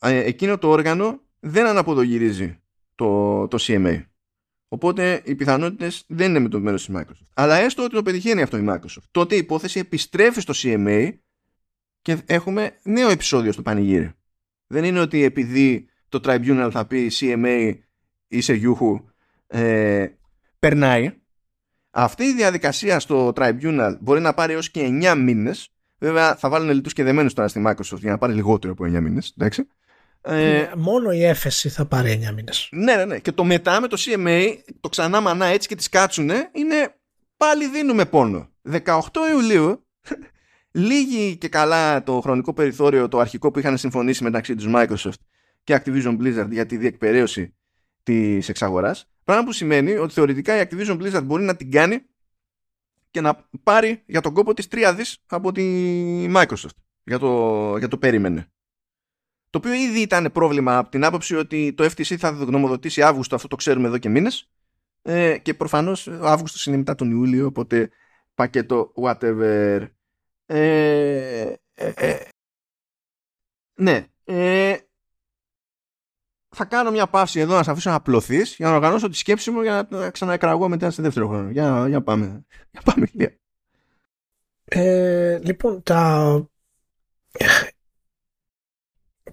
εκείνο 0.02 0.58
το 0.58 0.70
όργανο 0.70 1.22
δεν 1.40 1.66
αναποδογυρίζει 1.66 2.60
το, 2.96 3.48
το 3.48 3.58
CMA. 3.62 4.04
Οπότε 4.76 5.22
οι 5.24 5.36
πιθανότητες 5.36 6.04
δεν 6.08 6.30
είναι 6.30 6.40
με 6.40 6.50
το 6.50 6.60
μέρος 6.60 6.86
της 6.86 6.96
Microsoft. 6.98 7.28
Αλλά 7.34 7.56
έστω 7.56 7.84
ότι 7.84 7.94
το 7.94 8.04
πετυχαίνει 8.04 8.42
αυτό 8.42 8.58
η 8.58 8.66
Microsoft. 8.70 9.04
Τότε 9.12 9.36
η 9.36 9.38
υπόθεση 9.38 9.80
επιστρέφει 9.80 10.42
στο 10.42 10.54
CMA 10.58 11.10
και 12.02 12.18
έχουμε 12.26 12.72
νέο 12.84 13.10
επεισόδιο 13.10 13.52
στο 13.52 13.62
πανηγύρι. 13.62 14.12
Δεν 14.68 14.84
είναι 14.84 15.00
ότι 15.00 15.24
επειδή 15.24 15.90
το 16.10 16.20
Tribunal 16.24 16.70
θα 16.72 16.86
πει 16.86 17.12
CMA 17.20 17.74
είσαι 18.28 18.54
γιούχου 18.54 19.00
ε, 19.48 20.06
περνάει. 20.60 21.14
Αυτή 21.90 22.24
η 22.24 22.34
διαδικασία 22.34 23.00
στο 23.00 23.34
Tribunal 23.36 23.96
μπορεί 24.00 24.22
να 24.22 24.34
πάρει 24.34 24.54
έως 24.54 24.72
και 24.72 25.00
9 25.04 25.16
μήνες. 25.18 25.70
Βέβαια 25.98 26.36
θα 26.36 26.50
βάλουν 26.50 26.70
λιτούς 26.70 26.94
και 26.94 27.04
δεμένους 27.04 27.34
τώρα 27.34 27.48
στη 27.48 27.64
Microsoft 27.68 28.00
για 28.00 28.12
να 28.12 28.18
πάρει 28.18 28.34
λιγότερο 28.34 28.74
από 28.74 28.86
9 28.86 29.02
μήνες. 29.02 29.34
Εντάξει. 29.38 29.68
Ε, 30.28 30.60
ε, 30.60 30.72
μόνο 30.76 31.12
η 31.12 31.24
έφεση 31.24 31.70
θα 31.70 31.86
πάρει 31.86 32.22
9 32.30 32.34
μήνες. 32.34 32.70
Ναι, 32.72 32.96
ναι, 32.96 33.06
ναι. 33.06 33.20
Και 33.20 33.32
το 33.32 33.44
μετά 33.44 33.82
με 33.82 33.88
το 33.88 33.98
CMA, 34.00 34.58
το 34.80 34.90
ξανά 34.90 35.22
μανά 35.22 35.46
έτσι 35.46 35.68
και 35.68 35.76
τις 35.76 35.90
κάτσουνε, 35.90 36.50
είναι 36.54 36.96
πάλι 37.38 37.68
δίνουμε 37.68 38.06
πόνο. 38.06 38.50
18 38.72 39.00
Ιουλίου 39.32 39.86
Λίγη 40.72 41.38
και 41.38 41.48
καλά 41.48 42.04
το 42.04 42.22
χρονικό 42.22 42.54
περιθώριο 42.54 43.08
το 43.08 43.20
αρχικό 43.20 43.52
που 43.52 43.60
είχαν 43.60 43.78
συμφωνήσει 43.78 44.24
μεταξύ 44.24 44.56
τους 44.56 44.66
Microsoft 44.76 45.20
και 45.64 45.82
Activision 45.84 46.18
Blizzard 46.20 46.48
για 46.50 46.66
τη 46.66 46.78
διεκπαιρέωση 46.78 47.56
της 48.04 48.50
εξαγοράς 48.50 49.10
πράγμα 49.24 49.44
που 49.44 49.52
σημαίνει 49.52 49.96
ότι 49.96 50.14
θεωρητικά 50.14 50.62
η 50.62 50.68
Activision 50.70 51.02
Blizzard 51.02 51.24
μπορεί 51.24 51.44
να 51.44 51.56
την 51.56 51.72
κάνει 51.72 52.02
και 53.12 53.22
να 53.22 53.48
πάρει 53.64 54.04
για 54.06 54.22
τον 54.22 54.34
κόπο 54.34 54.54
της 54.54 54.68
τρία 54.68 54.94
δις 54.94 55.18
από 55.28 55.52
τη 55.52 55.64
Microsoft 56.36 56.78
για 57.04 57.20
το, 57.20 57.76
για 57.78 57.88
το 57.88 57.98
περίμενε 57.98 58.50
το 59.56 59.68
οποίο 59.68 59.74
ήδη 59.80 60.00
ήταν 60.00 60.32
πρόβλημα 60.32 60.78
από 60.78 60.90
την 60.90 61.06
άποψη 61.06 61.36
ότι 61.36 61.74
το 61.74 61.84
FTC 61.84 62.16
θα 62.16 62.30
γνωμοδοτήσει 62.30 63.02
Αύγουστο 63.02 63.36
αυτό 63.36 63.48
το 63.48 63.56
ξέρουμε 63.56 63.88
εδώ 63.88 63.98
και 63.98 64.10
μήνες 64.10 64.50
ε, 65.02 65.38
και 65.38 65.54
προφανώς 65.54 66.08
Αύγουστος 66.08 66.66
είναι 66.66 66.78
μετά 66.78 66.96
τον 66.96 67.12
Ιούλιο 67.12 67.46
οπότε 67.46 67.90
πακέτο 68.34 68.94
whatever 68.96 69.88
Ε, 70.46 71.54
ε, 71.74 71.92
ε, 71.96 72.18
ναι. 73.76 74.06
Ε, 74.24 74.78
θα 76.50 76.66
κάνω 76.66 76.92
μια 76.92 77.08
παύση 77.08 77.40
εδώ 77.40 77.56
να 77.56 77.64
σε 77.64 77.72
αφήσω 77.72 77.90
να 77.90 77.96
απλωθείς 77.96 78.56
για 78.56 78.70
να 78.70 78.76
οργανώσω 78.76 79.10
τη 79.10 79.16
σκέψη 79.16 79.52
μου 79.52 79.62
για 79.62 79.88
να 79.90 80.10
ξαναεκραγώ 80.10 80.70
μετά 80.70 80.92
σε 80.92 81.02
δεύτερο 81.02 81.28
χρόνο. 81.28 81.50
Για, 81.50 81.88
για 81.88 82.02
πάμε. 82.02 82.46
Για 82.72 82.82
πάμε, 82.82 83.08
ε, 84.66 85.40
λοιπόν, 85.44 85.84
τα, 85.84 86.50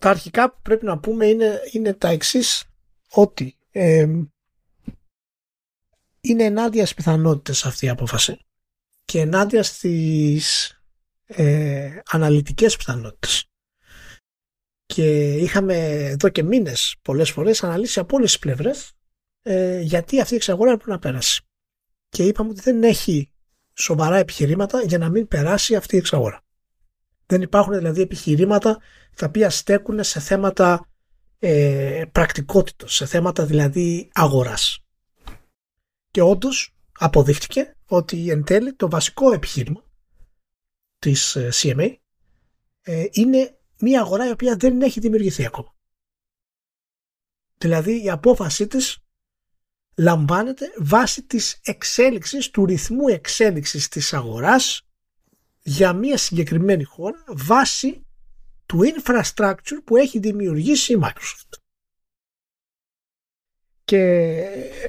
τα 0.03 0.11
αρχικά 0.11 0.51
που 0.51 0.59
πρέπει 0.63 0.85
να 0.85 0.99
πούμε 0.99 1.27
είναι, 1.27 1.61
είναι 1.73 1.95
τα 1.95 2.09
εξής 2.09 2.65
ότι 3.11 3.57
ε, 3.71 4.07
είναι 6.21 6.45
ενάντια 6.45 6.83
στις 6.83 6.97
πιθανότητες 6.97 7.65
αυτή 7.65 7.87
η 7.87 7.89
απόφαση 7.89 8.39
και 9.05 9.21
ενάντια 9.21 9.63
στις 9.63 10.77
ε, 11.27 11.99
αναλυτικές 12.11 12.77
πιθανότητες. 12.77 13.45
Και 14.87 15.33
είχαμε 15.33 15.75
εδώ 15.87 16.29
και 16.29 16.43
μήνες 16.43 16.97
πολλές 17.03 17.31
φορές 17.31 17.63
αναλύσει 17.63 18.01
από 18.01 18.17
όλες 18.17 18.31
τις 18.31 18.39
πλευρές 18.41 18.93
ε, 19.43 19.81
γιατί 19.81 20.21
αυτή 20.21 20.33
η 20.33 20.37
εξαγορά 20.37 20.75
πρέπει 20.75 20.91
να 20.91 20.99
πέρασει. 20.99 21.43
Και 22.09 22.25
είπαμε 22.25 22.51
ότι 22.51 22.61
δεν 22.61 22.83
έχει 22.83 23.33
σοβαρά 23.75 24.17
επιχειρήματα 24.17 24.83
για 24.83 24.99
να 24.99 25.09
μην 25.09 25.29
περάσει 25.29 25.75
αυτή 25.75 25.95
η 25.95 25.99
εξαγορά. 25.99 26.43
Δεν 27.33 27.43
υπάρχουν 27.43 27.77
δηλαδή 27.77 28.01
επιχειρήματα 28.01 28.81
τα 29.17 29.27
οποία 29.27 29.51
στέκουν 29.51 30.05
σε 30.05 30.21
θέματα 30.21 30.89
ε, 31.39 32.05
πρακτικότητος, 32.13 32.95
σε 32.95 33.07
θέματα 33.07 33.47
δηλαδή 33.47 34.11
αγοράς. 34.13 34.85
Και 36.11 36.21
όντως 36.21 36.75
αποδείχτηκε 36.93 37.77
ότι 37.87 38.31
εν 38.31 38.45
τέλει 38.45 38.75
το 38.75 38.91
βασικό 38.91 39.33
επιχείρημα 39.33 39.85
της 40.99 41.37
ε, 41.37 41.49
CMA 41.53 41.95
ε, 42.83 43.07
είναι 43.11 43.59
μια 43.79 44.01
αγορά 44.01 44.27
η 44.27 44.31
οποία 44.31 44.57
δεν 44.57 44.83
έχει 44.83 45.01
δημιουργηθεί 45.01 45.47
ακόμα. 45.47 45.75
Δηλαδή 47.59 48.05
η 48.05 48.11
απόφασή 48.11 48.67
της 48.67 48.99
λαμβάνεται 49.97 50.73
βάσει 50.79 51.23
της 51.23 51.61
εξέλιξης, 51.65 52.51
του 52.51 52.65
ρυθμού 52.67 53.09
εξέλιξης 53.09 53.89
της 53.89 54.13
αγοράς 54.13 54.87
για 55.63 55.93
μια 55.93 56.19
συγκεκριμένη 56.19 56.85
χώρα 56.85 57.25
βάσει 57.27 58.07
του 58.67 58.79
infrastructure 58.83 59.83
που 59.85 59.97
έχει 59.97 60.19
δημιουργήσει 60.19 60.93
η 60.93 61.01
Microsoft. 61.03 61.59
Και 63.85 64.85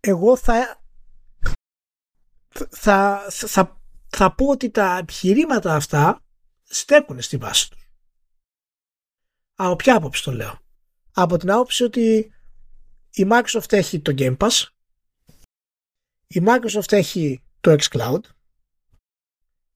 εγώ 0.00 0.36
θα, 0.36 0.82
θα, 2.70 3.26
θα, 3.30 3.82
θα 4.08 4.34
πω 4.34 4.46
ότι 4.46 4.70
τα 4.70 4.96
επιχειρήματα 4.96 5.74
αυτά 5.74 6.24
στέκουν 6.62 7.20
στη 7.20 7.36
βάση 7.36 7.70
τους. 7.70 7.90
Από 9.54 9.76
ποια 9.76 9.96
άποψη 9.96 10.22
το 10.22 10.32
λέω; 10.32 10.60
Από 11.12 11.36
την 11.36 11.50
άποψη 11.50 11.84
ότι 11.84 12.32
η 13.10 13.28
Microsoft 13.30 13.72
έχει 13.72 14.00
το 14.00 14.14
Game 14.18 14.36
Pass, 14.36 14.66
η 16.26 16.42
Microsoft 16.46 16.92
έχει 16.92 17.42
το 17.60 17.76
xCloud 17.80 18.20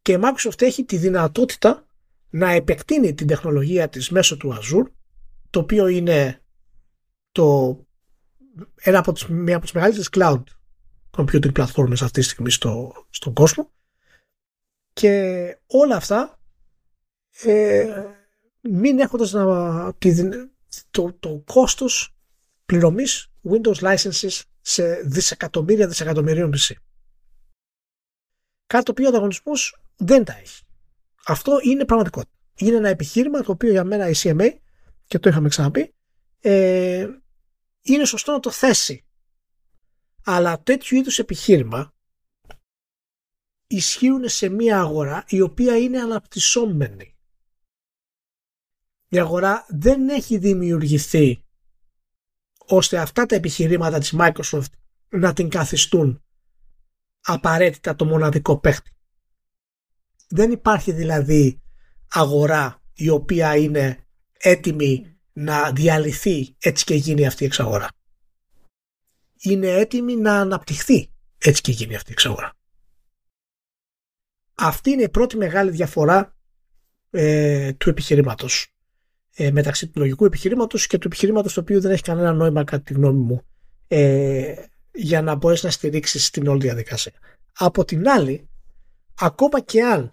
και 0.05 0.13
η 0.13 0.19
Microsoft 0.23 0.63
έχει 0.63 0.85
τη 0.85 0.97
δυνατότητα 0.97 1.87
να 2.31 2.51
επεκτείνει 2.51 3.15
την 3.15 3.27
τεχνολογία 3.27 3.89
της 3.89 4.11
μέσω 4.11 4.37
του 4.37 4.59
Azure, 4.59 4.91
το 5.51 5.61
οποίο 5.61 5.87
είναι 5.87 6.43
το, 7.33 7.79
ένα 8.75 8.99
από 8.99 9.13
τις, 9.13 9.27
μία 9.27 9.57
από 9.57 9.65
τις 9.65 9.75
μεγαλύτερες 9.75 10.09
cloud 10.13 10.43
computing 11.17 11.53
platforms 11.53 11.93
αυτή 11.93 12.11
τη 12.11 12.23
στιγμή 12.23 12.51
στο, 12.51 12.93
στον 13.11 13.33
κόσμο 13.35 13.71
και 14.93 15.59
όλα 15.67 15.97
αυτά 15.97 16.41
ε, 17.43 18.05
μην 18.61 18.99
έχοντας 18.99 19.33
να, 19.33 19.93
το, 20.91 21.17
το 21.21 21.43
κόστος 21.47 22.17
πληρωμής 22.67 23.33
Windows 23.51 23.95
licenses 23.95 24.41
σε 24.61 24.95
δισεκατομμύρια 25.05 25.89
δισεκατομμυρίων 25.89 26.53
PC. 26.57 26.75
Κάτι 28.75 28.87
το 28.87 28.93
οποίο 28.93 29.07
ο 29.07 29.09
ανταγωνισμός 29.09 29.83
δεν 29.97 30.25
τα 30.25 30.39
έχει. 30.39 30.63
Αυτό 31.27 31.59
είναι 31.63 31.85
πραγματικότητα. 31.85 32.33
Είναι 32.55 32.77
ένα 32.77 32.89
επιχείρημα 32.89 33.41
το 33.43 33.53
οποίο 33.53 33.71
για 33.71 33.85
μένα 33.85 34.09
η 34.09 34.13
CMA 34.17 34.57
και 35.07 35.19
το 35.19 35.29
είχαμε 35.29 35.49
ξαναπεί 35.49 35.95
ε, 36.41 37.09
είναι 37.83 38.05
σωστό 38.05 38.33
να 38.33 38.41
το 38.41 38.51
θέσει. 38.51 39.05
Αλλά 40.25 40.63
τέτοιου 40.63 40.97
είδους 40.97 41.19
επιχείρημα 41.19 41.95
ισχύουν 43.67 44.29
σε 44.29 44.49
μια 44.49 44.81
αγορά 44.81 45.25
η 45.29 45.41
οποία 45.41 45.79
είναι 45.79 46.01
αναπτυσσόμενη. 46.01 47.17
Η 49.09 49.19
αγορά 49.19 49.67
δεν 49.69 50.09
έχει 50.09 50.39
δημιουργηθεί 50.39 51.45
ώστε 52.67 52.99
αυτά 52.99 53.27
τα 53.27 53.35
επιχειρήματα 53.35 53.99
της 53.99 54.15
Microsoft 54.19 54.73
να 55.09 55.33
την 55.33 55.49
καθιστούν 55.49 56.24
απαραίτητα 57.25 57.95
το 57.95 58.05
μοναδικό 58.05 58.59
παίχτη. 58.59 58.91
Δεν 60.29 60.51
υπάρχει 60.51 60.93
δηλαδή 60.93 61.63
αγορά 62.09 62.83
η 62.95 63.09
οποία 63.09 63.57
είναι 63.57 64.07
έτοιμη 64.39 65.19
να 65.33 65.73
διαλυθεί 65.73 66.57
έτσι 66.59 66.85
και 66.85 66.95
γίνει 66.95 67.27
αυτή 67.27 67.43
η 67.43 67.47
εξαγορά. 67.47 67.89
Είναι 69.39 69.69
έτοιμη 69.69 70.17
να 70.17 70.41
αναπτυχθεί 70.41 71.13
έτσι 71.39 71.63
και 71.63 71.73
γίνει 71.73 71.95
αυτή 71.95 72.11
η 72.11 72.13
εξαγορά. 72.13 72.53
Αυτή 74.55 74.91
είναι 74.91 75.03
η 75.03 75.09
πρώτη 75.09 75.37
μεγάλη 75.37 75.71
διαφορά 75.71 76.37
ε, 77.11 77.73
του 77.73 77.89
επιχειρήματος 77.91 78.75
ε, 79.35 79.51
μεταξύ 79.51 79.89
του 79.89 80.01
λογικού 80.01 80.25
επιχειρήματος 80.25 80.87
και 80.87 80.99
του 80.99 81.07
επιχειρήματος 81.07 81.55
το 81.55 81.61
οποίο 81.61 81.81
δεν 81.81 81.91
έχει 81.91 82.03
κανένα 82.03 82.33
νόημα 82.33 82.65
κατά 82.65 82.83
τη 82.83 82.93
γνώμη 82.93 83.21
μου 83.21 83.43
ε, 83.89 84.55
για 84.95 85.23
να 85.23 85.35
μπορέσει 85.35 85.65
να 85.65 85.71
στηρίξεις 85.71 86.31
την 86.31 86.47
όλη 86.47 86.61
διαδικασία. 86.61 87.13
Από 87.53 87.85
την 87.85 88.09
άλλη, 88.09 88.49
ακόμα 89.15 89.61
και 89.61 89.83
αν 89.83 90.11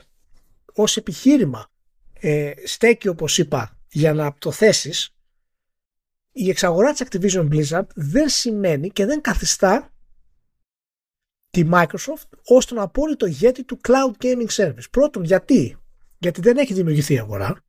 ως 0.73 0.97
επιχείρημα 0.97 1.67
ε, 2.13 2.51
στέκει 2.65 3.07
όπως 3.07 3.38
είπα 3.38 3.79
για 3.89 4.13
να 4.13 4.34
το 4.38 4.51
θέσεις 4.51 5.15
η 6.32 6.49
εξαγορά 6.49 6.93
της 6.93 7.07
Activision 7.09 7.49
Blizzard 7.49 7.88
δεν 7.95 8.29
σημαίνει 8.29 8.89
και 8.89 9.05
δεν 9.05 9.21
καθιστά 9.21 9.93
τη 11.49 11.69
Microsoft 11.71 12.29
ως 12.45 12.65
τον 12.65 12.79
απόλυτο 12.79 13.25
ηγέτη 13.25 13.63
του 13.63 13.79
Cloud 13.88 14.23
Gaming 14.23 14.47
Service. 14.47 14.89
Πρώτον, 14.91 15.23
γιατί; 15.23 15.77
Γιατί 16.17 16.41
δεν 16.41 16.57
έχει 16.57 16.73
δημιουργηθεί 16.73 17.13
η 17.13 17.19
αγορά. 17.19 17.63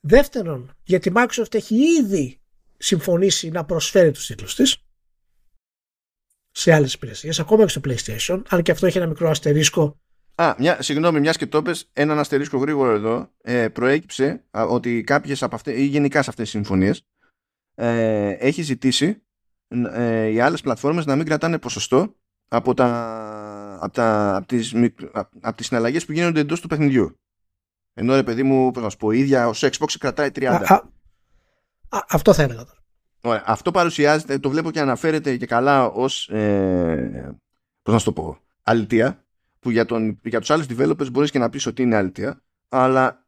Δεύτερον, 0.00 0.76
γιατί 0.82 1.08
η 1.08 1.12
Microsoft 1.16 1.54
έχει 1.54 1.76
ήδη 2.00 2.40
συμφωνήσει 2.76 3.48
να 3.48 3.64
προσφέρει 3.64 4.10
τους 4.10 4.26
τίτλους 4.26 4.54
της 4.54 4.85
σε 6.58 6.72
άλλες 6.72 6.94
υπηρεσίες, 6.94 7.40
ακόμα 7.40 7.64
και 7.64 7.68
στο 7.68 7.80
PlayStation, 7.84 8.42
αν 8.48 8.62
και 8.62 8.70
αυτό 8.70 8.86
έχει 8.86 8.98
ένα 8.98 9.06
μικρό 9.06 9.28
αστερίσκο 9.28 10.00
Α, 10.34 10.54
μια, 10.58 10.82
συγγνώμη, 10.82 11.20
μιας 11.20 11.36
και 11.36 11.46
το 11.46 11.62
πες, 11.62 11.90
έναν 11.92 12.18
αστερίσκο 12.18 12.58
γρήγορο 12.58 12.90
εδώ, 12.90 13.30
ε, 13.42 13.68
προέκυψε 13.68 14.44
ότι 14.50 15.02
κάποιες 15.02 15.42
από 15.42 15.54
αυτές, 15.54 15.76
ή 15.76 15.84
γενικά 15.84 16.22
σε 16.22 16.30
αυτές 16.30 16.44
τις 16.44 16.54
συμφωνίες, 16.54 17.06
ε, 17.74 18.30
έχει 18.30 18.62
ζητήσει 18.62 19.22
ε, 19.92 20.26
οι 20.26 20.40
άλλες 20.40 20.60
πλατφόρμες 20.60 21.06
να 21.06 21.16
μην 21.16 21.26
κρατάνε 21.26 21.58
ποσοστό 21.58 22.16
από, 22.48 22.74
τα, 22.74 23.78
από, 23.80 23.92
τα, 23.92 24.36
από, 24.36 24.46
τις, 24.46 24.74
από 25.40 25.56
τις 25.56 25.66
συναλλαγές 25.66 26.04
που 26.04 26.12
γίνονται 26.12 26.40
εντός 26.40 26.60
του 26.60 26.68
παιχνιδιού. 26.68 27.20
Ενώ 27.94 28.14
ρε 28.14 28.22
παιδί 28.22 28.42
μου, 28.42 28.70
πώς 28.70 28.82
να 28.82 28.88
σου 28.88 28.96
πω, 28.96 29.10
η 29.10 29.18
ίδια 29.18 29.48
ως 29.48 29.64
Xbox 29.64 29.92
κρατάει 29.98 30.28
30. 30.34 30.44
Α, 30.44 30.74
α, 30.74 30.74
α, 31.88 32.04
αυτό 32.08 32.34
θα 32.34 32.42
έλεγα 32.42 32.64
τώρα. 32.64 32.85
Ωραία, 33.26 33.42
αυτό 33.46 33.70
παρουσιάζεται, 33.70 34.38
το 34.38 34.50
βλέπω 34.50 34.70
και 34.70 34.80
αναφέρεται 34.80 35.36
και 35.36 35.46
καλά 35.46 35.86
ως, 35.86 36.28
ε, 36.28 37.36
πώς 37.82 37.92
να 37.92 37.98
σου 37.98 38.04
το 38.04 38.12
πω, 38.12 38.38
αλητία 38.62 39.24
που 39.58 39.70
για, 39.70 39.84
τον, 39.84 40.20
για 40.22 40.40
τους 40.40 40.50
άλλους 40.50 40.66
developers 40.68 41.10
μπορείς 41.10 41.30
και 41.30 41.38
να 41.38 41.50
πεις 41.50 41.66
ότι 41.66 41.82
είναι 41.82 41.96
αλήθεια, 41.96 42.42
αλλά 42.68 43.26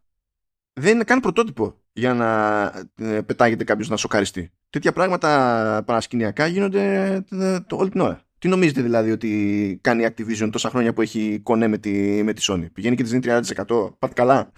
δεν 0.72 0.94
είναι 0.94 1.04
καν 1.04 1.20
πρωτότυπο 1.20 1.74
για 1.92 2.14
να 2.14 2.62
ε, 2.94 3.20
πετάγεται 3.20 3.64
κάποιος 3.64 3.88
να 3.88 3.96
σοκαριστεί. 3.96 4.52
Τέτοια 4.70 4.92
πράγματα 4.92 5.82
παρασκηνιακά 5.86 6.46
γίνονται 6.46 7.14
ε, 7.30 7.60
το, 7.60 7.76
όλη 7.76 7.90
την 7.90 8.00
ώρα. 8.00 8.20
Τι 8.38 8.48
νομίζετε 8.48 8.82
δηλαδή 8.82 9.10
ότι 9.10 9.78
κάνει 9.80 10.02
η 10.02 10.08
Activision 10.08 10.48
τόσα 10.52 10.70
χρόνια 10.70 10.92
που 10.92 11.00
έχει 11.00 11.40
κονέ 11.42 11.68
με 11.68 11.78
τη, 11.78 12.22
με 12.22 12.32
τη 12.32 12.44
Sony; 12.48 12.66
Πηγαίνει 12.72 12.96
και 12.96 13.02
της 13.02 13.12
δίνει 13.12 13.40
30%. 13.66 13.98
Πάτε 13.98 14.14
καλά. 14.14 14.52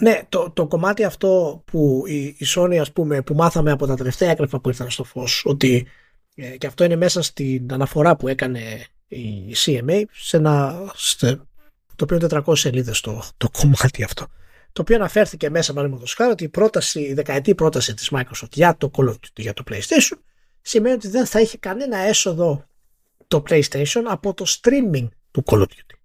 Ναι, 0.00 0.20
το, 0.28 0.50
το 0.50 0.66
κομμάτι 0.66 1.04
αυτό 1.04 1.62
που 1.64 2.02
η, 2.06 2.24
η 2.24 2.46
Sony 2.56 2.76
ας 2.80 2.92
πούμε 2.92 3.22
που 3.22 3.34
μάθαμε 3.34 3.70
από 3.70 3.86
τα 3.86 3.94
τελευταία 3.94 4.30
έγγραφα 4.30 4.60
που 4.60 4.68
ήρθαν 4.68 4.90
στο 4.90 5.04
φως 5.04 5.42
ότι 5.44 5.86
ε, 6.34 6.56
και 6.56 6.66
αυτό 6.66 6.84
είναι 6.84 6.96
μέσα 6.96 7.22
στην 7.22 7.72
αναφορά 7.72 8.16
που 8.16 8.28
έκανε 8.28 8.86
η 9.08 9.54
CMA 9.64 10.02
σε 10.12 10.36
ένα, 10.36 10.82
το 11.96 12.04
οποίο 12.04 12.16
είναι 12.16 12.42
400 12.46 12.52
σελίδες 12.56 13.00
το, 13.00 13.22
το 13.36 13.50
κομμάτι 13.50 14.02
αυτό 14.02 14.26
το 14.72 14.82
οποίο 14.82 14.96
αναφέρθηκε 14.96 15.50
μέσα 15.50 15.72
παραδείγματος 15.72 16.14
χάρη 16.14 16.30
ότι 16.30 16.44
η 16.44 16.48
πρόταση, 16.48 17.00
η 17.00 17.14
δεκαετή 17.14 17.54
πρόταση 17.54 17.94
της 17.94 18.10
Microsoft 18.12 18.52
για 18.52 18.76
το 18.76 18.90
Call 18.96 19.08
of 19.08 19.12
Duty, 19.12 19.34
για 19.34 19.52
το 19.52 19.62
PlayStation 19.70 20.18
σημαίνει 20.60 20.94
ότι 20.94 21.08
δεν 21.08 21.26
θα 21.26 21.40
είχε 21.40 21.58
κανένα 21.58 21.98
έσοδο 21.98 22.64
το 23.28 23.42
PlayStation 23.48 24.02
από 24.06 24.34
το 24.34 24.44
streaming 24.48 25.08
του 25.30 25.42
Call 25.46 25.58
of 25.58 25.62
Duty. 25.62 25.99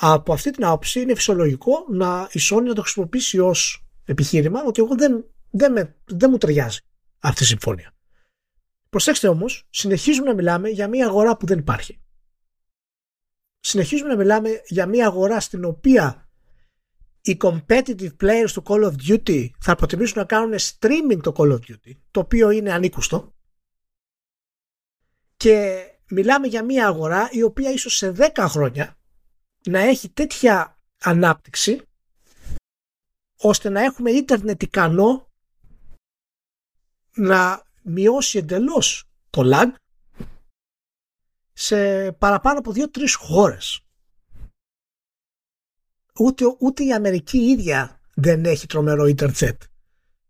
Από 0.00 0.32
αυτή 0.32 0.50
την 0.50 0.64
άποψη 0.64 1.00
είναι 1.00 1.14
φυσιολογικό 1.14 1.84
να 1.88 2.28
η 2.32 2.40
Sony 2.50 2.62
να 2.62 2.74
το 2.74 2.82
χρησιμοποιήσει 2.82 3.38
ως 3.38 3.86
επιχείρημα 4.04 4.62
ότι 4.64 4.82
εγώ 4.82 4.94
δεν, 4.94 5.24
δεν, 5.50 5.72
με, 5.72 5.96
δεν 6.04 6.30
μου 6.30 6.38
ταιριάζει 6.38 6.80
αυτή 7.18 7.42
η 7.42 7.46
συμφωνία. 7.46 7.94
Προσέξτε 8.88 9.28
όμως, 9.28 9.66
συνεχίζουμε 9.70 10.26
να 10.26 10.34
μιλάμε 10.34 10.68
για 10.68 10.88
μια 10.88 11.06
αγορά 11.06 11.36
που 11.36 11.46
δεν 11.46 11.58
υπάρχει. 11.58 12.00
Συνεχίζουμε 13.60 14.08
να 14.08 14.16
μιλάμε 14.16 14.62
για 14.66 14.86
μια 14.86 15.06
αγορά 15.06 15.40
στην 15.40 15.64
οποία 15.64 16.28
οι 17.20 17.36
competitive 17.40 18.16
players 18.20 18.50
του 18.52 18.62
Call 18.66 18.84
of 18.84 18.94
Duty 19.08 19.48
θα 19.60 19.74
προτιμήσουν 19.74 20.18
να 20.18 20.24
κάνουν 20.24 20.58
streaming 20.58 21.18
το 21.22 21.32
Call 21.36 21.52
of 21.52 21.58
Duty, 21.58 21.92
το 22.10 22.20
οποίο 22.20 22.50
είναι 22.50 22.72
ανήκουστο. 22.72 23.34
Και 25.36 25.84
μιλάμε 26.10 26.46
για 26.46 26.64
μια 26.64 26.86
αγορά 26.86 27.28
η 27.32 27.42
οποία 27.42 27.70
ίσως 27.70 27.96
σε 27.96 28.14
10 28.18 28.46
χρόνια 28.48 28.97
να 29.68 29.78
έχει 29.78 30.08
τέτοια 30.08 30.78
ανάπτυξη 31.00 31.82
ώστε 33.36 33.68
να 33.68 33.80
έχουμε 33.80 34.10
ίντερνετ 34.10 34.62
ικανό 34.62 35.28
να 37.14 37.62
μειώσει 37.82 38.38
εντελώς 38.38 39.04
το 39.30 39.42
lag 39.44 39.72
σε 41.52 42.12
παραπάνω 42.12 42.58
από 42.58 42.72
δύο-τρεις 42.72 43.14
χώρες. 43.14 43.80
Ούτε, 46.18 46.44
ούτε 46.58 46.84
η 46.84 46.92
Αμερική 46.92 47.38
ίδια 47.38 48.00
δεν 48.14 48.44
έχει 48.44 48.66
τρομερό 48.66 49.06
ίντερνετ 49.06 49.62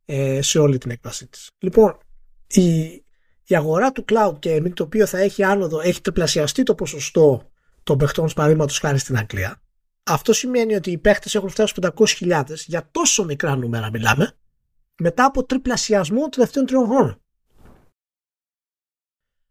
ε, 0.04 0.42
σε 0.42 0.58
όλη 0.58 0.78
την 0.78 0.90
έκβασή 0.90 1.26
της. 1.26 1.50
Λοιπόν, 1.58 1.98
η, 2.46 2.82
η 3.44 3.56
αγορά 3.56 3.92
του 3.92 4.04
cloud 4.08 4.38
gaming 4.38 4.72
το 4.74 4.82
οποίο 4.82 5.06
θα 5.06 5.18
έχει 5.18 5.42
άνοδο, 5.42 5.80
έχει 5.80 6.00
τριπλασιαστεί 6.00 6.62
το 6.62 6.74
ποσοστό 6.74 7.50
των 7.88 7.98
παιχτών 7.98 8.30
παραδείγματος 8.34 8.78
χάρη 8.78 8.98
στην 8.98 9.16
Αγγλία. 9.18 9.62
Αυτό 10.02 10.32
σημαίνει 10.32 10.74
ότι 10.74 10.90
οι 10.90 10.98
παίχτες 10.98 11.34
έχουν 11.34 11.48
φτάσει 11.48 11.74
στους 11.76 12.18
500.000 12.20 12.44
για 12.54 12.88
τόσο 12.90 13.24
μικρά 13.24 13.56
νούμερα 13.56 13.90
μιλάμε 13.90 14.36
μετά 15.00 15.24
από 15.24 15.44
τριπλασιασμό 15.44 16.20
των 16.20 16.30
τελευταίων 16.30 16.66
τριών 16.66 16.86
χρόνων. 16.86 17.22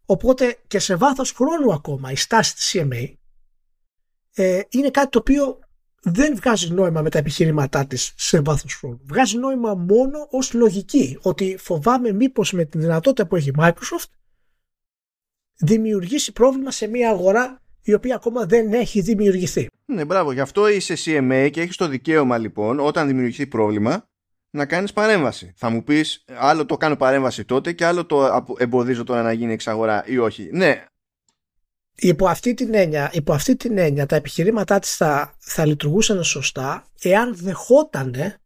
Οπότε 0.05 0.57
και 0.67 0.79
σε 0.79 0.95
βάθος 0.95 1.31
χρόνου 1.31 1.73
ακόμα 1.73 2.11
η 2.11 2.15
στάση 2.15 2.55
της 2.55 2.75
CMA 2.75 3.13
ε, 4.33 4.61
είναι 4.69 4.89
κάτι 4.89 5.09
το 5.09 5.19
οποίο 5.19 5.59
δεν 6.01 6.35
βγάζει 6.35 6.73
νόημα 6.73 7.01
με 7.01 7.09
τα 7.09 7.17
επιχειρήματά 7.17 7.87
της 7.87 8.13
σε 8.15 8.41
βάθος 8.41 8.73
χρόνου. 8.75 9.01
Βγάζει 9.03 9.37
νόημα 9.37 9.73
μόνο 9.73 10.27
ως 10.31 10.53
λογική 10.53 11.17
ότι 11.21 11.57
φοβάμαι 11.59 12.11
μήπως 12.11 12.51
με 12.51 12.65
την 12.65 12.81
δυνατότητα 12.81 13.27
που 13.27 13.35
έχει 13.35 13.49
η 13.49 13.55
Microsoft 13.57 14.11
δημιουργήσει 15.55 16.31
πρόβλημα 16.31 16.71
σε 16.71 16.87
μια 16.87 17.09
αγορά 17.09 17.61
η 17.87 17.93
οποία 17.93 18.15
ακόμα 18.15 18.45
δεν 18.45 18.73
έχει 18.73 19.01
δημιουργηθεί. 19.01 19.69
Ναι, 19.85 20.05
μπράβο. 20.05 20.31
Γι' 20.31 20.39
αυτό 20.39 20.67
είσαι 20.67 20.93
CMA 20.97 21.49
και 21.51 21.61
έχεις 21.61 21.75
το 21.75 21.87
δικαίωμα 21.87 22.37
λοιπόν 22.37 22.79
όταν 22.79 23.07
δημιουργηθεί 23.07 23.47
πρόβλημα 23.47 24.09
να 24.49 24.65
κάνεις 24.65 24.93
παρέμβαση. 24.93 25.53
Θα 25.55 25.69
μου 25.69 25.83
πεις 25.83 26.25
άλλο 26.37 26.65
το 26.65 26.77
κάνω 26.77 26.95
παρέμβαση 26.95 27.45
τότε 27.45 27.73
και 27.73 27.85
άλλο 27.85 28.05
το 28.05 28.45
εμποδίζω 28.57 29.03
τώρα 29.03 29.21
να 29.21 29.31
γίνει 29.31 29.53
εξαγορά 29.53 30.03
ή 30.07 30.17
όχι. 30.17 30.49
Ναι. 30.51 30.85
Υπό 31.95 32.27
αυτή 32.27 32.53
την 32.53 32.73
έννοια, 32.73 33.09
υπό 33.13 33.33
αυτή 33.33 33.55
την 33.55 33.77
έννοια 33.77 34.05
τα 34.05 34.15
επιχειρήματά 34.15 34.79
της 34.79 34.95
θα, 34.95 35.35
θα 35.39 35.65
λειτουργούσαν 35.65 36.23
σωστά 36.23 36.87
εάν 37.01 37.35
δεχότανε 37.35 38.41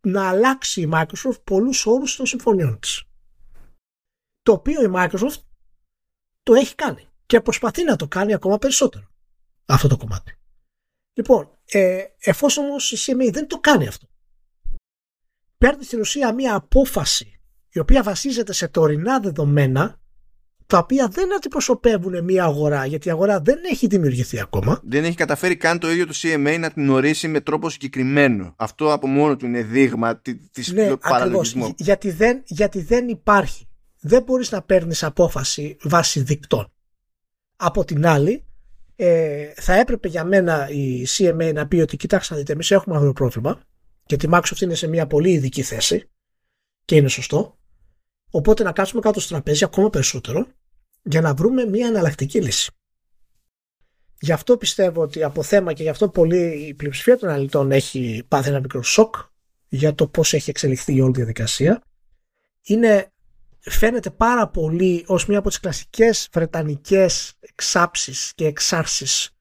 να 0.00 0.28
αλλάξει 0.28 0.80
η 0.80 0.90
Microsoft 0.92 1.44
πολλούς 1.44 1.86
όρους 1.86 2.16
των 2.16 2.26
συμφωνιών 2.26 2.78
της. 2.78 3.02
Το 4.42 4.52
οποίο 4.52 4.82
η 4.82 4.90
Microsoft 4.94 5.40
το 6.42 6.54
έχει 6.54 6.74
κάνει 6.74 7.06
και 7.32 7.40
προσπαθεί 7.40 7.84
να 7.84 7.96
το 7.96 8.08
κάνει 8.08 8.34
ακόμα 8.34 8.58
περισσότερο 8.58 9.06
αυτό 9.66 9.88
το 9.88 9.96
κομμάτι. 9.96 10.38
Λοιπόν, 11.12 11.58
ε, 11.64 12.02
εφόσον 12.18 12.64
όμως 12.64 12.92
η 12.92 12.96
CMA 12.98 13.32
δεν 13.32 13.46
το 13.46 13.58
κάνει 13.58 13.86
αυτό 13.86 14.06
παίρνει 15.58 15.84
στην 15.84 16.00
ουσία 16.00 16.34
μία 16.34 16.54
απόφαση 16.54 17.40
η 17.68 17.78
οποία 17.78 18.02
βασίζεται 18.02 18.52
σε 18.52 18.68
τωρινά 18.68 19.20
δεδομένα 19.20 20.00
τα 20.66 20.78
οποία 20.78 21.08
δεν 21.08 21.34
αντιπροσωπεύουν 21.34 22.24
μία 22.24 22.44
αγορά 22.44 22.86
γιατί 22.86 23.08
η 23.08 23.10
αγορά 23.10 23.40
δεν 23.40 23.58
έχει 23.70 23.86
δημιουργηθεί 23.86 24.40
ακόμα. 24.40 24.80
Δεν 24.84 25.04
έχει 25.04 25.16
καταφέρει 25.16 25.56
καν 25.56 25.78
το 25.78 25.90
ίδιο 25.90 26.06
το 26.06 26.14
CMA 26.22 26.56
να 26.58 26.70
την 26.70 26.90
ορίσει 26.90 27.28
με 27.28 27.40
τρόπο 27.40 27.70
συγκεκριμένο. 27.70 28.54
Αυτό 28.56 28.92
από 28.92 29.06
μόνο 29.06 29.36
του 29.36 29.46
είναι 29.46 29.62
δείγμα 29.62 30.20
της 30.52 30.72
ναι, 30.72 30.96
παραλογισμού. 30.96 31.74
Γιατί 31.76 32.10
δεν, 32.10 32.42
γιατί 32.44 32.82
δεν 32.82 33.08
υπάρχει. 33.08 33.68
Δεν 34.00 34.22
μπορείς 34.22 34.50
να 34.50 34.62
παίρνεις 34.62 35.02
απόφαση 35.02 35.76
βάσει 35.82 36.20
δικτών. 36.20 36.72
Από 37.56 37.84
την 37.84 38.06
άλλη, 38.06 38.44
ε, 38.96 39.52
θα 39.54 39.74
έπρεπε 39.74 40.08
για 40.08 40.24
μένα 40.24 40.68
η 40.70 41.06
CMA 41.08 41.52
να 41.54 41.68
πει 41.68 41.80
ότι 41.80 41.96
κοιτάξτε 41.96 42.34
να 42.34 42.40
δείτε 42.40 42.52
εμείς 42.52 42.70
έχουμε 42.70 42.94
αυτό 42.94 43.06
το 43.06 43.12
πρόβλημα 43.12 43.60
γιατί 44.06 44.26
η 44.26 44.28
Microsoft 44.32 44.60
είναι 44.60 44.74
σε 44.74 44.86
μια 44.86 45.06
πολύ 45.06 45.30
ειδική 45.30 45.62
θέση 45.62 46.10
και 46.84 46.96
είναι 46.96 47.08
σωστό. 47.08 47.58
Οπότε 48.30 48.62
να 48.62 48.72
κάτσουμε 48.72 49.00
κάτω 49.00 49.20
στο 49.20 49.34
τραπέζι 49.34 49.64
ακόμα 49.64 49.90
περισσότερο 49.90 50.46
για 51.02 51.20
να 51.20 51.34
βρούμε 51.34 51.64
μια 51.64 51.86
εναλλακτική 51.86 52.40
λύση. 52.40 52.72
Γι' 54.20 54.32
αυτό 54.32 54.56
πιστεύω 54.56 55.02
ότι 55.02 55.22
από 55.22 55.42
θέμα 55.42 55.72
και 55.72 55.82
γι' 55.82 55.88
αυτό 55.88 56.08
πολύ 56.08 56.66
η 56.66 56.74
πλειοψηφία 56.74 57.18
των 57.18 57.28
αναλυτών 57.28 57.72
έχει 57.72 58.24
πάθει 58.28 58.48
ένα 58.48 58.60
μικρό 58.60 58.82
σοκ 58.82 59.14
για 59.68 59.94
το 59.94 60.06
πώς 60.06 60.32
έχει 60.32 60.50
εξελιχθεί 60.50 60.94
η 60.94 61.00
όλη 61.00 61.12
διαδικασία. 61.12 61.82
Είναι, 62.62 63.11
φαίνεται 63.70 64.10
πάρα 64.10 64.48
πολύ 64.48 65.04
ως 65.06 65.26
μία 65.26 65.38
από 65.38 65.48
τις 65.48 65.60
κλασικές 65.60 66.28
βρετανικές 66.32 67.32
εξάψεις 67.40 68.32
και 68.34 68.46
εξάρσεις 68.46 69.36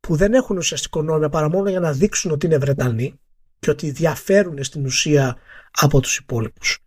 που 0.00 0.16
δεν 0.16 0.34
έχουν 0.34 0.56
ουσιαστικό 0.56 1.02
νόημα 1.02 1.28
παρά 1.28 1.48
μόνο 1.48 1.68
για 1.68 1.80
να 1.80 1.92
δείξουν 1.92 2.30
ότι 2.30 2.46
είναι 2.46 2.58
Βρετανοί 2.58 3.20
και 3.58 3.70
ότι 3.70 3.90
διαφέρουν 3.90 4.64
στην 4.64 4.84
ουσία 4.84 5.36
από 5.70 6.00
τους 6.00 6.16
υπόλοιπους. 6.16 6.78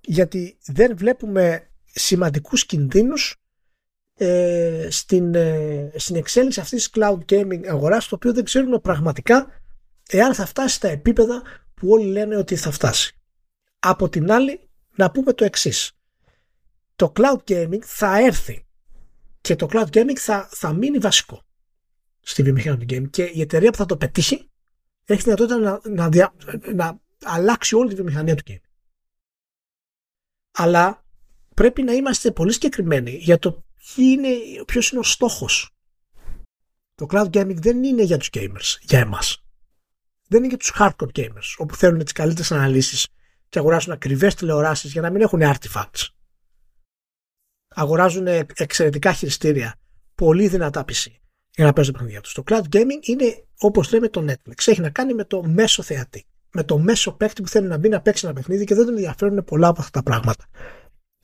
Γιατί 0.00 0.58
δεν 0.66 0.96
βλέπουμε 0.96 1.70
σημαντικούς 1.84 2.66
κινδύνους 2.66 3.36
ε, 4.14 4.88
στην, 4.90 5.34
ε, 5.34 5.92
στην 5.94 6.16
εξέλιξη 6.16 6.60
αυτής 6.60 6.90
της 6.90 7.02
cloud 7.02 7.18
gaming 7.32 7.66
αγοράς 7.66 8.08
το 8.08 8.14
οποίο 8.14 8.32
δεν 8.32 8.44
ξέρουμε 8.44 8.78
πραγματικά 8.78 9.46
εάν 10.08 10.34
θα 10.34 10.46
φτάσει 10.46 10.74
στα 10.74 10.88
επίπεδα 10.88 11.42
που 11.74 11.88
όλοι 11.88 12.06
λένε 12.06 12.36
ότι 12.36 12.56
θα 12.56 12.70
φτάσει. 12.70 13.16
Από 13.78 14.08
την 14.08 14.32
άλλη 14.32 14.65
να 14.96 15.10
πούμε 15.10 15.32
το 15.32 15.44
εξής. 15.44 15.92
Το 16.96 17.12
cloud 17.16 17.38
gaming 17.44 17.80
θα 17.82 18.18
έρθει 18.18 18.66
και 19.40 19.56
το 19.56 19.68
cloud 19.70 19.88
gaming 19.90 20.16
θα, 20.16 20.48
θα 20.52 20.72
μείνει 20.72 20.98
βασικό 20.98 21.42
στη 22.20 22.42
βιομηχανία 22.42 22.86
του 22.86 22.94
gaming 22.94 23.10
και 23.10 23.22
η 23.22 23.40
εταιρεία 23.40 23.70
που 23.70 23.76
θα 23.76 23.86
το 23.86 23.96
πετύχει 23.96 24.50
έχει 25.04 25.22
δυνατότητα 25.22 25.58
να, 25.58 25.80
να, 25.84 26.08
δια, 26.08 26.34
να 26.74 27.00
αλλάξει 27.24 27.74
όλη 27.74 27.88
τη 27.88 27.94
βιομηχανία 27.94 28.34
του 28.34 28.42
game. 28.46 28.60
Αλλά 30.52 31.04
πρέπει 31.54 31.82
να 31.82 31.92
είμαστε 31.92 32.30
πολύ 32.30 32.52
συγκεκριμένοι 32.52 33.10
για 33.10 33.38
το 33.38 33.64
είναι, 33.96 34.28
ποιος 34.66 34.90
είναι 34.90 35.00
ο 35.00 35.02
στόχος. 35.02 35.70
Το 36.94 37.06
cloud 37.10 37.30
gaming 37.30 37.56
δεν 37.56 37.84
είναι 37.84 38.02
για 38.02 38.18
τους 38.18 38.30
gamers, 38.32 38.78
για 38.80 38.98
εμάς. 38.98 39.44
Δεν 40.28 40.38
είναι 40.38 40.48
για 40.48 40.56
τους 40.56 40.72
hardcore 40.78 41.12
gamers, 41.14 41.54
όπου 41.56 41.74
θέλουν 41.76 42.04
τις 42.04 42.12
καλύτερες 42.12 42.52
αναλύσεις 42.52 43.08
και 43.56 43.62
αγοράζουν 43.62 43.92
ακριβές 43.92 44.34
τηλεοράσεις 44.34 44.92
για 44.92 45.00
να 45.00 45.10
μην 45.10 45.20
έχουν 45.20 45.40
artifacts. 45.42 46.08
Αγοράζουν 47.74 48.26
εξαιρετικά 48.54 49.12
χειριστήρια, 49.12 49.74
πολύ 50.14 50.48
δυνατά 50.48 50.84
PC 50.88 51.06
για 51.54 51.64
να 51.64 51.72
παίζουν 51.72 51.94
παιχνίδια 51.94 52.20
τους. 52.20 52.32
Το 52.32 52.42
cloud 52.46 52.62
gaming 52.70 53.00
είναι 53.00 53.44
όπως 53.58 53.92
λέμε 53.92 54.08
το 54.08 54.24
Netflix. 54.28 54.66
Έχει 54.66 54.80
να 54.80 54.90
κάνει 54.90 55.14
με 55.14 55.24
το 55.24 55.42
μέσο 55.42 55.82
θεατή. 55.82 56.26
Με 56.52 56.64
το 56.64 56.78
μέσο 56.78 57.12
παίκτη 57.12 57.42
που 57.42 57.48
θέλει 57.48 57.66
να 57.66 57.76
μπει 57.76 57.88
να 57.88 58.00
παίξει 58.00 58.26
ένα 58.26 58.34
παιχνίδι 58.34 58.64
και 58.64 58.74
δεν 58.74 58.84
τον 58.84 58.94
ενδιαφέρουν 58.94 59.44
πολλά 59.44 59.68
από 59.68 59.80
αυτά 59.80 60.02
τα 60.02 60.10
πράγματα. 60.10 60.44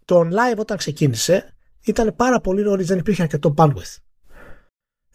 Το 0.04 0.20
online 0.20 0.58
όταν 0.58 0.76
ξεκίνησε 0.76 1.56
ήταν 1.84 2.16
πάρα 2.16 2.40
πολύ 2.40 2.62
νωρίς, 2.62 2.86
δεν 2.86 2.98
υπήρχε 2.98 3.22
αρκετό 3.22 3.54
bandwidth. 3.56 3.96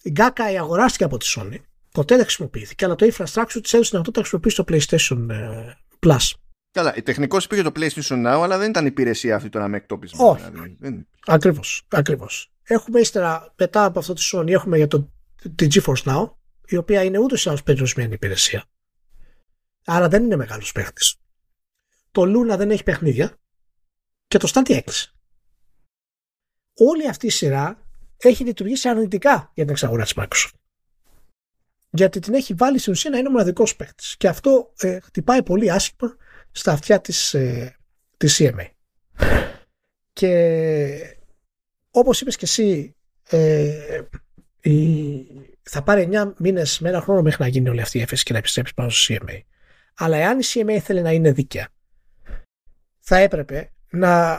Η 0.02 0.14
Gakai 0.15 0.56
αγοράστηκε 0.60 1.03
από 1.03 1.18
τη 1.18 1.34
Sony, 1.35 1.57
ποτέ 1.91 2.15
δεν 2.15 2.23
χρησιμοποιήθηκε, 2.23 2.85
αλλά 2.85 2.95
το 2.95 3.07
infrastructure 3.11 3.60
της 3.61 3.73
έδωσε 3.73 3.98
να 3.98 4.03
το 4.03 4.11
χρησιμοποιήσει 4.19 4.56
στο 4.56 4.64
PlayStation 4.68 5.30
ε, 5.30 5.73
Plus. 6.06 6.31
Καλά, 6.77 6.95
η 6.95 7.01
τεχνικός 7.01 7.45
υπήρχε 7.45 7.63
το 7.63 7.71
PlayStation 7.75 8.25
Now, 8.25 8.39
αλλά 8.43 8.57
δεν 8.57 8.69
ήταν 8.69 8.85
υπηρεσία 8.85 9.35
αυτή 9.35 9.49
το 9.49 9.59
να 9.59 9.67
με 9.67 9.77
εκτόπισμα. 9.77 10.25
Όχι. 10.25 10.49
Δηλαδή. 10.49 11.07
Ακριβώς. 11.25 11.87
Ακριβώς. 11.87 12.51
Έχουμε 12.63 12.99
ύστερα, 12.99 13.53
μετά 13.57 13.85
από 13.85 13.99
αυτό 13.99 14.13
τη 14.13 14.29
Sony, 14.33 14.47
έχουμε 14.47 14.77
για 14.77 14.87
το, 14.87 15.11
τη 15.55 15.67
GeForce 15.73 16.03
Now, 16.03 16.31
η 16.67 16.77
οποία 16.77 17.03
είναι 17.03 17.17
ούτως 17.17 17.45
ή 17.45 17.49
άλλως 17.49 17.63
περιορισμένη 17.63 18.13
υπηρεσία. 18.13 18.63
Άρα 19.85 20.07
δεν 20.07 20.23
είναι 20.23 20.35
μεγάλος 20.35 20.71
παίχτης. 20.71 21.15
Το 22.11 22.21
Luna 22.21 22.57
δεν 22.57 22.71
έχει 22.71 22.83
παιχνίδια 22.83 23.37
και 24.27 24.37
το 24.37 24.51
Stadia 24.53 24.75
έκλεισε. 24.75 25.11
Όλη 26.73 27.07
αυτή 27.09 27.25
η 27.25 27.29
σειρά 27.29 27.87
έχει 28.17 28.43
λειτουργήσει 28.43 28.89
αρνητικά 28.89 29.51
για 29.53 29.63
την 29.63 29.69
εξαγορά 29.69 30.03
της 30.03 30.13
Microsoft. 30.15 30.59
Γιατί 31.89 32.19
την 32.19 32.33
έχει 32.33 32.53
βάλει 32.53 32.77
στην 32.77 32.93
ουσία 32.93 33.09
να 33.09 33.17
είναι 33.17 33.29
μοναδικός 33.29 33.75
παίχτης. 33.75 34.17
Και 34.17 34.27
αυτό 34.27 34.73
ε, 34.79 34.99
χτυπάει 34.99 35.43
πολύ 35.43 35.71
άσχημα 35.71 36.15
στα 36.51 36.71
αυτιά 36.71 37.01
της 37.01 37.33
ε, 37.33 37.77
της 38.17 38.39
CMA. 38.39 38.67
Και 40.13 41.17
όπως 41.91 42.21
είπες 42.21 42.35
και 42.35 42.45
εσύ, 42.45 42.95
ε, 43.29 44.01
η, 44.61 45.25
θα 45.61 45.83
πάρει 45.83 46.09
9 46.11 46.33
μήνες 46.37 46.79
με 46.79 46.89
ένα 46.89 47.01
χρόνο 47.01 47.21
μέχρι 47.21 47.43
να 47.43 47.47
γίνει 47.47 47.69
όλη 47.69 47.81
αυτή 47.81 47.97
η 47.97 48.01
έφεση 48.01 48.23
και 48.23 48.31
να 48.31 48.39
επιστρέψει 48.39 48.73
πάνω 48.73 48.89
στο 48.89 49.15
CMA. 49.15 49.39
Αλλά 49.95 50.17
εάν 50.17 50.39
η 50.39 50.43
CMA 50.53 50.77
θέλει 50.81 51.01
να 51.01 51.11
είναι 51.11 51.31
δίκαια, 51.31 51.69
θα 52.99 53.17
έπρεπε 53.17 53.71
να, 53.89 54.33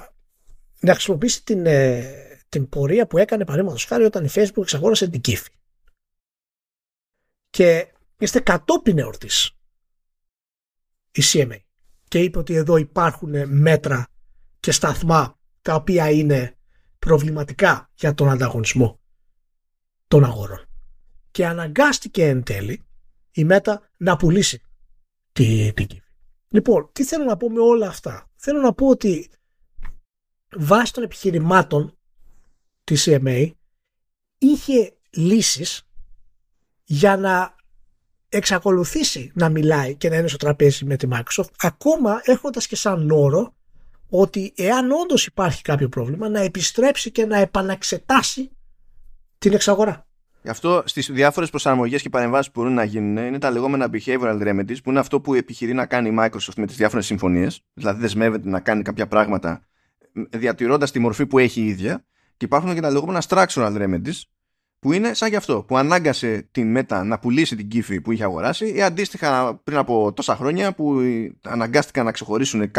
να 0.80 0.92
χρησιμοποιήσει 0.92 1.44
την, 1.44 1.66
ε, 1.66 2.14
την 2.48 2.68
πορεία 2.68 3.06
που 3.06 3.18
έκανε 3.18 3.44
παραδείγματος 3.44 3.84
χάρη 3.84 4.04
όταν 4.04 4.24
η 4.24 4.28
Facebook 4.32 4.62
εξαγόρασε 4.62 5.08
την 5.08 5.20
Kifi. 5.24 5.52
Και 7.50 7.92
είστε 8.18 8.40
κατόπιν 8.40 8.98
εορτής 8.98 9.50
η 11.12 11.22
CMA 11.24 11.58
και 12.08 12.18
είπε 12.18 12.38
ότι 12.38 12.54
εδώ 12.54 12.76
υπάρχουν 12.76 13.58
μέτρα 13.58 14.08
και 14.60 14.72
σταθμά 14.72 15.38
τα 15.62 15.74
οποία 15.74 16.10
είναι 16.10 16.56
προβληματικά 16.98 17.90
για 17.94 18.14
τον 18.14 18.28
ανταγωνισμό 18.28 19.00
των 20.08 20.24
αγορών. 20.24 20.66
Και 21.30 21.46
αναγκάστηκε 21.46 22.24
εν 22.28 22.42
τέλει 22.42 22.86
η 23.30 23.44
ΜΕΤΑ 23.44 23.90
να 23.96 24.16
πουλήσει 24.16 24.62
την 25.32 25.74
τη 25.74 25.86
Λοιπόν, 26.48 26.90
τι 26.92 27.04
θέλω 27.04 27.24
να 27.24 27.36
πω 27.36 27.50
με 27.50 27.60
όλα 27.60 27.88
αυτά; 27.88 28.30
Θέλω 28.36 28.60
να 28.60 28.72
πω 28.72 28.88
ότι 28.88 29.30
βάσει 30.56 30.92
των 30.92 31.02
επιχειρημάτων 31.02 31.98
της 32.84 33.08
CMA 33.08 33.50
είχε 34.38 34.96
λύσεις 35.10 35.88
για 36.84 37.16
να 37.16 37.56
εξακολουθήσει 38.28 39.32
να 39.34 39.48
μιλάει 39.48 39.94
και 39.94 40.08
να 40.08 40.16
είναι 40.16 40.28
στο 40.28 40.36
τραπέζι 40.36 40.84
με 40.84 40.96
τη 40.96 41.08
Microsoft 41.12 41.50
ακόμα 41.58 42.20
έχοντας 42.24 42.66
και 42.66 42.76
σαν 42.76 43.10
όρο 43.10 43.54
ότι 44.08 44.52
εάν 44.56 44.90
όντως 44.90 45.26
υπάρχει 45.26 45.62
κάποιο 45.62 45.88
πρόβλημα 45.88 46.28
να 46.28 46.40
επιστρέψει 46.40 47.10
και 47.10 47.26
να 47.26 47.38
επαναξετάσει 47.38 48.50
την 49.38 49.52
εξαγορά. 49.52 50.06
Γι' 50.42 50.50
αυτό 50.50 50.82
στις 50.86 51.10
διάφορες 51.10 51.50
προσαρμογές 51.50 52.02
και 52.02 52.08
παρεμβάσεις 52.08 52.50
που 52.50 52.60
μπορούν 52.60 52.74
να 52.74 52.84
γίνουν 52.84 53.16
είναι 53.16 53.38
τα 53.38 53.50
λεγόμενα 53.50 53.90
behavioral 53.92 54.42
remedies, 54.42 54.76
που 54.82 54.90
είναι 54.90 54.98
αυτό 54.98 55.20
που 55.20 55.34
επιχειρεί 55.34 55.72
να 55.72 55.86
κάνει 55.86 56.08
η 56.08 56.16
Microsoft 56.18 56.54
με 56.56 56.66
τις 56.66 56.76
διάφορες 56.76 57.06
συμφωνίες. 57.06 57.60
Δηλαδή, 57.74 58.00
δεσμεύεται 58.00 58.48
να 58.48 58.60
κάνει 58.60 58.82
κάποια 58.82 59.06
πράγματα 59.06 59.62
διατηρώντας 60.12 60.90
τη 60.90 60.98
μορφή 60.98 61.26
που 61.26 61.38
έχει 61.38 61.60
η 61.60 61.66
ίδια. 61.66 62.04
Και 62.36 62.44
υπάρχουν 62.44 62.74
και 62.74 62.80
τα 62.80 62.90
λεγόμενα 62.90 63.22
structural 63.28 63.76
remedies, 63.76 64.22
που 64.78 64.92
είναι 64.92 65.14
σαν 65.14 65.28
γι' 65.28 65.36
αυτό, 65.36 65.62
που 65.62 65.76
ανάγκασε 65.76 66.48
την 66.50 66.78
Meta 66.78 67.02
να 67.04 67.18
πουλήσει 67.18 67.56
την 67.56 67.68
Kifi 67.72 68.02
που 68.02 68.12
είχε 68.12 68.24
αγοράσει 68.24 68.74
ή 68.74 68.82
αντίστοιχα 68.82 69.54
πριν 69.64 69.76
από 69.76 70.12
τόσα 70.12 70.36
χρόνια 70.36 70.74
που 70.74 71.00
αναγκάστηκαν 71.42 72.04
να 72.04 72.12
ξεχωρίσουν 72.12 72.70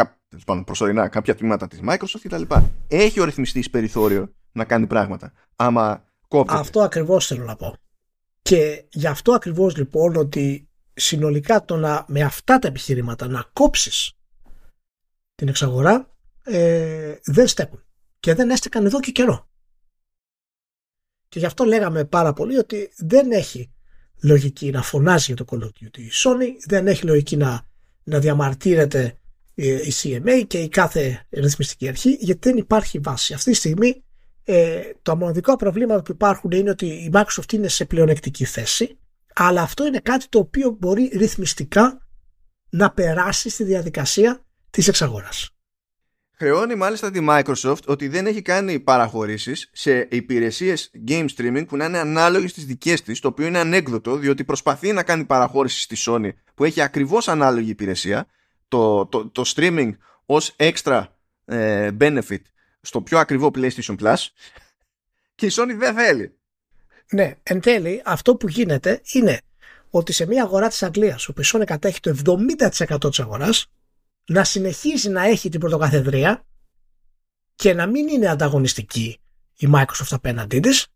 προσωρινά 0.64 1.08
κάποια 1.08 1.34
τμήματα 1.34 1.68
της 1.68 1.80
Microsoft 1.88 2.20
κτλ. 2.22 2.42
Έχει 2.88 3.20
ο 3.20 3.24
ρυθμιστής 3.24 3.70
περιθώριο 3.70 4.32
να 4.52 4.64
κάνει 4.64 4.86
πράγματα. 4.86 5.32
Άμα 5.56 6.04
κόπτεται. 6.28 6.58
Αυτό 6.58 6.80
ακριβώς 6.80 7.26
θέλω 7.26 7.44
να 7.44 7.56
πω. 7.56 7.74
Και 8.42 8.84
γι' 8.90 9.06
αυτό 9.06 9.32
ακριβώς 9.32 9.76
λοιπόν 9.76 10.16
ότι 10.16 10.68
συνολικά 10.94 11.64
το 11.64 11.76
να 11.76 12.04
με 12.08 12.22
αυτά 12.22 12.58
τα 12.58 12.68
επιχειρήματα 12.68 13.28
να 13.28 13.44
κόψεις 13.52 14.12
την 15.34 15.48
εξαγορά 15.48 16.10
ε, 16.42 17.14
δεν 17.24 17.46
στέκουν. 17.46 17.84
Και 18.20 18.34
δεν 18.34 18.50
έστεκαν 18.50 18.84
εδώ 18.84 19.00
και 19.00 19.10
καιρό. 19.10 19.49
Και 21.30 21.38
γι' 21.38 21.46
αυτό 21.46 21.64
λέγαμε 21.64 22.04
πάρα 22.04 22.32
πολύ 22.32 22.56
ότι 22.56 22.90
δεν 22.96 23.30
έχει 23.32 23.70
λογική 24.22 24.70
να 24.70 24.82
φωνάζει 24.82 25.32
για 25.32 25.44
το 25.44 25.44
Call 25.50 25.62
of 25.62 25.84
Duty 25.84 25.98
η 25.98 26.10
Sony, 26.12 26.48
δεν 26.66 26.86
έχει 26.86 27.06
λογική 27.06 27.36
να, 27.36 27.66
να 28.02 28.18
διαμαρτύρεται 28.18 29.18
ε, 29.54 29.66
η 29.66 29.92
CMA 30.02 30.44
και 30.46 30.58
η 30.58 30.68
κάθε 30.68 31.26
ρυθμιστική 31.30 31.88
αρχή, 31.88 32.16
γιατί 32.20 32.48
δεν 32.48 32.58
υπάρχει 32.58 32.98
βάση. 32.98 33.34
Αυτή 33.34 33.50
τη 33.50 33.56
στιγμή 33.56 34.04
ε, 34.44 34.80
το 35.02 35.16
μοναδικό 35.16 35.56
προβλήμα 35.56 36.02
που 36.02 36.12
υπάρχουν 36.12 36.50
είναι 36.50 36.70
ότι 36.70 36.86
η 36.86 37.10
Microsoft 37.12 37.52
είναι 37.52 37.68
σε 37.68 37.84
πλεονεκτική 37.84 38.44
θέση, 38.44 38.98
αλλά 39.34 39.62
αυτό 39.62 39.86
είναι 39.86 39.98
κάτι 39.98 40.28
το 40.28 40.38
οποίο 40.38 40.76
μπορεί 40.80 41.10
ρυθμιστικά 41.14 42.06
να 42.70 42.90
περάσει 42.90 43.48
στη 43.48 43.64
διαδικασία 43.64 44.44
της 44.70 44.88
εξαγοράς. 44.88 45.50
Χρεώνει 46.42 46.74
μάλιστα 46.74 47.10
τη 47.10 47.26
Microsoft 47.28 47.84
ότι 47.86 48.08
δεν 48.08 48.26
έχει 48.26 48.42
κάνει 48.42 48.80
παραχωρήσεις 48.80 49.70
σε 49.72 50.08
υπηρεσίες 50.10 50.90
game 51.08 51.26
streaming 51.36 51.64
που 51.68 51.76
να 51.76 51.84
είναι 51.84 51.98
ανάλογες 51.98 52.50
στις 52.50 52.64
δικές 52.64 53.02
της, 53.02 53.20
το 53.20 53.28
οποίο 53.28 53.46
είναι 53.46 53.58
ανέκδοτο 53.58 54.16
διότι 54.16 54.44
προσπαθεί 54.44 54.92
να 54.92 55.02
κάνει 55.02 55.24
παραχώρηση 55.24 55.80
στη 55.80 55.96
Sony 55.98 56.30
που 56.54 56.64
έχει 56.64 56.80
ακριβώς 56.80 57.28
ανάλογη 57.28 57.70
υπηρεσία, 57.70 58.26
το, 58.68 59.06
το, 59.06 59.28
το 59.28 59.52
streaming 59.54 59.90
ως 60.26 60.56
extra 60.56 61.04
ε, 61.44 61.90
benefit 62.00 62.42
στο 62.80 63.00
πιο 63.00 63.18
ακριβό 63.18 63.50
PlayStation 63.54 63.96
Plus 64.02 64.26
και 65.34 65.46
η 65.46 65.50
Sony 65.52 65.74
δεν 65.76 65.94
θέλει. 65.94 66.34
Ναι, 67.10 67.34
εν 67.42 67.60
τέλει 67.60 68.02
αυτό 68.04 68.36
που 68.36 68.48
γίνεται 68.48 69.00
είναι 69.12 69.40
ότι 69.90 70.12
σε 70.12 70.26
μια 70.26 70.42
αγορά 70.42 70.68
της 70.68 70.82
Αγγλίας 70.82 71.28
όπου 71.28 71.40
η 71.40 71.44
Sony 71.46 71.64
κατέχει 71.66 72.00
το 72.00 72.16
70% 72.98 73.08
της 73.08 73.20
αγοράς 73.20 73.70
να 74.26 74.44
συνεχίζει 74.44 75.08
να 75.08 75.24
έχει 75.24 75.48
την 75.48 75.60
πρωτοκαθεδρία 75.60 76.46
και 77.54 77.74
να 77.74 77.86
μην 77.86 78.08
είναι 78.08 78.26
ανταγωνιστική 78.26 79.20
η 79.56 79.68
Microsoft 79.74 80.10
απέναντί 80.10 80.60
της 80.60 80.86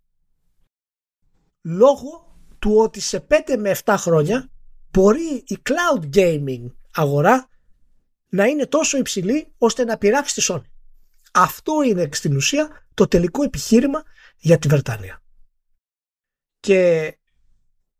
λόγω 1.62 2.38
του 2.58 2.76
ότι 2.76 3.00
σε 3.00 3.26
5 3.28 3.34
με 3.58 3.76
7 3.84 3.94
χρόνια 3.98 4.50
μπορεί 4.90 5.44
η 5.46 5.58
cloud 5.62 6.14
gaming 6.14 6.66
αγορά 6.94 7.48
να 8.28 8.44
είναι 8.44 8.66
τόσο 8.66 8.98
υψηλή 8.98 9.52
ώστε 9.58 9.84
να 9.84 9.98
πειράξει 9.98 10.34
τη 10.34 10.46
Sony. 10.48 10.70
Αυτό 11.32 11.82
είναι 11.82 12.08
στην 12.12 12.36
ουσία 12.36 12.86
το 12.94 13.08
τελικό 13.08 13.42
επιχείρημα 13.42 14.02
για 14.36 14.58
τη 14.58 14.68
Βρετανία. 14.68 15.22
Και 16.60 17.12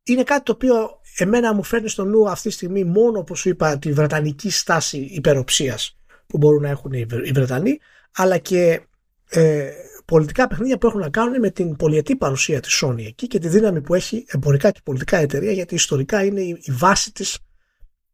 είναι 0.03 0.23
κάτι 0.23 0.43
το 0.43 0.53
οποίο 0.53 1.01
εμένα 1.17 1.55
μου 1.55 1.63
φέρνει 1.63 1.89
στο 1.89 2.05
νου 2.05 2.29
αυτή 2.31 2.49
τη 2.49 2.55
στιγμή 2.55 2.85
μόνο 2.85 3.19
όπως 3.19 3.39
σου 3.39 3.49
είπα 3.49 3.79
τη 3.79 3.93
βρετανική 3.93 4.51
στάση 4.51 4.99
υπεροψίας 4.99 5.99
που 6.27 6.39
μπορούν 6.39 6.63
να 6.63 6.69
έχουν 6.69 6.93
οι 6.93 7.33
Βρετανοί 7.35 7.79
αλλά 8.15 8.39
και 8.39 8.81
ε, 9.29 9.71
πολιτικά 10.05 10.47
παιχνίδια 10.47 10.79
που 10.79 10.87
έχουν 10.87 11.01
να 11.01 11.11
κάνουν 11.11 11.41
με 11.41 11.51
την 11.51 11.77
πολιετή 11.77 12.17
παρουσία 12.17 12.61
της 12.61 12.83
Sony 12.85 13.05
εκεί 13.07 13.27
και 13.27 13.39
τη 13.39 13.49
δύναμη 13.49 13.81
που 13.81 13.95
έχει 13.95 14.25
εμπορικά 14.29 14.71
και 14.71 14.81
πολιτικά 14.85 15.17
εταιρεία 15.17 15.53
γιατί 15.53 15.75
ιστορικά 15.75 16.25
είναι 16.25 16.41
η, 16.41 16.63
βάση 16.71 17.13
της 17.13 17.39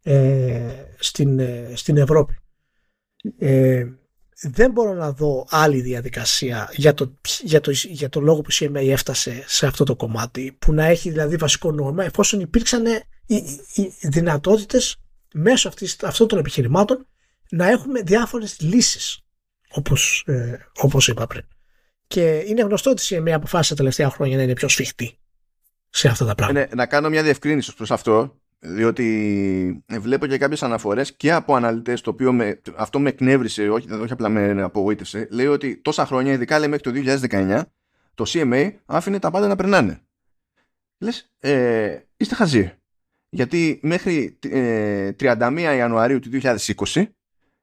ε, 0.02 0.70
στην, 0.98 1.38
ε, 1.38 1.72
στην 1.74 1.96
Ευρώπη. 1.96 2.38
Ε, 3.38 3.86
δεν 4.42 4.70
μπορώ 4.70 4.92
να 4.94 5.12
δω 5.12 5.46
άλλη 5.50 5.80
διαδικασία 5.80 6.70
για 6.72 6.94
το, 6.94 7.18
για 7.40 7.60
το, 7.60 7.70
για 7.70 8.08
το 8.08 8.20
λόγο 8.20 8.40
που 8.40 8.50
η 8.50 8.54
CMA 8.58 8.88
έφτασε 8.88 9.44
σε 9.46 9.66
αυτό 9.66 9.84
το 9.84 9.96
κομμάτι 9.96 10.56
που 10.58 10.72
να 10.72 10.84
έχει 10.84 11.10
δηλαδή 11.10 11.36
βασικό 11.36 11.72
νόημα 11.72 12.04
εφόσον 12.04 12.40
υπήρξαν 12.40 12.86
οι, 13.26 13.34
οι 13.74 14.08
δυνατότητες 14.08 14.96
μέσω 15.32 15.68
αυτής, 15.68 15.96
αυτών 16.02 16.28
των 16.28 16.38
επιχειρημάτων 16.38 17.06
να 17.50 17.68
έχουμε 17.68 18.00
διάφορες 18.00 18.60
λύσεις 18.60 19.20
όπως, 19.70 20.24
ε, 20.26 20.66
όπως 20.76 21.08
είπα 21.08 21.26
πριν. 21.26 21.44
Και 22.06 22.42
είναι 22.46 22.62
γνωστό 22.62 22.90
ότι 22.90 23.14
η 23.14 23.18
CMA 23.18 23.30
αποφάσισε 23.30 23.70
τα 23.70 23.76
τελευταία 23.76 24.10
χρόνια 24.10 24.36
να 24.36 24.42
είναι 24.42 24.52
πιο 24.52 24.68
σφιχτή 24.68 25.18
σε 25.88 26.08
αυτά 26.08 26.24
τα 26.24 26.34
πράγματα. 26.34 26.60
Ναι, 26.60 26.74
να 26.74 26.86
κάνω 26.86 27.08
μια 27.08 27.22
διευκρίνηση 27.22 27.74
προς 27.74 27.90
αυτό 27.90 28.39
διότι 28.62 29.84
βλέπω 29.90 30.26
και 30.26 30.38
κάποιες 30.38 30.62
αναφορές 30.62 31.16
και 31.16 31.32
από 31.32 31.54
αναλυτές 31.54 32.00
το 32.00 32.10
οποίο 32.10 32.32
με, 32.32 32.60
αυτό 32.76 33.00
με 33.00 33.08
εκνεύρισε 33.08 33.68
όχι, 33.68 33.92
όχι 33.92 34.12
απλά 34.12 34.28
με 34.28 34.62
απογοήτευσε. 34.62 35.28
Λέει 35.30 35.46
ότι 35.46 35.76
τόσα 35.76 36.06
χρόνια 36.06 36.32
ειδικά 36.32 36.58
λέει 36.58 36.68
μέχρι 36.68 37.02
το 37.02 37.16
2019 37.30 37.62
το 38.14 38.24
CMA 38.28 38.72
άφηνε 38.86 39.18
τα 39.18 39.30
πάντα 39.30 39.46
να 39.46 39.56
περνάνε. 39.56 40.00
Λες 40.98 41.30
ε, 41.38 41.98
είστε 42.16 42.34
χαζοί. 42.34 42.72
Γιατί 43.28 43.80
μέχρι 43.82 44.38
ε, 44.40 45.10
31 45.20 45.72
Ιανουαρίου 45.76 46.18
του 46.18 46.30
2020 46.32 47.06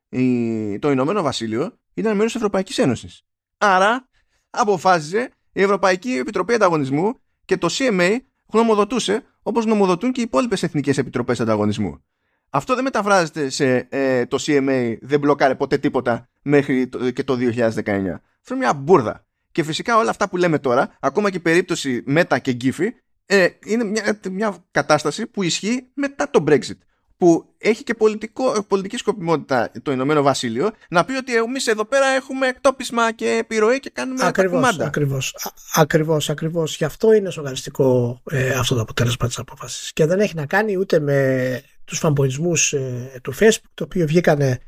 η, 0.09 0.79
το 0.79 0.91
Ηνωμένο 0.91 1.21
Βασίλειο 1.21 1.79
ήταν 1.93 2.15
μέρος 2.15 2.31
της 2.31 2.35
Ευρωπαϊκής 2.35 2.77
Ένωσης. 2.77 3.21
Άρα 3.57 4.07
αποφάσισε 4.49 5.31
η 5.51 5.61
Ευρωπαϊκή 5.61 6.11
Επιτροπή 6.11 6.53
Ανταγωνισμού 6.53 7.19
και 7.45 7.57
το 7.57 7.67
CMA 7.71 8.17
γνωμοδοτούσε 8.47 9.25
όπως 9.47 9.65
νομοδοτούν 9.65 10.11
και 10.11 10.19
οι 10.19 10.23
υπόλοιπες 10.23 10.63
εθνικές 10.63 10.97
επιτροπές 10.97 11.39
ανταγωνισμού. 11.39 12.03
Αυτό 12.49 12.75
δεν 12.75 12.83
μεταφράζεται 12.83 13.49
σε 13.49 13.87
ε, 13.89 14.25
το 14.25 14.37
CMA 14.41 14.97
δεν 15.01 15.19
μπλοκάρε 15.19 15.55
ποτέ 15.55 15.77
τίποτα 15.77 16.29
μέχρι 16.41 16.87
το, 16.87 17.11
και 17.11 17.23
το 17.23 17.33
2019. 17.33 17.39
Αυτό 17.69 18.53
είναι 18.53 18.57
μια 18.57 18.73
μπουρδα. 18.73 19.25
Και 19.51 19.63
φυσικά 19.63 19.97
όλα 19.97 20.09
αυτά 20.09 20.29
που 20.29 20.37
λέμε 20.37 20.59
τώρα, 20.59 20.97
ακόμα 20.99 21.29
και 21.29 21.37
η 21.37 21.39
περίπτωση 21.39 22.03
Meta 22.07 22.37
και 22.41 22.57
Giphy, 22.61 22.87
ε, 23.25 23.47
είναι 23.65 23.83
μια, 23.83 24.19
μια 24.31 24.65
κατάσταση 24.71 25.27
που 25.27 25.43
ισχύει 25.43 25.87
μετά 25.93 26.29
το 26.29 26.43
Brexit 26.47 26.77
που 27.17 27.45
έχει 27.57 27.83
και 27.83 27.93
πολιτικό, 27.93 28.63
πολιτική 28.67 28.97
σκοπιμότητα 28.97 29.71
το 29.81 29.91
Ηνωμένο 29.91 30.21
Βασίλειο 30.21 30.71
να 30.89 31.05
πει 31.05 31.13
ότι 31.13 31.35
εμείς 31.35 31.67
εδώ 31.67 31.85
πέρα 31.85 32.05
έχουμε 32.05 32.47
εκτόπισμα 32.47 33.11
και 33.11 33.37
επιρροή 33.39 33.79
και 33.79 33.89
κάνουμε 33.93 34.25
ακριβώς, 34.25 34.75
τα 34.75 34.85
Ακριβώς, 34.85 35.35
ακριβώς, 35.73 36.29
ακριβώς. 36.29 36.77
Γι' 36.77 36.83
αυτό 36.83 37.13
είναι 37.13 37.29
σογαριστικό 37.29 38.21
ε, 38.31 38.49
αυτό 38.49 38.75
το 38.75 38.81
αποτέλεσμα 38.81 39.27
της 39.27 39.39
απόφασης. 39.39 39.93
Και 39.93 40.05
δεν 40.05 40.19
έχει 40.19 40.35
να 40.35 40.45
κάνει 40.45 40.77
ούτε 40.77 40.99
με 40.99 41.61
τους 41.85 41.99
φαμπορισμούς 41.99 42.73
ε, 42.73 43.19
του 43.23 43.33
Facebook, 43.39 43.69
το 43.73 43.83
οποίο 43.83 44.05
βγήκανε 44.05 44.59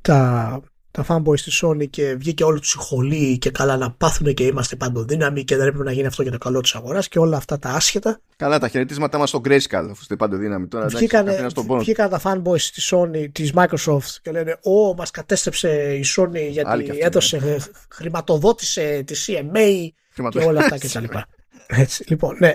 τα 0.00 0.60
τα 0.92 1.04
fanboys 1.08 1.40
της 1.40 1.64
Sony 1.64 1.90
και 1.90 2.14
βγήκε 2.14 2.44
όλο 2.44 2.58
τους 2.58 2.72
η 2.72 2.76
χολή 2.78 3.38
και 3.38 3.50
καλά 3.50 3.76
να 3.76 3.90
πάθουν 3.90 4.34
και 4.34 4.44
είμαστε 4.44 4.76
παντοδύναμοι 4.76 5.44
και 5.44 5.56
δεν 5.56 5.66
έπρεπε 5.66 5.84
να 5.84 5.92
γίνει 5.92 6.06
αυτό 6.06 6.22
για 6.22 6.30
το 6.30 6.38
καλό 6.38 6.60
της 6.60 6.74
αγοράς 6.74 7.08
και 7.08 7.18
όλα 7.18 7.36
αυτά 7.36 7.58
τα 7.58 7.70
άσχετα. 7.70 8.20
Καλά, 8.36 8.58
τα 8.58 8.68
χαιρετίσματά 8.68 9.18
μας 9.18 9.28
στο 9.28 9.40
Grayscale, 9.44 9.88
αφού 9.90 9.98
είστε 10.00 10.16
παντοδύναμοι 10.16 10.66
τώρα. 10.66 10.86
Βγήκανε, 10.86 11.48
βγήκαν 11.78 12.10
τα 12.10 12.20
fanboys 12.24 12.60
της 12.60 12.92
Sony, 12.94 13.28
της 13.32 13.52
Microsoft 13.54 14.16
και 14.22 14.30
λένε 14.30 14.58
Ω, 14.62 14.94
μας 14.94 15.10
κατέστρεψε 15.10 15.94
η 15.94 16.04
Sony 16.16 16.48
γιατί 16.50 16.70
αυτή, 16.70 16.98
έδωσε, 17.00 17.38
ναι. 17.38 17.56
χρηματοδότησε 17.88 19.02
τη 19.06 19.14
CMA 19.26 19.88
και 20.28 20.38
όλα 20.38 20.60
αυτά 20.60 20.78
κτλ. 20.78 21.04
Έτσι, 21.82 22.04
λοιπόν, 22.08 22.36
ναι. 22.40 22.54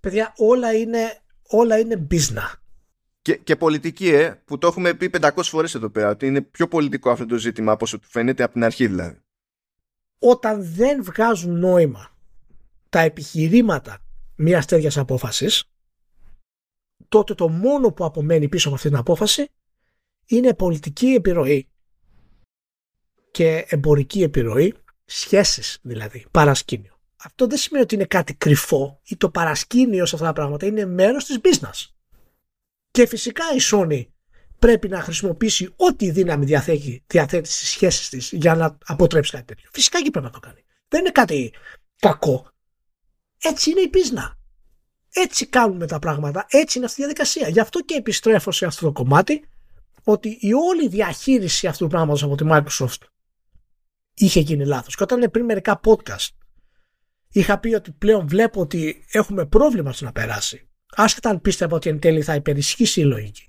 Παιδιά, 0.00 0.32
όλα 0.36 0.72
είναι, 0.72 1.18
όλα 1.46 1.78
είναι 1.78 2.06
business. 2.10 2.65
Και, 3.26 3.36
και 3.36 3.56
πολιτική, 3.56 4.08
ε, 4.08 4.42
που 4.44 4.58
το 4.58 4.66
έχουμε 4.66 4.94
πει 4.94 5.10
500 5.20 5.30
φορές 5.42 5.74
εδώ 5.74 5.90
πέρα, 5.90 6.08
ότι 6.08 6.26
είναι 6.26 6.40
πιο 6.42 6.68
πολιτικό 6.68 7.10
αυτό 7.10 7.26
το 7.26 7.36
ζήτημα 7.36 7.72
από 7.72 7.84
όσο 7.84 7.98
του 7.98 8.08
φαίνεται 8.08 8.42
από 8.42 8.52
την 8.52 8.64
αρχή 8.64 8.86
δηλαδή. 8.86 9.18
Όταν 10.18 10.64
δεν 10.74 11.04
βγάζουν 11.04 11.58
νόημα 11.58 12.16
τα 12.88 13.00
επιχειρήματα 13.00 13.98
μιας 14.36 14.66
τέτοιας 14.66 14.96
απόφασης, 14.96 15.64
τότε 17.08 17.34
το 17.34 17.48
μόνο 17.48 17.92
που 17.92 18.04
απομένει 18.04 18.48
πίσω 18.48 18.66
από 18.66 18.76
αυτή 18.76 18.88
την 18.88 18.98
απόφαση 18.98 19.48
είναι 20.26 20.54
πολιτική 20.54 21.06
επιρροή 21.06 21.68
και 23.30 23.66
εμπορική 23.68 24.22
επιρροή, 24.22 24.74
σχέσεις 25.04 25.78
δηλαδή, 25.82 26.26
παρασκήνιο. 26.30 26.98
Αυτό 27.16 27.46
δεν 27.46 27.58
σημαίνει 27.58 27.84
ότι 27.84 27.94
είναι 27.94 28.04
κάτι 28.04 28.34
κρυφό 28.34 29.00
ή 29.04 29.16
το 29.16 29.30
παρασκήνιο 29.30 30.06
σε 30.06 30.14
αυτά 30.14 30.26
τα 30.26 30.32
πράγματα 30.32 30.66
είναι 30.66 30.86
μέρος 30.86 31.24
της 31.24 31.38
business. 31.42 31.95
Και 32.96 33.06
φυσικά 33.06 33.44
η 33.56 33.58
Sony 33.70 34.06
πρέπει 34.58 34.88
να 34.88 35.00
χρησιμοποιήσει 35.00 35.72
ό,τι 35.76 36.10
δύναμη 36.10 36.44
διαθέτει, 36.44 37.04
διαθέτει 37.06 37.48
στις 37.48 37.68
σχέσεις 37.68 38.08
της 38.08 38.32
για 38.32 38.54
να 38.54 38.78
αποτρέψει 38.84 39.30
κάτι 39.30 39.44
τέτοιο. 39.44 39.68
Φυσικά 39.72 40.02
και 40.02 40.10
πρέπει 40.10 40.26
να 40.26 40.32
το 40.32 40.38
κάνει. 40.38 40.64
Δεν 40.88 41.00
είναι 41.00 41.10
κάτι 41.10 41.52
κακό. 41.98 42.50
Έτσι 43.38 43.70
είναι 43.70 43.80
η 43.80 43.88
πίσνα. 43.88 44.38
Έτσι 45.12 45.46
κάνουμε 45.46 45.86
τα 45.86 45.98
πράγματα. 45.98 46.46
Έτσι 46.48 46.78
είναι 46.78 46.86
αυτή 46.86 47.00
η 47.00 47.04
διαδικασία. 47.04 47.48
Γι' 47.48 47.60
αυτό 47.60 47.80
και 47.80 47.94
επιστρέφω 47.94 48.50
σε 48.50 48.66
αυτό 48.66 48.86
το 48.86 48.92
κομμάτι 48.92 49.48
ότι 50.04 50.38
η 50.40 50.52
όλη 50.52 50.88
διαχείριση 50.88 51.66
αυτού 51.66 51.84
του 51.84 51.90
πράγματος 51.90 52.22
από 52.22 52.34
τη 52.34 52.44
Microsoft 52.48 53.02
είχε 54.14 54.40
γίνει 54.40 54.66
λάθος. 54.66 54.96
Και 54.96 55.02
όταν 55.02 55.30
πριν 55.30 55.44
μερικά 55.44 55.80
podcast 55.84 56.28
είχα 57.28 57.58
πει 57.58 57.74
ότι 57.74 57.90
πλέον 57.90 58.28
βλέπω 58.28 58.60
ότι 58.60 59.04
έχουμε 59.10 59.46
πρόβλημα 59.46 59.92
στο 59.92 60.04
να 60.04 60.12
περάσει 60.12 60.65
άσχετα 60.94 61.30
αν 61.30 61.40
πίστευα 61.40 61.76
ότι 61.76 61.88
εν 61.88 61.98
τέλει 61.98 62.22
θα 62.22 62.34
υπερισχύσει 62.34 63.00
η 63.00 63.04
λογική. 63.04 63.48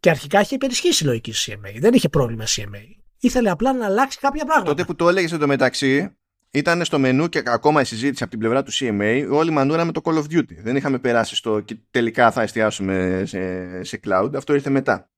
Και 0.00 0.10
αρχικά 0.10 0.40
είχε 0.40 0.54
υπερισχύσει 0.54 1.04
η 1.04 1.06
λογική 1.06 1.32
CMA. 1.36 1.76
Δεν 1.78 1.94
είχε 1.94 2.08
πρόβλημα 2.08 2.44
CMA. 2.46 3.02
Ήθελε 3.18 3.50
απλά 3.50 3.72
να 3.72 3.86
αλλάξει 3.86 4.18
κάποια 4.18 4.44
πράγματα. 4.44 4.70
Τότε 4.70 4.84
που 4.84 4.94
το 4.94 5.08
έλεγες 5.08 5.32
μεταξύ 5.32 6.16
ήταν 6.50 6.84
στο 6.84 6.98
μενού 6.98 7.28
και 7.28 7.42
ακόμα 7.44 7.80
η 7.80 7.84
συζήτηση 7.84 8.22
από 8.22 8.30
την 8.30 8.40
πλευρά 8.40 8.62
του 8.62 8.72
CMA 8.72 9.28
όλη 9.30 9.50
μανούρα 9.50 9.84
με 9.84 9.92
το 9.92 10.00
Call 10.04 10.14
of 10.14 10.24
Duty. 10.24 10.54
Δεν 10.62 10.76
είχαμε 10.76 10.98
περάσει 10.98 11.36
στο 11.36 11.60
και 11.60 11.76
τελικά 11.90 12.30
θα 12.30 12.42
εστιάσουμε 12.42 13.22
σε, 13.26 13.84
σε 13.84 14.00
cloud. 14.04 14.30
Αυτό 14.34 14.54
ήρθε 14.54 14.70
μετά. 14.70 15.10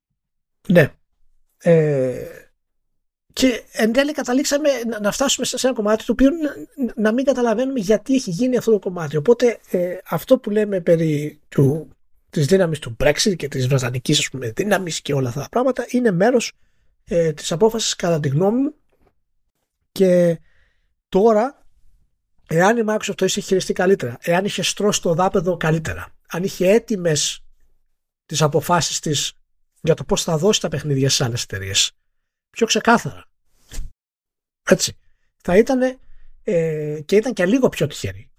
Ναι. 0.68 0.92
Ε, 1.58 2.43
και 3.34 3.62
εν 3.72 3.92
τέλει 3.92 4.12
καταλήξαμε 4.12 4.68
να 5.00 5.12
φτάσουμε 5.12 5.46
σε 5.46 5.66
ένα 5.66 5.76
κομμάτι 5.76 6.04
το 6.04 6.12
οποίο 6.12 6.30
να 6.96 7.12
μην 7.12 7.24
καταλαβαίνουμε 7.24 7.80
γιατί 7.80 8.14
έχει 8.14 8.30
γίνει 8.30 8.56
αυτό 8.56 8.70
το 8.70 8.78
κομμάτι. 8.78 9.16
Οπότε 9.16 9.58
ε, 9.70 9.96
αυτό 10.04 10.38
που 10.38 10.50
λέμε 10.50 10.80
περί 10.80 11.40
του, 11.48 11.88
της 12.30 12.46
δύναμης 12.46 12.78
του 12.78 12.96
Brexit 13.04 13.36
και 13.36 13.48
της 13.48 13.66
βρετανικής 13.66 14.18
ας 14.18 14.28
πούμε 14.28 14.52
δύναμης 14.56 15.00
και 15.00 15.14
όλα 15.14 15.28
αυτά 15.28 15.40
τα 15.40 15.48
πράγματα 15.48 15.86
είναι 15.88 16.10
μέρος 16.10 16.52
ε, 17.04 17.32
της 17.32 17.52
απόφασης 17.52 17.96
κατά 17.96 18.20
τη 18.20 18.28
γνώμη 18.28 18.60
μου 18.60 18.74
και 19.92 20.38
τώρα 21.08 21.66
εάν 22.48 22.76
η 22.76 22.82
Microsoft 22.88 23.14
το 23.14 23.24
είχε 23.24 23.40
χειριστεί 23.40 23.72
καλύτερα, 23.72 24.18
εάν 24.20 24.44
είχε 24.44 24.62
στρώσει 24.62 25.02
το 25.02 25.14
δάπεδο 25.14 25.56
καλύτερα, 25.56 26.06
αν 26.28 26.42
είχε 26.42 26.70
έτοιμες 26.70 27.44
τις 28.26 28.42
αποφάσεις 28.42 29.00
της 29.00 29.32
για 29.80 29.94
το 29.94 30.04
πώς 30.04 30.22
θα 30.22 30.38
δώσει 30.38 30.60
τα 30.60 30.68
παιχνίδια 30.68 31.10
στις 31.10 31.26
άλλες 31.26 31.42
εταιρείες 31.42 31.92
πιο 32.54 32.66
ξεκάθαρα. 32.66 33.24
Έτσι. 34.70 34.96
Θα 35.42 35.56
ήταν 35.56 35.98
ε, 36.44 37.00
και 37.04 37.16
ήταν 37.16 37.32
και 37.32 37.46
λίγο 37.46 37.68
πιο 37.68 37.86
τυχερή. 37.86 38.30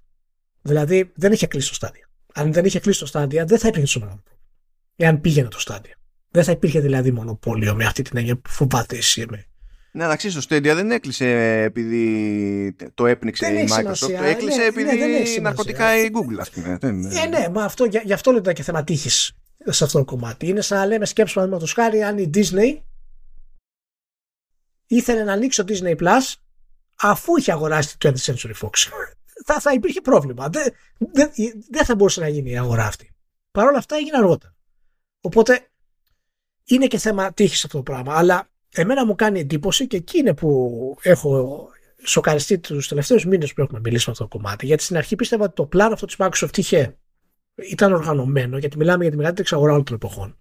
Δηλαδή 0.61 1.11
δεν 1.15 1.31
είχε 1.31 1.47
κλείσει 1.47 1.67
το 1.67 1.73
στάδιο. 1.73 2.05
Αν 2.33 2.53
δεν 2.53 2.65
είχε 2.65 2.79
κλείσει 2.79 2.99
το 2.99 3.05
στάδιο, 3.05 3.45
δεν 3.47 3.59
θα 3.59 3.67
υπήρχε 3.67 3.85
τόσο 3.85 3.99
μεγάλο 3.99 4.21
πρόβλημα. 4.23 4.49
Εάν 4.95 5.21
πήγαινε 5.21 5.47
το 5.47 5.59
στάδιο. 5.59 5.93
Δεν 6.29 6.43
θα 6.43 6.51
υπήρχε 6.51 6.79
δηλαδή 6.79 7.11
μονοπόλιο 7.11 7.75
με 7.75 7.85
αυτή 7.85 8.01
την 8.01 8.17
έννοια 8.17 8.35
που 8.35 8.49
φοβάται 8.49 8.95
η 8.95 9.01
CMA. 9.03 9.39
Ναι, 9.91 10.03
εντάξει, 10.03 10.33
το 10.33 10.45
Stadia 10.49 10.61
δεν 10.61 10.91
έκλεισε 10.91 11.27
επειδή 11.61 12.75
το 12.93 13.05
έπνιξε 13.05 13.47
η 13.47 13.67
Microsoft. 13.69 14.11
Το 14.17 14.23
έκλεισε 14.23 14.57
ναι, 14.57 14.65
επειδή 14.65 14.97
ναι, 14.97 15.41
ναρκωτικά 15.41 16.03
η 16.03 16.09
Google, 16.13 16.37
ας 16.39 16.49
πούμε. 16.49 16.77
Ε, 16.81 16.91
ναι, 17.27 17.49
μα 17.51 17.63
αυτό, 17.63 17.85
γι' 18.03 18.13
αυτό 18.13 18.31
λέτε 18.31 18.53
και 18.53 18.63
θέμα 18.63 18.83
τύχης 18.83 19.31
σε 19.65 19.83
αυτό 19.83 19.97
το 19.97 20.05
κομμάτι. 20.05 20.47
Είναι 20.47 20.61
σαν 20.61 20.77
να 20.77 20.85
λέμε 20.85 21.05
σκέψη 21.05 21.33
παραδείγματο 21.33 21.71
χάρη 21.73 22.03
αν 22.03 22.17
η 22.17 22.29
Disney 22.33 22.79
ήθελε 24.87 25.23
να 25.23 25.33
ανοίξει 25.33 25.63
το 25.63 25.73
Disney 25.73 25.97
Plus 25.97 26.33
αφού 26.95 27.37
είχε 27.37 27.51
αγοράσει 27.51 27.97
το 27.97 28.09
20th 28.09 28.33
Century 28.33 28.53
Fox. 28.61 28.69
θα, 29.45 29.59
θα 29.59 29.73
υπήρχε 29.73 30.01
πρόβλημα. 30.01 30.49
Δεν, 30.49 30.73
δεν, 30.97 31.31
δεν 31.69 31.85
θα 31.85 31.95
μπορούσε 31.95 32.19
να 32.19 32.27
γίνει 32.27 32.51
η 32.51 32.57
αγορά 32.57 32.85
αυτή. 32.85 33.15
Παρ' 33.51 33.67
όλα 33.67 33.77
αυτά 33.77 33.95
έγινε 33.95 34.17
αργότερα. 34.17 34.55
Οπότε 35.21 35.67
είναι 36.63 36.87
και 36.87 36.97
θέμα 36.97 37.33
τύχης 37.33 37.65
αυτό 37.65 37.77
το 37.77 37.83
πράγμα. 37.83 38.17
Αλλά 38.17 38.49
εμένα 38.73 39.05
μου 39.05 39.15
κάνει 39.15 39.39
εντύπωση 39.39 39.87
και 39.87 39.97
εκεί 39.97 40.17
είναι 40.17 40.33
που 40.33 40.97
έχω 41.01 41.69
σοκαριστεί 42.03 42.59
τους 42.59 42.87
τελευταίους 42.87 43.25
μήνες 43.25 43.53
που 43.53 43.61
έχουμε 43.61 43.79
μιλήσει 43.79 44.03
με 44.05 44.11
αυτό 44.11 44.27
το 44.27 44.37
κομμάτι. 44.37 44.65
Γιατί 44.65 44.83
στην 44.83 44.97
αρχή 44.97 45.15
πίστευα 45.15 45.43
ότι 45.43 45.53
το 45.53 45.65
πλάνο 45.65 45.93
αυτό 45.93 46.05
της 46.05 46.15
Microsoft 46.19 46.57
είχε, 46.57 46.97
ήταν 47.55 47.93
οργανωμένο, 47.93 48.57
γιατί 48.57 48.77
μιλάμε 48.77 49.01
για 49.01 49.11
τη 49.11 49.17
μεγαλύτερη 49.17 49.47
εξαγορά 49.47 49.71
όλων 49.71 49.83
των 49.83 49.95
εποχών 49.95 50.37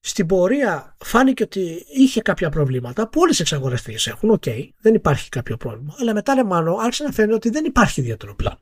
στην 0.00 0.26
πορεία 0.26 0.96
φάνηκε 1.04 1.42
ότι 1.42 1.84
είχε 1.88 2.20
κάποια 2.20 2.48
προβλήματα 2.48 3.08
που 3.08 3.20
όλες 3.20 3.38
οι 3.38 3.42
εξαγορές 3.42 3.94
έχουν. 4.04 4.30
OK, 4.30 4.42
okay, 4.46 4.68
δεν 4.80 4.94
υπάρχει 4.94 5.28
κάποιο 5.28 5.56
πρόβλημα. 5.56 5.94
Αλλά 6.00 6.14
μετά 6.14 6.34
λεμάνο 6.34 6.76
άρχισε 6.80 7.04
να 7.04 7.12
φαίνεται 7.12 7.34
ότι 7.34 7.50
δεν 7.50 7.64
υπάρχει 7.64 8.00
ιδιαίτερο 8.00 8.34
πλάνο. 8.34 8.58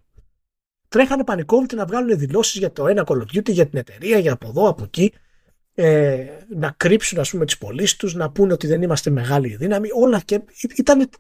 Τρέχανε 0.89 1.25
πανικόβητοι 1.25 1.75
να 1.75 1.85
βγάλουν 1.87 2.19
δηλώσεις 2.19 2.59
για 2.59 2.73
το 2.73 2.87
ένα 2.87 3.05
Call 3.07 3.17
of 3.17 3.37
Duty, 3.37 3.51
για 3.51 3.67
την 3.67 3.79
εταιρεία, 3.79 4.19
για 4.19 4.33
από 4.33 4.49
εδώ, 4.49 4.69
από 4.69 4.83
εκεί. 4.85 5.13
Ε, 5.75 6.27
να 6.57 6.71
κρύψουν 6.77 7.19
ας 7.19 7.31
πούμε 7.31 7.45
τις 7.45 7.59
πωλήσεις 7.59 7.97
τους, 7.97 8.15
να 8.15 8.31
πούνε 8.31 8.53
ότι 8.53 8.67
δεν 8.67 8.83
είμαστε 8.83 9.11
μεγάλη 9.11 9.57
δύναμη. 9.57 9.89
Όλα 9.93 10.21
και 10.21 10.41
ήταν 10.77 11.11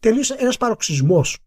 τελείως 0.00 0.30
ένας 0.30 0.56
παροξυσμός 0.56 1.38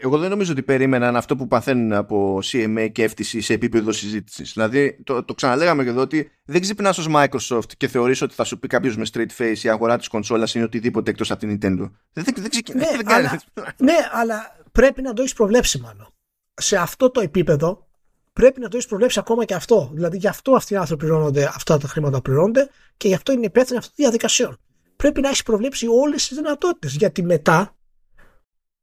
εγώ 0.00 0.18
δεν 0.18 0.30
νομίζω 0.30 0.52
ότι 0.52 0.62
περίμεναν 0.62 1.16
αυτό 1.16 1.36
που 1.36 1.46
παθαίνουν 1.46 1.92
από 1.92 2.40
CMA 2.44 2.88
και 2.92 3.10
FTC 3.10 3.38
σε 3.40 3.52
επίπεδο 3.52 3.92
συζήτησης. 3.92 4.52
Δηλαδή, 4.52 5.02
το, 5.04 5.24
το 5.24 5.34
ξαναλέγαμε 5.34 5.84
και 5.84 5.88
εδώ 5.88 6.00
ότι 6.00 6.30
δεν 6.44 6.60
ξυπνάς 6.60 6.98
ως 6.98 7.08
Microsoft 7.14 7.72
και 7.76 7.88
θεωρείς 7.88 8.22
ότι 8.22 8.34
θα 8.34 8.44
σου 8.44 8.58
πει 8.58 8.66
κάποιος 8.66 8.96
με 8.96 9.06
straight 9.12 9.36
face 9.38 9.58
η 9.62 9.68
αγορά 9.68 9.98
της 9.98 10.08
κονσόλας 10.08 10.54
είναι 10.54 10.64
οτιδήποτε 10.64 11.10
εκτός 11.10 11.30
από 11.30 11.40
την 11.40 11.50
Nintendo. 11.50 11.90
Δεν, 12.12 12.24
δεν, 12.24 12.34
δεν 12.36 12.50
ξεκινάει. 12.50 12.96
Ναι, 12.96 13.14
αλλά, 13.14 13.42
ναι, 13.76 13.96
αλλά 14.12 14.56
πρέπει 14.72 15.02
να 15.02 15.12
το 15.12 15.22
έχεις 15.22 15.34
προβλέψει 15.34 15.80
μάλλον. 15.80 16.14
Σε 16.54 16.76
αυτό 16.76 17.10
το 17.10 17.20
επίπεδο 17.20 17.86
πρέπει 18.32 18.60
να 18.60 18.68
το 18.68 18.76
έχεις 18.76 18.88
προβλέψει 18.88 19.18
ακόμα 19.18 19.44
και 19.44 19.54
αυτό. 19.54 19.90
Δηλαδή, 19.94 20.16
γι' 20.16 20.28
αυτό 20.28 20.52
αυτοί 20.52 20.74
οι 20.74 20.76
άνθρωποι 20.76 21.04
πληρώνονται, 21.04 21.44
αυτά 21.54 21.78
τα 21.78 21.88
χρήματα 21.88 22.20
πληρώνονται 22.20 22.68
και 22.96 23.08
γι' 23.08 23.14
αυτό 23.14 23.32
είναι 23.32 23.46
υπεύθυνοι 23.46 23.78
αυτών 23.78 23.92
των 23.96 24.04
διαδικασιών. 24.04 24.58
Πρέπει 24.96 25.20
να 25.20 25.28
έχεις 25.28 25.42
προβλέψει 25.42 25.86
όλες 25.86 26.28
τις 26.28 26.36
δυνατότητες. 26.36 26.94
Γιατί 26.94 27.22
μετά 27.22 27.77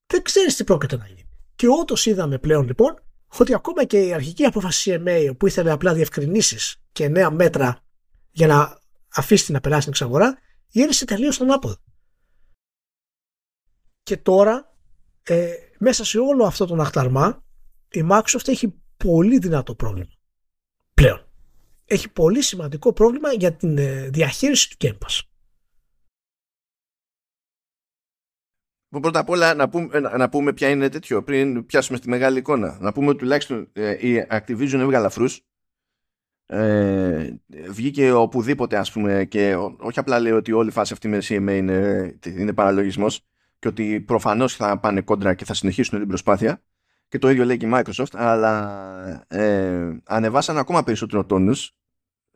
δεν 0.08 0.22
ξέρεις 0.22 0.56
τι 0.56 0.64
πρόκειται 0.64 0.98
να 0.98 1.08
γίνει. 1.08 1.30
Και 1.56 1.68
όντως 1.68 2.06
είδαμε 2.06 2.38
πλέον 2.38 2.66
λοιπόν 2.66 3.04
ότι 3.40 3.54
ακόμα 3.54 3.84
και 3.84 4.00
η 4.06 4.14
αρχική 4.14 4.44
απόφαση 4.44 5.02
CMA 5.06 5.32
που 5.38 5.48
ήθελε 5.48 5.72
απλά 5.72 5.94
διευκρινήσεις 5.94 6.82
και 6.92 7.08
νέα 7.08 7.32
μέτρα 7.32 7.80
για 8.32 8.48
να 8.48 8.80
αφήσει 9.16 9.52
να 9.52 9.60
περάσει 9.60 9.82
την 9.82 9.92
εξαγορά, 9.92 10.38
γύρισε 10.68 11.06
τελείως 11.06 11.36
στον 11.36 11.52
άποδο. 11.52 11.76
Και 14.04 14.18
τώρα, 14.18 14.76
ε, 15.24 15.54
μέσα 15.78 16.04
σε 16.04 16.20
όλο 16.20 16.46
αυτό 16.46 16.66
το 16.66 16.76
αχταρμά, 16.76 17.44
η 17.90 18.08
Microsoft 18.10 18.48
έχει 18.48 18.82
πολύ 18.98 19.38
δυνατό 19.38 19.76
πρόβλημα. 19.76 20.12
Πλέον. 20.94 21.30
Έχει 21.86 22.10
πολύ 22.10 22.42
σημαντικό 22.42 22.94
πρόβλημα 22.94 23.34
για 23.34 23.56
την 23.56 23.78
ε, 23.78 24.10
διαχείριση 24.10 24.70
του 24.70 24.76
Game 24.80 24.98
Pass. 24.98 25.20
Πρώτα 29.02 29.20
απ' 29.20 29.30
όλα 29.30 29.54
να 29.54 29.70
πούμε, 29.70 30.00
να 30.00 30.30
πούμε 30.30 30.54
ποια 30.54 30.70
είναι 30.70 30.90
τέτοιο 30.90 31.24
πριν 31.24 31.66
πιάσουμε 31.66 31.98
στη 31.98 32.10
μεγάλη 32.10 32.38
εικόνα. 32.38 32.78
Να 32.82 32.92
πούμε 32.92 33.10
ότι 33.10 33.18
τουλάχιστον 33.18 33.70
ε, 33.74 34.10
η 34.10 34.28
Activision 34.30 34.80
έβγαλε 34.80 35.06
αφρούς. 35.06 35.42
Ε, 36.48 37.30
βγήκε 37.70 38.12
οπουδήποτε 38.12 38.78
ας 38.78 38.92
πούμε 38.92 39.26
και 39.26 39.56
όχι 39.78 40.00
απλά 40.00 40.20
λέει 40.20 40.32
ότι 40.32 40.52
όλη 40.52 40.68
η 40.70 40.72
φάση 40.72 40.94
αυτή 40.94 41.08
με 41.08 41.18
CMA 41.22 41.56
είναι, 41.56 42.20
είναι 42.26 42.54
παραλογισμός 42.54 43.22
και 43.60 43.68
ότι 43.68 44.02
προφανώς 44.02 44.56
θα 44.56 44.80
πάνε 44.80 45.02
κόντρα 45.02 45.34
και 45.34 45.46
θα 45.46 45.54
συνεχίσουν 45.54 46.00
την 46.00 46.08
προσπάθεια 46.08 46.62
και 47.08 47.18
το 47.18 47.30
ίδιο 47.30 47.46
λέει 47.46 47.58
και 47.58 47.66
η 47.66 47.70
Microsoft 47.74 48.14
αλλά 48.14 49.26
ε, 49.28 49.98
ανεβάσαν 50.04 50.58
ακόμα 50.58 50.84
περισσότερο 50.84 51.26
τόνους 51.26 51.76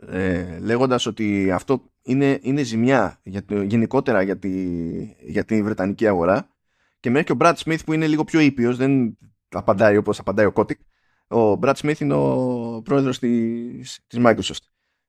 ε, 0.07 0.59
λέγοντας 0.59 1.05
ότι 1.05 1.51
αυτό 1.51 1.91
είναι, 2.01 2.39
είναι 2.41 2.63
ζημιά 2.63 3.19
για 3.23 3.45
το, 3.45 3.61
γενικότερα 3.61 4.21
για 4.21 4.37
τη, 4.37 4.51
για 5.19 5.45
τη 5.45 5.63
Βρετανική 5.63 6.07
αγορά. 6.07 6.49
Και 6.99 7.09
μέχρι 7.09 7.25
και 7.25 7.31
ο 7.31 7.37
Brad 7.39 7.53
Smith 7.53 7.79
που 7.85 7.93
είναι 7.93 8.07
λίγο 8.07 8.23
πιο 8.23 8.39
ήπιος 8.39 8.77
δεν 8.77 9.17
απαντάει 9.49 9.97
όπως 9.97 10.19
απαντάει 10.19 10.45
ο 10.45 10.53
Kotick 10.55 10.79
ο 11.27 11.59
Brad 11.61 11.73
Smith 11.73 11.99
είναι 11.99 12.13
ο 12.13 12.81
πρόεδρος 12.83 13.19
της, 13.19 13.99
της 14.07 14.19
Microsoft. 14.23 14.63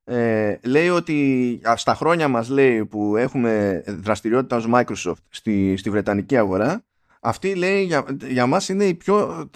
Ε, 0.04 0.56
λέει 0.64 0.88
ότι 0.88 1.60
στα 1.74 1.94
χρόνια 1.94 2.28
μας 2.28 2.48
λέει 2.48 2.86
που 2.86 3.16
έχουμε 3.16 3.82
δραστηριότητα 3.86 4.56
ως 4.56 4.68
Microsoft 4.72 5.22
στη, 5.28 5.76
στη 5.76 5.90
Βρετανική 5.90 6.36
αγορά 6.36 6.84
αυτή 7.20 7.54
λέει 7.54 7.84
για, 7.84 8.04
για 8.22 8.46
μας 8.46 8.68
είναι 8.68 8.84
η 8.84 8.94
πιο 8.94 9.48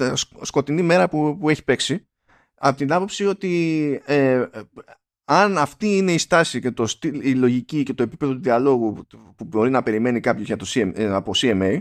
σκοτεινή 0.43 0.83
μέρα 0.83 1.09
που, 1.09 1.39
που 1.41 1.49
έχει 1.49 1.65
παίξει. 1.65 2.07
Από 2.55 2.77
την 2.77 2.93
άποψη 2.93 3.27
ότι 3.27 4.03
ε, 4.07 4.45
αν 5.25 5.59
αυτή 5.59 5.97
είναι 5.97 6.13
η 6.13 6.19
στάση 6.19 6.61
και 6.61 6.71
το 6.71 6.87
η 7.03 7.35
λογική 7.35 7.83
και 7.83 7.95
το 7.95 8.03
επίπεδο 8.03 8.33
του 8.33 8.41
διαλόγου 8.41 9.07
που 9.37 9.45
μπορεί 9.45 9.71
να 9.71 9.83
περιμένει 9.83 10.21
κάποιος 10.21 10.47
για 10.47 10.57
το 10.57 10.67
CM, 10.69 10.91
ε, 10.95 11.07
από 11.07 11.33
CMA 11.37 11.81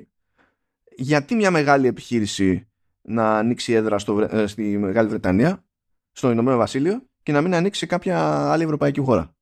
γιατί 0.95 1.35
μια 1.35 1.51
μεγάλη 1.51 1.87
επιχείρηση 1.87 2.67
να 3.01 3.37
ανοίξει 3.37 3.73
έδρα 3.73 3.99
στο, 3.99 4.19
ε, 4.19 4.47
στη 4.47 4.77
Μεγάλη 4.77 5.09
Βρετανία 5.09 5.65
στο 6.11 6.31
Ηνωμένο 6.31 6.57
Βασίλειο 6.57 7.07
και 7.23 7.31
να 7.31 7.41
μην 7.41 7.55
ανοίξει 7.55 7.87
κάποια 7.87 8.19
άλλη 8.51 8.63
ευρωπαϊκή 8.63 8.99
χώρα; 8.99 9.35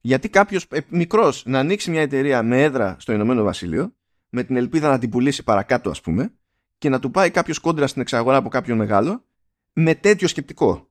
Γιατί 0.00 0.28
κάποιος 0.28 0.66
ε, 0.70 0.80
μικρός 0.88 1.42
να 1.46 1.58
ανοίξει 1.58 1.90
μια 1.90 2.00
εταιρεία 2.00 2.42
με 2.42 2.62
έδρα 2.62 2.96
στο 2.98 3.12
Ηνωμένο 3.12 3.42
Βασίλειο, 3.42 3.94
με 4.28 4.42
την 4.42 4.56
ελπίδα 4.56 4.88
να 4.88 4.98
την 4.98 5.10
πουλήσει 5.10 5.42
παρακάτω, 5.42 5.90
ας 5.90 6.00
πούμε, 6.00 6.34
και 6.78 6.88
να 6.88 6.98
του 6.98 7.10
πάει 7.10 7.30
κάποιος 7.30 7.58
κόντρα 7.58 7.86
στην 7.86 8.02
εξαγορά 8.02 8.36
από 8.36 8.48
κάποιον 8.48 8.76
μεγάλο, 8.78 9.24
με 9.72 9.94
τέτοιο 9.94 10.28
σκεπτικό; 10.28 10.90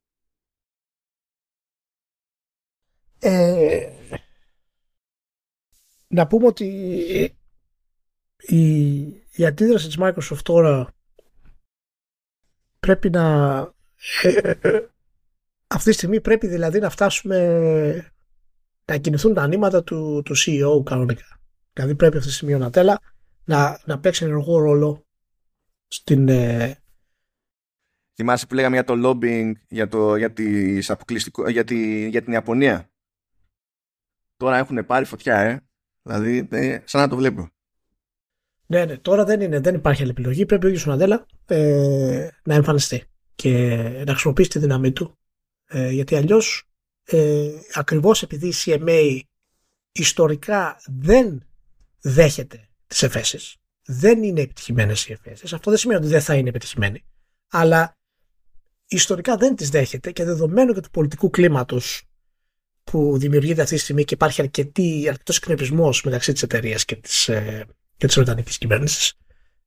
Ε, 3.27 3.89
να 6.07 6.27
πούμε 6.27 6.45
ότι 6.45 6.65
η, 8.37 9.01
η 9.31 9.45
αντίδραση 9.45 9.87
της 9.87 9.97
Microsoft 9.99 10.41
τώρα 10.43 10.93
πρέπει 12.79 13.09
να 13.09 13.57
αυτή 15.67 15.89
τη 15.89 15.95
στιγμή 15.95 16.21
πρέπει 16.21 16.47
δηλαδή 16.47 16.79
να 16.79 16.89
φτάσουμε 16.89 18.13
να 18.85 18.97
κινηθούν 18.97 19.33
τα 19.33 19.47
νήματα 19.47 19.83
του, 19.83 20.21
του 20.25 20.35
CEO 20.37 20.83
κανονικά. 20.83 21.39
Δηλαδή 21.73 21.95
πρέπει 21.95 22.17
αυτή 22.17 22.29
τη 22.29 22.35
στιγμή 22.35 22.53
ο 22.53 22.57
Νατέλα 22.57 22.99
να, 23.45 23.81
να 23.85 23.99
παίξει 23.99 24.25
ενεργό 24.25 24.57
ρόλο 24.57 25.05
στην... 25.87 26.29
Ε... 26.29 26.79
Θυμάσαι 28.15 28.47
που 28.47 28.53
λέγαμε 28.53 28.75
για 28.75 28.83
το 28.83 28.93
lobbying 29.03 29.51
για, 29.67 29.87
το, 29.87 30.15
για, 30.15 30.33
τις 30.33 30.91
για, 31.47 31.63
τη, 31.63 32.07
για 32.09 32.23
την 32.23 32.33
Ιαπωνία; 32.33 32.89
Τώρα 34.37 34.57
έχουν 34.57 34.85
πάρει 34.85 35.05
φωτιά, 35.05 35.39
ε. 35.39 35.59
Δηλαδή, 36.01 36.47
ε, 36.51 36.79
σαν 36.83 37.01
να 37.01 37.07
το 37.07 37.15
βλέπω. 37.15 37.49
Ναι, 38.65 38.85
ναι, 38.85 38.97
τώρα 38.97 39.25
δεν, 39.25 39.41
είναι, 39.41 39.59
δεν 39.59 39.75
υπάρχει 39.75 40.01
άλλη 40.01 40.11
επιλογή. 40.11 40.45
Πρέπει 40.45 40.65
ο 40.65 40.67
ίδιος 40.67 40.87
ο 40.87 40.89
Νατέλα 40.89 41.25
ε, 41.45 42.27
να 42.43 42.53
εμφανιστεί 42.53 43.03
και 43.35 43.77
να 44.05 44.11
χρησιμοποιήσει 44.11 44.49
τη 44.49 44.59
δύναμή 44.59 44.91
του 44.91 45.17
ε, 45.67 45.89
γιατί 45.89 46.15
αλλιώς 46.15 46.69
ε, 47.03 47.49
ακριβώς 47.73 48.23
επειδή 48.23 48.47
η 48.47 48.53
CMA 48.55 49.19
ιστορικά 49.91 50.77
δεν 50.85 51.47
δέχεται 52.01 52.69
τις 52.87 53.03
εφέσεις, 53.03 53.55
δεν 53.85 54.23
είναι 54.23 54.41
επιτυχημένες 54.41 55.07
οι 55.07 55.11
εφέσεις, 55.11 55.53
αυτό 55.53 55.69
δεν 55.69 55.79
σημαίνει 55.79 55.99
ότι 55.99 56.09
δεν 56.09 56.21
θα 56.21 56.35
είναι 56.35 56.49
επιτυχημένοι, 56.49 57.05
αλλά 57.47 57.97
ιστορικά 58.87 59.37
δεν 59.37 59.55
τις 59.55 59.69
δέχεται 59.69 60.11
και 60.11 60.23
δεδομένου 60.23 60.73
και 60.73 60.81
του 60.81 60.89
πολιτικού 60.89 61.29
κλίματος 61.29 62.03
που 62.91 63.17
δημιουργείται 63.17 63.61
αυτή 63.61 63.75
τη 63.75 63.81
στιγμή 63.81 64.03
και 64.03 64.13
υπάρχει 64.13 64.41
αρκετή, 64.41 65.05
αρκετός 65.09 65.37
εκνευρισμός 65.37 66.03
μεταξύ 66.03 66.33
της 66.33 66.43
εταιρείας 66.43 66.85
και 66.85 66.95
της, 66.95 67.29
ε, 67.29 67.65
και 67.97 68.05
της 68.05 68.15
Βρετανικής 68.15 68.57
κυβέρνησης 68.57 69.13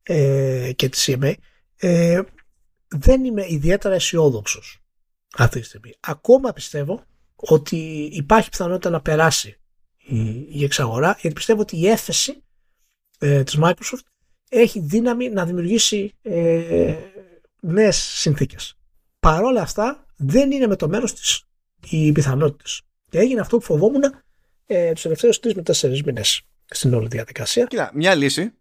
ε, 0.03 0.73
και 0.77 0.89
της 0.89 1.09
CMA, 1.11 1.33
ε, 1.77 2.21
δεν 2.89 3.25
είμαι 3.25 3.47
ιδιαίτερα 3.49 3.95
αισιόδοξος 3.95 4.79
αυτή 5.37 5.61
τη 5.61 5.67
στιγμή. 5.67 5.95
Ακόμα 6.01 6.53
πιστεύω 6.53 7.05
ότι 7.37 8.11
υπάρχει 8.13 8.49
πιθανότητα 8.49 8.91
να 8.91 9.01
περάσει 9.01 9.57
η, 9.97 10.47
η 10.49 10.65
εξαγορά 10.65 11.19
γιατί 11.21 11.35
πιστεύω 11.35 11.61
ότι 11.61 11.77
η 11.77 11.89
έφεση 11.89 12.43
ε, 13.19 13.43
της 13.43 13.59
Microsoft 13.63 14.07
έχει 14.49 14.81
δύναμη 14.81 15.29
να 15.29 15.45
δημιουργήσει 15.45 16.13
ε, 16.23 16.95
νέες 17.61 17.97
συνθήκες. 17.97 18.79
Παρόλα 19.21 19.61
αυτά 19.63 20.07
δεν 20.17 20.51
είναι 20.51 20.67
με 20.67 20.77
το 20.77 20.89
μέρος 20.89 21.15
της 21.15 21.43
οι 21.91 22.13
πιθανότητες. 22.13 22.83
Και 23.09 23.19
έγινε 23.19 23.41
αυτό 23.41 23.59
που 23.59 23.65
φοβόμουν 23.65 24.03
ε, 24.67 24.93
τους 24.93 25.03
τελευταίους 25.03 25.41
3 25.43 25.55
με 25.55 25.63
4 25.67 26.03
μήνες 26.05 26.43
στην 26.65 26.95
όλη 26.95 27.09
διαδικασία. 27.09 27.65
Κοίτα, 27.65 27.91
μια 27.95 28.15
λύση 28.15 28.53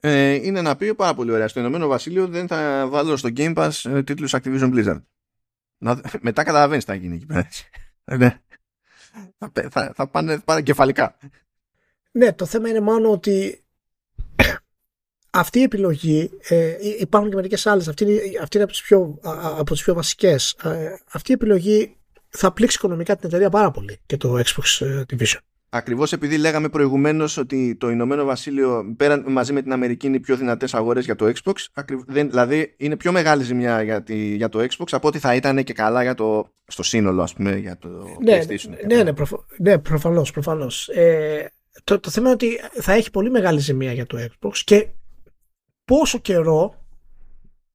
ε, 0.00 0.32
είναι 0.32 0.62
να 0.62 0.76
πει 0.76 0.94
πάρα 0.94 1.14
πολύ 1.14 1.30
ωραία. 1.30 1.48
Στο 1.48 1.60
Ηνωμένο 1.60 1.86
Βασίλειο 1.86 2.26
δεν 2.26 2.46
θα 2.46 2.86
βάλω 2.88 3.16
στο 3.16 3.28
Game 3.36 3.54
Pass 3.54 3.70
ε, 3.84 4.02
τίτλους 4.02 4.34
Activision 4.36 4.74
Blizzard. 4.74 5.02
Να, 5.78 6.00
μετά 6.20 6.42
καταλαβαίνεις 6.42 6.84
τι 6.84 6.90
θα 6.90 6.96
γίνει 6.96 7.14
εκεί 7.14 7.26
πέρα. 7.26 7.48
ναι. 8.04 8.40
θα, 9.38 9.52
θα, 9.70 9.92
θα 9.94 10.08
πάνε 10.08 10.38
παρακεφαλικά. 10.38 11.16
Ναι, 12.12 12.32
το 12.32 12.46
θέμα 12.46 12.68
είναι 12.68 12.80
μόνο 12.80 13.10
ότι 13.10 13.64
αυτή 15.30 15.58
η 15.58 15.62
επιλογή, 15.62 16.30
ε, 16.48 16.76
υπάρχουν 16.98 17.30
και 17.30 17.36
μερικές 17.36 17.66
άλλες, 17.66 17.88
αυτή, 17.88 18.04
είναι, 18.04 18.20
αυτή 18.42 18.56
είναι 18.56 18.64
από 18.64 18.72
τις 18.72 18.82
πιο, 18.82 19.18
από 19.22 19.72
τις 19.72 19.82
πιο 19.82 19.94
βασικές. 19.94 20.52
Ε, 20.52 20.96
αυτή 21.12 21.30
η 21.30 21.34
επιλογή 21.34 21.96
θα 22.36 22.52
πλήξει 22.52 22.76
οικονομικά 22.78 23.16
την 23.16 23.28
εταιρεία 23.28 23.50
πάρα 23.50 23.70
πολύ 23.70 23.98
και 24.06 24.16
το 24.16 24.38
Xbox 24.38 24.86
ε, 24.86 25.02
Division. 25.10 25.38
Ακριβώς 25.68 26.12
επειδή 26.12 26.36
λέγαμε 26.36 26.68
προηγουμένως 26.68 27.36
ότι 27.36 27.76
το 27.76 27.90
Ηνωμένο 27.90 28.24
Βασίλειο 28.24 28.94
πέραν, 28.96 29.24
μαζί 29.28 29.52
με 29.52 29.62
την 29.62 29.72
Αμερική 29.72 30.06
είναι 30.06 30.16
οι 30.16 30.20
πιο 30.20 30.36
δυνατές 30.36 30.74
αγορές 30.74 31.04
για 31.04 31.14
το 31.14 31.32
Xbox. 31.34 31.54
δεν, 32.06 32.28
δηλαδή 32.28 32.74
είναι 32.76 32.96
πιο 32.96 33.12
μεγάλη 33.12 33.42
ζημιά 33.42 33.82
για, 33.82 34.02
τη, 34.02 34.34
για 34.34 34.48
το 34.48 34.58
Xbox 34.58 34.86
από 34.90 35.08
ότι 35.08 35.18
θα 35.18 35.34
ήταν 35.34 35.64
και 35.64 35.72
καλά 35.72 36.02
για 36.02 36.14
το, 36.14 36.52
στο 36.66 36.82
σύνολο, 36.82 37.22
ας 37.22 37.34
πούμε, 37.34 37.56
για 37.56 37.78
το 37.78 37.88
ναι, 38.22 38.38
PlayStation. 38.40 38.86
Ναι, 38.86 39.02
ναι, 39.02 39.12
προφ, 39.12 39.30
ναι 39.58 39.78
προφανώς. 39.78 40.30
Προφανώς. 40.30 40.88
Ε, 40.88 41.50
το, 41.84 42.00
το 42.00 42.10
θέμα 42.10 42.26
είναι 42.26 42.34
ότι 42.34 42.60
θα 42.82 42.92
έχει 42.92 43.10
πολύ 43.10 43.30
μεγάλη 43.30 43.60
ζημία 43.60 43.92
για 43.92 44.06
το 44.06 44.18
Xbox 44.18 44.56
και 44.64 44.88
πόσο 45.84 46.18
καιρό, 46.18 46.74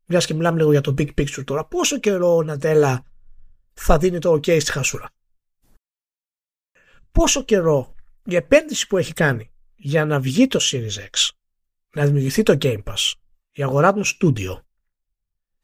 μιας 0.06 0.26
και 0.26 0.34
μιλάμε 0.34 0.58
λίγο 0.58 0.72
για 0.72 0.82
το 0.82 0.94
big 0.98 1.08
picture 1.18 1.44
τώρα, 1.46 1.66
πόσο 1.66 2.00
καιρό 2.00 2.36
ο 2.36 2.44
Νατέλα 2.44 3.04
θα 3.74 3.98
δίνει 3.98 4.20
το 4.20 4.32
OK 4.32 4.62
στη 4.62 4.72
χασούρα 4.72 5.12
πόσο 7.12 7.44
καιρό 7.44 7.96
η 8.24 8.36
επένδυση 8.36 8.88
που 8.88 8.98
έχει 8.98 9.14
κάνει 9.14 9.52
για 9.76 10.06
να 10.06 10.20
βγει 10.20 10.48
το 10.48 10.60
Series 10.62 10.98
X, 10.98 11.30
να 11.96 12.06
δημιουργηθεί 12.06 12.44
το 12.44 12.58
Game 12.62 12.84
Pass, 12.84 13.14
η 13.52 13.64
αγορά 13.64 13.94
των 13.94 14.04
studio, 14.06 14.62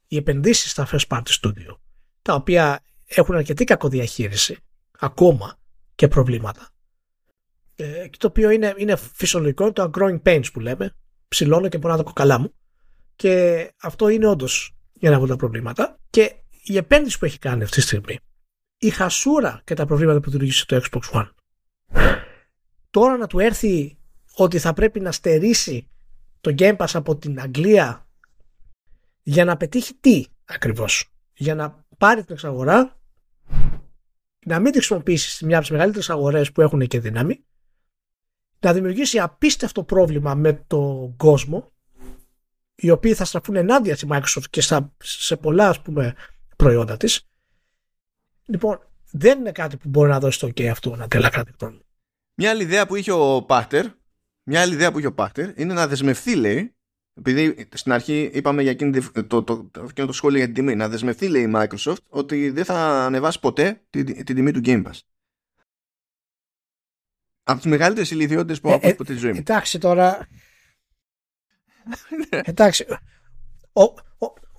οι 0.06 0.16
επενδύσεις 0.16 0.70
στα 0.70 0.88
first 0.92 1.06
party 1.08 1.40
studio, 1.40 1.76
τα 2.22 2.34
οποία 2.34 2.80
έχουν 3.04 3.34
αρκετή 3.34 3.64
κακοδιαχείριση 3.64 4.56
ακόμα 4.98 5.58
και 5.94 6.08
προβλήματα. 6.08 6.70
Ε, 7.74 8.08
και 8.08 8.16
το 8.18 8.26
οποίο 8.26 8.50
είναι, 8.50 8.74
είναι 8.76 8.96
φυσιολογικό, 8.96 9.72
το 9.72 9.90
growing 9.94 10.22
pains 10.22 10.52
που 10.52 10.60
λέμε, 10.60 10.96
ψηλώνω 11.28 11.68
και 11.68 11.78
μπορώ 11.78 11.92
να 11.92 11.98
το 11.98 12.04
κοκαλά 12.04 12.38
μου. 12.38 12.52
Και 13.16 13.66
αυτό 13.80 14.08
είναι 14.08 14.26
όντως 14.26 14.76
ένα 15.00 15.16
από 15.16 15.26
τα 15.26 15.36
προβλήματα. 15.36 15.98
Και 16.10 16.34
η 16.68 16.76
επένδυση 16.76 17.18
που 17.18 17.24
έχει 17.24 17.38
κάνει 17.38 17.62
αυτή 17.62 17.76
τη 17.76 17.82
στιγμή, 17.82 18.18
η 18.78 18.90
χασούρα 18.90 19.60
και 19.64 19.74
τα 19.74 19.86
προβλήματα 19.86 20.20
που 20.20 20.30
δημιουργήσε 20.30 20.66
το 20.66 20.80
Xbox 20.82 21.20
One, 21.20 21.30
τώρα 22.90 23.16
να 23.16 23.26
του 23.26 23.38
έρθει 23.38 23.98
ότι 24.34 24.58
θα 24.58 24.72
πρέπει 24.72 25.00
να 25.00 25.12
στερήσει 25.12 25.88
το 26.40 26.54
Game 26.58 26.76
Pass 26.76 26.90
από 26.92 27.16
την 27.16 27.40
Αγγλία 27.40 28.06
για 29.22 29.44
να 29.44 29.56
πετύχει 29.56 29.94
τι 29.94 30.24
ακριβώς; 30.44 31.12
Για 31.34 31.54
να 31.54 31.84
πάρει 31.98 32.24
την 32.24 32.34
εξαγορά, 32.34 33.00
να 34.46 34.58
μην 34.58 34.72
τη 34.72 34.78
χρησιμοποιήσει 34.78 35.30
σε 35.30 35.44
μια 35.44 35.56
από 35.56 35.64
τις 35.64 35.74
μεγαλύτερες 35.74 36.10
αγορές 36.10 36.52
που 36.52 36.60
έχουν 36.60 36.86
και 36.86 37.00
δύναμη, 37.00 37.44
να 38.60 38.72
δημιουργήσει 38.72 39.18
απίστευτο 39.18 39.84
πρόβλημα 39.84 40.34
με 40.34 40.52
τον 40.52 41.16
κόσμο, 41.16 41.72
οι 42.74 42.90
οποίοι 42.90 43.14
θα 43.14 43.24
στραφούν 43.24 43.56
ενάντια 43.56 43.96
στη 43.96 44.06
Microsoft 44.10 44.44
και 44.50 44.62
σε 44.98 45.36
πολλά 45.36 45.68
ας 45.68 45.82
πούμε 45.82 46.14
προϊόντα 46.58 46.96
της. 46.96 47.28
Λοιπόν, 48.44 48.80
δεν 49.10 49.38
είναι 49.38 49.52
κάτι 49.52 49.76
που 49.76 49.88
μπορεί 49.88 50.10
να 50.10 50.20
δώσει 50.20 50.38
το 50.38 50.46
OK 50.46 50.62
αυτό 50.64 50.96
να 50.96 51.08
τέλα 51.08 51.28
κράτη 51.28 51.52
μια 52.40 52.50
άλλη 52.50 52.62
ιδέα 52.62 52.86
που 52.86 52.96
είχε 52.96 53.12
ο 53.12 53.42
Πάχτερ, 53.42 53.86
μια 54.42 54.60
άλλη 54.60 54.74
ιδέα 54.74 54.92
που 54.92 54.98
είχε 54.98 55.06
ο 55.06 55.12
Πάχτερ 55.12 55.60
είναι 55.60 55.74
να 55.74 55.86
δεσμευτεί, 55.86 56.34
λέει, 56.34 56.74
επειδή 57.14 57.68
στην 57.74 57.92
αρχή 57.92 58.30
είπαμε 58.34 58.62
για 58.62 58.70
εκείνη 58.70 59.00
το, 59.00 59.24
το, 59.24 59.42
το, 59.42 59.70
το, 59.94 60.06
το 60.06 60.12
σχόλιο 60.12 60.36
για 60.36 60.46
την 60.46 60.54
τιμή, 60.54 60.74
να 60.74 60.88
δεσμευτεί, 60.88 61.28
λέει 61.28 61.42
η 61.42 61.52
Microsoft, 61.54 62.02
ότι 62.08 62.50
δεν 62.50 62.64
θα 62.64 63.04
ανεβάσει 63.04 63.40
ποτέ 63.40 63.82
την, 63.90 64.24
την 64.24 64.34
τιμή 64.34 64.52
του 64.52 64.60
Game 64.64 64.86
Pass. 64.86 64.98
Από 67.42 67.60
τις 67.60 67.70
μεγαλύτερες 67.70 68.10
ηλικιότητες 68.10 68.60
που 68.60 68.68
έχω 68.68 68.88
ε, 68.88 68.92
ποτέ 68.92 69.12
στη 69.12 69.20
ζωή 69.20 69.32
μου. 69.32 69.38
Εντάξει 69.38 69.78
τώρα. 69.78 70.28
εντάξει. 72.30 72.86
Ο, 73.72 73.82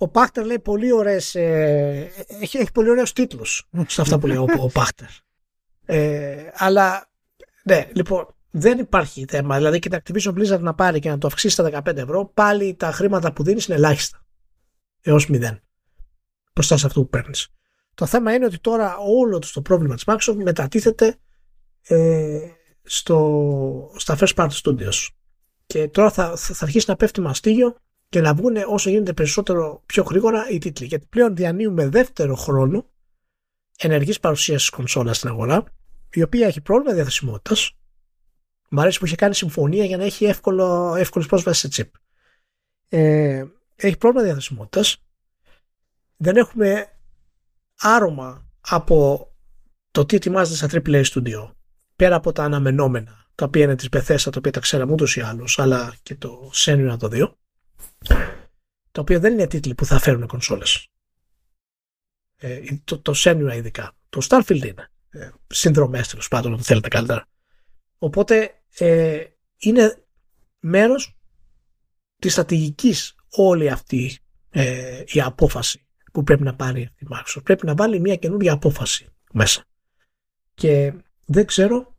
ο, 0.00 0.04
ο 0.04 0.08
Πάχτερ 0.08 0.44
λέει 0.44 0.58
πολύ 0.58 0.92
ωραίες, 0.92 1.34
ε, 1.34 2.10
έχει, 2.40 2.58
έχει 2.58 2.72
πολύ 2.72 2.90
ωραίους 2.90 3.12
τίτλους 3.12 3.68
σε 3.86 4.00
αυτά 4.00 4.18
που 4.18 4.26
λέει 4.26 4.36
ο, 4.36 4.46
ο 4.58 4.68
Πάχτερ. 4.68 5.08
Ε, 5.86 6.50
αλλά, 6.54 7.10
ναι, 7.64 7.88
λοιπόν, 7.92 8.34
δεν 8.50 8.78
υπάρχει 8.78 9.24
θέμα. 9.28 9.56
Δηλαδή 9.56 9.78
και 9.78 9.88
τα 9.88 10.02
Activision 10.02 10.34
Blizzard 10.34 10.60
να 10.60 10.74
πάρει 10.74 10.98
και 10.98 11.08
να 11.08 11.18
το 11.18 11.26
αυξήσει 11.26 11.52
στα 11.54 11.82
15 11.84 11.96
ευρώ, 11.96 12.30
πάλι 12.34 12.74
τα 12.74 12.92
χρήματα 12.92 13.32
που 13.32 13.42
δίνεις 13.42 13.66
είναι 13.66 13.76
ελάχιστα. 13.76 14.24
Έως 15.00 15.28
μηδέν. 15.28 15.60
Μπροστά 16.54 16.76
σε 16.76 16.86
αυτό 16.86 17.00
που 17.00 17.08
παίρνεις. 17.08 17.48
Το 17.94 18.06
θέμα 18.06 18.34
είναι 18.34 18.44
ότι 18.44 18.58
τώρα 18.58 18.96
όλο 18.96 19.38
το 19.52 19.62
πρόβλημα 19.62 19.94
της 19.94 20.04
Microsoft 20.06 20.36
μετατίθεται 20.36 21.16
ε, 21.82 22.38
στο, 22.82 23.94
στα 23.96 24.16
first 24.20 24.34
party 24.34 24.60
studios. 24.62 25.08
Και 25.66 25.88
τώρα 25.88 26.10
θα, 26.10 26.36
θα 26.36 26.64
αρχίσει 26.64 26.84
να 26.88 26.96
πέφτει 26.96 27.20
μαστίγιο 27.20 27.76
και 28.10 28.20
να 28.20 28.34
βγουν 28.34 28.56
όσο 28.66 28.90
γίνεται 28.90 29.12
περισσότερο 29.12 29.82
πιο 29.86 30.02
γρήγορα 30.02 30.48
οι 30.50 30.58
τίτλοι. 30.58 30.86
Γιατί 30.86 31.06
πλέον 31.10 31.36
διανύουμε 31.36 31.88
δεύτερο 31.88 32.34
χρόνο 32.34 32.90
ενεργής 33.78 34.20
παρουσίασης 34.20 34.70
κονσόλας 34.70 35.16
στην 35.16 35.28
αγορά, 35.28 35.64
η 36.12 36.22
οποία 36.22 36.46
έχει 36.46 36.60
πρόβλημα 36.60 36.94
διαθεσιμότητας. 36.94 37.78
Μ' 38.68 38.80
αρέσει 38.80 38.98
που 38.98 39.06
είχε 39.06 39.16
κάνει 39.16 39.34
συμφωνία 39.34 39.84
για 39.84 39.96
να 39.96 40.04
έχει 40.04 40.24
εύκολο, 40.24 40.94
εύκολη 40.94 41.26
πρόσβαση 41.26 41.72
σε 41.72 41.82
chip. 41.82 41.98
Ε, 42.88 43.44
έχει 43.76 43.96
πρόβλημα 43.96 44.24
διαθεσιμότητας. 44.24 45.02
Δεν 46.16 46.36
έχουμε 46.36 46.86
άρωμα 47.78 48.46
από 48.60 49.28
το 49.90 50.06
τι 50.06 50.16
ετοιμάζεται 50.16 50.68
στα 50.68 50.82
AAA 50.84 51.04
Studio 51.04 51.52
πέρα 51.96 52.16
από 52.16 52.32
τα 52.32 52.44
αναμενόμενα 52.44 53.26
τα 53.34 53.44
οποία 53.44 53.64
είναι 53.64 53.74
της 53.74 53.88
Bethesda 53.92 54.30
τα 54.30 54.32
οποία 54.36 54.52
τα 54.52 54.60
ξέραμε 54.60 54.92
ούτως 54.92 55.16
ή 55.16 55.20
άλλως 55.20 55.58
αλλά 55.58 55.94
και 56.02 56.14
το 56.14 56.50
Senua 56.54 56.96
το 56.98 57.08
2 57.12 57.32
τα 58.90 59.00
οποία 59.00 59.18
δεν 59.18 59.32
είναι 59.32 59.46
τίτλοι 59.46 59.74
που 59.74 59.84
θα 59.84 59.98
φέρουν 59.98 60.26
κονσόλες 60.26 60.88
ε, 62.36 62.60
το, 62.84 63.00
το 63.00 63.12
Senua 63.16 63.52
ειδικά 63.54 63.96
το 64.08 64.26
Starfield 64.28 64.62
είναι 64.64 64.90
ε, 65.10 65.30
συνδρομές 65.46 66.08
τέλος 66.08 66.28
πάντων 66.28 66.52
αν 66.52 66.62
θέλετε 66.62 66.88
καλύτερα 66.88 67.28
οπότε 67.98 68.62
ε, 68.78 69.24
είναι 69.58 70.04
μέρος 70.60 71.18
της 72.16 72.32
στρατηγικής 72.32 73.14
όλη 73.30 73.70
αυτή 73.70 74.18
ε, 74.50 75.02
η 75.06 75.20
απόφαση 75.20 75.86
που 76.12 76.22
πρέπει 76.22 76.42
να 76.42 76.54
πάρει 76.54 76.80
η 76.80 77.06
Microsoft. 77.10 77.44
Πρέπει 77.44 77.66
να 77.66 77.74
βάλει 77.74 78.00
μια 78.00 78.16
καινούργια 78.16 78.52
απόφαση 78.52 79.08
μέσα. 79.32 79.64
Και 80.54 80.94
δεν 81.24 81.46
ξέρω 81.46 81.96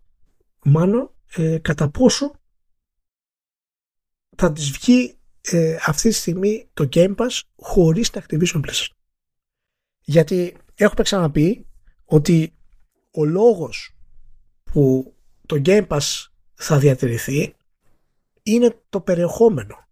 μάλλον 0.64 1.16
ε, 1.36 1.58
κατά 1.58 1.90
πόσο 1.90 2.32
θα 4.38 4.52
της 4.52 4.72
βγει 4.72 5.20
ε, 5.42 5.78
αυτή 5.86 6.10
τη 6.10 6.16
στιγμή 6.16 6.70
το 6.74 6.90
Game 6.92 7.16
Pass 7.16 7.40
χωρίς 7.56 8.10
τα 8.10 8.24
Activision 8.24 8.62
Blizzard. 8.62 8.96
Γιατί 10.02 10.58
έχουμε 10.76 11.04
ξαναπεί 11.04 11.68
ότι 12.06 12.54
ο 13.12 13.26
λόγος 13.26 13.96
που 14.64 15.16
το 15.46 15.62
Game 15.66 15.88
Pass 15.88 16.26
θα 16.54 16.80
διατηρηθεί 16.80 17.56
είναι 18.44 18.82
το 18.90 19.02
περιεχόμενο. 19.02 19.88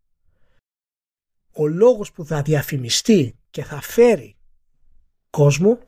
Ο 1.52 1.68
λόγος 1.68 2.12
που 2.12 2.26
θα 2.26 2.42
διαφημιστεί 2.42 3.40
και 3.50 3.64
θα 3.64 3.82
φέρει 3.82 4.38
κόσμο 5.30 5.80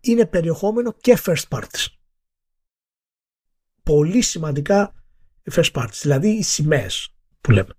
είναι 0.00 0.26
περιεχόμενο 0.26 0.92
και 0.92 1.18
first 1.24 1.48
parties. 1.48 1.86
Πολύ 3.82 4.22
σημαντικά 4.22 4.94
οι 5.42 5.50
first 5.54 5.72
parties, 5.72 5.98
δηλαδή 6.02 6.28
οι 6.28 6.42
σημαίες 6.42 7.14
που 7.40 7.50
λέμε. 7.50 7.74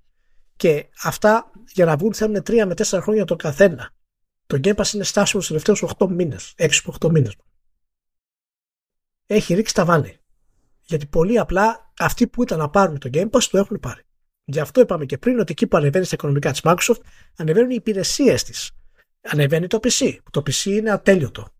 Και 0.56 0.90
αυτά 1.04 1.52
για 1.74 1.86
να 1.86 1.98
βγουν 1.98 2.14
θέλουν 2.14 2.36
3 2.36 2.64
με 2.66 2.74
4 2.78 3.00
χρόνια 3.02 3.26
το 3.26 3.36
καθένα. 3.36 3.92
Το 4.46 4.60
Game 4.64 4.76
Pass 4.76 4.94
είναι 4.94 5.04
στάσιμο 5.04 5.42
στους 5.42 5.48
τελευταίους 5.48 5.94
8 5.98 6.08
μήνες, 6.10 6.54
6 6.58 6.70
από 6.86 7.08
8 7.08 7.12
μήνες. 7.12 7.36
Έχει 9.26 9.54
ρίξει 9.54 9.74
τα 9.74 9.86
βάνη. 9.86 10.18
Γιατί 10.82 11.06
πολύ 11.06 11.40
απλά 11.40 11.94
αυτοί 11.98 12.28
που 12.28 12.44
ήταν 12.44 12.60
να 12.60 12.70
πάρουν 12.70 13.00
το 13.00 13.10
Game 13.14 13.30
Pass 13.30 13.44
το 13.44 13.58
έχουν 13.58 13.80
πάρει. 13.80 14.02
Γι' 14.46 14.60
αυτό 14.60 14.82
είπαμε 14.82 15.06
και 15.06 15.18
πριν 15.18 15.40
ότι 15.40 15.52
εκεί 15.52 15.68
που 15.68 15.78
ανεβαίνει 15.78 16.06
στα 16.06 16.16
οικονομικά 16.16 16.52
της 16.52 16.62
Microsoft 16.64 17.02
ανεβαίνουν 17.38 17.70
οι 17.70 17.76
υπηρεσίες 17.76 18.44
της. 18.44 18.72
Ανεβαίνει 19.22 19.68
το 19.68 19.80
PC. 19.84 20.18
Το 20.32 20.44
PC 20.46 20.66
είναι 20.66 20.92
ατέλειωτο 20.92 21.54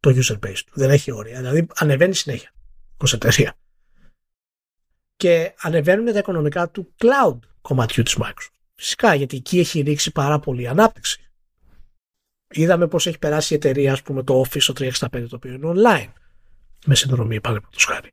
το 0.00 0.10
user 0.10 0.38
base 0.46 0.60
του. 0.66 0.72
Δεν 0.74 0.90
έχει 0.90 1.12
όρια. 1.12 1.36
Δηλαδή 1.36 1.66
ανεβαίνει 1.74 2.14
συνέχεια 2.14 2.52
ω 2.96 3.04
εταιρεία. 3.12 3.54
Και 5.20 5.54
ανεβαίνουν 5.60 6.12
τα 6.12 6.18
οικονομικά 6.18 6.70
του 6.70 6.94
cloud 6.98 7.38
κομματιού 7.60 8.02
της 8.02 8.16
Microsoft. 8.20 8.48
Φυσικά 8.74 9.14
γιατί 9.14 9.36
εκεί 9.36 9.58
έχει 9.58 9.80
ρίξει 9.80 10.12
πάρα 10.12 10.38
πολύ 10.38 10.68
ανάπτυξη. 10.68 11.30
Είδαμε 12.48 12.86
πώς 12.86 13.06
έχει 13.06 13.18
περάσει 13.18 13.52
η 13.52 13.56
εταιρεία, 13.56 13.92
ας 13.92 14.02
πούμε, 14.02 14.22
το 14.22 14.44
Office 14.46 14.72
365 14.74 14.90
το 15.10 15.36
οποίο 15.36 15.52
είναι 15.52 15.72
online. 15.74 16.12
Με 16.86 16.94
συνδρομή, 16.94 17.40
παραδείγματος 17.40 17.84
χάρη 17.84 18.12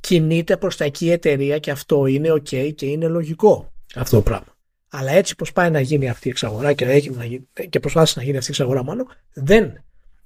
κινείται 0.00 0.56
προς 0.56 0.76
τα 0.76 0.84
εκεί 0.84 1.06
η 1.06 1.10
εταιρεία 1.10 1.58
και 1.58 1.70
αυτό 1.70 2.06
είναι 2.06 2.32
ok 2.32 2.74
και 2.74 2.86
είναι 2.86 3.08
λογικό 3.08 3.72
αυτό 3.94 4.16
το 4.16 4.22
πράγμα. 4.22 4.56
Αλλά 4.88 5.12
έτσι 5.12 5.36
πως 5.36 5.52
πάει 5.52 5.70
να 5.70 5.80
γίνει 5.80 6.08
αυτή 6.08 6.28
η 6.28 6.30
εξαγορά 6.30 6.72
και, 6.72 6.84
έχει 6.84 7.10
να 7.10 7.24
γίνει, 7.24 7.48
και 7.68 7.80
προσπάθησε 7.80 8.18
να 8.18 8.24
γίνει 8.24 8.36
αυτή 8.36 8.50
η 8.50 8.54
εξαγορά 8.54 8.84
μάλλον 8.84 9.06
δεν 9.32 9.84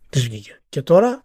της 0.08 0.22
βγήκε. 0.22 0.60
Και 0.68 0.82
τώρα 0.82 1.22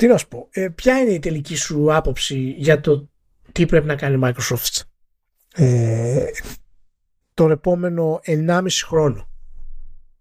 τι 0.00 0.06
να 0.06 0.16
σου 0.16 0.28
πω, 0.28 0.48
ε, 0.50 0.68
ποια 0.68 1.00
είναι 1.00 1.12
η 1.12 1.18
τελική 1.18 1.56
σου 1.56 1.94
άποψη 1.94 2.54
για 2.56 2.80
το 2.80 3.08
τι 3.52 3.66
πρέπει 3.66 3.86
να 3.86 3.96
κάνει 3.96 4.14
η 4.14 4.20
Microsoft 4.22 4.80
ε, 5.54 6.24
τον 7.34 7.50
επόμενο 7.50 8.20
1,5 8.24 8.66
χρόνο; 8.86 9.28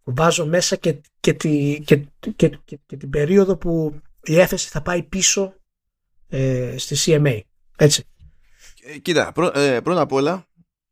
Βάζω 0.03 0.45
μέσα 0.45 0.76
και, 0.76 1.01
και, 1.19 1.34
τη, 1.34 1.80
και, 1.85 2.07
και, 2.35 2.60
και 2.85 2.97
την 2.97 3.10
περίοδο 3.10 3.57
που 3.57 4.01
η 4.23 4.39
έφεση 4.39 4.69
θα 4.69 4.81
πάει 4.81 5.03
πίσω 5.03 5.53
ε, 6.27 6.76
στη 6.77 6.95
CMA. 6.99 7.39
Έτσι. 7.77 8.03
Ε, 8.84 8.97
κοίτα, 8.97 9.34
ε, 9.53 9.80
πρώτα 9.80 10.01
απ' 10.01 10.11
όλα 10.11 10.47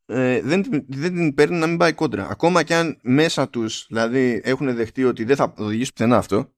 ε, 0.05 0.41
δεν, 0.41 0.65
δεν 0.87 1.15
την 1.15 1.33
παίρνει 1.33 1.57
να 1.57 1.67
μην 1.67 1.77
πάει 1.77 1.93
κόντρα. 1.93 2.27
Ακόμα 2.29 2.63
και 2.63 2.75
αν 2.75 2.97
μέσα 3.01 3.49
τους 3.49 3.85
δηλαδή 3.89 4.41
έχουν 4.43 4.75
δεχτεί 4.75 5.03
ότι 5.03 5.23
δεν 5.23 5.35
θα 5.35 5.53
οδηγήσει 5.57 5.93
πουθενά 5.93 6.17
αυτό, 6.17 6.51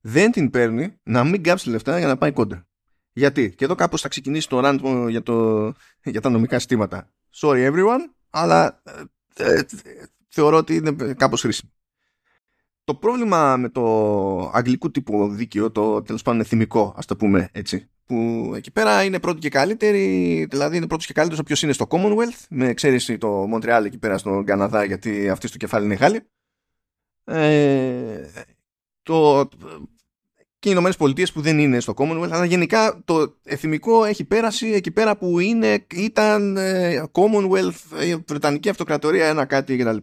δεν 0.00 0.30
την 0.30 0.50
παίρνει 0.50 0.96
να 1.02 1.24
μην 1.24 1.42
κάψει 1.42 1.70
λεφτά 1.70 1.98
για 1.98 2.06
να 2.06 2.16
πάει 2.16 2.32
κόντρα. 2.32 2.66
Γιατί, 3.12 3.54
και 3.54 3.64
εδώ 3.64 3.74
κάπως 3.74 4.00
θα 4.00 4.08
ξεκινήσει 4.08 4.48
το 4.48 4.60
rant 4.64 5.06
για, 5.08 5.22
το, 5.22 5.66
για 6.04 6.20
τα 6.20 6.30
νομικά 6.30 6.56
συστήματα. 6.58 7.10
Sorry 7.34 7.72
everyone, 7.72 8.12
αλλά 8.30 8.82
ε, 9.36 9.60
θεωρώ 10.28 10.56
ότι 10.56 10.74
είναι 10.74 11.14
κάπως 11.14 11.40
χρήσιμο. 11.40 11.72
Το 12.84 12.94
πρόβλημα 12.94 13.56
με 13.56 13.68
το 13.68 14.50
αγγλικού 14.54 14.90
τύπου 14.90 15.28
δίκαιο, 15.28 15.70
το 15.70 16.02
τέλος 16.02 16.22
πάντων 16.22 16.40
εθιμικό, 16.40 16.94
ας 16.96 17.06
το 17.06 17.16
πούμε 17.16 17.48
έτσι, 17.52 17.88
που 18.04 18.52
εκεί 18.54 18.70
πέρα 18.70 19.04
είναι 19.04 19.20
πρώτο 19.20 19.38
και 19.38 19.48
καλύτερη, 19.48 20.46
δηλαδή 20.50 20.76
είναι 20.76 20.86
πρώτος 20.86 21.06
και 21.06 21.12
καλύτερος 21.12 21.40
όποιος 21.40 21.62
είναι 21.62 21.72
στο 21.72 21.86
Commonwealth, 21.90 22.44
με 22.48 22.68
εξαίρεση 22.68 23.18
το 23.18 23.28
Μοντρεάλ 23.28 23.84
εκεί 23.84 23.98
πέρα 23.98 24.18
στον 24.18 24.44
Καναδά, 24.44 24.84
γιατί 24.84 25.28
αυτή 25.28 25.46
στο 25.46 25.56
κεφάλι 25.56 25.84
είναι 25.84 25.94
Γάλλη. 25.94 26.20
Ε, 27.24 28.28
το, 29.08 29.48
και 30.58 30.68
οι 30.68 30.72
Ηνωμένες 30.72 30.96
Πολιτείες 30.96 31.32
που 31.32 31.40
δεν 31.40 31.58
είναι 31.58 31.80
στο 31.80 31.94
Commonwealth, 31.96 32.30
αλλά 32.30 32.44
γενικά 32.44 33.02
το 33.04 33.36
εθιμικό 33.44 34.04
έχει 34.04 34.24
πέρασει 34.24 34.66
εκεί 34.66 34.90
πέρα 34.90 35.16
που 35.16 35.38
είναι, 35.38 35.86
ήταν 35.94 36.56
ε, 36.56 37.02
Commonwealth, 37.12 37.98
ε, 37.98 38.16
Βρετανική 38.26 38.68
Αυτοκρατορία, 38.68 39.26
ένα 39.26 39.44
κάτι 39.44 39.76
κτλ 39.76 39.96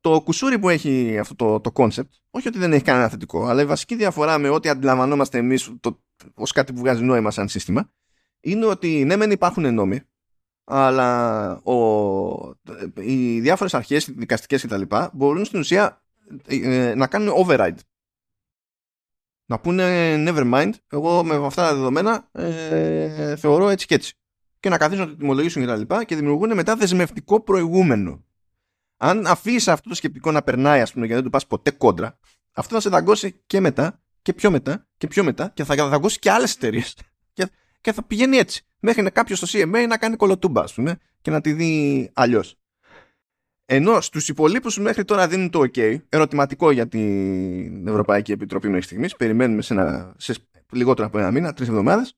το 0.00 0.20
κουσούρι 0.22 0.58
που 0.58 0.68
έχει 0.68 1.18
αυτό 1.18 1.34
το, 1.34 1.60
το 1.60 1.70
concept, 1.74 2.08
όχι 2.30 2.48
ότι 2.48 2.58
δεν 2.58 2.72
έχει 2.72 2.82
κανένα 2.82 3.08
θετικό, 3.08 3.46
αλλά 3.46 3.62
η 3.62 3.64
βασική 3.64 3.94
διαφορά 3.94 4.38
με 4.38 4.48
ό,τι 4.48 4.68
αντιλαμβανόμαστε 4.68 5.38
εμείς 5.38 5.72
ως 6.34 6.52
κάτι 6.52 6.72
που 6.72 6.80
βγάζει 6.80 7.02
νόημα 7.02 7.30
σαν 7.30 7.48
σύστημα, 7.48 7.90
είναι 8.40 8.66
ότι 8.66 9.04
ναι, 9.04 9.16
μεν 9.16 9.30
υπάρχουν 9.30 9.74
νόμοι, 9.74 10.00
αλλά 10.64 11.50
ο, 11.62 11.74
οι 12.94 13.40
διάφορες 13.40 13.74
αρχές, 13.74 14.10
δικαστικές 14.10 14.62
κτλ., 14.62 14.82
μπορούν 15.12 15.44
στην 15.44 15.60
ουσία 15.60 16.02
ε, 16.46 16.94
να 16.94 17.06
κάνουν 17.06 17.34
override. 17.46 17.78
Να 19.50 19.58
πούνε 19.58 20.14
never 20.26 20.52
mind, 20.54 20.70
εγώ 20.88 21.24
με 21.24 21.46
αυτά 21.46 21.62
τα 21.62 21.74
δεδομένα 21.74 22.28
ε, 22.32 23.36
θεωρώ 23.36 23.68
έτσι 23.68 23.86
και 23.86 23.94
έτσι. 23.94 24.14
Και 24.60 24.68
να 24.68 24.78
καθίσουν 24.78 25.04
να 25.04 25.10
το 25.10 25.16
τιμολογήσουν 25.16 25.66
κτλ. 25.66 25.80
Και, 25.80 26.04
και 26.04 26.16
δημιουργούν 26.16 26.54
μετά 26.54 26.76
δεσμευτικό 26.76 27.40
προηγούμενο 27.40 28.24
αν 29.02 29.26
αφήσεις 29.26 29.68
αυτό 29.68 29.88
το 29.88 29.94
σκεπτικό 29.94 30.30
να 30.30 30.42
περνάει, 30.42 30.80
ας 30.80 30.92
πούμε, 30.92 31.06
και 31.06 31.14
δεν 31.14 31.22
του 31.22 31.30
πας 31.30 31.46
ποτέ 31.46 31.70
κόντρα, 31.70 32.18
αυτό 32.52 32.74
θα 32.74 32.80
σε 32.80 32.88
δαγκώσει 32.88 33.42
και 33.46 33.60
μετά 33.60 34.02
και 34.22 34.32
πιο 34.32 34.50
μετά 34.50 34.86
και 34.96 35.06
πιο 35.06 35.24
μετά 35.24 35.50
και 35.54 35.64
θα 35.64 35.88
δαγκώσει 35.88 36.18
και 36.18 36.30
άλλες 36.30 36.54
εταιρείες. 36.54 36.96
Και, 37.32 37.48
και 37.80 37.92
θα 37.92 38.02
πηγαίνει 38.02 38.36
έτσι. 38.36 38.64
Μέχρι 38.80 39.02
να 39.02 39.10
κάποιος 39.10 39.38
στο 39.38 39.58
CMA 39.58 39.86
να 39.88 39.96
κάνει 39.96 40.16
κολοτούμπα, 40.16 40.62
ας 40.62 40.74
πούμε, 40.74 40.98
και 41.20 41.30
να 41.30 41.40
τη 41.40 41.52
δει 41.52 42.10
αλλιώς. 42.14 42.59
Ενώ 43.72 44.00
στους 44.00 44.28
υπολείπους 44.28 44.78
μέχρι 44.78 45.04
τώρα 45.04 45.28
δίνουν 45.28 45.50
το 45.50 45.60
OK, 45.60 45.96
ερωτηματικό 46.08 46.70
για 46.70 46.88
την 46.88 47.86
Ευρωπαϊκή 47.88 48.32
Επιτροπή 48.32 48.68
μέχρι 48.68 48.82
στιγμής. 48.84 49.16
Περιμένουμε 49.16 49.62
σε, 49.62 49.74
ένα, 49.74 50.14
σε 50.18 50.34
λιγότερο 50.72 51.06
από 51.06 51.18
ένα 51.18 51.30
μήνα, 51.30 51.52
τρεις 51.52 51.68
εβδομάδες. 51.68 52.16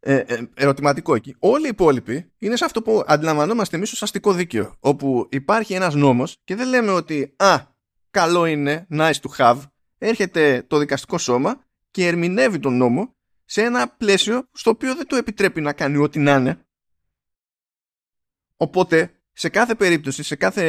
ε, 0.00 0.14
ε, 0.16 0.42
ερωτηματικό 0.54 1.14
εκεί. 1.14 1.36
Όλοι 1.38 1.66
οι 1.66 1.68
υπόλοιποι 1.68 2.32
είναι 2.38 2.56
σε 2.56 2.64
αυτό 2.64 2.82
που 2.82 3.02
αντιλαμβανόμαστε 3.06 3.76
εμείς 3.76 3.92
ως 3.92 4.02
αστικό 4.02 4.32
δίκαιο. 4.32 4.76
Όπου 4.80 5.28
υπάρχει 5.30 5.74
ένας 5.74 5.94
νόμος 5.94 6.36
και 6.44 6.54
δεν 6.54 6.68
λέμε 6.68 6.90
ότι 6.90 7.34
Α, 7.36 7.60
καλό 8.10 8.46
είναι, 8.46 8.86
nice 8.90 9.12
to 9.12 9.36
have. 9.36 9.60
Έρχεται 9.98 10.64
το 10.66 10.78
δικαστικό 10.78 11.18
σώμα 11.18 11.64
και 11.90 12.06
ερμηνεύει 12.06 12.58
τον 12.58 12.76
νόμο 12.76 13.14
σε 13.44 13.62
ένα 13.62 13.88
πλαίσιο 13.88 14.48
στο 14.52 14.70
οποίο 14.70 14.94
δεν 14.94 15.06
του 15.06 15.14
επιτρέπει 15.14 15.60
να 15.60 15.72
κάνει 15.72 15.96
ό,τι 15.96 16.18
να 16.18 16.34
είναι. 16.34 16.64
Οπότε, 18.56 19.14
σε 19.40 19.48
κάθε 19.48 19.74
περίπτωση, 19.74 20.22
σε 20.22 20.36
κάθε 20.36 20.64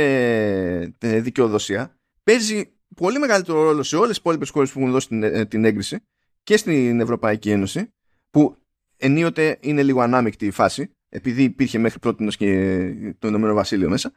ε, 0.99 1.19
δικαιοδοσία, 1.19 1.99
παίζει 2.23 2.73
πολύ 2.95 3.19
μεγαλύτερο 3.19 3.63
ρόλο 3.63 3.83
σε 3.83 3.95
όλες 3.95 4.09
τις 4.09 4.17
υπόλοιπες 4.17 4.49
χώρες 4.49 4.71
που 4.71 4.79
έχουν 4.79 4.91
δώσει 4.91 5.07
την, 5.07 5.23
ε, 5.23 5.45
την 5.45 5.65
έγκριση 5.65 5.99
και 6.43 6.57
στην 6.57 6.99
Ευρωπαϊκή 6.99 7.49
Ένωση, 7.51 7.93
που 8.29 8.57
ενίοτε 8.97 9.57
είναι 9.61 9.83
λίγο 9.83 10.01
ανάμεικτη 10.01 10.45
η 10.45 10.51
φάση, 10.51 10.91
επειδή 11.09 11.43
υπήρχε 11.43 11.77
μέχρι 11.77 11.99
πρώτη 11.99 12.27
και 12.37 13.15
το 13.19 13.27
Ηνωμένο 13.27 13.53
Βασίλειο 13.53 13.89
μέσα, 13.89 14.11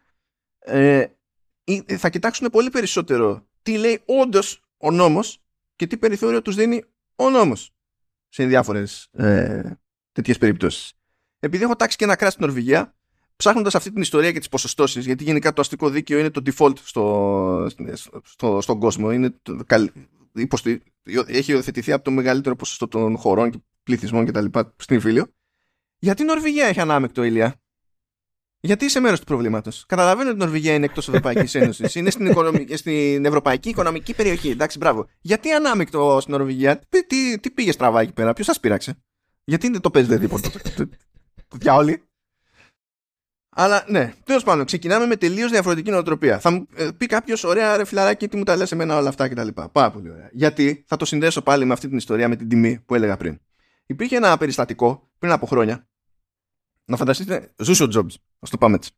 ε, 0.59 1.07
θα 1.97 2.09
κοιτάξουν 2.09 2.51
πολύ 2.51 2.71
περισσότερο 2.71 3.49
τι 3.63 3.79
λέει 3.79 4.03
όντως 4.05 4.63
ο 4.77 4.91
νόμος 4.91 5.43
και 5.77 5.87
τι 5.87 5.97
περιθώριο 5.97 6.43
τους 6.43 6.55
δίνει 6.55 6.85
ο 7.15 7.31
νόμος 7.31 7.75
σε 8.29 8.47
διάφορες 8.47 9.09
ε, 9.13 9.71
τέτοιες 10.13 10.39
περιπτώσεις. 10.39 10.93
Επειδή 11.39 11.65
έχω 11.65 11.77
τάξει 11.77 11.97
και 11.97 12.05
ένα 12.05 12.17
κράτος 12.17 12.35
στην 12.35 12.47
Νορβηγία, 12.47 12.95
ψάχνοντα 13.37 13.71
αυτή 13.75 13.93
την 13.93 14.03
ιστορία 14.03 14.33
και 14.33 14.39
τι 14.39 14.49
ποσοστώσει, 14.49 15.01
γιατί 15.01 15.25
γενικά 15.25 15.53
το 15.53 15.61
αστικό 15.61 15.89
δίκαιο 15.89 16.19
είναι 16.19 16.31
το 16.31 16.43
default 16.47 16.79
στο, 16.79 17.69
στο, 18.25 18.61
στον 18.61 18.79
κόσμο. 18.79 19.13
Είναι 19.13 19.35
το, 19.43 19.65
έχει 21.27 21.53
υιοθετηθεί 21.53 21.93
από 21.93 22.05
το 22.05 22.11
μεγαλύτερο 22.11 22.57
ποσοστό 22.57 22.89
των 22.89 23.17
χωρών 23.17 23.51
και 23.51 23.59
πληθυσμών 23.83 24.27
κτλ. 24.27 24.45
στην 24.77 25.01
Φίλιο. 25.01 25.27
Γιατί 25.99 26.23
η 26.23 26.25
Νορβηγία 26.25 26.67
έχει 26.67 26.81
ανάμεκτο 26.81 27.23
ηλία. 27.23 27.59
Γιατί 28.61 28.85
είσαι 28.85 29.01
μέρο 29.01 29.19
του 29.19 29.25
προβλήματο. 29.25 29.71
Καταλαβαίνω 29.87 30.29
ότι 30.29 30.39
η 30.39 30.41
Νορβηγία 30.41 30.75
είναι 30.75 30.85
εκτό 30.85 31.01
Ευρωπαϊκή 31.01 31.59
Ένωση. 31.59 31.99
Είναι 31.99 32.11
στην, 32.11 32.35
στην 32.77 33.25
Ευρωπαϊκή 33.25 33.69
Οικονομική 33.69 34.15
Περιοχή. 34.15 34.49
Εντάξει, 34.49 34.79
μπράβο. 34.79 35.07
Γιατί 35.21 35.51
ανάμεκτο 35.51 36.19
στην 36.21 36.35
Νορβηγία, 36.35 36.79
τι, 36.89 37.07
τι, 37.07 37.39
τι 37.41 37.51
πήγε 37.51 37.73
στραβά 37.73 38.01
εκεί 38.01 38.13
πέρα, 38.13 38.33
ποιο 38.33 38.45
σα 38.45 38.61
πείραξε. 38.61 39.03
Γιατί 39.45 39.69
δεν 39.69 39.81
το 39.81 39.91
παίζετε 39.91 40.19
τίποτα. 40.19 40.51
Διάολοι. 41.55 42.04
Αλλά 43.57 43.85
ναι, 43.89 44.13
τέλος 44.25 44.43
πάντων, 44.43 44.65
ξεκινάμε 44.65 45.07
με 45.07 45.17
τελείως 45.17 45.51
διαφορετική 45.51 45.91
νοοτροπία. 45.91 46.39
Θα 46.39 46.51
μου 46.51 46.67
ε, 46.75 46.89
πει 46.97 47.07
κάποιος, 47.07 47.45
ωραία, 47.45 47.77
ρε 47.77 47.85
φιλαράκι, 47.85 48.29
τι 48.29 48.37
μου 48.37 48.45
τα 48.45 48.57
λες 48.57 48.73
εμένα 48.73 48.97
όλα 48.97 49.09
αυτά 49.09 49.29
κτλ. 49.29 49.49
Πάρα 49.73 49.91
πολύ 49.91 50.11
ωραία. 50.11 50.29
Γιατί 50.33 50.85
θα 50.87 50.97
το 50.97 51.05
συνδέσω 51.05 51.43
πάλι 51.43 51.65
με 51.65 51.73
αυτή 51.73 51.89
την 51.89 51.97
ιστορία, 51.97 52.29
με 52.29 52.37
την 52.37 52.49
τιμή 52.49 52.79
που 52.87 52.95
έλεγα 52.95 53.17
πριν. 53.17 53.41
Υπήρχε 53.87 54.17
ένα 54.17 54.37
περιστατικό 54.37 55.11
πριν 55.19 55.33
από 55.33 55.47
χρόνια. 55.47 55.89
Να 56.85 56.97
φανταστείτε, 56.97 57.53
ζούσε 57.57 57.83
ο 57.83 57.89
Jobs, 57.95 58.15
ας 58.39 58.51
το 58.51 58.59
πάμε 58.59 58.75
έτσι. 58.75 58.91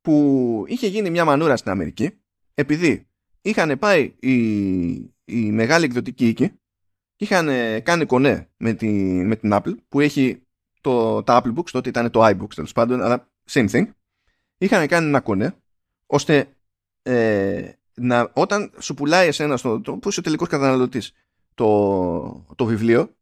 Που 0.00 0.64
είχε 0.66 0.86
γίνει 0.86 1.10
μια 1.10 1.24
μανούρα 1.24 1.56
στην 1.56 1.70
Αμερική, 1.70 2.10
επειδή 2.54 3.08
είχαν 3.42 3.78
πάει 3.78 4.14
οι, 4.20 4.34
οι 5.24 5.50
μεγάλοι 5.52 5.84
εκδοτικοί 5.84 6.28
οίκοι 6.28 6.48
και 7.16 7.24
είχαν 7.24 7.48
κάνει 7.82 8.06
κονέ 8.06 8.48
με, 8.56 8.72
τη, 8.72 8.88
με 9.24 9.36
την 9.36 9.50
Apple, 9.52 9.74
που 9.88 10.00
έχει 10.00 10.42
το, 10.80 11.22
τα 11.22 11.42
Apple 11.42 11.54
Books, 11.58 11.70
τότε 11.70 11.88
ήταν 11.88 12.10
το 12.10 12.26
iBooks 12.26 12.54
τέλος 12.54 12.72
πάντων, 12.72 13.02
αλλά 13.02 13.29
same 13.50 13.68
thing, 13.70 13.90
είχαν 14.58 14.86
κάνει 14.86 15.06
ένα 15.06 15.20
κονέ 15.20 15.54
ώστε 16.06 16.48
ε, 17.02 17.72
να, 17.94 18.30
όταν 18.34 18.72
σου 18.78 18.94
πουλάει 18.94 19.28
εσένα, 19.28 19.56
στο, 19.56 19.80
το, 19.80 19.96
που 19.96 20.08
είσαι 20.08 20.20
ο 20.20 20.22
τελικός 20.22 20.48
καταναλωτής, 20.48 21.12
το, 21.54 22.46
το 22.56 22.64
βιβλίο, 22.64 23.16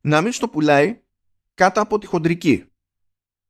να 0.00 0.20
μην 0.20 0.32
σου 0.32 0.40
το 0.40 0.48
πουλάει 0.48 1.00
κάτω 1.54 1.80
από 1.80 1.98
τη 1.98 2.06
χοντρική. 2.06 2.64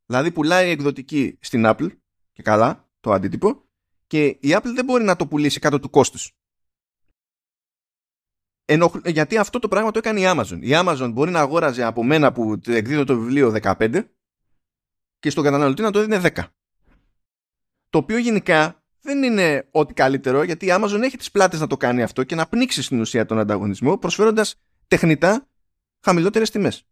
Δηλαδή 0.06 0.31
πουλάει 0.31 0.70
εκδοτική 0.70 1.39
στην 1.40 1.62
Apple 1.66 1.89
και 2.32 2.43
καλά 2.43 2.89
το 3.01 3.12
αντίτυπο 3.12 3.65
και 4.06 4.27
η 4.27 4.39
Apple 4.43 4.73
δεν 4.74 4.85
μπορεί 4.85 5.05
να 5.05 5.16
το 5.16 5.27
πουλήσει 5.27 5.61
κάτω 5.61 5.81
του 5.81 5.90
κόστους. 5.90 6.32
γιατί 9.05 9.36
αυτό 9.36 9.59
το 9.59 9.69
πράγμα 9.69 9.90
το 9.90 9.98
έκανε 9.98 10.20
η 10.20 10.24
Amazon. 10.27 10.59
Η 10.61 10.70
Amazon 10.70 11.11
μπορεί 11.12 11.31
να 11.31 11.40
αγόραζε 11.40 11.85
από 11.85 12.05
μένα 12.05 12.32
που 12.32 12.61
εκδίδω 12.66 13.05
το 13.05 13.19
βιβλίο 13.19 13.55
15 13.62 14.05
και 15.25 15.31
στον 15.31 15.45
καταναλωτή 15.45 15.83
να 15.83 15.91
το 15.91 16.01
δίνει 16.07 16.21
10. 16.35 16.45
Το 17.91 17.99
οποίο 17.99 18.19
γενικά 18.19 18.83
δεν 19.01 19.23
είναι 19.23 19.69
ό,τι 19.71 19.95
καλύτερο 19.95 20.43
γιατί 20.43 20.67
η 20.67 20.69
Amazon 20.73 21.01
έχει 21.03 21.17
τις 21.17 21.31
πλάτες 21.31 21.61
να 21.61 21.67
το 21.67 21.77
κάνει 21.77 22.03
αυτό 22.03 22.25
και 22.25 22.35
να 22.35 22.47
πνίξει 22.47 22.83
στην 22.83 23.01
ουσία 23.01 23.27
τον 23.27 23.39
ανταγωνισμό 23.39 23.99
προσφέροντας 23.99 24.55
τεχνητά 24.89 25.49
χαμηλότερες 26.01 26.51
τιμές. 26.51 26.87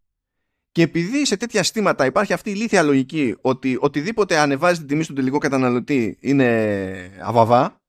Και 0.71 0.83
επειδή 0.83 1.27
σε 1.27 1.37
τέτοια 1.37 1.63
στήματα 1.63 2.07
υπάρχει 2.07 2.33
αυτή 2.33 2.51
η 2.51 2.53
ηλίθια 2.57 2.83
λογική 2.83 3.37
ότι 3.41 3.77
οτιδήποτε 3.81 4.39
ανεβάζει 4.39 4.79
την 4.79 4.89
τιμή 4.89 5.03
στον 5.03 5.17
τελικό 5.17 5.39
καταναλωτή 5.39 6.19
είναι 6.21 7.19
αβαβά, 7.23 7.81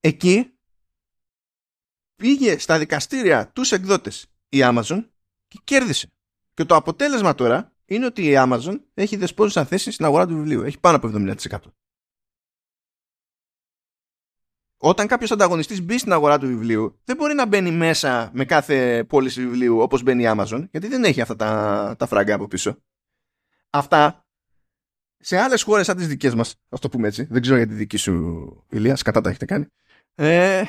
εκεί 0.00 0.58
πήγε 2.14 2.58
στα 2.58 2.78
δικαστήρια 2.78 3.48
τους 3.48 3.72
εκδότες 3.72 4.26
η 4.48 4.58
Amazon 4.60 5.04
και 5.48 5.58
κέρδισε. 5.64 6.08
Και 6.54 6.64
το 6.64 6.74
αποτέλεσμα 6.74 7.34
τώρα 7.34 7.73
είναι 7.86 8.06
ότι 8.06 8.22
η 8.22 8.34
Amazon 8.36 8.80
έχει 8.94 9.16
δεσπόζουσα 9.16 9.64
θέση 9.64 9.90
στην 9.90 10.04
αγορά 10.04 10.26
του 10.26 10.34
βιβλίου. 10.34 10.62
Έχει 10.62 10.78
πάνω 10.80 10.96
από 10.96 11.10
70%. 11.14 11.58
Όταν 14.76 15.06
κάποιος 15.06 15.30
ανταγωνιστής 15.30 15.82
μπει 15.82 15.98
στην 15.98 16.12
αγορά 16.12 16.38
του 16.38 16.46
βιβλίου, 16.46 17.00
δεν 17.04 17.16
μπορεί 17.16 17.34
να 17.34 17.46
μπαίνει 17.46 17.70
μέσα 17.70 18.30
με 18.34 18.44
κάθε 18.44 19.04
πώληση 19.04 19.40
βιβλίου 19.40 19.80
όπως 19.80 20.02
μπαίνει 20.02 20.22
η 20.22 20.26
Amazon, 20.28 20.66
γιατί 20.70 20.88
δεν 20.88 21.04
έχει 21.04 21.20
αυτά 21.20 21.36
τα, 21.36 21.94
τα 21.98 22.06
φράγκα 22.06 22.34
από 22.34 22.48
πίσω. 22.48 22.76
Αυτά 23.70 24.26
σε 25.18 25.38
άλλες 25.38 25.62
χώρες 25.62 25.86
σαν 25.86 25.96
τις 25.96 26.08
δικές 26.08 26.34
μας, 26.34 26.54
ας 26.68 26.80
το 26.80 26.88
πούμε 26.88 27.08
έτσι, 27.08 27.24
δεν 27.30 27.42
ξέρω 27.42 27.56
για 27.56 27.66
τη 27.66 27.74
δική 27.74 27.96
σου 27.96 28.66
ηλίας, 28.70 29.02
κατά 29.02 29.20
τα 29.20 29.28
έχετε 29.28 29.44
κάνει. 29.44 29.66
Ε, 30.14 30.64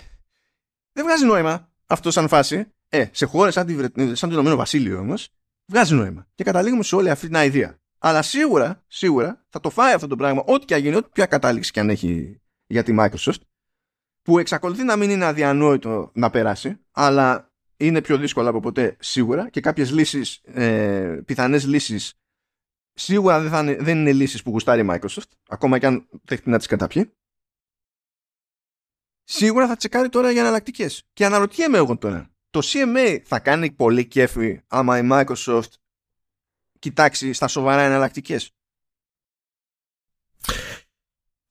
δεν 0.92 1.06
βγάζει 1.06 1.26
νόημα 1.26 1.70
αυτό 1.86 2.12
σαν 2.12 2.28
φάση. 2.28 2.74
Ε, 2.90 3.06
σε 3.12 3.26
χώρες 3.26 3.54
σαν, 3.54 3.92
σαν 3.96 4.30
το 4.30 4.36
Ηνωμένο 4.36 4.56
Βασίλειο 4.56 5.00
όμως, 5.00 5.30
βγάζει 5.66 5.96
νόημα. 5.96 6.28
Και 6.36 6.44
καταλήγουμε 6.44 6.84
σε 6.84 6.96
όλη 6.96 7.10
αυτή 7.10 7.30
την 7.30 7.42
ιδέα. 7.42 7.80
Αλλά 7.98 8.22
σίγουρα, 8.22 8.84
σίγουρα 8.88 9.46
θα 9.50 9.60
το 9.60 9.70
φάει 9.70 9.94
αυτό 9.94 10.08
το 10.08 10.16
πράγμα, 10.16 10.44
ό,τι 10.46 10.66
και 10.66 10.74
αν 10.74 10.82
γίνει, 10.82 10.96
ό,τι 10.96 11.10
ποια 11.14 11.26
κατάληξη 11.26 11.72
και 11.72 11.80
αν 11.80 11.90
έχει 11.90 12.42
για 12.68 12.84
τη 12.84 12.96
Microsoft, 13.00 13.42
που 14.22 14.40
εξακολουθεί 14.40 14.84
να 14.84 14.96
μην 14.96 15.10
είναι 15.10 15.26
αδιανόητο 15.26 16.12
να 16.14 16.30
περάσει, 16.30 16.80
αλλά 16.92 17.54
είναι 17.78 18.02
πιο 18.02 18.18
δύσκολο 18.18 18.50
από 18.50 18.60
ποτέ 18.60 18.96
σίγουρα 19.00 19.50
και 19.50 19.62
κάποιες 19.62 19.92
λύσεις, 19.92 20.42
ε, 20.44 21.22
πιθανές 21.26 21.66
λύσεις 21.66 22.14
σίγουρα 22.94 23.42
δεν, 23.42 23.50
θα 23.50 23.60
είναι, 23.60 23.76
δεν 23.76 23.98
είναι 23.98 24.14
λύσεις 24.14 24.44
που 24.44 24.50
γουστάρει 24.50 24.82
η 24.82 24.88
Microsoft, 24.90 25.32
ακόμα 25.48 25.80
και 25.80 25.86
αν 25.86 26.08
δέχεται 26.24 26.50
να 26.50 26.58
τις 26.58 26.68
καταπιεί. 26.68 27.14
Σίγουρα 29.24 29.68
θα 29.68 29.76
τσεκάρει 29.76 30.10
τώρα 30.10 30.32
για 30.32 30.42
εναλλακτικέ. 30.42 30.88
Και 31.14 31.26
αναρωτιέμαι 31.26 31.78
εγώ 31.78 31.98
τώρα, 31.98 32.35
το 32.56 32.62
CMA 32.64 33.20
θα 33.24 33.40
κάνει 33.40 33.72
πολύ 33.72 34.06
κέφι 34.06 34.62
άμα 34.68 34.98
η 34.98 35.08
Microsoft 35.12 35.70
κοιτάξει 36.80 37.34
στα 37.34 37.48
σοβαρά 37.48 37.82
εναλλακτικές. 37.82 38.52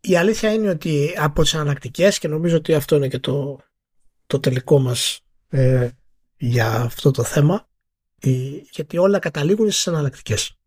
Η 0.01 0.17
αλήθεια 0.17 0.53
είναι 0.53 0.69
ότι 0.69 1.15
από 1.19 1.43
τις 1.43 1.55
εναλλακτικές 1.55 2.19
και 2.19 2.29
νομίζω 2.29 2.57
ότι 2.57 2.75
αυτό 2.75 2.97
είναι 2.97 3.09
και 3.09 3.19
το, 3.19 3.61
το 4.27 4.41
τελικό 4.41 4.79
μας 4.79 5.21
ε, 5.49 5.89
για 6.37 6.75
αυτό 6.75 7.11
το 7.11 7.23
θέμα 7.23 7.69
ε, 8.21 8.31
γιατί 8.71 8.99
όλα 8.99 9.19
καταλήγουν 9.19 9.71
στις 9.71 9.87
εναλλακτικές. 9.87 10.59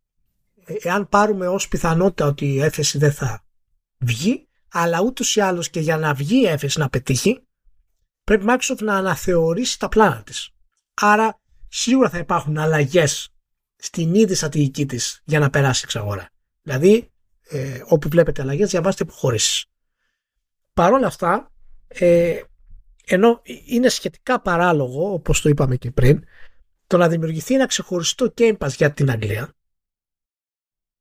Ε, 0.66 0.74
εάν 0.82 1.10
πάρουμε 1.10 1.48
ως 1.48 1.68
πιθανότητα 1.68 2.26
ότι 2.26 2.46
η 2.46 2.62
έφεση 2.62 2.98
δεν 2.98 3.12
θα 3.12 3.46
βγει 3.98 4.48
αλλά 4.68 5.02
ούτως 5.02 5.36
ή 5.36 5.40
άλλως 5.40 5.70
και 5.70 5.80
για 5.80 5.98
να 5.98 6.14
βγει 6.14 6.42
η 6.42 6.48
έφεση 6.48 6.80
να 6.80 6.90
πετύχει 6.90 7.47
πρέπει 8.28 8.44
η 8.44 8.48
Microsoft 8.50 8.82
να 8.82 8.96
αναθεωρήσει 8.96 9.80
τα 9.80 9.90
πλάνα 9.90 10.24
της. 10.24 10.50
Άρα 10.94 11.40
σίγουρα 11.68 12.10
θα 12.10 12.18
υπάρχουν 12.18 12.58
αλλαγές 12.58 13.30
στην 13.76 14.16
ίδια 14.16 14.36
στρατηγική 14.36 14.86
της 14.86 15.22
για 15.26 15.40
να 15.40 15.50
περάσει 15.50 15.82
εξαγορά. 15.84 16.30
Δηλαδή, 16.62 17.12
ε, 17.50 17.82
όπου 17.86 18.10
βλέπετε 18.10 18.42
αλλαγές, 18.42 18.70
διαβάστε 18.70 19.04
υποχωρήσεις. 19.04 19.66
Παρ' 20.74 20.94
όλα 20.94 21.08
αυτά, 21.08 21.52
ε, 21.88 22.42
ενώ 23.06 23.42
είναι 23.66 23.90
σχετικά 23.90 24.42
παράλογο, 24.42 25.14
όπως 25.14 25.42
το 25.42 25.50
είπαμε 25.50 25.76
και 25.76 25.92
πριν, 25.92 26.24
το 26.88 26.98
να 26.98 27.08
δημιουργηθεί 27.08 27.54
ένα 27.54 27.66
ξεχωριστό 27.66 28.34
Game 28.38 28.58
Pass 28.58 28.70
για 28.70 28.94
την 28.94 29.10
Αγγλία 29.10 29.52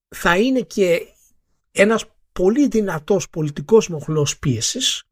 θα 0.08 0.38
είναι 0.38 0.60
και 0.60 1.00
ένας 1.72 2.04
πολύ 2.32 2.68
δυνατός 2.68 3.28
πολιτικός 3.28 3.88
μοχλός 3.88 4.38
πίεσης 4.38 5.05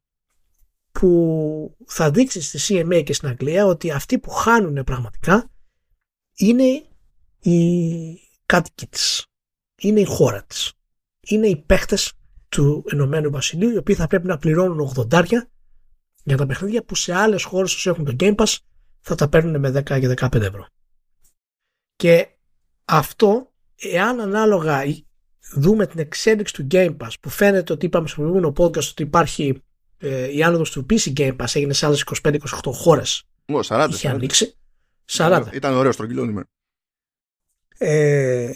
που 1.01 1.77
θα 1.87 2.11
δείξει 2.11 2.41
στη 2.41 2.59
CMA 2.69 3.03
και 3.05 3.13
στην 3.13 3.29
Αγγλία 3.29 3.67
ότι 3.67 3.91
αυτοί 3.91 4.19
που 4.19 4.31
χάνουν 4.31 4.85
πραγματικά 4.85 5.51
είναι 6.37 6.87
οι 7.41 8.19
κάτοικοι 8.47 8.87
της. 8.87 9.27
Είναι 9.81 10.01
η 10.01 10.05
χώρα 10.05 10.45
της. 10.45 10.73
Είναι 11.21 11.47
οι 11.47 11.57
παίχτες 11.57 12.13
του 12.49 12.85
Ενωμένου 12.91 13.31
Βασιλείου 13.31 13.71
οι 13.71 13.77
οποίοι 13.77 13.95
θα 13.95 14.07
πρέπει 14.07 14.27
να 14.27 14.39
πληρώνουν 14.39 14.93
80 15.13 15.25
για 16.25 16.37
τα 16.37 16.47
παιχνίδια 16.47 16.85
που 16.85 16.95
σε 16.95 17.15
άλλες 17.15 17.45
χώρες 17.45 17.75
όσο 17.75 17.91
έχουν 17.91 18.05
το 18.05 18.15
Game 18.19 18.35
Pass 18.35 18.57
θα 19.01 19.15
τα 19.15 19.29
παίρνουν 19.29 19.61
με 19.61 19.69
10 19.69 19.83
και 20.01 20.15
15 20.17 20.41
ευρώ. 20.41 20.67
Και 21.97 22.29
αυτό, 22.85 23.53
εάν 23.77 24.21
ανάλογα 24.21 24.83
δούμε 25.55 25.87
την 25.87 25.99
εξέλιξη 25.99 26.55
του 26.55 26.67
Game 26.71 26.97
Pass 26.97 27.11
που 27.21 27.29
φαίνεται 27.29 27.73
ότι 27.73 27.87
είπαμε 27.87 28.09
στο 28.09 28.17
προηγούμενο 28.17 28.53
podcast 28.57 28.89
ότι 28.91 29.03
υπάρχει 29.03 29.63
ε, 30.05 30.37
η 30.37 30.43
άνοδος 30.43 30.71
του 30.71 30.87
PC 30.91 31.13
Game 31.17 31.37
Pass 31.37 31.55
έγινε 31.55 31.73
σε 31.73 31.87
άλλες 31.87 32.05
25-28 32.23 32.39
χώρες. 32.65 33.23
Ω, 33.47 33.59
40. 33.69 33.89
Είχε 33.91 34.09
ανοίξει. 34.09 34.57
40. 35.11 35.45
Ήταν 35.53 35.75
ωραίο 35.75 35.93
στρογγυλό 35.93 36.25
νούμερο. 36.25 36.47
Ε, 37.79 38.51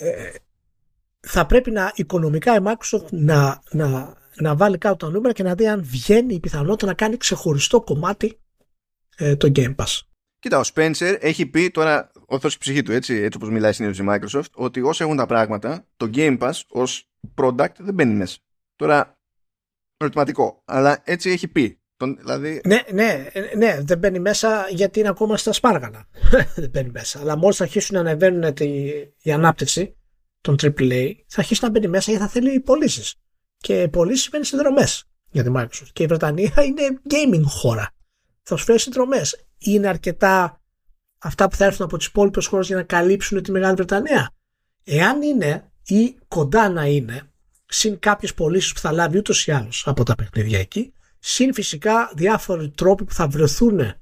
θα 1.20 1.46
πρέπει 1.46 1.70
να 1.70 1.92
οικονομικά 1.94 2.54
η 2.54 2.58
Microsoft 2.64 3.08
να, 3.10 3.62
να, 3.70 4.16
να 4.36 4.56
βάλει 4.56 4.78
κάτω 4.78 4.96
τα 4.96 5.10
νούμερα 5.12 5.34
και 5.34 5.42
να 5.42 5.54
δει 5.54 5.68
αν 5.68 5.82
βγαίνει 5.84 6.34
η 6.34 6.40
πιθανότητα 6.40 6.86
να 6.86 6.94
κάνει 6.94 7.16
ξεχωριστό 7.16 7.80
κομμάτι 7.80 8.38
ε, 9.16 9.36
το 9.36 9.52
Game 9.54 9.74
Pass. 9.74 10.00
Κοίτα, 10.38 10.58
ο 10.58 10.62
Spencer 10.74 11.16
έχει 11.20 11.46
πει 11.46 11.70
τώρα, 11.70 12.10
όρθος 12.26 12.54
η 12.54 12.58
ψυχή 12.58 12.82
του, 12.82 12.92
έτσι, 12.92 13.14
έτσι 13.14 13.38
όπως 13.38 13.50
μιλάει 13.50 13.72
συνήθως 13.72 13.98
η 13.98 14.04
Microsoft, 14.08 14.50
ότι 14.54 14.80
όσο 14.80 15.04
έχουν 15.04 15.16
τα 15.16 15.26
πράγματα, 15.26 15.86
το 15.96 16.10
Game 16.14 16.38
Pass 16.38 16.60
ως 16.68 17.10
product 17.34 17.74
δεν 17.78 17.94
μπαίνει 17.94 18.14
μέσα. 18.14 18.38
Τώρα, 18.76 19.17
ερωτηματικό, 19.98 20.62
αλλά 20.64 21.02
έτσι 21.04 21.30
έχει 21.30 21.48
πει. 21.48 21.80
Τον, 21.96 22.16
δηλαδή... 22.18 22.60
Ναι, 22.66 22.82
ναι, 22.92 23.26
ναι, 23.56 23.78
δεν 23.80 23.98
μπαίνει 23.98 24.18
μέσα 24.18 24.66
γιατί 24.70 24.98
είναι 24.98 25.08
ακόμα 25.08 25.36
στα 25.36 25.52
σπάργανα. 25.52 26.06
δεν 26.56 26.70
μπαίνει 26.70 26.90
μέσα. 26.90 27.20
Αλλά 27.20 27.36
μόλις 27.36 27.60
αρχίσουν 27.60 27.94
να 27.94 28.00
ανεβαίνουν 28.00 28.54
τη, 28.54 28.66
η 29.22 29.32
ανάπτυξη 29.32 29.96
των 30.40 30.56
AAA, 30.62 31.12
θα 31.26 31.40
αρχίσει 31.40 31.64
να 31.64 31.70
μπαίνει 31.70 31.88
μέσα 31.88 32.10
γιατί 32.10 32.26
θα 32.26 32.32
θέλει 32.32 32.60
πωλήσεις. 32.60 33.14
Και 33.56 33.88
πωλήσεις 33.92 34.22
σημαίνει 34.22 34.44
συνδρομές 34.44 35.04
για 35.30 35.42
τη 35.42 35.50
Microsoft. 35.56 35.88
Και 35.92 36.02
η 36.02 36.06
Βρετανία 36.06 36.52
είναι 36.66 37.00
gaming 37.10 37.44
χώρα. 37.44 37.90
Θα 38.42 38.56
σου 38.56 38.64
φέρει 38.64 38.78
συνδρομές. 38.78 39.46
Είναι 39.58 39.88
αρκετά 39.88 40.62
αυτά 41.18 41.48
που 41.48 41.56
θα 41.56 41.64
έρθουν 41.64 41.84
από 41.84 41.96
τις 41.96 42.06
υπόλοιπες 42.06 42.46
χώρες 42.46 42.66
για 42.66 42.76
να 42.76 42.82
καλύψουν 42.82 43.42
τη 43.42 43.50
Μεγάλη 43.50 43.74
Βρετανία. 43.74 44.30
Εάν 44.84 45.22
είναι 45.22 45.70
ή 45.86 46.16
κοντά 46.28 46.68
να 46.68 46.86
είναι, 46.86 47.32
συν 47.68 47.98
κάποιες 47.98 48.34
πωλήσεις 48.34 48.72
που 48.72 48.78
θα 48.78 48.92
λάβει 48.92 49.18
ούτως 49.18 49.46
ή 49.46 49.50
άλλως 49.52 49.86
από 49.86 50.02
τα 50.04 50.14
παιχνίδια 50.14 50.58
εκεί, 50.58 50.92
συν 51.18 51.54
φυσικά 51.54 52.12
διάφοροι 52.14 52.70
τρόποι 52.70 53.04
που 53.04 53.12
θα 53.12 53.28
βρεθούν 53.28 53.92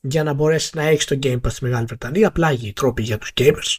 για 0.00 0.22
να 0.22 0.32
μπορέσει 0.32 0.76
να 0.76 0.82
έχεις 0.82 1.04
το 1.04 1.18
Game 1.22 1.40
Pass 1.40 1.50
στη 1.50 1.64
Μεγάλη 1.64 1.84
Βρετανία, 1.84 2.28
απλά 2.28 2.52
οι 2.52 2.72
τρόποι 2.72 3.02
για 3.02 3.18
τους 3.18 3.30
gamers. 3.34 3.76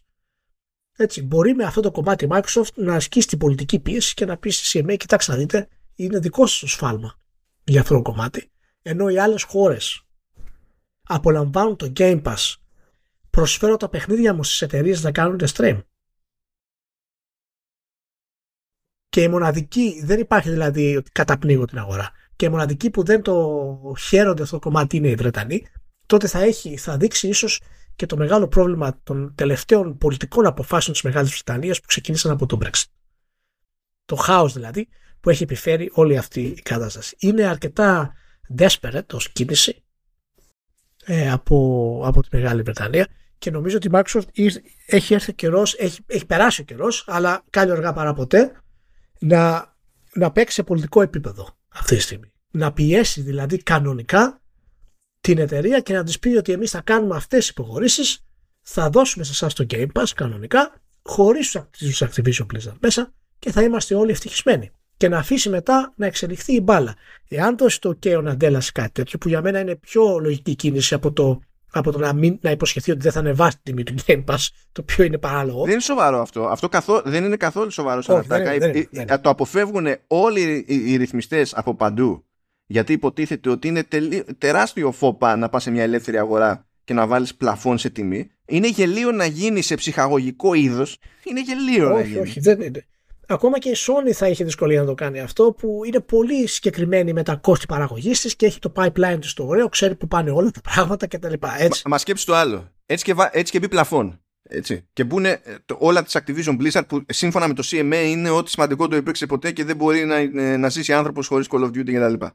Έτσι, 0.96 1.24
μπορεί 1.24 1.54
με 1.54 1.64
αυτό 1.64 1.82
το 1.82 1.92
κομμάτι 1.92 2.28
Microsoft 2.30 2.74
να 2.76 2.96
ασκήσει 2.96 3.28
την 3.28 3.38
πολιτική 3.38 3.80
πίεση 3.80 4.14
και 4.14 4.26
να 4.26 4.38
πει 4.38 4.50
στη 4.50 4.80
CMA, 4.80 4.98
κοιτάξτε 4.98 5.32
να 5.32 5.38
δείτε, 5.38 5.68
είναι 5.96 6.20
δικό 6.20 6.46
σας 6.46 6.60
το 6.60 6.68
σφάλμα 6.68 7.16
για 7.64 7.82
αυτό 7.82 7.94
το 7.96 8.02
κομμάτι. 8.02 8.52
Ενώ 8.82 9.10
οι 9.10 9.20
άλλες 9.20 9.44
χώρες 9.44 10.06
απολαμβάνουν 11.04 11.76
το 11.76 11.92
Game 11.98 12.22
Pass, 12.22 12.56
προσφέρω 13.30 13.78
τα 13.78 13.90
παιχνίδια 13.90 14.34
μου 14.34 14.44
στις 14.44 14.62
εταιρείες 14.62 15.04
να 15.04 15.12
κάνουν 15.12 15.40
stream. 15.48 15.82
Και 19.14 19.22
η 19.22 19.28
μοναδική, 19.28 20.02
δεν 20.04 20.20
υπάρχει 20.20 20.50
δηλαδή 20.50 20.96
ότι 20.96 21.12
καταπνίγω 21.12 21.66
την 21.66 21.78
αγορά 21.78 22.12
και 22.36 22.50
μοναδική 22.50 22.90
που 22.90 23.04
δεν 23.04 23.22
το 23.22 23.96
χαίρονται 24.00 24.42
αυτό 24.42 24.60
το 24.60 24.62
κομμάτι 24.62 24.98
είναι 24.98 25.08
οι 25.08 25.16
Βρετανοί, 25.16 25.66
τότε 26.06 26.28
θα, 26.28 26.40
έχει, 26.40 26.78
θα 26.78 26.98
δείξει 26.98 27.28
ίσως 27.28 27.62
και 27.96 28.06
το 28.06 28.18
μεγάλο 28.18 28.48
πρόβλημα 28.48 29.00
των 29.04 29.34
τελευταίων 29.36 29.98
πολιτικών 29.98 30.46
αποφάσεων 30.46 30.94
της 30.94 31.04
Μεγάλης 31.04 31.32
Βρετανίας 31.32 31.80
που 31.80 31.88
ξεκίνησαν 31.88 32.32
από 32.32 32.46
το 32.46 32.58
Brexit. 32.64 32.86
Το 34.06 34.16
χάος 34.16 34.54
δηλαδή 34.54 34.88
που 35.20 35.30
έχει 35.30 35.44
επιφέρει 35.44 35.90
όλη 35.94 36.18
αυτή 36.18 36.42
η 36.42 36.62
κατάσταση. 36.62 37.16
Είναι 37.20 37.44
αρκετά 37.44 38.14
desperate 38.58 39.14
ως 39.14 39.32
κίνηση 39.32 39.84
ε, 41.06 41.32
από, 41.32 42.02
από 42.06 42.22
τη 42.22 42.28
Μεγάλη 42.32 42.62
Βρετανία 42.62 43.08
και 43.38 43.52
νομίζω 43.52 43.76
ότι 43.78 43.88
η 43.88 43.92
Microsoft 43.94 44.52
έχει 44.86 45.14
έρθει 45.14 45.34
καιρός, 45.34 45.76
έχει, 45.78 46.00
έχει 46.06 46.26
περάσει 46.26 46.62
ο 46.62 46.64
καιρός, 46.64 47.04
αλλά 47.08 47.44
κάνει 47.50 47.72
αργά 47.72 47.94
παρά 47.94 48.14
ποτέ 48.14 48.63
να, 49.24 49.76
να 50.14 50.32
παίξει 50.32 50.54
σε 50.56 50.64
πολιτικό 50.64 51.02
επίπεδο 51.02 51.58
αυτή 51.68 51.96
τη 51.96 52.02
στιγμή. 52.02 52.32
Να 52.52 52.74
πιέσει 52.74 53.22
δηλαδή 53.22 53.58
κανονικά 53.58 54.42
την 55.22 55.38
εταιρεία 55.38 55.80
και 55.80 55.94
να 55.94 56.04
της 56.04 56.20
πει 56.20 56.30
ότι 56.30 56.52
εμείς 56.52 56.72
θα 56.72 56.82
κάνουμε 56.82 57.16
αυτές 57.16 57.40
τις 57.40 57.50
υποχωρήσεις, 57.50 58.26
θα 58.62 58.90
δώσουμε 58.90 59.24
σε 59.24 59.32
εσάς 59.32 59.54
το 59.54 59.66
Game 59.70 59.88
Pass 59.94 60.08
κανονικά, 60.16 60.82
χωρίς 61.04 61.58
τους 61.72 62.04
Activision 62.04 62.46
Blizzard 62.54 62.78
μέσα 62.80 63.14
και 63.40 63.52
θα 63.52 63.62
είμαστε 63.62 63.96
όλοι 63.96 64.12
ευτυχισμένοι. 64.12 64.72
Και 64.98 65.08
να 65.08 65.18
αφήσει 65.18 65.50
μετά 65.50 65.94
να 65.96 66.06
εξελιχθεί 66.06 66.54
η 66.54 66.62
μπάλα. 66.64 66.96
Εάν 67.28 67.58
δώσει 67.58 67.82
το 67.82 67.90
OK 67.90 68.16
ο 68.18 68.22
Ναντέλας 68.22 68.72
κάτι 68.72 68.92
τέτοιο, 68.92 69.18
που 69.18 69.28
για 69.28 69.42
μένα 69.42 69.60
είναι 69.60 69.76
πιο 69.76 70.20
λογική 70.20 70.56
κίνηση 70.56 70.94
από 70.94 71.12
το 71.12 71.40
από 71.80 71.92
το 71.92 71.98
να, 71.98 72.14
μην, 72.14 72.38
να 72.42 72.52
υποσχεθεί 72.52 72.92
ότι 72.92 73.00
δεν 73.00 73.12
θα 73.12 73.20
ανεβάσει 73.20 73.58
την 73.64 73.76
τιμή 73.76 73.84
του 73.84 74.04
Game 74.08 74.34
Pass, 74.34 74.48
το 74.72 74.82
οποίο 74.82 75.04
είναι 75.04 75.18
παράλογο. 75.18 75.64
Δεν 75.64 75.72
είναι 75.72 75.82
σοβαρό 75.82 76.22
αυτό. 76.22 76.48
Αυτό 76.48 76.70
καθό, 76.70 77.02
δεν 77.06 77.24
είναι 77.24 77.36
καθόλου 77.36 77.72
σοβαρό 77.72 78.02
σαν 78.02 78.18
αυτά. 78.18 78.36
Ε, 78.36 78.88
ε, 78.92 79.18
το 79.18 79.30
αποφεύγουν 79.30 79.88
όλοι 80.08 80.66
οι, 80.68 80.92
οι 80.92 80.96
ρυθμιστές 80.96 81.54
από 81.54 81.76
παντού. 81.76 82.26
Γιατί 82.66 82.94
υποτίθεται 82.94 83.50
ότι 83.50 83.68
είναι 83.68 83.84
τεράστιο 84.38 84.92
φόπα 84.92 85.36
να 85.36 85.50
πας 85.50 85.64
σε 85.64 85.72
μια 85.72 85.84
ελεύθερη 85.84 86.18
αγορά 86.18 86.68
και 86.84 86.94
να 86.94 87.08
βάλεις 87.08 87.36
πλαφόν 87.36 87.78
σε 87.78 87.90
τιμή. 87.90 88.32
Είναι 88.46 88.68
γελίο 88.68 89.12
να 89.12 89.26
γίνει 89.26 89.62
σε 89.62 89.76
ψυχαγωγικό 89.76 90.54
είδος. 90.54 90.98
Είναι 91.24 91.42
γελίο 91.42 91.94
όχι, 91.94 92.02
να 92.02 92.08
γίνει. 92.08 92.20
Όχι, 92.20 92.40
δεν 92.40 92.62
είναι. 92.62 92.86
Ακόμα 93.28 93.60
και 93.60 93.70
η 93.70 93.76
Sony 93.78 94.12
θα 94.12 94.28
είχε 94.28 94.44
δυσκολία 94.44 94.80
να 94.80 94.86
το 94.86 94.94
κάνει 94.94 95.20
αυτό 95.20 95.52
που 95.52 95.82
είναι 95.86 96.00
πολύ 96.00 96.48
συγκεκριμένη 96.48 97.14
με 97.14 97.24
τα 97.24 97.36
κόστη 97.36 97.66
παραγωγής 97.66 98.22
της 98.22 98.36
και 98.36 98.46
έχει 98.46 98.60
το 98.60 98.72
pipeline 98.76 99.18
της 99.20 99.30
στο 99.30 99.48
ωραίο, 99.48 99.70
ξέρει 99.70 99.96
που 99.96 100.08
πάνε 100.08 100.32
όλα 100.32 100.52
τα 100.52 100.62
πράγματα 100.62 101.08
κτλ. 101.08 101.34
Μα, 101.42 101.58
μα 101.86 101.98
σκέψει 101.98 102.26
το 102.26 102.36
άλλο. 102.36 102.72
Έτσι 102.86 103.06
και, 103.06 103.16
έτσι 103.32 103.52
και 103.52 103.60
μπει 103.60 103.68
πλαφόν. 103.68 104.24
Έτσι. 104.50 104.88
Και 104.94 105.04
μπουν 105.04 105.26
όλα 105.78 106.04
της 106.04 106.18
Activision 106.18 106.58
Blizzard 106.62 106.88
που 106.88 107.06
σύμφωνα 107.08 107.48
με 107.48 107.54
το 107.54 107.64
CMA 107.66 108.04
είναι 108.06 108.30
ό,τι 108.30 108.50
σημαντικό 108.50 108.88
το 108.88 108.96
υπήρξε 108.96 109.26
ποτέ 109.26 109.52
και 109.52 109.64
δεν 109.64 109.76
μπορεί 109.76 110.06
να, 110.06 110.16
ε, 110.16 110.58
να 110.58 110.70
ζήσει 110.70 110.94
άνθρωπος 110.94 111.28
χωρίς 111.28 111.48
Call 111.50 111.64
of 111.64 111.68
Duty 111.68 111.94
κτλ. 111.94 112.26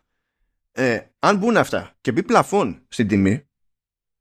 Ε, 0.72 1.00
αν 1.18 1.36
μπουν 1.36 1.56
αυτά 1.56 1.96
και 2.00 2.12
μπει 2.12 2.22
πλαφόν 2.22 2.82
στην 2.88 3.08
τιμή, 3.08 3.48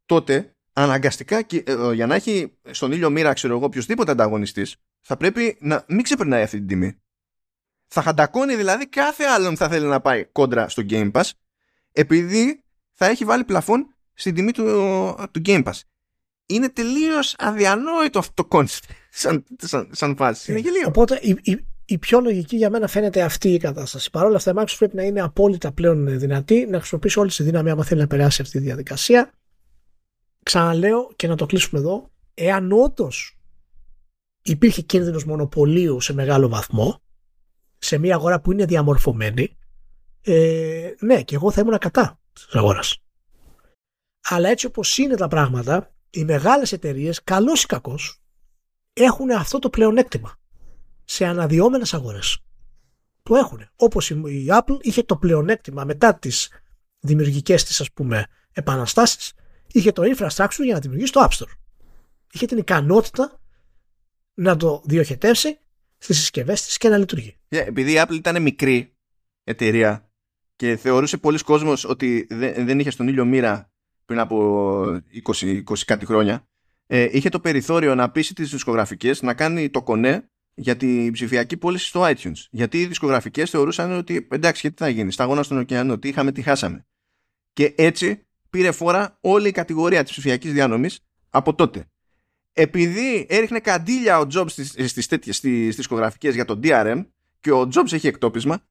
τότε 0.06 0.56
αναγκαστικά 0.73 1.38
ε, 1.38 1.94
για 1.94 2.07
να 2.07 2.15
έχει 2.15 2.57
στον 2.72 2.91
ήλιο 2.91 3.10
μοίρα, 3.10 3.34
ξέρω 3.34 3.56
εγώ, 3.56 3.65
οποιοδήποτε 3.65 4.11
ανταγωνιστής, 4.11 4.76
θα 5.10 5.18
πρέπει 5.18 5.58
να 5.60 5.86
μην 5.88 6.04
ξεπερνάει 6.04 6.44
αυτή 6.44 6.58
την 6.58 6.68
τιμή. 6.68 7.02
Θα 7.88 8.02
χαντακώνει 8.02 8.56
δηλαδή 8.56 8.88
κάθε 8.88 9.24
άλλον 9.24 9.58
θα 9.58 9.70
θέλει 9.70 9.86
να 9.86 10.02
πάει 10.02 10.26
κόντρα 10.26 10.70
στο 10.70 10.84
Game 10.90 11.12
Pass 11.12 11.30
επειδή 11.92 12.64
θα 12.94 13.06
έχει 13.06 13.26
βάλει 13.26 13.44
πλαφόν 13.44 13.96
στην 14.14 14.36
τιμή 14.36 14.52
του, 14.52 14.64
του 15.32 15.42
Game 15.46 15.64
Pass. 15.64 15.80
Είναι 16.46 16.70
τελείως 16.70 17.36
αδιανόητο 17.38 18.20
αυτό 18.20 18.44
το 18.44 18.58
concept 18.58 18.90
σαν, 19.10 19.44
σαν, 19.58 19.90
σαν 19.92 20.16
φάση. 20.16 20.52
Είναι 20.52 20.60
γελίο. 20.60 20.88
Οπότε 20.88 21.20
η, 21.22 21.38
η, 21.42 21.66
η, 21.86 21.98
πιο 21.98 22.20
λογική 22.20 22.56
για 22.56 22.70
μένα 22.70 22.88
φαίνεται 22.88 23.22
αυτή 23.22 23.54
η 23.54 23.58
κατάσταση. 23.58 24.10
Παρ' 24.10 24.26
όλα 24.26 24.36
αυτά, 24.36 24.52
η 24.52 24.54
Microsoft 24.58 24.76
πρέπει 24.78 24.96
να 24.96 25.04
είναι 25.04 25.22
απόλυτα 25.22 25.72
πλέον 25.72 26.20
δυνατή, 26.20 26.66
να 26.66 26.78
χρησιμοποιήσει 26.78 27.20
όλη 27.20 27.30
τη 27.30 27.44
δύναμη 27.44 27.70
άμα 27.70 27.84
θέλει 27.84 28.02
να 28.02 28.08
περάσει 28.08 28.42
αυτή 28.42 28.58
τη 28.58 28.64
διαδικασία. 28.64 29.32
Ξαναλέω 30.44 31.12
και 31.16 31.28
να 31.28 31.36
το 31.36 31.46
κλείσουμε 31.46 31.80
εδώ. 31.80 32.12
Εάν 32.34 32.72
όντως 32.72 33.37
υπήρχε 34.52 34.82
κίνδυνος 34.82 35.26
μονοπωλίου 35.26 36.02
σε 36.02 36.14
μεγάλο 36.14 36.48
βαθμό 36.48 37.02
σε 37.78 37.98
μια 37.98 38.15
αγορά 38.15 38.41
που 38.41 38.52
είναι 38.52 38.65
διαμορφωμένη 38.65 39.57
ε, 40.22 40.91
ναι 40.99 41.24
και 41.24 41.36
εγώ 41.36 41.52
θα 41.52 41.61
ήμουν 41.61 41.78
κατά 41.78 42.19
της 42.34 42.48
αγοράς. 42.52 42.98
Αλλά 44.30 44.49
έτσι 44.49 44.65
όπως 44.65 44.98
είναι 44.98 45.15
τα 45.15 45.28
πράγματα 45.28 45.94
οι 46.10 46.24
μεγάλες 46.24 46.72
εταιρείες, 46.72 47.24
καλός 47.24 47.64
ή 47.64 47.65
κακός 47.65 48.22
έχουν 48.94 49.32
αυτό 49.32 49.60
το 49.60 49.69
πλεονέκτημα 49.69 50.36
σε 51.03 51.26
αναδυόμενες 51.26 51.94
αγορές. 51.94 52.40
Το 53.24 53.36
έχουν 53.36 53.69
όπως 53.76 54.10
η 54.10 54.45
Apple 54.49 54.78
είχε 54.82 55.03
το 55.03 55.18
πλεονέκτημα 55.18 55.84
μετά 55.84 56.15
τις 56.15 56.49
δημιουργικές 56.99 57.64
της 57.64 57.82
ας 57.82 57.91
πούμε 57.91 58.26
επαναστάσεις 58.52 59.34
είχε 59.72 59.91
το 59.91 60.03
infrastructure 60.06 60.64
για 60.64 60.74
να 60.74 60.80
δημιουργήσει 60.80 61.11
το 61.11 61.28
App 61.30 61.38
Store. 61.38 61.52
Είχε 62.32 62.45
την 62.45 62.57
ικανότητα 62.57 63.40
να 64.38 64.58
το 64.58 64.82
διοχετεύσει 64.86 65.60
στις 65.98 66.18
συσκευές 66.18 66.62
της 66.66 66.78
και 66.78 66.90
να 66.90 66.98
λειτουργεί. 66.98 67.38
Yeah, 67.50 67.64
επειδή 67.68 67.92
η 67.92 67.96
Apple 67.98 68.14
ήταν 68.14 68.42
μικρή 68.42 68.96
εταιρεία 69.44 70.12
και 70.56 70.76
θεωρούσε 70.76 71.18
πολλοί 71.18 71.38
κόσμος 71.38 71.84
ότι 71.84 72.28
δεν 72.30 72.80
είχε 72.80 72.90
στον 72.90 73.08
ήλιο 73.08 73.26
μοίρα 73.26 73.72
πριν 74.06 74.20
από 74.20 74.84
20, 75.24 75.64
20 75.64 75.78
κάτι 75.86 76.06
χρόνια, 76.06 76.48
ε, 76.88 77.08
είχε 77.12 77.30
το 77.30 77.40
περιθώριο 77.40 77.96
να 77.96 78.12
πείσει 78.12 78.34
τις 78.34 78.50
δισκογραφικές 78.50 79.22
να 79.22 79.34
κάνει 79.34 79.70
το 79.70 79.84
κονέ 79.84 80.30
για 80.54 80.78
την 80.78 81.12
ψηφιακή 81.12 81.58
πώληση 81.58 81.86
στο 81.86 82.02
iTunes. 82.04 82.46
Γιατί 82.50 82.82
οι 82.82 82.86
δισκογραφικές 82.86 83.50
θεωρούσαν 83.50 83.92
ότι 83.92 84.28
εντάξει, 84.32 84.62
και 84.62 84.70
τι 84.70 84.76
θα 84.78 84.90
γίνει, 84.90 85.12
σταγόνα 85.12 85.44
στον 85.44 85.58
ωκεανό, 85.58 86.00
τι 86.00 86.08
είχαμε, 86.08 86.32
τι 86.32 86.42
χάσαμε. 86.42 86.86
Και 87.54 87.74
έτσι 87.78 88.28
πήρε 88.50 88.72
φόρα 88.72 89.18
όλη 89.22 89.48
η 89.48 89.52
κατηγορία 89.52 90.04
της 90.04 90.12
ψηφιακής 90.12 90.54
διανομή 90.54 90.90
από 91.30 91.56
τότε 91.56 91.88
επειδή 92.58 93.26
έριχνε 93.30 93.60
καντήλια 93.60 94.20
ο 94.20 94.28
Jobs 94.34 94.50
στις, 94.50 94.74
στις, 94.86 95.08
τέτοιες, 95.08 95.36
στις 95.36 95.76
δισκογραφικές 95.76 96.36
για 96.36 96.46
το 96.46 96.60
DRM 96.64 97.06
και 97.40 97.52
ο 97.52 97.70
Jobs 97.74 97.92
έχει 97.94 98.08
εκτόπισμα, 98.08 98.64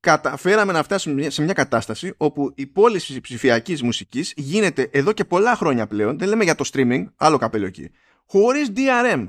καταφέραμε 0.00 0.72
να 0.72 0.82
φτάσουμε 0.82 1.30
σε 1.30 1.42
μια 1.42 1.52
κατάσταση 1.52 2.14
όπου 2.16 2.52
η 2.54 2.66
πώληση 2.66 3.20
ψηφιακής 3.20 3.82
μουσικής 3.82 4.32
γίνεται 4.36 4.88
εδώ 4.92 5.12
και 5.12 5.24
πολλά 5.24 5.56
χρόνια 5.56 5.86
πλέον, 5.86 6.18
δεν 6.18 6.28
λέμε 6.28 6.44
για 6.44 6.54
το 6.54 6.70
streaming, 6.72 7.04
άλλο 7.16 7.36
καπέλο 7.38 7.66
εκεί, 7.66 7.90
χωρίς 8.26 8.72
DRM. 8.76 9.28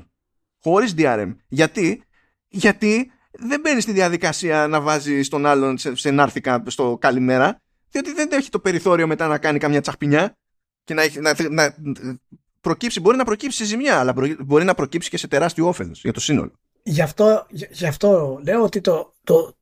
Χωρίς 0.62 0.94
DRM. 0.98 1.36
Γιατί, 1.48 2.04
γιατί 2.48 3.12
δεν 3.32 3.60
μπαίνει 3.60 3.82
στη 3.82 3.92
διαδικασία 3.92 4.68
να 4.68 4.82
βάζεις 4.82 5.28
τον 5.28 5.46
άλλον 5.46 5.78
σε, 5.78 5.96
σε 5.96 6.12
νάρθηκα 6.12 6.64
στο 6.68 6.98
καλημέρα, 7.02 7.62
διότι 7.90 8.14
δεν 8.14 8.30
έχει 8.32 8.50
το 8.50 8.60
περιθώριο 8.60 9.08
μετά 9.08 9.28
να 9.28 9.38
κάνει 9.38 9.60
καμιά 9.60 9.82
τσαχπινιά 9.82 10.38
και 10.84 10.94
να, 10.94 11.02
έχει, 11.02 11.20
να, 11.20 11.36
να 11.50 11.76
προκύψει, 12.62 13.00
μπορεί 13.00 13.18
να 13.18 13.24
προκύψει 13.24 13.58
σε 13.58 13.66
ζημιά, 13.66 14.00
αλλά 14.00 14.14
μπορεί 14.40 14.64
να 14.64 14.74
προκύψει 14.74 15.10
και 15.10 15.18
σε 15.18 15.28
τεράστιο 15.28 15.68
όφελο 15.68 15.92
για 15.94 16.14
το 16.14 16.20
σύνολο. 16.20 16.52
Γι' 16.84 17.02
αυτό, 17.02 17.46
γι 17.50 17.86
αυτό 17.86 18.40
λέω 18.44 18.64
ότι 18.64 18.82
το, 18.82 19.14
το, 19.24 19.58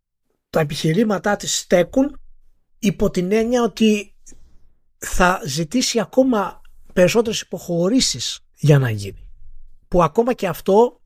τα 0.49 0.59
επιχειρήματά 0.59 1.35
της 1.35 1.57
στέκουν 1.57 2.19
υπό 2.79 3.09
την 3.09 3.31
έννοια 3.31 3.63
ότι 3.63 4.15
θα 4.97 5.41
ζητήσει 5.45 5.99
ακόμα 5.99 6.61
περισσότερες 6.93 7.41
υποχωρήσεις 7.41 8.39
για 8.53 8.79
να 8.79 8.89
γίνει. 8.89 9.29
Που 9.87 10.03
ακόμα 10.03 10.33
και 10.33 10.47
αυτό 10.47 11.01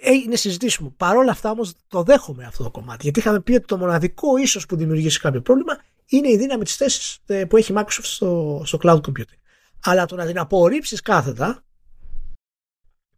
ε, 0.00 0.12
είναι 0.12 0.36
συζητήσιμο. 0.36 0.94
Παρ' 0.96 1.16
όλα 1.16 1.30
αυτά 1.30 1.50
όμως 1.50 1.74
το 1.88 2.02
δέχομαι 2.02 2.44
αυτό 2.44 2.62
το 2.62 2.70
κομμάτι. 2.70 3.02
Γιατί 3.02 3.18
είχαμε 3.18 3.40
πει 3.40 3.52
ότι 3.52 3.66
το 3.66 3.76
μοναδικό 3.76 4.36
ίσως 4.36 4.66
που 4.66 4.76
δημιουργήσει 4.76 5.20
κάποιο 5.20 5.40
πρόβλημα 5.40 5.78
είναι 6.06 6.28
η 6.28 6.36
δύναμη 6.36 6.64
της 6.64 6.76
θέσης 6.76 7.18
ε, 7.26 7.44
που 7.44 7.56
έχει 7.56 7.72
η 7.72 7.74
Microsoft 7.78 8.02
στο, 8.02 8.62
στο 8.64 8.78
cloud 8.82 9.00
computing. 9.00 9.40
Αλλά 9.84 10.06
το 10.06 10.16
να 10.16 10.26
την 10.26 10.38
απορρίψεις 10.38 11.00
κάθετα 11.00 11.64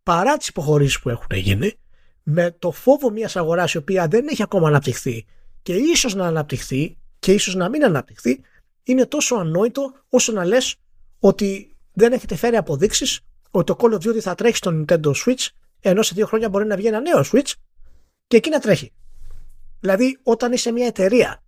παρά 0.02 0.36
τις 0.36 0.48
υποχωρήσεις 0.48 1.01
που 1.01 1.09
έχουν 1.09 1.36
γίνει 1.36 1.78
με 2.22 2.51
το 2.59 2.70
φόβο 2.70 3.10
μιας 3.10 3.36
αγοράς 3.36 3.72
η 3.72 3.76
οποία 3.76 4.09
δεν 4.09 4.26
έχει 4.28 4.43
ακόμα 4.43 4.68
αναπτυχθεί 4.68 5.26
και 5.62 5.74
ίσως 5.74 6.14
να 6.14 6.26
αναπτυχθεί 6.26 6.98
και 7.18 7.32
ίσως 7.32 7.55
να 7.55 7.68
μην 7.68 7.84
αναπτυχθεί 7.84 8.40
είναι 8.82 9.06
τόσο 9.06 9.34
ανόητο 9.34 9.93
όσο 10.09 10.32
να 10.32 10.44
λες 10.44 10.76
ότι 11.18 11.76
δεν 11.93 12.12
έχετε 12.12 12.36
φέρει 12.36 12.56
αποδείξεις 12.56 13.20
ότι 13.51 13.74
το 13.74 13.76
Call 13.80 13.93
of 13.93 14.09
Duty 14.09 14.18
θα 14.18 14.34
τρέχει 14.34 14.56
στο 14.56 14.70
Nintendo 14.74 15.12
Switch 15.24 15.47
ενώ 15.80 16.02
σε 16.02 16.14
δύο 16.14 16.26
χρόνια 16.26 16.48
μπορεί 16.48 16.66
να 16.66 16.76
βγει 16.76 16.86
ένα 16.86 17.01
νέο 17.01 17.24
Switch 17.32 17.52
και 18.26 18.36
εκεί 18.36 18.51
να 18.51 18.59
τρέχει. 18.59 18.93
Δηλαδή 19.80 20.18
όταν 20.22 20.52
είσαι 20.52 20.72
μια 20.72 20.86
εταιρεία, 20.86 21.43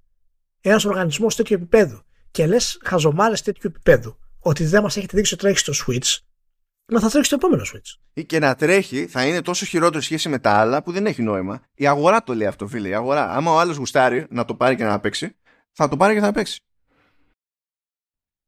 ένας 0.61 0.85
οργανισμός 0.85 1.37
τέτοιου 1.37 1.55
επίπεδου 1.55 2.03
και 2.31 2.47
λες 2.47 2.81
χαζομάρες 2.85 3.43
τέτοιου 3.43 3.71
επίπεδου 3.75 4.19
ότι 4.49 4.65
δεν 4.65 4.83
μας 4.83 4.97
έχετε 4.97 5.17
δείξει 5.17 5.35
ότι 5.35 5.43
τρέχει 5.43 5.59
στο 5.59 5.73
Switch 5.87 6.19
να 6.93 7.01
θα 7.01 7.09
τρέξει 7.09 7.31
το 7.31 7.37
επόμενο 7.37 7.63
Switch. 7.63 7.99
Ή 8.13 8.25
και 8.25 8.39
να 8.39 8.55
τρέχει 8.55 9.07
θα 9.07 9.27
είναι 9.27 9.43
τόσο 9.43 9.67
χειρότερο 9.67 10.01
σχέση 10.03 10.29
με 10.29 10.39
τα 10.39 10.51
άλλα 10.51 10.83
που 10.83 10.93
δεν 10.93 11.07
έχει 11.07 11.23
νόημα. 11.23 11.63
Η 11.75 11.87
αγορά 11.87 12.23
το 12.23 12.35
λέει 12.35 12.47
αυτό, 12.47 12.67
φίλε. 12.67 12.89
Η 12.89 12.95
αγορά. 12.95 13.31
Άμα 13.31 13.53
ο 13.53 13.59
άλλος 13.59 13.77
γουστάρει 13.77 14.27
να 14.31 14.45
το 14.45 14.55
πάρει 14.55 14.77
και 14.77 14.85
να 14.85 15.01
παίξει, 15.01 15.37
θα 15.73 15.89
το 15.89 15.97
πάρει 15.97 16.15
και 16.15 16.21
θα 16.21 16.33
παίξει. 16.33 16.61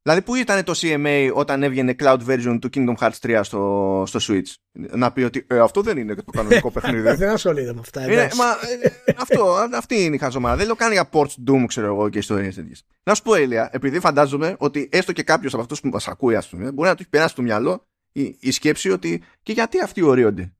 Δηλαδή, 0.02 0.22
πού 0.22 0.35
ήταν 0.35 0.64
το 0.64 0.72
CMA 0.77 1.31
όταν 1.35 1.62
έβγαινε 1.62 1.94
cloud 1.98 2.18
version 2.27 2.59
του 2.60 2.68
Kingdom 2.74 2.94
Hearts 3.01 3.39
3 3.39 3.40
στο, 3.43 4.05
στο 4.06 4.18
Switch; 4.22 4.55
Να 4.72 5.12
πει 5.12 5.22
ότι 5.22 5.47
ε, 5.48 5.59
αυτό 5.59 5.81
δεν 5.82 5.98
είναι 5.98 6.14
το 6.14 6.31
κανονικό 6.31 6.70
παιχνίδι. 6.81 7.14
δεν 7.14 7.28
ασχολείται 7.31 7.72
με 7.72 7.81
αυτά. 7.81 8.05
Είναι, 8.05 8.28
μα, 8.36 8.44
ε, 8.82 9.14
αυτό, 9.16 9.56
αυτή 9.74 10.05
είναι 10.05 10.14
η 10.14 10.18
χαζομάρα. 10.18 10.56
Δεν 10.56 10.66
λέω 10.66 10.74
κάνει 10.74 10.93
για 10.93 11.09
ports 11.12 11.35
Doom, 11.51 11.64
ξέρω 11.66 11.86
εγώ, 11.86 12.09
και 12.09 12.18
ιστορίες 12.18 12.55
τέτοιες. 12.55 12.85
Να 13.02 13.14
σου 13.14 13.22
πω, 13.22 13.35
Έλια, 13.35 13.68
επειδή 13.72 14.01
φαντάζομαι 14.01 14.55
ότι 14.59 14.89
έστω 14.93 15.12
και 15.12 15.22
κάποιος 15.22 15.52
από 15.52 15.62
αυτούς 15.62 15.81
που 15.81 15.89
μας 15.89 16.09
ακούει, 16.09 16.36
ας 16.36 16.48
πούμε, 16.48 16.72
μπορεί 16.72 16.89
να 16.89 16.94
τους 16.94 17.01
έχει 17.01 17.10
περάσει 17.10 17.35
το 17.35 17.43
μυαλό 17.43 17.86
η, 18.12 18.36
η 18.40 18.51
σκέψη 18.51 18.90
ότι 18.90 19.22
και 19.43 19.52
γιατί 19.52 19.81
αυτοί 19.81 20.02
ορίονται; 20.02 20.52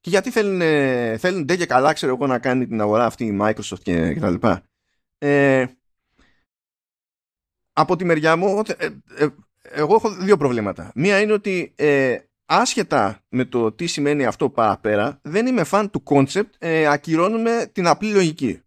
Και 0.00 0.10
γιατί 0.10 0.30
θέλουν, 0.30 0.60
θέλουν 1.18 1.46
και 1.46 1.66
καλά, 1.66 1.92
ξέρω 1.92 2.14
εγώ, 2.14 2.26
να 2.26 2.38
κάνει 2.38 2.66
την 2.66 2.80
αγορά 2.80 3.04
αυτή 3.04 3.24
η 3.24 3.38
Microsoft 3.40 3.80
και, 3.82 4.12
και 4.12 4.20
τα 4.20 4.30
λοιπά; 4.30 4.62
Ε, 5.18 5.64
από 7.74 7.96
τη 7.96 8.04
μεριά 8.04 8.36
μου, 8.36 8.62
ε, 8.76 8.86
ε, 9.16 9.26
εγώ 9.62 9.94
έχω 9.94 10.10
δύο 10.10 10.36
προβλήματα. 10.36 10.92
Μία 10.94 11.20
είναι 11.20 11.32
ότι 11.32 11.72
ε, 11.76 12.16
άσχετα 12.46 13.20
με 13.28 13.44
το 13.44 13.72
τι 13.72 13.86
σημαίνει 13.86 14.24
αυτό 14.24 14.50
παραπέρα, 14.50 15.18
δεν 15.22 15.46
είμαι 15.46 15.64
φαν 15.64 15.90
του 15.90 16.02
concept, 16.06 16.50
ε, 16.58 16.86
ακυρώνουμε 16.86 17.70
την 17.72 17.86
απλή 17.86 18.12
λογική. 18.12 18.60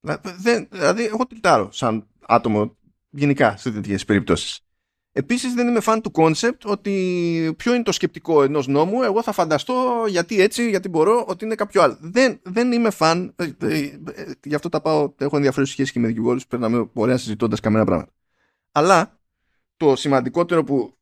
Δηλαδή, 0.00 0.68
δηλαδή 0.70 1.04
εγώ 1.04 1.26
τυλτάρω 1.26 1.72
σαν 1.72 2.06
άτομο 2.26 2.76
γενικά 3.10 3.56
σε 3.56 3.70
τέτοιες 3.70 4.04
περιπτώσεις. 4.04 4.60
Επίσης 5.12 5.54
δεν 5.54 5.68
είμαι 5.68 5.80
φαν 5.80 6.00
του 6.00 6.10
concept 6.14 6.60
ότι 6.64 7.54
ποιο 7.56 7.74
είναι 7.74 7.82
το 7.82 7.92
σκεπτικό 7.92 8.42
ενός 8.42 8.66
νόμου, 8.66 9.02
εγώ 9.02 9.22
θα 9.22 9.32
φανταστώ 9.32 10.04
γιατί 10.08 10.40
έτσι, 10.40 10.68
γιατί 10.68 10.88
μπορώ, 10.88 11.24
ότι 11.28 11.44
είναι 11.44 11.54
κάποιο 11.54 11.82
άλλο. 11.82 11.96
Δεν, 12.00 12.40
δεν 12.42 12.72
είμαι 12.72 12.90
φαν, 12.90 13.34
ε, 13.36 13.44
ε, 13.60 13.78
ε, 13.78 14.32
γι' 14.44 14.54
αυτό 14.54 14.68
τα 14.68 14.80
πάω, 14.80 15.12
έχω 15.18 15.36
ενδιαφέρον 15.36 15.66
σχέση 15.66 15.92
και 15.92 15.98
με 15.98 16.06
δικηγόρους, 16.06 16.46
περνάμε 16.46 16.90
ωραία 16.92 17.16
συζητώντας 17.16 17.60
καμένα 17.60 17.84
πράγματα. 17.84 18.12
Αλλά 18.76 19.20
το 19.76 19.96
σημαντικότερο 19.96 20.64
που 20.64 20.98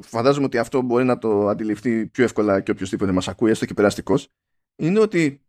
φαντάζομαι 0.00 0.46
ότι 0.46 0.58
αυτό 0.58 0.82
μπορεί 0.82 1.04
να 1.04 1.18
το 1.18 1.48
αντιληφθεί 1.48 2.06
πιο 2.06 2.24
εύκολα 2.24 2.60
και 2.60 2.70
οποιοδήποτε 2.70 3.12
μας 3.12 3.28
ακούει, 3.28 3.50
έστω 3.50 3.66
και 3.66 3.74
περαστικός, 3.74 4.28
είναι 4.76 4.98
ότι 4.98 5.42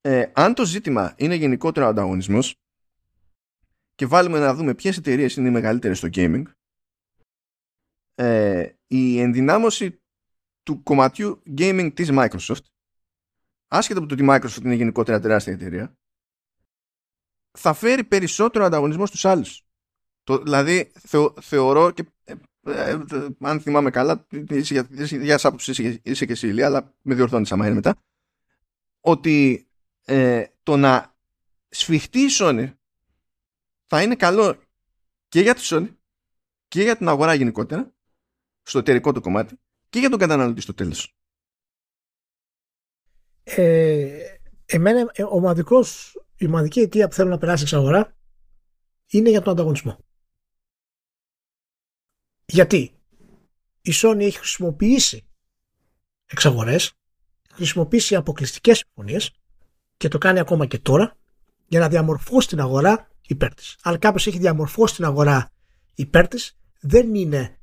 ε, 0.00 0.30
αν 0.34 0.54
το 0.54 0.64
ζήτημα 0.64 1.14
είναι 1.16 1.34
γενικότερο 1.34 1.86
ανταγωνισμός 1.86 2.56
και 3.94 4.06
βάλουμε 4.06 4.38
να 4.38 4.54
δούμε 4.54 4.74
ποιες 4.74 4.96
εταιρείες 4.96 5.36
είναι 5.36 5.48
οι 5.48 5.50
μεγαλύτερες 5.50 5.98
στο 5.98 6.08
gaming, 6.12 6.42
ε, 8.14 8.68
η 8.86 9.20
ενδυνάμωση 9.20 10.00
του 10.62 10.82
κομματιού 10.82 11.42
gaming 11.58 11.90
της 11.94 12.08
Microsoft 12.12 12.64
άσχετα 13.68 13.98
από 13.98 14.08
το 14.08 14.14
ότι 14.14 14.24
η 14.24 14.26
Microsoft 14.30 14.64
είναι 14.64 14.74
γενικότερα 14.74 15.20
τεράστια 15.20 15.52
εταιρεία 15.52 15.96
θα 17.58 17.72
φέρει 17.72 18.04
περισσότερο 18.04 18.64
ανταγωνισμό 18.64 19.06
στους 19.06 19.24
άλλους. 19.24 19.62
Το, 20.28 20.38
δηλαδή 20.38 20.92
θεωρώ 21.40 21.90
και 21.90 22.04
ε, 22.24 22.34
ε, 22.66 22.98
αν 23.40 23.60
θυμάμαι 23.60 23.90
καλά 23.90 24.26
για, 24.48 24.88
για 25.10 25.38
άποψη 25.42 25.70
είσαι, 25.70 26.00
είσαι 26.02 26.26
και 26.26 26.32
εσύ 26.32 26.48
Ηλία, 26.48 26.66
αλλά 26.66 26.94
με 27.02 27.14
διορθώνεις 27.14 27.52
άμα 27.52 27.66
είναι 27.66 27.74
μετά 27.74 27.96
ότι 29.00 29.66
ε, 30.04 30.44
το 30.62 30.76
να 30.76 31.16
σφιχτεί 31.68 32.18
η 32.18 32.28
Sony 32.40 32.72
θα 33.86 34.02
είναι 34.02 34.16
καλό 34.16 34.60
και 35.28 35.40
για 35.40 35.54
τη 35.54 35.60
Sony 35.64 35.96
και 36.68 36.82
για 36.82 36.96
την 36.96 37.08
αγορά 37.08 37.34
γενικότερα 37.34 37.94
στο 38.62 38.78
εταιρικό 38.78 39.12
του 39.12 39.20
κομμάτι 39.20 39.58
και 39.88 39.98
για 39.98 40.10
τον 40.10 40.18
καταναλωτή 40.18 40.60
στο 40.60 40.74
τέλος. 40.74 41.16
Ε, 43.42 44.18
εμένα 44.66 45.10
ε, 45.12 45.22
ο 45.22 45.40
μοναδικός, 45.40 46.16
η 46.36 46.46
μοναδική 46.46 46.80
αιτία 46.80 47.08
που 47.08 47.14
θέλω 47.14 47.30
να 47.30 47.38
περάσει 47.38 47.62
εξ 47.62 47.72
αγορά 47.72 48.16
είναι 49.06 49.30
για 49.30 49.40
τον 49.40 49.52
ανταγωνισμό. 49.52 50.06
Γιατί; 52.52 52.92
Η 53.82 53.92
Sony 53.94 54.20
έχει 54.20 54.38
χρησιμοποιήσει 54.38 55.24
εξαγορές, 56.26 56.92
χρησιμοποιήσει 57.52 58.14
αποκλειστικές 58.14 58.78
συμφωνίες 58.78 59.32
και 59.96 60.08
το 60.08 60.18
κάνει 60.18 60.38
ακόμα 60.38 60.66
και 60.66 60.78
τώρα 60.78 61.16
για 61.66 61.80
να 61.80 61.88
διαμορφώσει 61.88 62.48
την 62.48 62.60
αγορά 62.60 63.10
υπέρ 63.26 63.54
της. 63.54 63.76
Αν 63.82 63.98
κάποιος 63.98 64.26
έχει 64.26 64.38
διαμορφώσει 64.38 64.94
την 64.94 65.04
αγορά 65.04 65.50
υπέρ 65.94 66.28
της, 66.28 66.56
δεν 66.80 67.14
είναι 67.14 67.58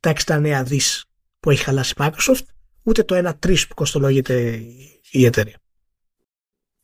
τα 0.00 0.10
69 0.10 0.62
δις 0.64 1.04
που 1.40 1.50
έχει 1.50 1.62
χαλάσει 1.62 1.94
η 1.96 2.02
Microsoft, 2.02 2.44
ούτε 2.82 3.02
το 3.02 3.14
1-3 3.14 3.66
που 3.68 3.74
κοστολογείται 3.74 4.62
η 5.10 5.24
εταιρεία. 5.24 5.58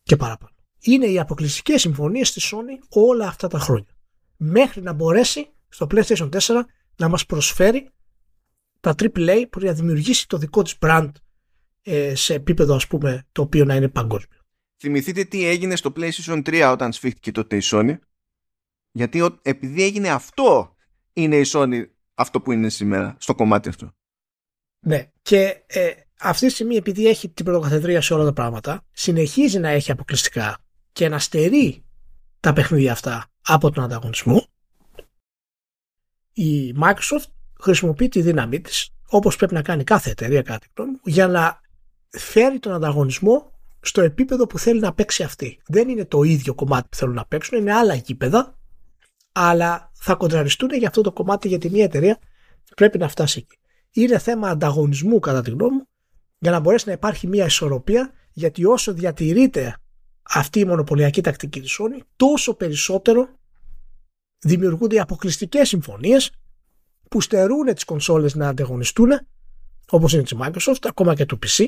Και 0.03 0.17
παραπάνω. 0.17 0.55
Είναι 0.81 1.07
οι 1.07 1.19
αποκλειστικές 1.19 1.81
συμφωνίες 1.81 2.33
της 2.33 2.53
Sony 2.55 2.87
όλα 2.89 3.27
αυτά 3.27 3.49
τα 3.49 3.59
χρόνια. 3.59 3.97
Μέχρι 4.37 4.83
να 4.83 4.93
μπορέσει 4.93 5.51
στο 5.69 5.87
PlayStation 5.91 6.29
4 6.29 6.65
να 6.97 7.09
μας 7.09 7.27
προσφέρει 7.27 7.91
τα 8.81 8.95
AAA 8.97 9.45
που 9.51 9.61
να 9.61 9.73
δημιουργήσει 9.73 10.29
το 10.29 10.39
δικό 10.39 10.63
της 10.63 10.77
brand 10.81 11.11
ε, 11.83 12.15
σε 12.15 12.35
επίπεδο 12.35 12.75
ας 12.75 12.87
πούμε 12.87 13.27
το 13.33 13.43
οποίο 13.43 13.65
να 13.65 13.75
είναι 13.75 13.89
παγκόσμιο. 13.89 14.39
Θυμηθείτε 14.77 15.25
τι 15.25 15.47
έγινε 15.47 15.77
στο 15.77 15.93
PlayStation 15.97 16.43
3 16.43 16.71
όταν 16.73 16.93
σφίχτηκε 16.93 17.33
τότε 17.33 17.57
η 17.57 17.61
Sony; 17.65 17.99
Γιατί 18.93 19.39
επειδή 19.43 19.83
έγινε 19.83 20.09
αυτό 20.09 20.75
είναι 21.13 21.37
η 21.37 21.45
Sony 21.47 21.85
αυτό 22.15 22.41
που 22.41 22.53
είναι 22.53 22.69
σήμερα 22.69 23.17
στο 23.19 23.35
κομμάτι 23.35 23.69
αυτό. 23.69 23.95
Ναι, 24.87 25.11
και 25.23 25.63
ε, 25.67 25.91
αυτή 26.21 26.47
τη 26.47 26.53
στιγμή 26.53 26.77
επειδή 26.77 27.07
έχει 27.07 27.29
την 27.29 27.45
πρωτοκαθεδρία 27.45 28.01
σε 28.01 28.15
όλα 28.15 28.25
τα 28.25 28.33
πράγματα, 28.33 28.85
συνεχίζει 28.93 29.59
να 29.59 29.69
έχει 29.69 29.91
αποκλειστικά 29.91 30.59
και 30.93 31.09
να 31.09 31.19
στερεί 31.19 31.85
τα 32.41 32.53
παιχνίδια 32.53 32.93
αυτά 32.93 33.27
από 33.43 33.71
τον 33.71 33.85
ανταγωνισμό, 33.85 34.47
η 36.33 36.75
Microsoft 36.83 37.31
χρησιμοποιεί 37.61 38.09
τη 38.09 38.21
δύναμή 38.23 38.61
της, 38.61 38.91
όπως 39.09 39.37
πρέπει 39.37 39.55
να 39.55 39.63
κάνει 39.63 39.85
κάθε 39.85 40.11
εταιρεία 40.11 40.43
κάτι 40.43 40.67
για 41.05 41.29
να 41.29 41.61
φέρει 42.09 42.59
τον 42.59 42.73
ανταγωνισμό 42.73 43.53
στο 43.81 44.01
επίπεδο 44.01 44.47
που 44.47 44.59
θέλει 44.59 44.81
να 44.81 44.95
παίξει 44.95 45.23
αυτή. 45.23 45.61
Δεν 45.67 45.89
είναι 45.89 46.05
το 46.05 46.23
ίδιο 46.23 46.55
κομμάτι 46.55 46.89
που 46.91 46.97
θέλουν 46.97 47.15
να 47.15 47.27
παίξουν, 47.27 47.59
είναι 47.59 47.75
άλλα 47.75 47.95
γήπεδα, 47.95 48.59
αλλά 49.33 49.91
θα 49.93 50.15
κοντραριστούν 50.15 50.71
για 50.71 50.89
αυτό 50.89 51.01
το 51.01 51.13
κομμάτι 51.13 51.49
γιατί 51.49 51.71
μια 51.71 51.85
εταιρεία 51.85 52.19
πρέπει 52.77 52.99
να 52.99 53.09
φτάσει 53.09 53.39
εκεί. 53.39 53.59
Είναι 53.91 54.19
θέμα 54.19 54.49
ανταγωνισμού 54.49 55.19
κατά 55.19 55.43
τη 55.43 55.51
γνώμη 55.51 55.75
μου 55.75 55.87
για 56.39 56.51
να 56.51 56.61
μπορέσει 56.61 56.87
να 56.87 56.93
υπάρχει 56.93 57.27
μια 57.27 57.45
ισορροπία 57.45 58.13
γιατί 58.33 58.65
όσο 58.65 58.93
διατηρείται 58.93 59.77
αυτή 60.23 60.61
η 60.61 60.65
μονοπωλιακή 60.65 61.21
τακτική 61.21 61.61
της 61.61 61.79
Sony 61.81 62.01
τόσο 62.17 62.55
περισσότερο 62.55 63.29
δημιουργούνται 64.43 65.01
αποκλειστικές 65.01 65.69
συμφωνίες 65.69 66.31
που 67.09 67.21
στερούν 67.21 67.75
τις 67.75 67.85
κονσόλες 67.85 68.35
να 68.35 68.49
ανταγωνιστούν 68.49 69.11
όπως 69.91 70.13
είναι 70.13 70.23
της 70.23 70.35
Microsoft, 70.41 70.83
ακόμα 70.83 71.15
και 71.15 71.27
του 71.27 71.39
PC, 71.47 71.67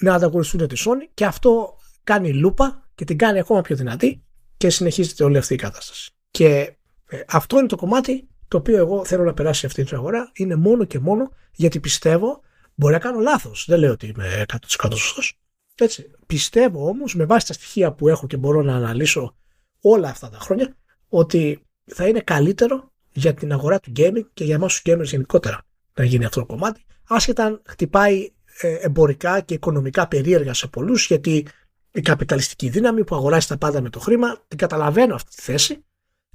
να 0.00 0.14
ανταγωνιστούν 0.14 0.68
τη 0.68 0.82
Sony 0.86 1.08
και 1.14 1.24
αυτό 1.24 1.78
κάνει 2.04 2.32
λούπα 2.32 2.88
και 2.94 3.04
την 3.04 3.18
κάνει 3.18 3.38
ακόμα 3.38 3.60
πιο 3.60 3.76
δυνατή 3.76 4.24
και 4.56 4.70
συνεχίζεται 4.70 5.24
όλη 5.24 5.36
αυτή 5.36 5.54
η 5.54 5.56
κατάσταση. 5.56 6.10
Και 6.30 6.76
ε, 7.08 7.20
αυτό 7.28 7.58
είναι 7.58 7.66
το 7.66 7.76
κομμάτι 7.76 8.28
το 8.48 8.56
οποίο 8.56 8.76
εγώ 8.76 9.04
θέλω 9.04 9.24
να 9.24 9.34
περάσει 9.34 9.66
αυτή 9.66 9.84
την 9.84 9.96
αγορά 9.96 10.30
είναι 10.34 10.54
μόνο 10.54 10.84
και 10.84 10.98
μόνο 10.98 11.30
γιατί 11.52 11.80
πιστεύω 11.80 12.40
μπορεί 12.74 12.92
να 12.92 12.98
κάνω 12.98 13.18
λάθος 13.18 13.64
δεν 13.68 13.78
λέω 13.78 13.92
ότι 13.92 14.06
είμαι 14.06 14.44
100% 14.52 14.88
σωστός 14.90 15.38
έτσι. 15.74 16.10
πιστεύω 16.26 16.88
όμως 16.88 17.14
με 17.14 17.24
βάση 17.24 17.46
τα 17.46 17.52
στοιχεία 17.52 17.92
που 17.92 18.08
έχω 18.08 18.26
και 18.26 18.36
μπορώ 18.36 18.62
να 18.62 18.76
αναλύσω 18.76 19.36
όλα 19.80 20.08
αυτά 20.08 20.30
τα 20.30 20.38
χρόνια 20.38 20.76
ότι 21.18 21.62
θα 21.84 22.08
είναι 22.08 22.20
καλύτερο 22.20 22.92
για 23.12 23.34
την 23.34 23.52
αγορά 23.52 23.80
του 23.80 23.92
gaming 23.96 24.24
και 24.34 24.44
για 24.44 24.54
εμάς 24.54 24.80
τους 24.80 24.92
gamers 24.92 25.04
γενικότερα 25.04 25.62
να 25.94 26.04
γίνει 26.04 26.24
αυτό 26.24 26.40
το 26.40 26.46
κομμάτι 26.46 26.84
άσχετα 27.08 27.44
αν 27.44 27.62
χτυπάει 27.66 28.30
ε, 28.60 28.74
εμπορικά 28.74 29.40
και 29.40 29.54
οικονομικά 29.54 30.08
περίεργα 30.08 30.54
σε 30.54 30.66
πολλούς 30.66 31.06
γιατί 31.06 31.46
η 31.92 32.00
καπιταλιστική 32.00 32.68
δύναμη 32.68 33.04
που 33.04 33.14
αγοράζει 33.14 33.46
τα 33.46 33.58
πάντα 33.58 33.80
με 33.80 33.90
το 33.90 33.98
χρήμα 33.98 34.44
την 34.48 34.58
καταλαβαίνω 34.58 35.14
αυτή 35.14 35.36
τη 35.36 35.42
θέση 35.42 35.84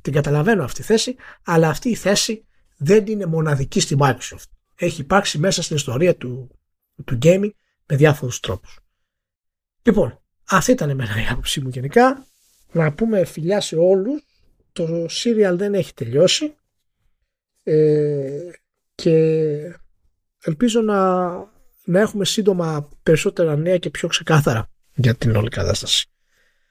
την 0.01 0.13
καταλαβαίνω 0.13 0.63
αυτή 0.63 0.81
τη 0.81 0.85
θέση, 0.87 1.15
αλλά 1.43 1.69
αυτή 1.69 1.89
η 1.89 1.95
θέση 1.95 2.45
δεν 2.77 3.07
είναι 3.07 3.25
μοναδική 3.25 3.79
στη 3.79 3.95
Microsoft. 3.99 4.49
Έχει 4.75 5.01
υπάρξει 5.01 5.37
μέσα 5.37 5.61
στην 5.61 5.75
ιστορία 5.75 6.15
του, 6.15 6.59
του 7.05 7.17
gaming 7.21 7.49
με 7.85 7.95
διάφορους 7.95 8.39
τρόπους. 8.39 8.79
Λοιπόν, 9.81 10.19
αυτή 10.43 10.71
ήταν 10.71 10.89
εμένα 10.89 11.21
η 11.21 11.25
άποψή 11.25 11.61
μου 11.61 11.69
γενικά. 11.69 12.27
Να 12.71 12.93
πούμε 12.93 13.25
φιλιά 13.25 13.61
σε 13.61 13.75
όλους. 13.75 14.23
Το 14.71 15.05
serial 15.05 15.53
δεν 15.55 15.73
έχει 15.73 15.93
τελειώσει. 15.93 16.53
Ε, 17.63 18.51
και 18.95 19.15
ελπίζω 20.43 20.81
να, 20.81 21.29
να 21.83 21.99
έχουμε 21.99 22.25
σύντομα 22.25 22.89
περισσότερα 23.03 23.55
νέα 23.55 23.77
και 23.77 23.89
πιο 23.89 24.07
ξεκάθαρα 24.07 24.69
για 24.95 25.15
την 25.15 25.35
όλη 25.35 25.49
κατάσταση. 25.49 26.09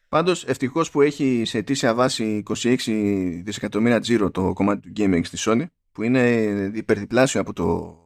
Πάντως, 0.09 0.45
ευτυχώς 0.45 0.91
που 0.91 1.03
έχει 1.03 1.43
σε 1.45 1.59
αιτήσια 1.59 1.95
βάση 1.95 2.43
26 2.63 2.77
δισεκατομμύρια 3.45 4.01
τζίρο 4.01 4.31
το 4.31 4.53
κομμάτι 4.53 4.81
του 4.81 4.93
gaming 4.97 5.21
στη 5.25 5.37
Sony, 5.41 5.65
που 5.93 6.03
είναι 6.03 6.31
υπερδιπλάσιο 6.75 7.41
από 7.41 7.53
το, 7.53 7.99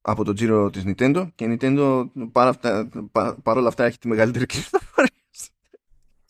από 0.00 0.24
το 0.24 0.32
τζίρο 0.32 0.70
της 0.70 0.82
Nintendo 0.86 1.28
και 1.34 1.44
η 1.44 1.58
Nintendo 1.60 2.06
παρόλα 3.42 3.68
αυτά 3.68 3.84
έχει 3.84 3.98
τη 3.98 4.08
μεγαλύτερη 4.08 4.46
κυκλοφορία. 4.46 5.13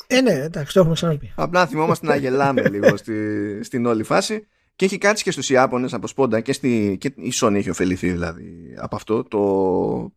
Ε, 0.07 0.21
ναι, 0.21 0.33
εντάξει, 0.33 0.73
το 0.73 0.81
έχουμε 0.81 0.95
ξαναπεί. 0.95 1.33
Απλά 1.37 1.67
θυμόμαστε 1.67 2.07
να 2.07 2.17
γελάμε 2.17 2.69
λίγο 2.75 2.97
στη, 2.97 3.63
στην 3.63 3.87
όλη 3.87 4.03
φάση. 4.03 4.47
Και 4.77 4.85
έχει 4.85 4.99
κάτσει 4.99 5.25
και 5.25 5.31
στους 5.31 5.51
Ιάπωνες 5.51 5.95
από 5.95 6.07
σπόντα 6.07 6.41
και, 6.41 6.53
στη, 6.53 6.97
και 7.01 7.13
η 7.17 7.33
Sony 7.35 7.55
έχει 7.55 7.71
ωφεληθεί 7.71 8.11
δηλαδή 8.11 8.75
από 8.79 8.97
αυτό 8.97 9.23
το, 9.23 10.15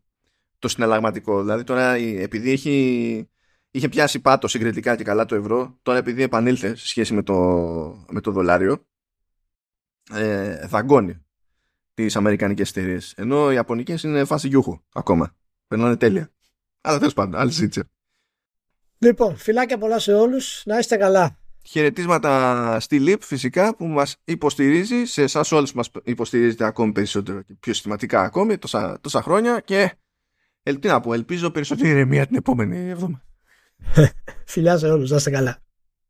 το 0.59 0.68
συναλλαγματικό. 0.68 1.41
Δηλαδή 1.41 1.64
τώρα 1.64 1.93
επειδή 1.93 2.51
έχει 2.51 3.27
είχε 3.72 3.89
πιάσει 3.89 4.19
πάτος 4.19 4.51
συγκριτικά 4.51 4.95
και 4.95 5.03
καλά 5.03 5.26
το 5.26 5.35
ευρώ. 5.35 5.80
Τώρα 5.81 5.97
επειδή 5.97 6.22
επανήλθε 6.22 6.76
σε 6.76 6.88
σχέση 6.88 7.14
με 7.14 7.23
το, 7.23 7.34
με 8.09 8.22
το 8.22 8.31
δολάριο, 8.31 8.85
ε, 10.11 10.68
δαγκώνει 10.68 11.26
τις 11.93 12.15
αμερικανικές 12.15 12.69
εταιρείες. 12.69 13.14
Ενώ 13.18 13.51
οι 13.51 13.53
ιαπωνικές 13.53 14.03
είναι 14.03 14.26
φάση 14.26 14.47
γιούχου 14.47 14.80
ακόμα. 14.93 15.35
Περνάνε 15.68 15.95
τέλεια. 15.95 16.31
Αλλά 16.81 16.97
τέλος 16.97 17.14
πάντων, 17.14 17.39
άλλη 17.39 17.51
συζήτηση. 17.51 17.84
Λοιπόν, 18.98 19.38
φιλάκια 19.38 19.78
πολλά 19.78 19.99
σε 19.99 20.14
όλους. 20.14 20.61
Να 20.65 20.78
είστε 20.78 20.98
καλά. 20.98 21.38
Χαιρετίσματα 21.64 22.80
στη 22.80 22.99
ΛΥΠ 22.99 23.22
φυσικά 23.24 23.76
που 23.76 23.86
μας 23.86 24.15
υποστηρίζει 24.24 25.06
σε 25.06 25.22
εσάς 25.22 25.52
όλους 25.52 25.74
μας 25.74 25.91
υποστηρίζετε 26.03 26.65
ακόμη 26.65 26.91
περισσότερο 26.91 27.41
και 27.41 27.53
πιο 27.60 27.74
συστηματικά 27.74 28.22
ακόμη 28.22 28.57
τόσα, 28.57 28.98
τόσα 29.02 29.22
χρόνια 29.22 29.60
και 29.60 29.91
ελπίζω, 30.64 31.02
ελπίζω 31.11 31.52
περισσότερη 31.52 31.90
ηρεμία 31.90 32.28
την 32.28 32.36
επόμενη 32.36 32.90
εβδομάδα. 32.90 33.24
Φιλιά 34.45 34.78
σε 34.78 34.88
όλους, 34.88 35.10
να 35.10 35.15
είστε 35.15 35.30
καλά. 35.30 35.66